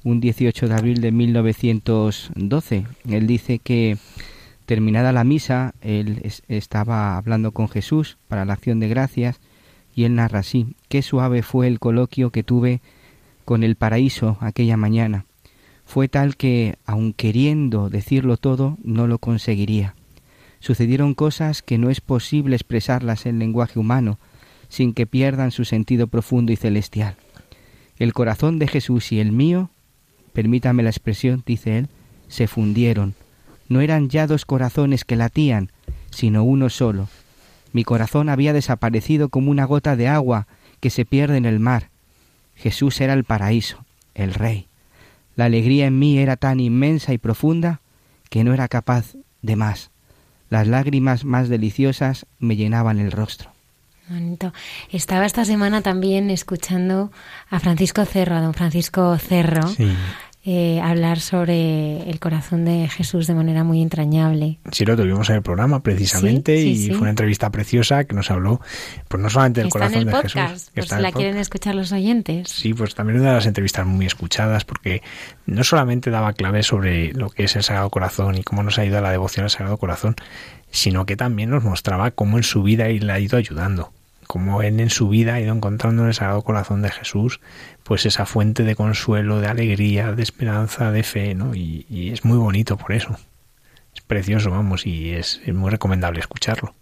un 0.07 0.21
18 0.21 0.69
de 0.69 0.75
abril 0.75 1.01
de 1.01 1.11
1912. 1.11 2.87
Él 3.11 3.27
dice 3.27 3.59
que 3.59 3.99
terminada 4.67 5.13
la 5.13 5.25
misa, 5.25 5.75
él 5.81 6.23
estaba 6.49 7.17
hablando 7.17 7.53
con 7.53 7.69
Jesús 7.69 8.19
para 8.29 8.45
la 8.45 8.53
acción 8.53 8.81
de 8.81 8.89
gracias 8.89 9.41
y 9.95 10.05
él 10.05 10.17
narra 10.17 10.41
así, 10.41 10.75
qué 10.89 11.01
suave 11.03 11.43
fue 11.43 11.69
el 11.69 11.79
coloquio 11.79 12.31
que 12.31 12.43
tuve 12.43 12.83
con 13.45 13.63
el 13.63 13.77
paraíso 13.77 14.37
aquella 14.41 14.77
mañana. 14.77 15.25
Fue 15.87 16.09
tal 16.09 16.37
que, 16.37 16.77
aun 16.85 17.13
queriendo 17.13 17.89
decirlo 17.89 18.37
todo, 18.37 18.77
no 18.83 19.07
lo 19.07 19.19
conseguiría. 19.19 19.95
Sucedieron 20.59 21.15
cosas 21.15 21.63
que 21.63 21.79
no 21.79 21.91
es 21.91 22.01
posible 22.01 22.57
expresarlas 22.57 23.25
en 23.25 23.39
lenguaje 23.39 23.79
humano, 23.79 24.19
sin 24.69 24.95
que 24.95 25.07
pierdan 25.07 25.53
su 25.53 25.65
sentido 25.65 26.09
profundo 26.09 26.53
y 26.53 26.57
celestial. 26.57 27.17
El 27.99 28.13
corazón 28.13 28.59
de 28.59 28.67
Jesús 28.67 29.13
y 29.13 29.21
el 29.21 29.31
mío 29.31 29.71
permítame 30.33 30.83
la 30.83 30.91
expresión, 30.91 31.43
dice 31.47 31.79
él, 31.79 31.89
se 32.29 32.49
fundieron. 32.49 33.15
No 33.69 33.81
eran 33.81 34.09
ya 34.09 34.27
dos 34.27 34.45
corazones 34.45 35.05
que 35.05 35.17
latían, 35.17 35.71
sino 36.11 36.45
uno 36.45 36.71
solo. 36.71 37.09
Mi 37.73 37.85
corazón 37.85 38.29
había 38.29 38.53
desaparecido 38.53 39.29
como 39.29 39.51
una 39.51 39.65
gota 39.65 39.97
de 39.97 40.09
agua 40.09 40.47
que 40.81 40.91
se 40.91 41.05
pierde 41.05 41.37
en 41.37 41.45
el 41.45 41.61
mar. 41.61 41.91
Jesús 42.55 43.01
era 43.01 43.13
el 43.13 43.25
paraíso, 43.25 43.85
el 44.15 44.35
Rey. 44.35 44.69
La 45.35 45.45
alegría 45.47 45.87
en 45.87 45.99
mí 45.99 46.19
era 46.19 46.37
tan 46.37 46.61
inmensa 46.61 47.13
y 47.13 47.19
profunda 47.19 47.81
que 48.31 48.45
no 48.45 48.55
era 48.55 48.69
capaz 48.69 49.15
de 49.43 49.57
más. 49.57 49.91
Las 50.49 50.67
lágrimas 50.67 51.25
más 51.25 51.49
deliciosas 51.49 52.25
me 52.39 52.57
llenaban 52.57 52.99
el 52.99 53.13
rostro. 53.13 53.51
Bonito. 54.09 54.53
Estaba 54.91 55.27
esta 55.27 55.45
semana 55.45 55.83
también 55.83 56.31
escuchando 56.31 57.11
a 57.51 57.59
Francisco 57.59 58.05
Cerro, 58.05 58.37
a 58.37 58.41
don 58.41 58.55
Francisco 58.55 59.19
Cerro, 59.19 59.67
sí 59.67 59.93
eh, 60.49 60.81
hablar 60.81 61.19
sobre 61.19 62.09
el 62.09 62.21
corazón 62.21 62.65
de 62.65 62.87
Jesús 62.89 63.27
de 63.27 63.35
manera 63.35 63.65
muy 63.65 63.83
entrañable. 63.83 64.61
Sí, 64.71 64.85
lo 64.85 64.97
tuvimos 64.97 65.29
en 65.29 65.37
el 65.37 65.43
programa 65.43 65.83
precisamente 65.83 66.57
sí, 66.57 66.63
sí, 66.63 66.71
y 66.71 66.77
sí. 66.77 66.91
fue 66.93 67.01
una 67.01 67.11
entrevista 67.11 67.51
preciosa 67.51 68.05
que 68.05 68.15
nos 68.15 68.31
habló, 68.31 68.61
pues 69.09 69.21
no 69.21 69.29
solamente 69.29 69.59
del 69.61 69.67
está 69.67 69.79
corazón 69.81 69.95
en 69.95 70.01
el 70.03 70.07
de 70.07 70.13
podcast, 70.13 70.53
Jesús. 70.53 70.71
que 70.73 70.83
si 70.83 71.03
la 71.03 71.11
quieren 71.11 71.37
escuchar 71.37 71.75
los 71.75 71.91
oyentes. 71.91 72.49
Sí, 72.49 72.75
pues 72.75 72.95
también 72.95 73.19
una 73.19 73.31
de 73.31 73.35
las 73.35 73.47
entrevistas 73.47 73.85
muy 73.87 74.07
escuchadas 74.07 74.65
porque 74.65 75.03
no 75.47 75.65
solamente 75.65 76.11
daba 76.11 76.33
claves 76.33 76.67
sobre 76.67 77.13
lo 77.13 77.29
que 77.29 77.43
es 77.45 77.57
el 77.57 77.65
Sagrado 77.65 77.91
Corazón 77.91 78.37
y 78.37 78.45
cómo 78.45 78.63
nos 78.63 78.79
ha 78.79 78.85
ido 78.85 79.01
la 79.01 79.11
devoción 79.11 79.43
al 79.43 79.51
Sagrado 79.51 79.79
Corazón, 79.79 80.15
sino 80.71 81.07
que 81.07 81.17
también 81.17 81.51
nos 81.51 81.65
mostraba 81.65 82.13
cómo 82.13 82.37
en 82.37 82.45
su 82.45 82.63
vida 82.63 82.87
él 82.87 83.09
le 83.09 83.13
ha 83.13 83.19
ido 83.19 83.37
ayudando 83.37 83.93
como 84.27 84.63
él 84.63 84.81
en 84.81 84.91
su 84.91 85.09
vida 85.09 85.35
ha 85.35 85.41
ido 85.41 85.55
encontrando 85.55 86.03
en 86.03 86.09
el 86.09 86.15
Sagrado 86.15 86.43
Corazón 86.43 86.83
de 86.83 86.91
Jesús, 86.91 87.41
pues 87.83 88.07
esa 88.07 88.27
fuente 88.27 88.65
de 88.65 88.77
consuelo, 88.77 89.41
de 89.41 89.49
alegría, 89.49 90.13
de 90.13 90.23
esperanza, 90.23 90.91
de 90.91 91.03
fe, 91.03 91.35
¿no? 91.35 91.55
Y, 91.55 92.11
es 92.13 92.25
muy 92.25 92.39
bonito 92.39 92.77
por 92.77 92.93
eso. 92.93 93.17
Es 93.95 94.01
precioso, 94.03 94.51
vamos, 94.51 94.87
y 94.87 95.11
es, 95.11 95.41
es, 95.47 95.55
muy 95.55 95.71
recomendable 95.71 96.21
escucharlo. 96.21 96.75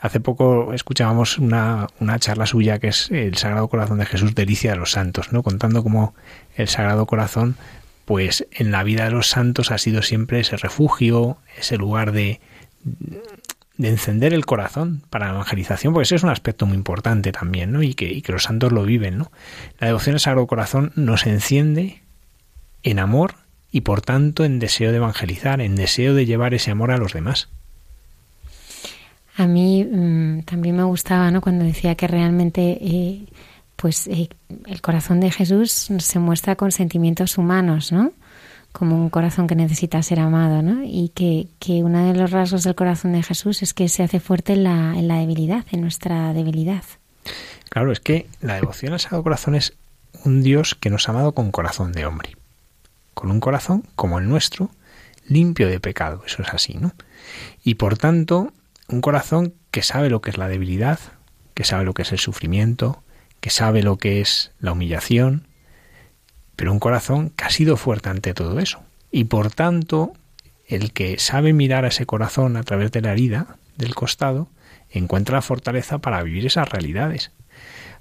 Hace 0.00 0.20
poco 0.20 0.74
escuchábamos 0.74 1.38
una, 1.38 1.86
una 1.98 2.18
charla 2.18 2.46
suya 2.46 2.78
que 2.78 2.88
es 2.88 3.10
el 3.10 3.36
Sagrado 3.36 3.68
Corazón 3.68 3.98
de 3.98 4.06
Jesús, 4.06 4.34
delicia 4.34 4.72
de 4.72 4.76
los 4.76 4.90
santos, 4.90 5.32
¿no? 5.32 5.42
Contando 5.42 5.82
cómo 5.82 6.14
el 6.56 6.68
Sagrado 6.68 7.06
Corazón, 7.06 7.56
pues 8.04 8.46
en 8.50 8.70
la 8.70 8.82
vida 8.82 9.04
de 9.04 9.10
los 9.10 9.28
santos 9.28 9.70
ha 9.70 9.78
sido 9.78 10.02
siempre 10.02 10.40
ese 10.40 10.56
refugio, 10.58 11.38
ese 11.56 11.78
lugar 11.78 12.12
de, 12.12 12.40
de 13.76 13.88
encender 13.88 14.32
el 14.32 14.46
corazón 14.46 15.02
para 15.10 15.26
la 15.26 15.34
evangelización, 15.34 15.92
porque 15.92 16.04
ese 16.04 16.14
es 16.14 16.22
un 16.22 16.30
aspecto 16.30 16.66
muy 16.66 16.76
importante 16.76 17.32
también, 17.32 17.72
¿no? 17.72 17.82
Y 17.82 17.94
que, 17.94 18.12
y 18.12 18.22
que 18.22 18.32
los 18.32 18.44
santos 18.44 18.72
lo 18.72 18.84
viven, 18.84 19.18
¿no? 19.18 19.32
La 19.80 19.88
devoción 19.88 20.14
al 20.14 20.20
Sagrado 20.20 20.46
Corazón 20.46 20.92
nos 20.94 21.26
enciende 21.26 22.02
en 22.82 22.98
amor 22.98 23.34
y 23.72 23.80
por 23.80 24.00
tanto 24.00 24.44
en 24.44 24.60
deseo 24.60 24.92
de 24.92 24.98
evangelizar, 24.98 25.60
en 25.60 25.74
deseo 25.74 26.14
de 26.14 26.26
llevar 26.26 26.54
ese 26.54 26.70
amor 26.70 26.92
a 26.92 26.98
los 26.98 27.12
demás. 27.12 27.48
A 29.36 29.46
mí 29.46 29.84
mmm, 29.84 30.42
también 30.42 30.76
me 30.76 30.84
gustaba, 30.84 31.30
¿no? 31.32 31.40
Cuando 31.40 31.64
decía 31.64 31.96
que 31.96 32.06
realmente, 32.06 32.78
eh, 32.80 33.26
pues, 33.74 34.06
eh, 34.06 34.28
el 34.66 34.80
corazón 34.80 35.18
de 35.18 35.32
Jesús 35.32 35.90
se 35.98 36.18
muestra 36.20 36.54
con 36.54 36.70
sentimientos 36.70 37.36
humanos, 37.36 37.90
¿no? 37.90 38.12
Como 38.74 38.96
un 38.96 39.08
corazón 39.08 39.46
que 39.46 39.54
necesita 39.54 40.02
ser 40.02 40.18
amado, 40.18 40.60
¿no? 40.60 40.82
Y 40.82 41.12
que, 41.14 41.46
que 41.60 41.84
uno 41.84 42.04
de 42.04 42.18
los 42.18 42.32
rasgos 42.32 42.64
del 42.64 42.74
corazón 42.74 43.12
de 43.12 43.22
Jesús 43.22 43.62
es 43.62 43.72
que 43.72 43.88
se 43.88 44.02
hace 44.02 44.18
fuerte 44.18 44.54
en 44.54 44.64
la, 44.64 44.98
en 44.98 45.06
la 45.06 45.20
debilidad, 45.20 45.64
en 45.70 45.80
nuestra 45.80 46.32
debilidad. 46.32 46.82
Claro, 47.68 47.92
es 47.92 48.00
que 48.00 48.26
la 48.40 48.56
devoción 48.56 48.92
al 48.92 48.98
Sagrado 48.98 49.22
Corazón 49.22 49.54
es 49.54 49.74
un 50.24 50.42
Dios 50.42 50.74
que 50.74 50.90
nos 50.90 51.08
ha 51.08 51.12
amado 51.12 51.34
con 51.34 51.52
corazón 51.52 51.92
de 51.92 52.04
hombre, 52.04 52.36
con 53.14 53.30
un 53.30 53.38
corazón 53.38 53.84
como 53.94 54.18
el 54.18 54.28
nuestro, 54.28 54.70
limpio 55.28 55.68
de 55.68 55.78
pecado, 55.78 56.24
eso 56.26 56.42
es 56.42 56.48
así, 56.48 56.74
¿no? 56.74 56.94
Y 57.62 57.74
por 57.74 57.96
tanto, 57.96 58.52
un 58.88 59.00
corazón 59.00 59.54
que 59.70 59.82
sabe 59.82 60.10
lo 60.10 60.20
que 60.20 60.30
es 60.30 60.36
la 60.36 60.48
debilidad, 60.48 60.98
que 61.54 61.62
sabe 61.62 61.84
lo 61.84 61.94
que 61.94 62.02
es 62.02 62.10
el 62.10 62.18
sufrimiento, 62.18 63.04
que 63.40 63.50
sabe 63.50 63.84
lo 63.84 63.98
que 63.98 64.20
es 64.20 64.50
la 64.58 64.72
humillación, 64.72 65.46
pero 66.56 66.72
un 66.72 66.78
corazón 66.78 67.30
que 67.30 67.44
ha 67.44 67.50
sido 67.50 67.76
fuerte 67.76 68.08
ante 68.08 68.34
todo 68.34 68.58
eso. 68.58 68.82
Y 69.10 69.24
por 69.24 69.50
tanto, 69.50 70.12
el 70.66 70.92
que 70.92 71.18
sabe 71.18 71.52
mirar 71.52 71.84
a 71.84 71.88
ese 71.88 72.06
corazón 72.06 72.56
a 72.56 72.62
través 72.62 72.90
de 72.92 73.00
la 73.00 73.12
herida 73.12 73.56
del 73.76 73.94
costado, 73.94 74.48
encuentra 74.90 75.36
la 75.36 75.42
fortaleza 75.42 75.98
para 75.98 76.22
vivir 76.22 76.46
esas 76.46 76.68
realidades. 76.68 77.32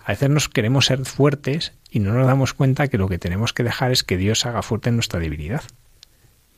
A 0.05 0.11
veces 0.11 0.29
nos 0.29 0.49
queremos 0.49 0.85
ser 0.85 1.05
fuertes 1.05 1.73
y 1.89 1.99
no 1.99 2.13
nos 2.13 2.27
damos 2.27 2.53
cuenta 2.53 2.87
que 2.87 2.97
lo 2.97 3.07
que 3.07 3.19
tenemos 3.19 3.53
que 3.53 3.63
dejar 3.63 3.91
es 3.91 4.03
que 4.03 4.17
Dios 4.17 4.45
haga 4.45 4.61
fuerte 4.61 4.89
en 4.89 4.95
nuestra 4.95 5.19
debilidad. 5.19 5.63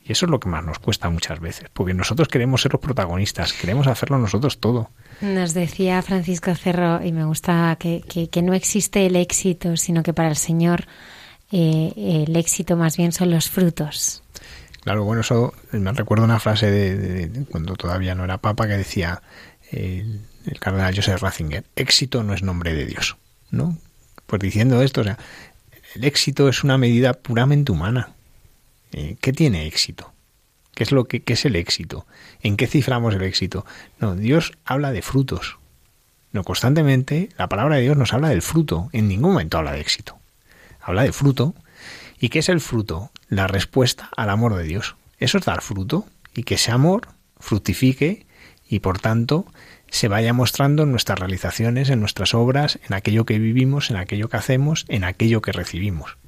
Y 0.04 0.12
eso 0.12 0.26
es 0.26 0.30
lo 0.30 0.38
que 0.38 0.48
más 0.48 0.64
nos 0.64 0.78
cuesta 0.78 1.10
muchas 1.10 1.40
veces, 1.40 1.68
porque 1.72 1.92
nosotros 1.92 2.28
queremos 2.28 2.62
ser 2.62 2.72
los 2.72 2.80
protagonistas, 2.80 3.52
queremos 3.52 3.88
hacerlo 3.88 4.18
nosotros 4.18 4.60
todo. 4.60 4.90
Nos 5.20 5.52
decía 5.52 6.00
Francisco 6.02 6.54
Cerro, 6.54 7.04
y 7.04 7.10
me 7.10 7.24
gusta 7.24 7.76
que, 7.78 8.02
que, 8.08 8.28
que 8.28 8.42
no 8.42 8.54
existe 8.54 9.04
el 9.06 9.16
éxito, 9.16 9.76
sino 9.76 10.04
que 10.04 10.12
para 10.12 10.28
el 10.28 10.36
Señor 10.36 10.86
eh, 11.52 12.24
el 12.26 12.36
éxito 12.36 12.76
más 12.76 12.96
bien 12.96 13.12
son 13.12 13.30
los 13.30 13.48
frutos. 13.48 14.22
Claro, 14.82 15.04
bueno, 15.04 15.22
eso 15.22 15.52
me 15.72 15.92
recuerdo 15.92 16.24
una 16.24 16.38
frase 16.38 16.70
de, 16.70 17.44
cuando 17.50 17.74
todavía 17.74 18.14
no 18.14 18.24
era 18.24 18.38
papa 18.38 18.68
que 18.68 18.76
decía 18.76 19.20
el, 19.72 20.20
cardenal 20.60 20.94
Joseph 20.94 21.20
Ratzinger, 21.20 21.64
éxito 21.74 22.22
no 22.22 22.34
es 22.34 22.42
nombre 22.42 22.72
de 22.72 22.86
Dios, 22.86 23.16
¿no? 23.50 23.76
Pues 24.26 24.40
diciendo 24.40 24.80
esto, 24.82 25.00
o 25.00 25.04
sea, 25.04 25.18
el 25.94 26.04
éxito 26.04 26.48
es 26.48 26.62
una 26.62 26.78
medida 26.78 27.14
puramente 27.14 27.72
humana. 27.72 28.10
Eh, 28.92 29.16
¿Qué 29.20 29.32
tiene 29.32 29.66
éxito? 29.66 30.12
¿Qué 30.74 30.84
es 30.84 30.92
lo 30.92 31.04
que 31.04 31.22
es 31.26 31.44
el 31.44 31.56
éxito? 31.56 32.06
¿En 32.40 32.56
qué 32.56 32.66
ciframos 32.66 33.14
el 33.14 33.22
éxito? 33.22 33.66
No, 33.98 34.14
Dios 34.14 34.52
habla 34.64 34.92
de 34.92 35.02
frutos. 35.02 35.58
No, 36.32 36.44
constantemente 36.44 37.30
la 37.38 37.48
palabra 37.48 37.76
de 37.76 37.82
Dios 37.82 37.96
nos 37.96 38.12
habla 38.12 38.28
del 38.28 38.42
fruto, 38.42 38.88
en 38.92 39.08
ningún 39.08 39.32
momento 39.32 39.58
habla 39.58 39.72
de 39.72 39.80
éxito. 39.80 40.18
Habla 40.86 41.02
de 41.02 41.12
fruto. 41.12 41.52
¿Y 42.20 42.28
qué 42.28 42.38
es 42.38 42.48
el 42.48 42.60
fruto? 42.60 43.10
La 43.28 43.48
respuesta 43.48 44.08
al 44.16 44.30
amor 44.30 44.54
de 44.54 44.62
Dios. 44.62 44.94
Eso 45.18 45.36
es 45.36 45.44
dar 45.44 45.60
fruto 45.60 46.06
y 46.32 46.44
que 46.44 46.54
ese 46.54 46.70
amor 46.70 47.08
fructifique 47.40 48.24
y 48.68 48.78
por 48.78 49.00
tanto 49.00 49.46
se 49.90 50.06
vaya 50.06 50.32
mostrando 50.32 50.84
en 50.84 50.92
nuestras 50.92 51.18
realizaciones, 51.18 51.90
en 51.90 51.98
nuestras 51.98 52.34
obras, 52.34 52.78
en 52.86 52.94
aquello 52.94 53.26
que 53.26 53.40
vivimos, 53.40 53.90
en 53.90 53.96
aquello 53.96 54.28
que 54.28 54.36
hacemos, 54.36 54.84
en 54.86 55.02
aquello 55.02 55.42
que 55.42 55.50
recibimos. 55.50 56.18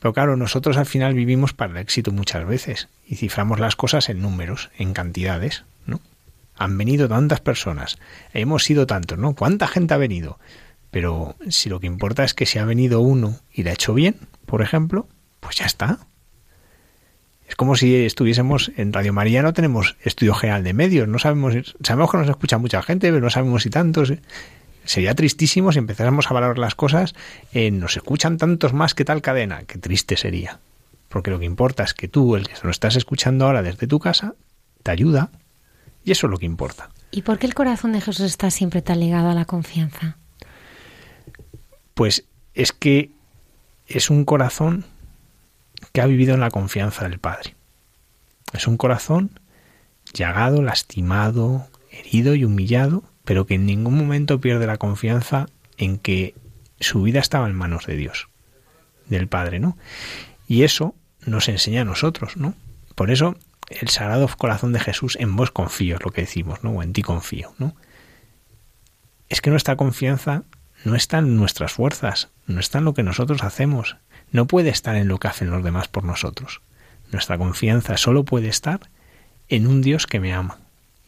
Pero 0.00 0.12
claro, 0.12 0.36
nosotros 0.36 0.76
al 0.76 0.86
final 0.86 1.14
vivimos 1.14 1.52
para 1.52 1.70
el 1.70 1.78
éxito 1.78 2.10
muchas 2.10 2.44
veces 2.48 2.88
y 3.06 3.14
ciframos 3.14 3.60
las 3.60 3.76
cosas 3.76 4.08
en 4.08 4.20
números, 4.20 4.70
en 4.76 4.92
cantidades, 4.92 5.64
¿no? 5.86 6.00
Han 6.56 6.76
venido 6.76 7.08
tantas 7.08 7.40
personas, 7.40 7.98
hemos 8.32 8.64
sido 8.64 8.88
tantos, 8.88 9.18
¿no? 9.18 9.34
¿Cuánta 9.36 9.68
gente 9.68 9.94
ha 9.94 9.98
venido? 9.98 10.40
Pero 10.90 11.36
si 11.48 11.68
lo 11.68 11.80
que 11.80 11.86
importa 11.86 12.24
es 12.24 12.34
que 12.34 12.46
si 12.46 12.58
ha 12.58 12.64
venido 12.64 13.00
uno 13.00 13.40
y 13.52 13.62
le 13.62 13.70
ha 13.70 13.74
hecho 13.74 13.94
bien, 13.94 14.16
por 14.46 14.62
ejemplo, 14.62 15.06
pues 15.40 15.56
ya 15.56 15.66
está. 15.66 15.98
Es 17.46 17.56
como 17.56 17.76
si 17.76 17.94
estuviésemos 18.04 18.70
en 18.76 18.92
Radio 18.92 19.12
María, 19.12 19.42
no 19.42 19.52
tenemos 19.52 19.96
estudio 20.02 20.34
general 20.34 20.64
de 20.64 20.74
medios, 20.74 21.08
no 21.08 21.18
sabemos, 21.18 21.76
sabemos 21.82 22.10
que 22.10 22.18
nos 22.18 22.28
escucha 22.28 22.58
mucha 22.58 22.82
gente, 22.82 23.08
pero 23.08 23.20
no 23.20 23.30
sabemos 23.30 23.62
si 23.62 23.70
tantos. 23.70 24.12
Sería 24.84 25.14
tristísimo 25.14 25.72
si 25.72 25.78
empezáramos 25.78 26.30
a 26.30 26.34
valorar 26.34 26.58
las 26.58 26.74
cosas 26.74 27.14
en 27.52 27.78
nos 27.78 27.96
escuchan 27.96 28.38
tantos 28.38 28.72
más 28.72 28.94
que 28.94 29.04
tal 29.04 29.20
cadena. 29.20 29.64
Qué 29.66 29.78
triste 29.78 30.16
sería. 30.16 30.60
Porque 31.08 31.30
lo 31.30 31.38
que 31.38 31.44
importa 31.44 31.84
es 31.84 31.94
que 31.94 32.08
tú, 32.08 32.36
el 32.36 32.48
que 32.48 32.54
lo 32.62 32.70
estás 32.70 32.96
escuchando 32.96 33.46
ahora 33.46 33.62
desde 33.62 33.86
tu 33.86 33.98
casa, 33.98 34.34
te 34.82 34.90
ayuda. 34.90 35.30
Y 36.04 36.12
eso 36.12 36.26
es 36.26 36.30
lo 36.30 36.38
que 36.38 36.46
importa. 36.46 36.90
¿Y 37.10 37.22
por 37.22 37.38
qué 37.38 37.46
el 37.46 37.54
corazón 37.54 37.92
de 37.92 38.00
Jesús 38.00 38.26
está 38.26 38.50
siempre 38.50 38.82
tan 38.82 39.00
ligado 39.00 39.30
a 39.30 39.34
la 39.34 39.44
confianza? 39.44 40.16
Pues 41.98 42.26
es 42.54 42.70
que 42.70 43.10
es 43.88 44.08
un 44.08 44.24
corazón 44.24 44.84
que 45.90 46.00
ha 46.00 46.06
vivido 46.06 46.32
en 46.32 46.38
la 46.38 46.52
confianza 46.52 47.08
del 47.08 47.18
Padre. 47.18 47.56
Es 48.52 48.68
un 48.68 48.76
corazón 48.76 49.40
llagado, 50.14 50.62
lastimado, 50.62 51.66
herido 51.90 52.36
y 52.36 52.44
humillado, 52.44 53.02
pero 53.24 53.46
que 53.46 53.54
en 53.54 53.66
ningún 53.66 53.98
momento 53.98 54.40
pierde 54.40 54.68
la 54.68 54.76
confianza 54.76 55.48
en 55.76 55.98
que 55.98 56.36
su 56.78 57.02
vida 57.02 57.18
estaba 57.18 57.48
en 57.48 57.56
manos 57.56 57.86
de 57.86 57.96
Dios, 57.96 58.28
del 59.08 59.26
Padre, 59.26 59.58
¿no? 59.58 59.76
Y 60.46 60.62
eso 60.62 60.94
nos 61.26 61.48
enseña 61.48 61.80
a 61.80 61.84
nosotros, 61.84 62.36
¿no? 62.36 62.54
Por 62.94 63.10
eso 63.10 63.34
el 63.70 63.88
Sagrado 63.88 64.28
Corazón 64.38 64.72
de 64.72 64.78
Jesús 64.78 65.16
en 65.18 65.34
vos 65.34 65.50
confío, 65.50 65.96
es 65.96 66.04
lo 66.04 66.12
que 66.12 66.20
decimos, 66.20 66.62
¿no? 66.62 66.70
O 66.70 66.82
en 66.84 66.92
ti 66.92 67.02
confío, 67.02 67.54
¿no? 67.58 67.74
Es 69.28 69.40
que 69.40 69.50
nuestra 69.50 69.74
confianza 69.74 70.44
no 70.84 70.94
está 70.94 71.18
en 71.18 71.36
nuestras 71.36 71.72
fuerzas, 71.72 72.28
no 72.46 72.60
está 72.60 72.78
en 72.78 72.84
lo 72.84 72.94
que 72.94 73.02
nosotros 73.02 73.42
hacemos, 73.42 73.96
no 74.30 74.46
puede 74.46 74.70
estar 74.70 74.96
en 74.96 75.08
lo 75.08 75.18
que 75.18 75.28
hacen 75.28 75.50
los 75.50 75.64
demás 75.64 75.88
por 75.88 76.04
nosotros. 76.04 76.60
Nuestra 77.10 77.38
confianza 77.38 77.96
solo 77.96 78.24
puede 78.24 78.48
estar 78.48 78.90
en 79.48 79.66
un 79.66 79.80
Dios 79.80 80.06
que 80.06 80.20
me 80.20 80.32
ama. 80.32 80.58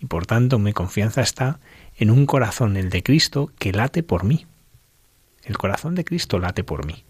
Y 0.01 0.07
por 0.07 0.27
tanto 0.27 0.59
mi 0.59 0.73
confianza 0.73 1.21
está 1.21 1.61
en 1.97 2.11
un 2.11 2.27
corazón, 2.27 2.77
el 2.77 2.89
de 2.89 3.03
Cristo, 3.03 3.53
que 3.59 3.73
late 3.73 4.03
por 4.03 4.25
mí. 4.25 4.47
El 5.45 5.59
corazón 5.59 5.95
de 5.95 6.05
Cristo 6.05 6.39
late 6.39 6.65
por 6.65 6.87
mí. 6.87 7.05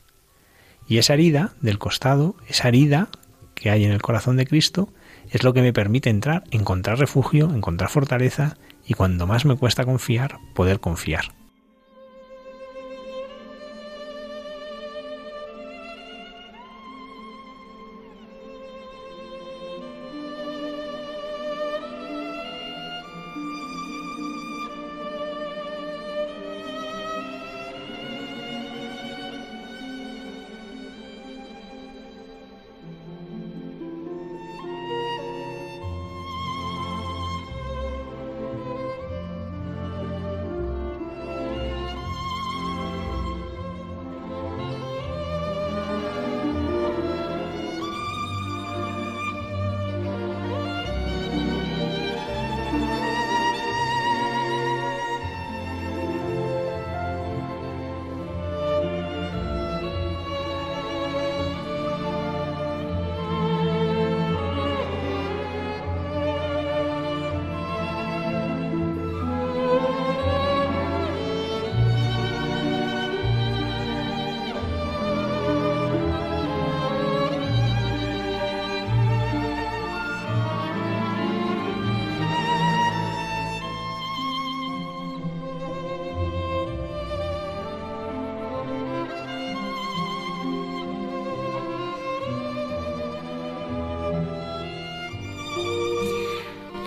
Y 0.88 0.98
esa 0.98 1.14
herida 1.14 1.52
del 1.60 1.78
costado, 1.78 2.34
esa 2.48 2.68
herida 2.68 3.08
que 3.54 3.70
hay 3.70 3.84
en 3.84 3.92
el 3.92 4.02
corazón 4.02 4.36
de 4.36 4.46
Cristo, 4.46 4.92
es 5.30 5.44
lo 5.44 5.52
que 5.52 5.62
me 5.62 5.72
permite 5.72 6.10
entrar, 6.10 6.42
encontrar 6.50 6.98
refugio, 6.98 7.54
encontrar 7.54 7.90
fortaleza 7.90 8.56
y 8.84 8.94
cuando 8.94 9.26
más 9.26 9.44
me 9.44 9.56
cuesta 9.56 9.84
confiar, 9.84 10.38
poder 10.54 10.80
confiar. 10.80 11.39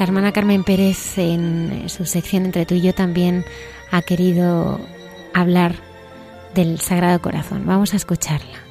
La 0.04 0.08
hermana 0.08 0.34
Carmen 0.34 0.66
Pérez 0.66 1.18
en 1.18 1.88
su 1.88 2.06
sección 2.06 2.44
Entre 2.44 2.66
tú 2.66 2.76
y 2.76 2.82
yo 2.82 2.94
también 2.94 3.46
ha 3.90 4.02
querido 4.02 4.82
hablar 5.34 5.76
del 6.54 6.82
Sagrado 6.82 7.22
Corazón. 7.22 7.66
Vamos 7.66 7.94
a 7.94 7.96
escucharla. 7.96 8.63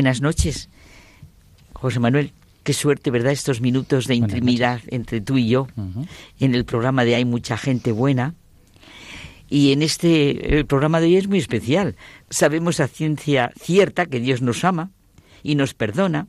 Buenas 0.00 0.22
noches, 0.22 0.70
José 1.74 2.00
Manuel. 2.00 2.32
Qué 2.62 2.72
suerte, 2.72 3.10
¿verdad? 3.10 3.32
Estos 3.32 3.60
minutos 3.60 4.06
de 4.06 4.14
intimidad 4.14 4.80
entre 4.86 5.20
tú 5.20 5.36
y 5.36 5.46
yo. 5.46 5.68
En 6.38 6.54
el 6.54 6.64
programa 6.64 7.04
de 7.04 7.16
Hay 7.16 7.26
mucha 7.26 7.58
gente 7.58 7.92
buena. 7.92 8.34
Y 9.50 9.72
en 9.72 9.82
este 9.82 10.56
el 10.56 10.64
programa 10.64 11.00
de 11.00 11.08
hoy 11.08 11.16
es 11.16 11.28
muy 11.28 11.36
especial. 11.36 11.96
Sabemos 12.30 12.80
a 12.80 12.88
ciencia 12.88 13.52
cierta 13.60 14.06
que 14.06 14.20
Dios 14.20 14.40
nos 14.40 14.64
ama 14.64 14.90
y 15.42 15.54
nos 15.54 15.74
perdona. 15.74 16.28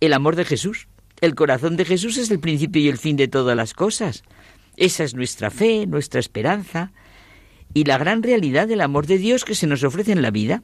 El 0.00 0.12
amor 0.12 0.36
de 0.36 0.44
Jesús, 0.44 0.86
el 1.22 1.34
corazón 1.34 1.78
de 1.78 1.86
Jesús 1.86 2.18
es 2.18 2.30
el 2.30 2.38
principio 2.38 2.82
y 2.82 2.90
el 2.90 2.98
fin 2.98 3.16
de 3.16 3.28
todas 3.28 3.56
las 3.56 3.72
cosas. 3.72 4.24
Esa 4.76 5.04
es 5.04 5.14
nuestra 5.14 5.50
fe, 5.50 5.86
nuestra 5.86 6.20
esperanza 6.20 6.92
y 7.72 7.84
la 7.84 7.96
gran 7.96 8.22
realidad 8.22 8.68
del 8.68 8.82
amor 8.82 9.06
de 9.06 9.16
Dios 9.16 9.46
que 9.46 9.54
se 9.54 9.66
nos 9.66 9.84
ofrece 9.84 10.12
en 10.12 10.20
la 10.20 10.30
vida. 10.30 10.62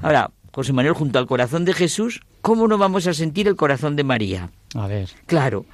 Ahora, 0.00 0.32
José 0.58 0.72
Manuel, 0.72 0.94
junto 0.94 1.20
al 1.20 1.28
corazón 1.28 1.64
de 1.64 1.72
Jesús, 1.72 2.20
¿cómo 2.42 2.66
no 2.66 2.78
vamos 2.78 3.06
a 3.06 3.14
sentir 3.14 3.46
el 3.46 3.54
corazón 3.54 3.94
de 3.94 4.02
María? 4.02 4.50
A 4.74 4.88
ver. 4.88 5.08
Claro. 5.26 5.64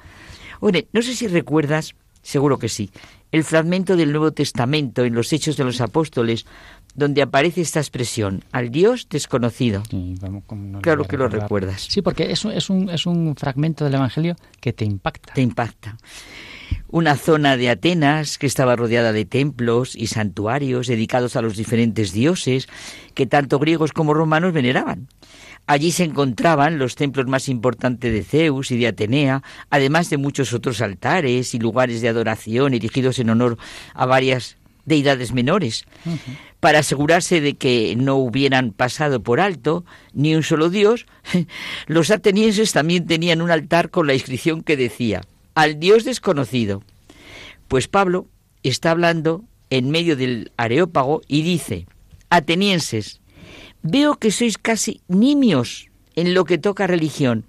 Oye, 0.59 0.87
no 0.93 1.01
sé 1.01 1.15
si 1.15 1.25
recuerdas, 1.25 1.95
seguro 2.21 2.59
que 2.59 2.69
sí, 2.69 2.91
el 3.31 3.43
fragmento 3.43 3.97
del 3.97 4.11
Nuevo 4.11 4.31
Testamento 4.31 5.03
en 5.03 5.15
los 5.15 5.33
Hechos 5.33 5.57
de 5.57 5.63
los 5.63 5.81
Apóstoles, 5.81 6.45
donde 6.93 7.23
aparece 7.23 7.61
esta 7.61 7.79
expresión, 7.79 8.43
al 8.51 8.69
Dios 8.69 9.07
desconocido. 9.09 9.81
claro 10.83 11.05
que 11.05 11.17
lo 11.17 11.29
recuerdas. 11.29 11.87
Sí, 11.89 12.03
porque 12.03 12.31
es 12.31 12.45
es, 12.45 12.69
un, 12.69 12.91
es 12.91 13.07
un 13.07 13.35
fragmento 13.35 13.85
del 13.85 13.95
Evangelio 13.95 14.35
que 14.59 14.71
te 14.71 14.85
impacta. 14.85 15.33
Te 15.33 15.41
impacta 15.41 15.97
una 16.95 17.17
zona 17.17 17.57
de 17.57 17.69
Atenas 17.69 18.37
que 18.37 18.47
estaba 18.47 18.77
rodeada 18.77 19.11
de 19.11 19.25
templos 19.25 19.97
y 19.97 20.07
santuarios 20.07 20.87
dedicados 20.87 21.35
a 21.35 21.41
los 21.41 21.57
diferentes 21.57 22.13
dioses 22.13 22.69
que 23.13 23.25
tanto 23.25 23.59
griegos 23.59 23.91
como 23.91 24.13
romanos 24.13 24.53
veneraban. 24.53 25.09
Allí 25.67 25.91
se 25.91 26.05
encontraban 26.05 26.79
los 26.79 26.95
templos 26.95 27.27
más 27.27 27.49
importantes 27.49 28.13
de 28.13 28.23
Zeus 28.23 28.71
y 28.71 28.77
de 28.77 28.87
Atenea, 28.87 29.43
además 29.69 30.09
de 30.09 30.15
muchos 30.15 30.53
otros 30.53 30.79
altares 30.79 31.53
y 31.53 31.59
lugares 31.59 31.99
de 31.99 32.07
adoración 32.07 32.73
erigidos 32.73 33.19
en 33.19 33.29
honor 33.29 33.57
a 33.93 34.05
varias 34.05 34.55
deidades 34.85 35.33
menores, 35.33 35.83
para 36.61 36.79
asegurarse 36.79 37.41
de 37.41 37.55
que 37.55 37.93
no 37.97 38.15
hubieran 38.15 38.71
pasado 38.71 39.21
por 39.21 39.41
alto 39.41 39.83
ni 40.13 40.33
un 40.33 40.43
solo 40.43 40.69
dios, 40.69 41.07
los 41.87 42.09
atenienses 42.09 42.71
también 42.71 43.05
tenían 43.05 43.41
un 43.41 43.51
altar 43.51 43.89
con 43.89 44.07
la 44.07 44.13
inscripción 44.13 44.61
que 44.61 44.77
decía, 44.77 45.23
al 45.55 45.79
dios 45.79 46.03
desconocido. 46.03 46.83
Pues 47.67 47.87
Pablo 47.87 48.27
está 48.61 48.91
hablando 48.91 49.43
en 49.69 49.89
medio 49.89 50.15
del 50.15 50.51
areópago 50.57 51.21
y 51.27 51.41
dice, 51.41 51.87
atenienses, 52.29 53.21
veo 53.81 54.15
que 54.15 54.31
sois 54.31 54.57
casi 54.57 55.01
nimios 55.07 55.89
en 56.15 56.33
lo 56.33 56.45
que 56.45 56.57
toca 56.57 56.87
religión, 56.87 57.45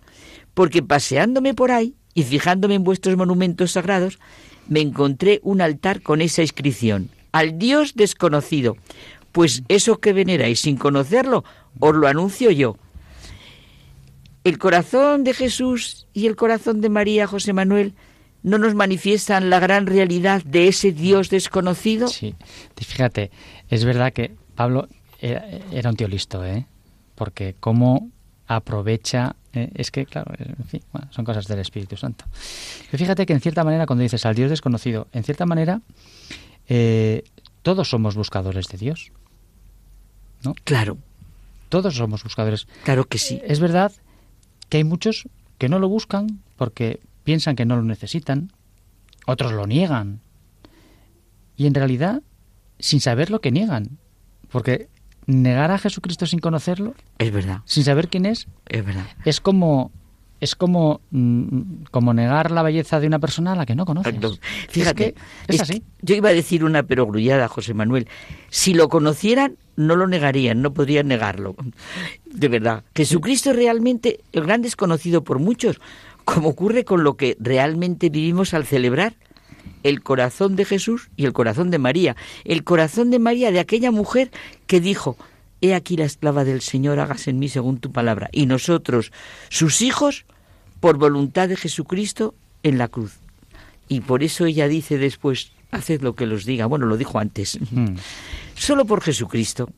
porque 0.55 0.83
paseándome 0.83 1.53
por 1.53 1.71
ahí 1.71 1.95
y 2.15 2.23
fijándome 2.23 2.77
en 2.77 2.85
vuestros 2.85 3.17
monumentos 3.17 3.73
sagrados, 3.73 4.19
me 4.69 4.81
encontré 4.81 5.41
un 5.43 5.61
altar 5.61 6.01
con 6.01 6.23
esa 6.23 6.43
inscripción, 6.43 7.11
al 7.33 7.59
Dios 7.59 7.95
desconocido. 7.95 8.77
Pues 9.33 9.63
eso 9.69 9.99
que 9.99 10.15
veneráis 10.15 10.61
sin 10.61 10.79
conocerlo, 10.79 11.45
os 11.79 11.95
lo 11.95 12.09
anuncio 12.09 12.51
yo. 12.51 12.79
El 14.47 14.59
corazón 14.59 15.25
de 15.25 15.35
Jesús 15.35 16.07
y 16.13 16.29
el 16.29 16.37
corazón 16.37 16.81
de 16.81 16.89
María 16.89 17.27
José 17.27 17.53
Manuel 17.53 17.95
no 18.45 18.59
nos 18.59 18.77
manifiestan 18.77 19.51
la 19.51 19.59
gran 19.59 19.89
realidad 19.89 20.41
de 20.45 20.69
ese 20.69 20.93
Dios 20.93 21.31
desconocido. 21.31 22.07
Sí, 22.07 22.33
fíjate, 22.77 23.33
es 23.69 23.85
verdad 23.85 24.13
que 24.13 24.37
Pablo 24.55 24.87
era, 25.21 25.91
un 25.91 25.97
tío 25.97 26.07
listo, 26.07 26.45
¿eh? 26.45 26.65
Porque 27.17 27.57
cómo 27.59 28.09
aprovecha, 28.47 29.35
eh, 29.53 29.73
es 29.75 29.91
que, 29.91 30.07
claro, 30.07 30.33
en 30.39 30.65
fin, 30.67 30.83
son 31.11 31.25
cosas 31.25 31.49
del 31.49 31.59
Espíritu 31.59 31.97
Santo. 31.97 32.25
Pero 32.89 32.99
fíjate 32.99 33.27
que 33.27 33.33
en 33.33 33.41
cierta 33.41 33.65
manera, 33.65 33.85
cuando 33.85 34.05
dices 34.05 34.25
al 34.27 34.37
Dios 34.37 34.51
desconocido, 34.51 35.09
en 35.13 35.25
cierta 35.25 35.45
manera, 35.45 35.81
eh, 36.69 37.25
todos 37.63 37.91
somos 37.91 38.15
buscadores 38.15 38.69
de 38.69 38.79
Dios. 38.79 39.11
¿No? 40.45 40.55
Claro. 40.63 40.99
Todos 41.69 41.97
somos 41.97 42.23
buscadores. 42.23 42.69
Claro 42.85 43.07
que 43.07 43.19
sí. 43.19 43.43
Es 43.45 43.59
verdad 43.59 43.91
que 44.69 44.79
hay 44.79 44.85
muchos 44.85 45.29
que 45.59 45.69
no 45.69 45.79
lo 45.79 45.89
buscan 45.89 46.43
porque 46.57 47.01
piensan 47.25 47.57
que 47.57 47.65
no 47.65 47.77
lo 47.77 47.83
necesitan, 47.83 48.53
otros 49.27 49.53
lo 49.53 49.67
niegan. 49.67 50.21
Y 51.57 51.67
en 51.67 51.75
realidad, 51.75 52.23
sin 52.79 53.01
saber 53.01 53.31
lo 53.31 53.41
que 53.41 53.51
niegan. 53.51 53.99
Porque 54.51 54.89
negar 55.27 55.71
a 55.71 55.79
Jesucristo 55.79 56.27
sin 56.27 56.39
conocerlo. 56.39 56.95
Es 57.19 57.33
verdad. 57.33 57.63
Sin 57.65 57.85
saber 57.85 58.09
quién 58.09 58.27
es. 58.27 58.47
Es 58.67 58.85
verdad. 58.85 59.07
Es 59.25 59.41
como 59.41 59.91
es 60.41 60.55
como, 60.55 61.01
mm, 61.11 61.85
como 61.91 62.13
negar 62.15 62.51
la 62.51 62.63
belleza 62.63 63.01
de 63.01 63.07
una 63.07 63.19
persona 63.19 63.53
a 63.53 63.57
la 63.57 63.67
que 63.67 63.75
no 63.75 63.87
conoces. 63.87 64.15
Fíjate, 64.69 65.15
es, 65.49 65.61
así. 65.61 65.83
yo 66.03 66.15
iba 66.15 66.29
a 66.29 66.33
decir 66.35 66.65
una 66.65 66.83
perogrullada, 66.83 67.49
José 67.49 67.75
Manuel. 67.75 68.09
Si 68.51 68.75
lo 68.75 68.89
conocieran, 68.89 69.57
no 69.77 69.97
lo 69.97 70.07
negarían, 70.07 70.63
no 70.63 70.73
podrían 70.73 71.09
negarlo. 71.09 71.57
De 72.25 72.49
verdad. 72.49 72.85
Jesucristo 72.95 73.51
es 73.51 73.57
realmente 73.57 74.21
el 74.33 74.45
gran 74.45 74.63
desconocido 74.63 75.25
por 75.25 75.39
muchos, 75.39 75.81
como 76.25 76.51
ocurre 76.51 76.85
con 76.85 77.05
lo 77.05 77.17
que 77.17 77.37
realmente 77.41 78.11
vivimos 78.11 78.53
al 78.55 78.67
celebrar 78.67 79.15
el 79.83 80.03
corazón 80.03 80.57
de 80.57 80.65
Jesús 80.65 81.11
y 81.17 81.25
el 81.25 81.33
corazón 81.33 81.71
de 81.71 81.79
María. 81.79 82.17
El 82.45 82.65
corazón 82.65 83.11
de 83.11 83.19
María, 83.19 83.53
de 83.53 83.61
aquella 83.61 83.91
mujer 83.91 84.31
que 84.67 84.81
dijo, 84.81 85.17
He 85.61 85.75
aquí 85.75 85.97
la 85.97 86.05
esclava 86.05 86.45
del 86.45 86.61
Señor, 86.61 87.01
hágase 87.01 87.31
en 87.31 87.39
mí 87.39 87.49
según 87.49 87.79
tu 87.79 87.93
palabra. 87.93 88.29
Y 88.33 88.47
nosotros, 88.47 89.13
sus 89.49 89.83
hijos, 89.83 90.27
por 90.81 90.99
voluntad 90.99 91.49
de 91.49 91.57
Jesucristo, 91.57 92.35
en 92.63 92.79
la 92.79 92.89
cruz. 92.89 93.19
Y 93.89 94.01
por 94.01 94.23
eso 94.23 94.45
ella 94.45 94.69
dice 94.69 94.99
después, 94.99 95.53
haced 95.71 96.03
lo 96.03 96.15
que 96.15 96.27
los 96.27 96.45
diga. 96.45 96.67
Bueno, 96.67 96.87
lo 96.87 96.97
dijo 96.97 97.19
antes. 97.19 97.59
Hmm. 97.71 97.97
Solo 98.55 98.85
por 98.85 99.03
Jesucristo 99.03 99.71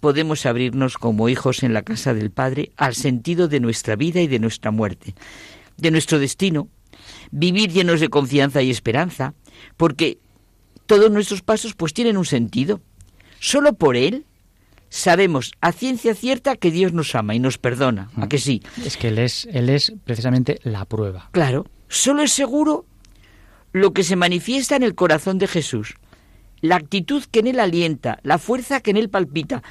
podemos 0.00 0.46
abrirnos 0.46 0.96
como 0.96 1.28
hijos 1.28 1.62
en 1.62 1.74
la 1.74 1.82
casa 1.82 2.14
del 2.14 2.30
Padre 2.30 2.70
al 2.76 2.94
sentido 2.94 3.48
de 3.48 3.60
nuestra 3.60 3.96
vida 3.96 4.20
y 4.20 4.28
de 4.28 4.38
nuestra 4.38 4.70
muerte, 4.70 5.14
de 5.76 5.90
nuestro 5.90 6.18
destino, 6.18 6.68
vivir 7.30 7.72
llenos 7.72 8.00
de 8.00 8.08
confianza 8.08 8.62
y 8.62 8.70
esperanza, 8.70 9.34
porque 9.76 10.18
todos 10.86 11.10
nuestros 11.10 11.42
pasos 11.42 11.74
pues 11.74 11.92
tienen 11.92 12.16
un 12.16 12.24
sentido. 12.24 12.80
Solo 13.40 13.74
por 13.74 13.96
Él 13.96 14.24
sabemos 14.88 15.52
a 15.60 15.72
ciencia 15.72 16.14
cierta 16.14 16.56
que 16.56 16.70
Dios 16.70 16.92
nos 16.92 17.14
ama 17.14 17.34
y 17.34 17.38
nos 17.38 17.58
perdona. 17.58 18.10
¿A 18.16 18.28
que 18.28 18.38
sí? 18.38 18.62
Es 18.84 18.96
que 18.96 19.08
Él 19.08 19.18
es, 19.18 19.48
él 19.52 19.68
es 19.68 19.92
precisamente 20.04 20.58
la 20.62 20.84
prueba. 20.84 21.28
Claro. 21.32 21.66
Solo 21.88 22.22
es 22.22 22.32
seguro 22.32 22.84
lo 23.72 23.92
que 23.92 24.04
se 24.04 24.16
manifiesta 24.16 24.76
en 24.76 24.82
el 24.82 24.94
corazón 24.94 25.38
de 25.38 25.46
Jesús, 25.46 25.94
la 26.60 26.76
actitud 26.76 27.24
que 27.30 27.40
en 27.40 27.48
Él 27.48 27.60
alienta, 27.60 28.18
la 28.22 28.38
fuerza 28.38 28.80
que 28.80 28.90
en 28.90 28.96
Él 28.96 29.08
palpita. 29.08 29.62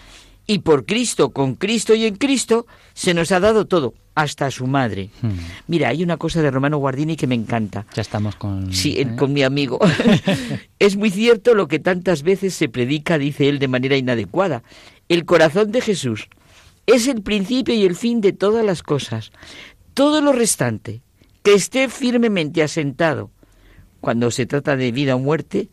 Y 0.49 0.59
por 0.59 0.85
Cristo, 0.85 1.31
con 1.31 1.55
Cristo 1.55 1.93
y 1.93 2.05
en 2.05 2.15
Cristo, 2.15 2.67
se 2.93 3.13
nos 3.13 3.33
ha 3.33 3.41
dado 3.41 3.65
todo, 3.65 3.93
hasta 4.15 4.49
su 4.49 4.65
madre. 4.65 5.09
Hmm. 5.21 5.31
Mira, 5.67 5.89
hay 5.89 6.01
una 6.03 6.15
cosa 6.15 6.41
de 6.41 6.49
Romano 6.49 6.77
Guardini 6.77 7.17
que 7.17 7.27
me 7.27 7.35
encanta. 7.35 7.85
Ya 7.93 8.01
estamos 8.01 8.37
con... 8.37 8.73
Sí, 8.73 8.97
¿eh? 8.97 9.15
con 9.17 9.33
mi 9.33 9.43
amigo. 9.43 9.77
es 10.79 10.95
muy 10.95 11.11
cierto 11.11 11.53
lo 11.53 11.67
que 11.67 11.79
tantas 11.79 12.23
veces 12.23 12.53
se 12.53 12.69
predica, 12.69 13.17
dice 13.17 13.49
él, 13.49 13.59
de 13.59 13.67
manera 13.67 13.97
inadecuada. 13.97 14.63
El 15.09 15.25
corazón 15.25 15.71
de 15.71 15.81
Jesús 15.81 16.29
es 16.85 17.07
el 17.07 17.21
principio 17.21 17.73
y 17.75 17.85
el 17.85 17.95
fin 17.95 18.21
de 18.21 18.33
todas 18.33 18.65
las 18.65 18.83
cosas. 18.83 19.31
Todo 19.93 20.21
lo 20.21 20.31
restante, 20.31 21.01
que 21.43 21.53
esté 21.53 21.89
firmemente 21.89 22.63
asentado 22.63 23.31
cuando 24.01 24.31
se 24.31 24.45
trata 24.45 24.75
de 24.75 24.91
vida 24.91 25.15
o 25.15 25.19
muerte 25.19 25.69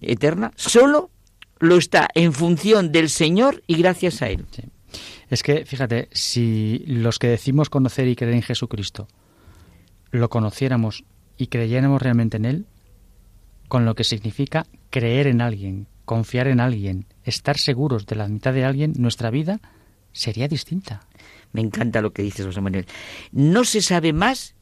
eterna, 0.00 0.52
solo 0.56 1.10
lo 1.58 1.76
está 1.76 2.08
en 2.14 2.32
función 2.32 2.92
del 2.92 3.08
Señor 3.08 3.62
y 3.66 3.76
gracias 3.76 4.22
a 4.22 4.28
Él. 4.28 4.44
Es 5.30 5.42
que, 5.42 5.64
fíjate, 5.64 6.08
si 6.12 6.84
los 6.86 7.18
que 7.18 7.28
decimos 7.28 7.70
conocer 7.70 8.06
y 8.08 8.16
creer 8.16 8.34
en 8.34 8.42
Jesucristo 8.42 9.08
lo 10.10 10.28
conociéramos 10.28 11.04
y 11.36 11.48
creyéramos 11.48 12.00
realmente 12.00 12.36
en 12.36 12.44
Él, 12.44 12.66
con 13.68 13.84
lo 13.84 13.94
que 13.94 14.04
significa 14.04 14.66
creer 14.90 15.26
en 15.26 15.40
alguien, 15.40 15.88
confiar 16.04 16.48
en 16.48 16.60
alguien, 16.60 17.06
estar 17.24 17.58
seguros 17.58 18.06
de 18.06 18.16
la 18.16 18.28
mitad 18.28 18.52
de 18.52 18.64
alguien, 18.64 18.92
nuestra 18.96 19.30
vida 19.30 19.60
sería 20.12 20.48
distinta. 20.48 21.06
Me 21.52 21.60
encanta 21.60 22.00
lo 22.00 22.12
que 22.12 22.22
dices, 22.22 22.46
José 22.46 22.60
Manuel. 22.60 22.86
No 23.32 23.64
se 23.64 23.80
sabe 23.80 24.12
más 24.12 24.54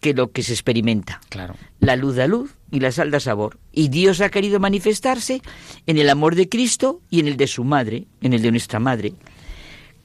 que 0.00 0.14
lo 0.14 0.30
que 0.30 0.42
se 0.42 0.52
experimenta. 0.52 1.20
Claro. 1.28 1.56
La 1.80 1.96
luz 1.96 2.16
da 2.16 2.26
luz 2.26 2.54
y 2.70 2.80
la 2.80 2.92
sal 2.92 3.10
da 3.10 3.20
sabor. 3.20 3.58
Y 3.72 3.88
Dios 3.88 4.20
ha 4.20 4.28
querido 4.28 4.60
manifestarse 4.60 5.42
en 5.86 5.98
el 5.98 6.08
amor 6.08 6.34
de 6.34 6.48
Cristo 6.48 7.00
y 7.10 7.20
en 7.20 7.28
el 7.28 7.36
de 7.36 7.46
su 7.46 7.64
madre, 7.64 8.06
en 8.20 8.32
el 8.32 8.42
de 8.42 8.50
nuestra 8.50 8.78
madre. 8.78 9.14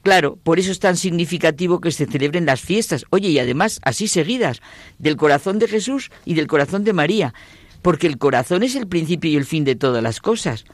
Claro, 0.02 0.36
por 0.42 0.58
eso 0.58 0.72
es 0.72 0.80
tan 0.80 0.96
significativo 0.96 1.80
que 1.80 1.92
se 1.92 2.06
celebren 2.06 2.44
las 2.44 2.60
fiestas, 2.60 3.04
oye, 3.10 3.28
y 3.28 3.38
además 3.38 3.78
así 3.84 4.08
seguidas, 4.08 4.60
del 4.98 5.16
corazón 5.16 5.60
de 5.60 5.68
Jesús 5.68 6.10
y 6.24 6.34
del 6.34 6.48
corazón 6.48 6.82
de 6.82 6.92
María, 6.92 7.34
porque 7.82 8.06
el 8.06 8.18
corazón 8.18 8.62
es 8.62 8.76
el 8.76 8.86
principio 8.86 9.30
y 9.30 9.36
el 9.36 9.44
fin 9.44 9.64
de 9.64 9.74
todas 9.74 10.02
las 10.02 10.20
cosas. 10.20 10.64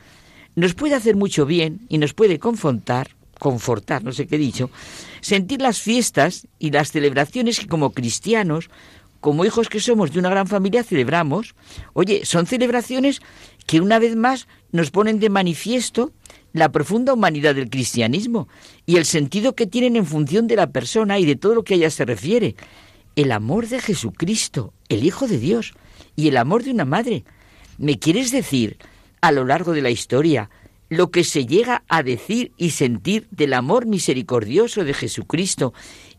Nos 0.54 0.74
puede 0.74 0.94
hacer 0.94 1.16
mucho 1.16 1.46
bien 1.46 1.80
y 1.88 1.98
nos 1.98 2.14
puede 2.14 2.38
confortar, 2.38 3.16
confortar, 3.38 4.04
no 4.04 4.12
sé 4.12 4.26
qué 4.26 4.36
he 4.36 4.38
dicho, 4.38 4.70
sentir 5.20 5.60
las 5.60 5.80
fiestas 5.80 6.46
y 6.58 6.70
las 6.70 6.92
celebraciones 6.92 7.58
que 7.58 7.66
como 7.66 7.90
cristianos 7.90 8.70
como 9.20 9.44
hijos 9.44 9.68
que 9.68 9.80
somos 9.80 10.12
de 10.12 10.18
una 10.18 10.30
gran 10.30 10.46
familia, 10.46 10.84
celebramos. 10.84 11.54
Oye, 11.92 12.24
son 12.24 12.46
celebraciones 12.46 13.20
que 13.66 13.80
una 13.80 13.98
vez 13.98 14.16
más 14.16 14.46
nos 14.72 14.90
ponen 14.90 15.18
de 15.18 15.28
manifiesto 15.28 16.12
la 16.52 16.70
profunda 16.70 17.12
humanidad 17.12 17.54
del 17.54 17.68
cristianismo 17.68 18.48
y 18.86 18.96
el 18.96 19.04
sentido 19.04 19.54
que 19.54 19.66
tienen 19.66 19.96
en 19.96 20.06
función 20.06 20.46
de 20.46 20.56
la 20.56 20.70
persona 20.70 21.18
y 21.18 21.26
de 21.26 21.36
todo 21.36 21.54
lo 21.54 21.64
que 21.64 21.74
a 21.74 21.76
ella 21.76 21.90
se 21.90 22.04
refiere. 22.04 22.54
El 23.16 23.32
amor 23.32 23.66
de 23.66 23.80
Jesucristo, 23.80 24.72
el 24.88 25.04
Hijo 25.04 25.26
de 25.26 25.38
Dios, 25.38 25.74
y 26.18 26.26
el 26.26 26.36
amor 26.36 26.64
de 26.64 26.72
una 26.72 26.84
madre. 26.84 27.22
¿Me 27.78 28.00
quieres 28.00 28.32
decir, 28.32 28.76
a 29.20 29.30
lo 29.30 29.44
largo 29.44 29.72
de 29.72 29.82
la 29.82 29.90
historia, 29.90 30.50
lo 30.88 31.12
que 31.12 31.22
se 31.22 31.46
llega 31.46 31.84
a 31.88 32.02
decir 32.02 32.50
y 32.56 32.70
sentir 32.70 33.28
del 33.30 33.54
amor 33.54 33.86
misericordioso 33.86 34.82
de 34.82 34.94
Jesucristo 34.94 35.72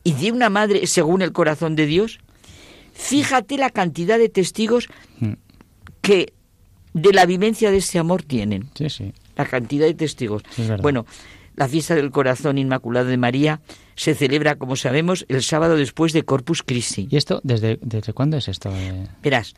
y 0.06 0.14
de 0.14 0.32
una 0.32 0.50
madre 0.50 0.88
según 0.88 1.22
el 1.22 1.34
corazón 1.34 1.76
de 1.76 1.86
Dios? 1.86 2.20
Fíjate 2.94 3.58
la 3.58 3.72
cantidad 3.72 4.18
de 4.18 4.30
testigos 4.30 4.88
mm. 5.20 5.34
que 6.00 6.32
de 6.94 7.12
la 7.12 7.26
vivencia 7.26 7.70
de 7.70 7.78
ese 7.80 8.00
amor 8.00 8.24
tienen. 8.24 8.70
Sí, 8.76 8.90
sí. 8.90 9.14
La 9.36 9.46
cantidad 9.46 9.86
de 9.86 9.96
testigos. 9.96 10.44
bueno, 10.82 11.06
la 11.58 11.68
fiesta 11.68 11.94
del 11.94 12.10
corazón 12.12 12.58
inmaculado 12.58 13.08
de 13.08 13.18
María 13.18 13.60
se 13.98 14.16
celebra, 14.16 14.56
como 14.56 14.78
sabemos, 14.78 15.26
el 15.28 15.44
sábado 15.44 15.76
después 15.76 16.14
de 16.14 16.24
Corpus 16.24 16.64
Christi. 16.64 17.10
¿Y 17.12 17.18
esto 17.18 17.42
desde, 17.44 17.80
desde 17.82 18.14
cuándo 18.14 18.38
es 18.38 18.48
esto? 18.48 18.72
Verás, 19.22 19.56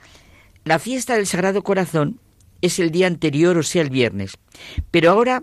la 0.63 0.79
fiesta 0.79 1.15
del 1.15 1.27
Sagrado 1.27 1.63
Corazón 1.63 2.19
es 2.61 2.79
el 2.79 2.91
día 2.91 3.07
anterior, 3.07 3.57
o 3.57 3.63
sea, 3.63 3.81
el 3.81 3.89
viernes. 3.89 4.37
Pero 4.91 5.11
ahora 5.11 5.41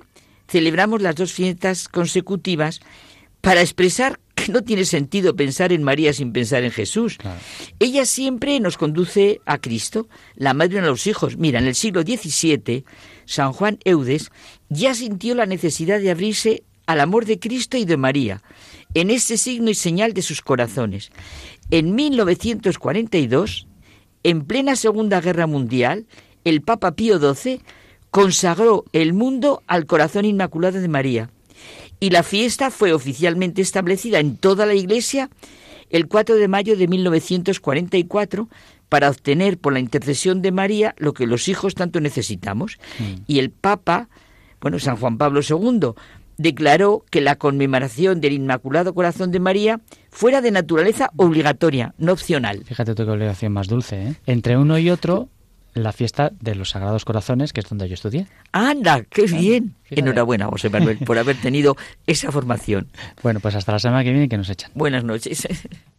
celebramos 0.48 1.02
las 1.02 1.16
dos 1.16 1.32
fiestas 1.32 1.88
consecutivas 1.88 2.80
para 3.40 3.60
expresar 3.60 4.20
que 4.34 4.52
no 4.52 4.62
tiene 4.62 4.84
sentido 4.84 5.34
pensar 5.34 5.72
en 5.72 5.82
María 5.82 6.12
sin 6.12 6.32
pensar 6.32 6.62
en 6.62 6.70
Jesús. 6.70 7.18
Ella 7.78 8.06
siempre 8.06 8.60
nos 8.60 8.78
conduce 8.78 9.40
a 9.46 9.58
Cristo, 9.58 10.08
la 10.36 10.54
madre 10.54 10.80
de 10.80 10.86
los 10.86 11.06
hijos. 11.06 11.36
Mira, 11.36 11.58
en 11.58 11.66
el 11.66 11.74
siglo 11.74 12.02
XVII, 12.02 12.84
San 13.24 13.52
Juan 13.52 13.78
Eudes 13.84 14.30
ya 14.68 14.94
sintió 14.94 15.34
la 15.34 15.46
necesidad 15.46 16.00
de 16.00 16.10
abrirse 16.10 16.62
al 16.86 17.00
amor 17.00 17.26
de 17.26 17.38
Cristo 17.38 17.76
y 17.76 17.84
de 17.84 17.98
María, 17.98 18.42
en 18.94 19.10
ese 19.10 19.36
signo 19.36 19.70
y 19.70 19.74
señal 19.74 20.14
de 20.14 20.22
sus 20.22 20.40
corazones. 20.40 21.10
En 21.70 21.94
1942, 21.94 23.66
en 24.22 24.44
plena 24.44 24.76
Segunda 24.76 25.20
Guerra 25.20 25.46
Mundial, 25.46 26.06
el 26.44 26.62
Papa 26.62 26.92
Pío 26.92 27.18
XII 27.18 27.60
consagró 28.10 28.84
el 28.92 29.12
mundo 29.12 29.62
al 29.66 29.86
corazón 29.86 30.24
inmaculado 30.24 30.80
de 30.80 30.88
María. 30.88 31.30
Y 32.00 32.10
la 32.10 32.22
fiesta 32.22 32.70
fue 32.70 32.92
oficialmente 32.92 33.60
establecida 33.60 34.20
en 34.20 34.36
toda 34.36 34.66
la 34.66 34.74
Iglesia 34.74 35.30
el 35.90 36.06
4 36.06 36.36
de 36.36 36.48
mayo 36.48 36.76
de 36.76 36.86
1944 36.86 38.48
para 38.88 39.10
obtener 39.10 39.58
por 39.58 39.72
la 39.72 39.80
intercesión 39.80 40.42
de 40.42 40.52
María 40.52 40.94
lo 40.98 41.12
que 41.12 41.26
los 41.26 41.48
hijos 41.48 41.74
tanto 41.74 42.00
necesitamos. 42.00 42.78
Mm. 42.98 43.22
Y 43.26 43.38
el 43.38 43.50
Papa, 43.50 44.08
bueno, 44.60 44.78
San 44.78 44.96
Juan 44.96 45.18
Pablo 45.18 45.40
II, 45.46 45.92
declaró 46.36 47.04
que 47.10 47.20
la 47.20 47.36
conmemoración 47.36 48.20
del 48.20 48.32
Inmaculado 48.32 48.94
Corazón 48.94 49.32
de 49.32 49.40
María 49.40 49.80
fuera 50.18 50.40
de 50.40 50.50
naturaleza 50.50 51.10
obligatoria, 51.14 51.94
no 51.96 52.12
opcional. 52.12 52.64
Fíjate 52.64 52.96
tú 52.96 53.04
qué 53.04 53.10
obligación 53.12 53.52
más 53.52 53.68
dulce, 53.68 54.02
¿eh? 54.02 54.14
Entre 54.26 54.56
uno 54.56 54.76
y 54.76 54.90
otro, 54.90 55.28
la 55.74 55.92
fiesta 55.92 56.32
de 56.40 56.56
los 56.56 56.70
Sagrados 56.70 57.04
Corazones, 57.04 57.52
que 57.52 57.60
es 57.60 57.68
donde 57.68 57.86
yo 57.86 57.94
estudié. 57.94 58.26
¡Anda, 58.50 59.02
qué 59.02 59.26
bien! 59.26 59.76
Enhorabuena, 59.88 60.46
José 60.46 60.70
Manuel, 60.70 60.98
por 60.98 61.18
haber 61.18 61.36
tenido 61.40 61.76
esa 62.08 62.32
formación. 62.32 62.88
Bueno, 63.22 63.38
pues 63.38 63.54
hasta 63.54 63.70
la 63.70 63.78
semana 63.78 64.02
que 64.02 64.10
viene 64.10 64.28
que 64.28 64.36
nos 64.36 64.50
echan. 64.50 64.72
Buenas 64.74 65.04
noches. 65.04 65.46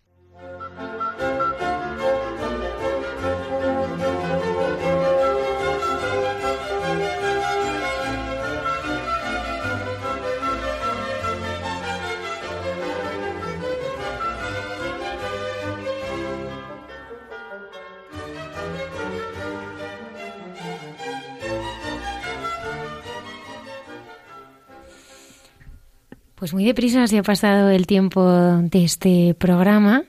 Pues 26.40 26.54
muy 26.54 26.64
deprisa 26.64 27.06
se 27.08 27.18
ha 27.18 27.24
pasado 27.24 27.70
el 27.70 27.86
tiempo 27.86 28.26
de 28.26 28.86
este 28.86 29.34
programa, 29.34 30.04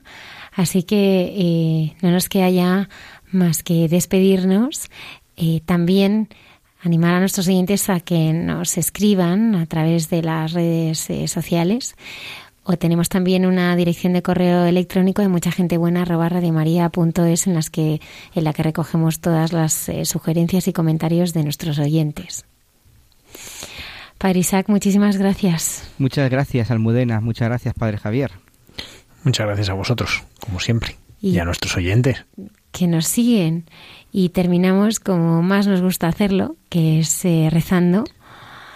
así 0.53 0.83
que 0.83 1.33
eh, 1.35 1.97
no 2.01 2.09
nos 2.09 2.29
queda 2.29 2.49
ya 2.49 2.87
más 3.33 3.63
que 3.63 3.89
despedirnos. 3.89 4.89
Eh, 5.35 5.59
también 5.65 6.29
animar 6.79 7.15
a 7.15 7.19
nuestros 7.19 7.49
oyentes 7.49 7.89
a 7.89 7.99
que 7.99 8.31
nos 8.31 8.77
escriban 8.77 9.55
a 9.55 9.65
través 9.65 10.09
de 10.09 10.21
las 10.21 10.53
redes 10.53 11.09
eh, 11.09 11.27
sociales. 11.27 11.95
O 12.63 12.77
tenemos 12.77 13.09
también 13.09 13.45
una 13.45 13.75
dirección 13.75 14.13
de 14.13 14.21
correo 14.21 14.63
electrónico 14.63 15.21
de 15.21 15.27
mucha 15.27 15.51
gente 15.51 15.77
buena 15.77 16.05
radiomaria.es 16.05 17.47
en 17.47 17.55
las 17.55 17.69
que 17.69 17.99
en 18.35 18.43
la 18.45 18.53
que 18.53 18.63
recogemos 18.63 19.19
todas 19.19 19.51
las 19.51 19.91
sugerencias 20.05 20.69
y 20.69 20.71
comentarios 20.71 21.33
de 21.33 21.43
nuestros 21.43 21.77
oyentes. 21.77 22.45
Padre 24.21 24.39
Isaac, 24.39 24.67
muchísimas 24.69 25.17
gracias. 25.17 25.89
Muchas 25.97 26.29
gracias, 26.29 26.69
Almudena. 26.69 27.19
Muchas 27.21 27.47
gracias, 27.49 27.73
Padre 27.73 27.97
Javier. 27.97 28.31
Muchas 29.23 29.47
gracias 29.47 29.69
a 29.69 29.73
vosotros, 29.73 30.23
como 30.39 30.59
siempre, 30.59 30.97
y, 31.19 31.31
Y- 31.31 31.39
a 31.39 31.45
nuestros 31.45 31.75
oyentes. 31.75 32.25
que 32.71 32.87
nos 32.87 33.05
siguen 33.07 33.65
y 34.11 34.29
terminamos 34.29 34.99
como 34.99 35.41
más 35.41 35.67
nos 35.67 35.81
gusta 35.81 36.07
hacerlo, 36.07 36.55
que 36.69 36.99
es 36.99 37.25
eh, 37.25 37.49
rezando. 37.51 38.03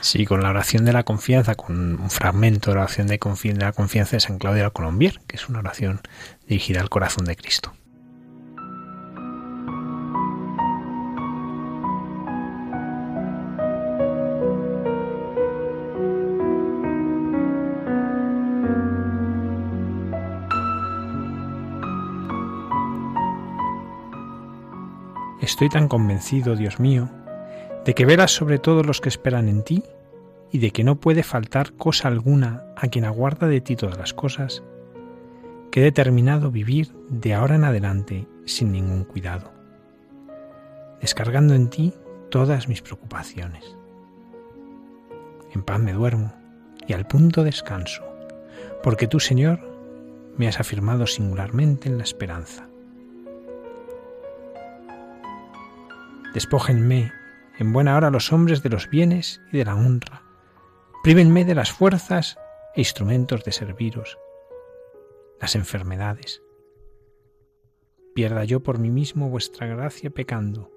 Sí, 0.01 0.25
con 0.25 0.41
la 0.43 0.49
oración 0.49 0.83
de 0.83 0.93
la 0.93 1.03
confianza, 1.03 1.55
con 1.55 1.99
un 2.01 2.09
fragmento 2.09 2.71
de 2.71 2.75
la 2.75 2.81
oración 2.83 3.07
de, 3.07 3.19
confi- 3.19 3.53
de 3.53 3.61
la 3.65 3.71
confianza 3.71 4.17
de 4.17 4.19
San 4.19 4.37
Claudio 4.37 4.63
de 4.65 4.71
Colombier, 4.71 5.19
que 5.27 5.37
es 5.37 5.47
una 5.47 5.59
oración 5.59 6.01
dirigida 6.47 6.81
al 6.81 6.89
corazón 6.89 7.25
de 7.25 7.35
Cristo. 7.35 7.73
Estoy 25.55 25.69
tan 25.69 25.87
convencido, 25.87 26.57
Dios 26.57 26.81
mío, 26.81 27.09
de 27.85 27.93
que 27.93 28.05
velas 28.05 28.31
sobre 28.31 28.59
todos 28.59 28.85
los 28.85 28.99
que 28.99 29.07
esperan 29.07 29.47
en 29.47 29.63
ti 29.63 29.83
y 30.51 30.59
de 30.59 30.71
que 30.71 30.83
no 30.83 30.97
puede 30.97 31.23
faltar 31.23 31.71
cosa 31.77 32.09
alguna 32.09 32.65
a 32.75 32.89
quien 32.89 33.05
aguarda 33.05 33.47
de 33.47 33.61
ti 33.61 33.77
todas 33.77 33.97
las 33.97 34.13
cosas, 34.13 34.63
que 35.71 35.79
he 35.79 35.83
determinado 35.83 36.51
vivir 36.51 36.91
de 37.07 37.33
ahora 37.33 37.55
en 37.55 37.63
adelante 37.63 38.27
sin 38.43 38.73
ningún 38.73 39.05
cuidado, 39.05 39.53
descargando 40.99 41.53
en 41.55 41.69
ti 41.69 41.93
todas 42.29 42.67
mis 42.67 42.81
preocupaciones. 42.81 43.77
En 45.53 45.63
paz 45.63 45.79
me 45.79 45.93
duermo 45.93 46.33
y 46.85 46.91
al 46.91 47.07
punto 47.07 47.45
descanso, 47.45 48.03
porque 48.83 49.07
tú, 49.07 49.21
Señor, 49.21 49.61
me 50.35 50.49
has 50.49 50.59
afirmado 50.59 51.07
singularmente 51.07 51.87
en 51.87 51.97
la 51.97 52.03
esperanza. 52.03 52.67
Despójenme 56.35 57.13
en 57.57 57.71
buena 57.71 57.95
hora 57.95 58.11
los 58.11 58.33
hombres 58.33 58.61
de 58.61 58.67
los 58.67 58.89
bienes 58.89 59.41
y 59.53 59.57
de 59.59 59.63
la 59.63 59.73
honra. 59.73 60.21
Prívenme 61.01 61.45
de 61.45 61.55
las 61.55 61.71
fuerzas 61.71 62.37
e 62.75 62.81
instrumentos 62.81 63.45
de 63.45 63.53
serviros, 63.53 64.19
las 65.39 65.55
enfermedades. 65.55 66.43
Pierda 68.13 68.43
yo 68.43 68.61
por 68.63 68.79
mí 68.79 68.89
mismo 68.89 69.29
vuestra 69.29 69.65
gracia 69.65 70.09
pecando, 70.09 70.73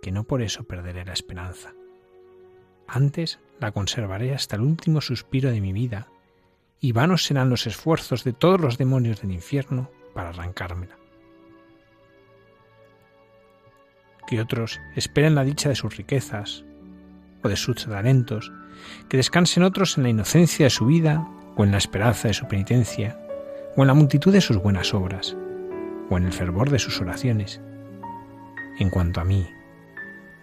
que 0.00 0.12
no 0.12 0.22
por 0.22 0.42
eso 0.42 0.62
perderé 0.62 1.04
la 1.04 1.12
esperanza. 1.12 1.74
Antes 2.86 3.40
la 3.58 3.72
conservaré 3.72 4.32
hasta 4.32 4.54
el 4.54 4.62
último 4.62 5.00
suspiro 5.00 5.50
de 5.50 5.60
mi 5.60 5.72
vida, 5.72 6.06
y 6.78 6.92
vanos 6.92 7.24
serán 7.24 7.50
los 7.50 7.66
esfuerzos 7.66 8.22
de 8.22 8.32
todos 8.32 8.60
los 8.60 8.78
demonios 8.78 9.20
del 9.22 9.32
infierno 9.32 9.90
para 10.14 10.28
arrancármela. 10.28 11.03
Que 14.26 14.40
otros 14.40 14.80
esperen 14.94 15.34
la 15.34 15.44
dicha 15.44 15.68
de 15.68 15.74
sus 15.74 15.96
riquezas 15.96 16.64
o 17.42 17.48
de 17.48 17.56
sus 17.56 17.84
talentos, 17.84 18.52
que 19.08 19.16
descansen 19.16 19.62
otros 19.62 19.96
en 19.96 20.04
la 20.04 20.08
inocencia 20.10 20.66
de 20.66 20.70
su 20.70 20.86
vida 20.86 21.28
o 21.56 21.64
en 21.64 21.70
la 21.70 21.78
esperanza 21.78 22.28
de 22.28 22.34
su 22.34 22.46
penitencia, 22.48 23.18
o 23.76 23.82
en 23.82 23.88
la 23.88 23.94
multitud 23.94 24.32
de 24.32 24.40
sus 24.40 24.56
buenas 24.56 24.94
obras, 24.94 25.36
o 26.10 26.16
en 26.16 26.24
el 26.24 26.32
fervor 26.32 26.70
de 26.70 26.78
sus 26.78 27.00
oraciones. 27.00 27.60
En 28.78 28.90
cuanto 28.90 29.20
a 29.20 29.24
mí, 29.24 29.46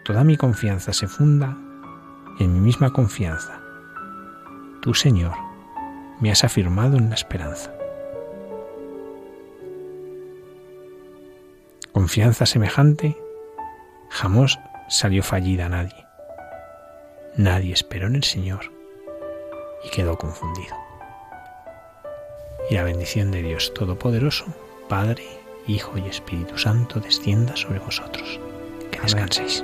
toda 0.06 0.24
mi 0.24 0.38
confianza 0.38 0.94
se 0.94 1.08
funda 1.08 1.58
en 2.40 2.54
mi 2.54 2.60
misma 2.60 2.94
confianza. 2.94 3.62
Tú, 4.82 4.94
Señor, 4.94 5.34
me 6.22 6.32
has 6.32 6.44
afirmado 6.44 6.98
en 6.98 7.10
la 7.10 7.16
esperanza. 7.16 7.74
Confianza 11.92 12.46
semejante 12.46 13.18
jamás 14.12 14.60
salió 14.90 15.24
fallida 15.24 15.66
a 15.66 15.70
nadie. 15.70 16.06
Nadie 17.38 17.74
esperó 17.74 18.08
en 18.08 18.16
el 18.16 18.24
Señor 18.24 18.72
y 19.86 19.90
quedó 19.90 20.18
confundido. 20.18 20.76
Y 22.70 22.76
la 22.76 22.84
bendición 22.84 23.32
de 23.32 23.42
Dios 23.42 23.74
Todopoderoso, 23.74 24.46
Padre, 24.88 25.24
Hijo 25.66 25.98
y 25.98 26.08
Espíritu 26.08 26.58
Santo, 26.58 27.00
descienda 27.00 27.56
sobre 27.56 27.80
vosotros. 27.80 28.40
Que 28.92 29.00
descanséis. 29.00 29.64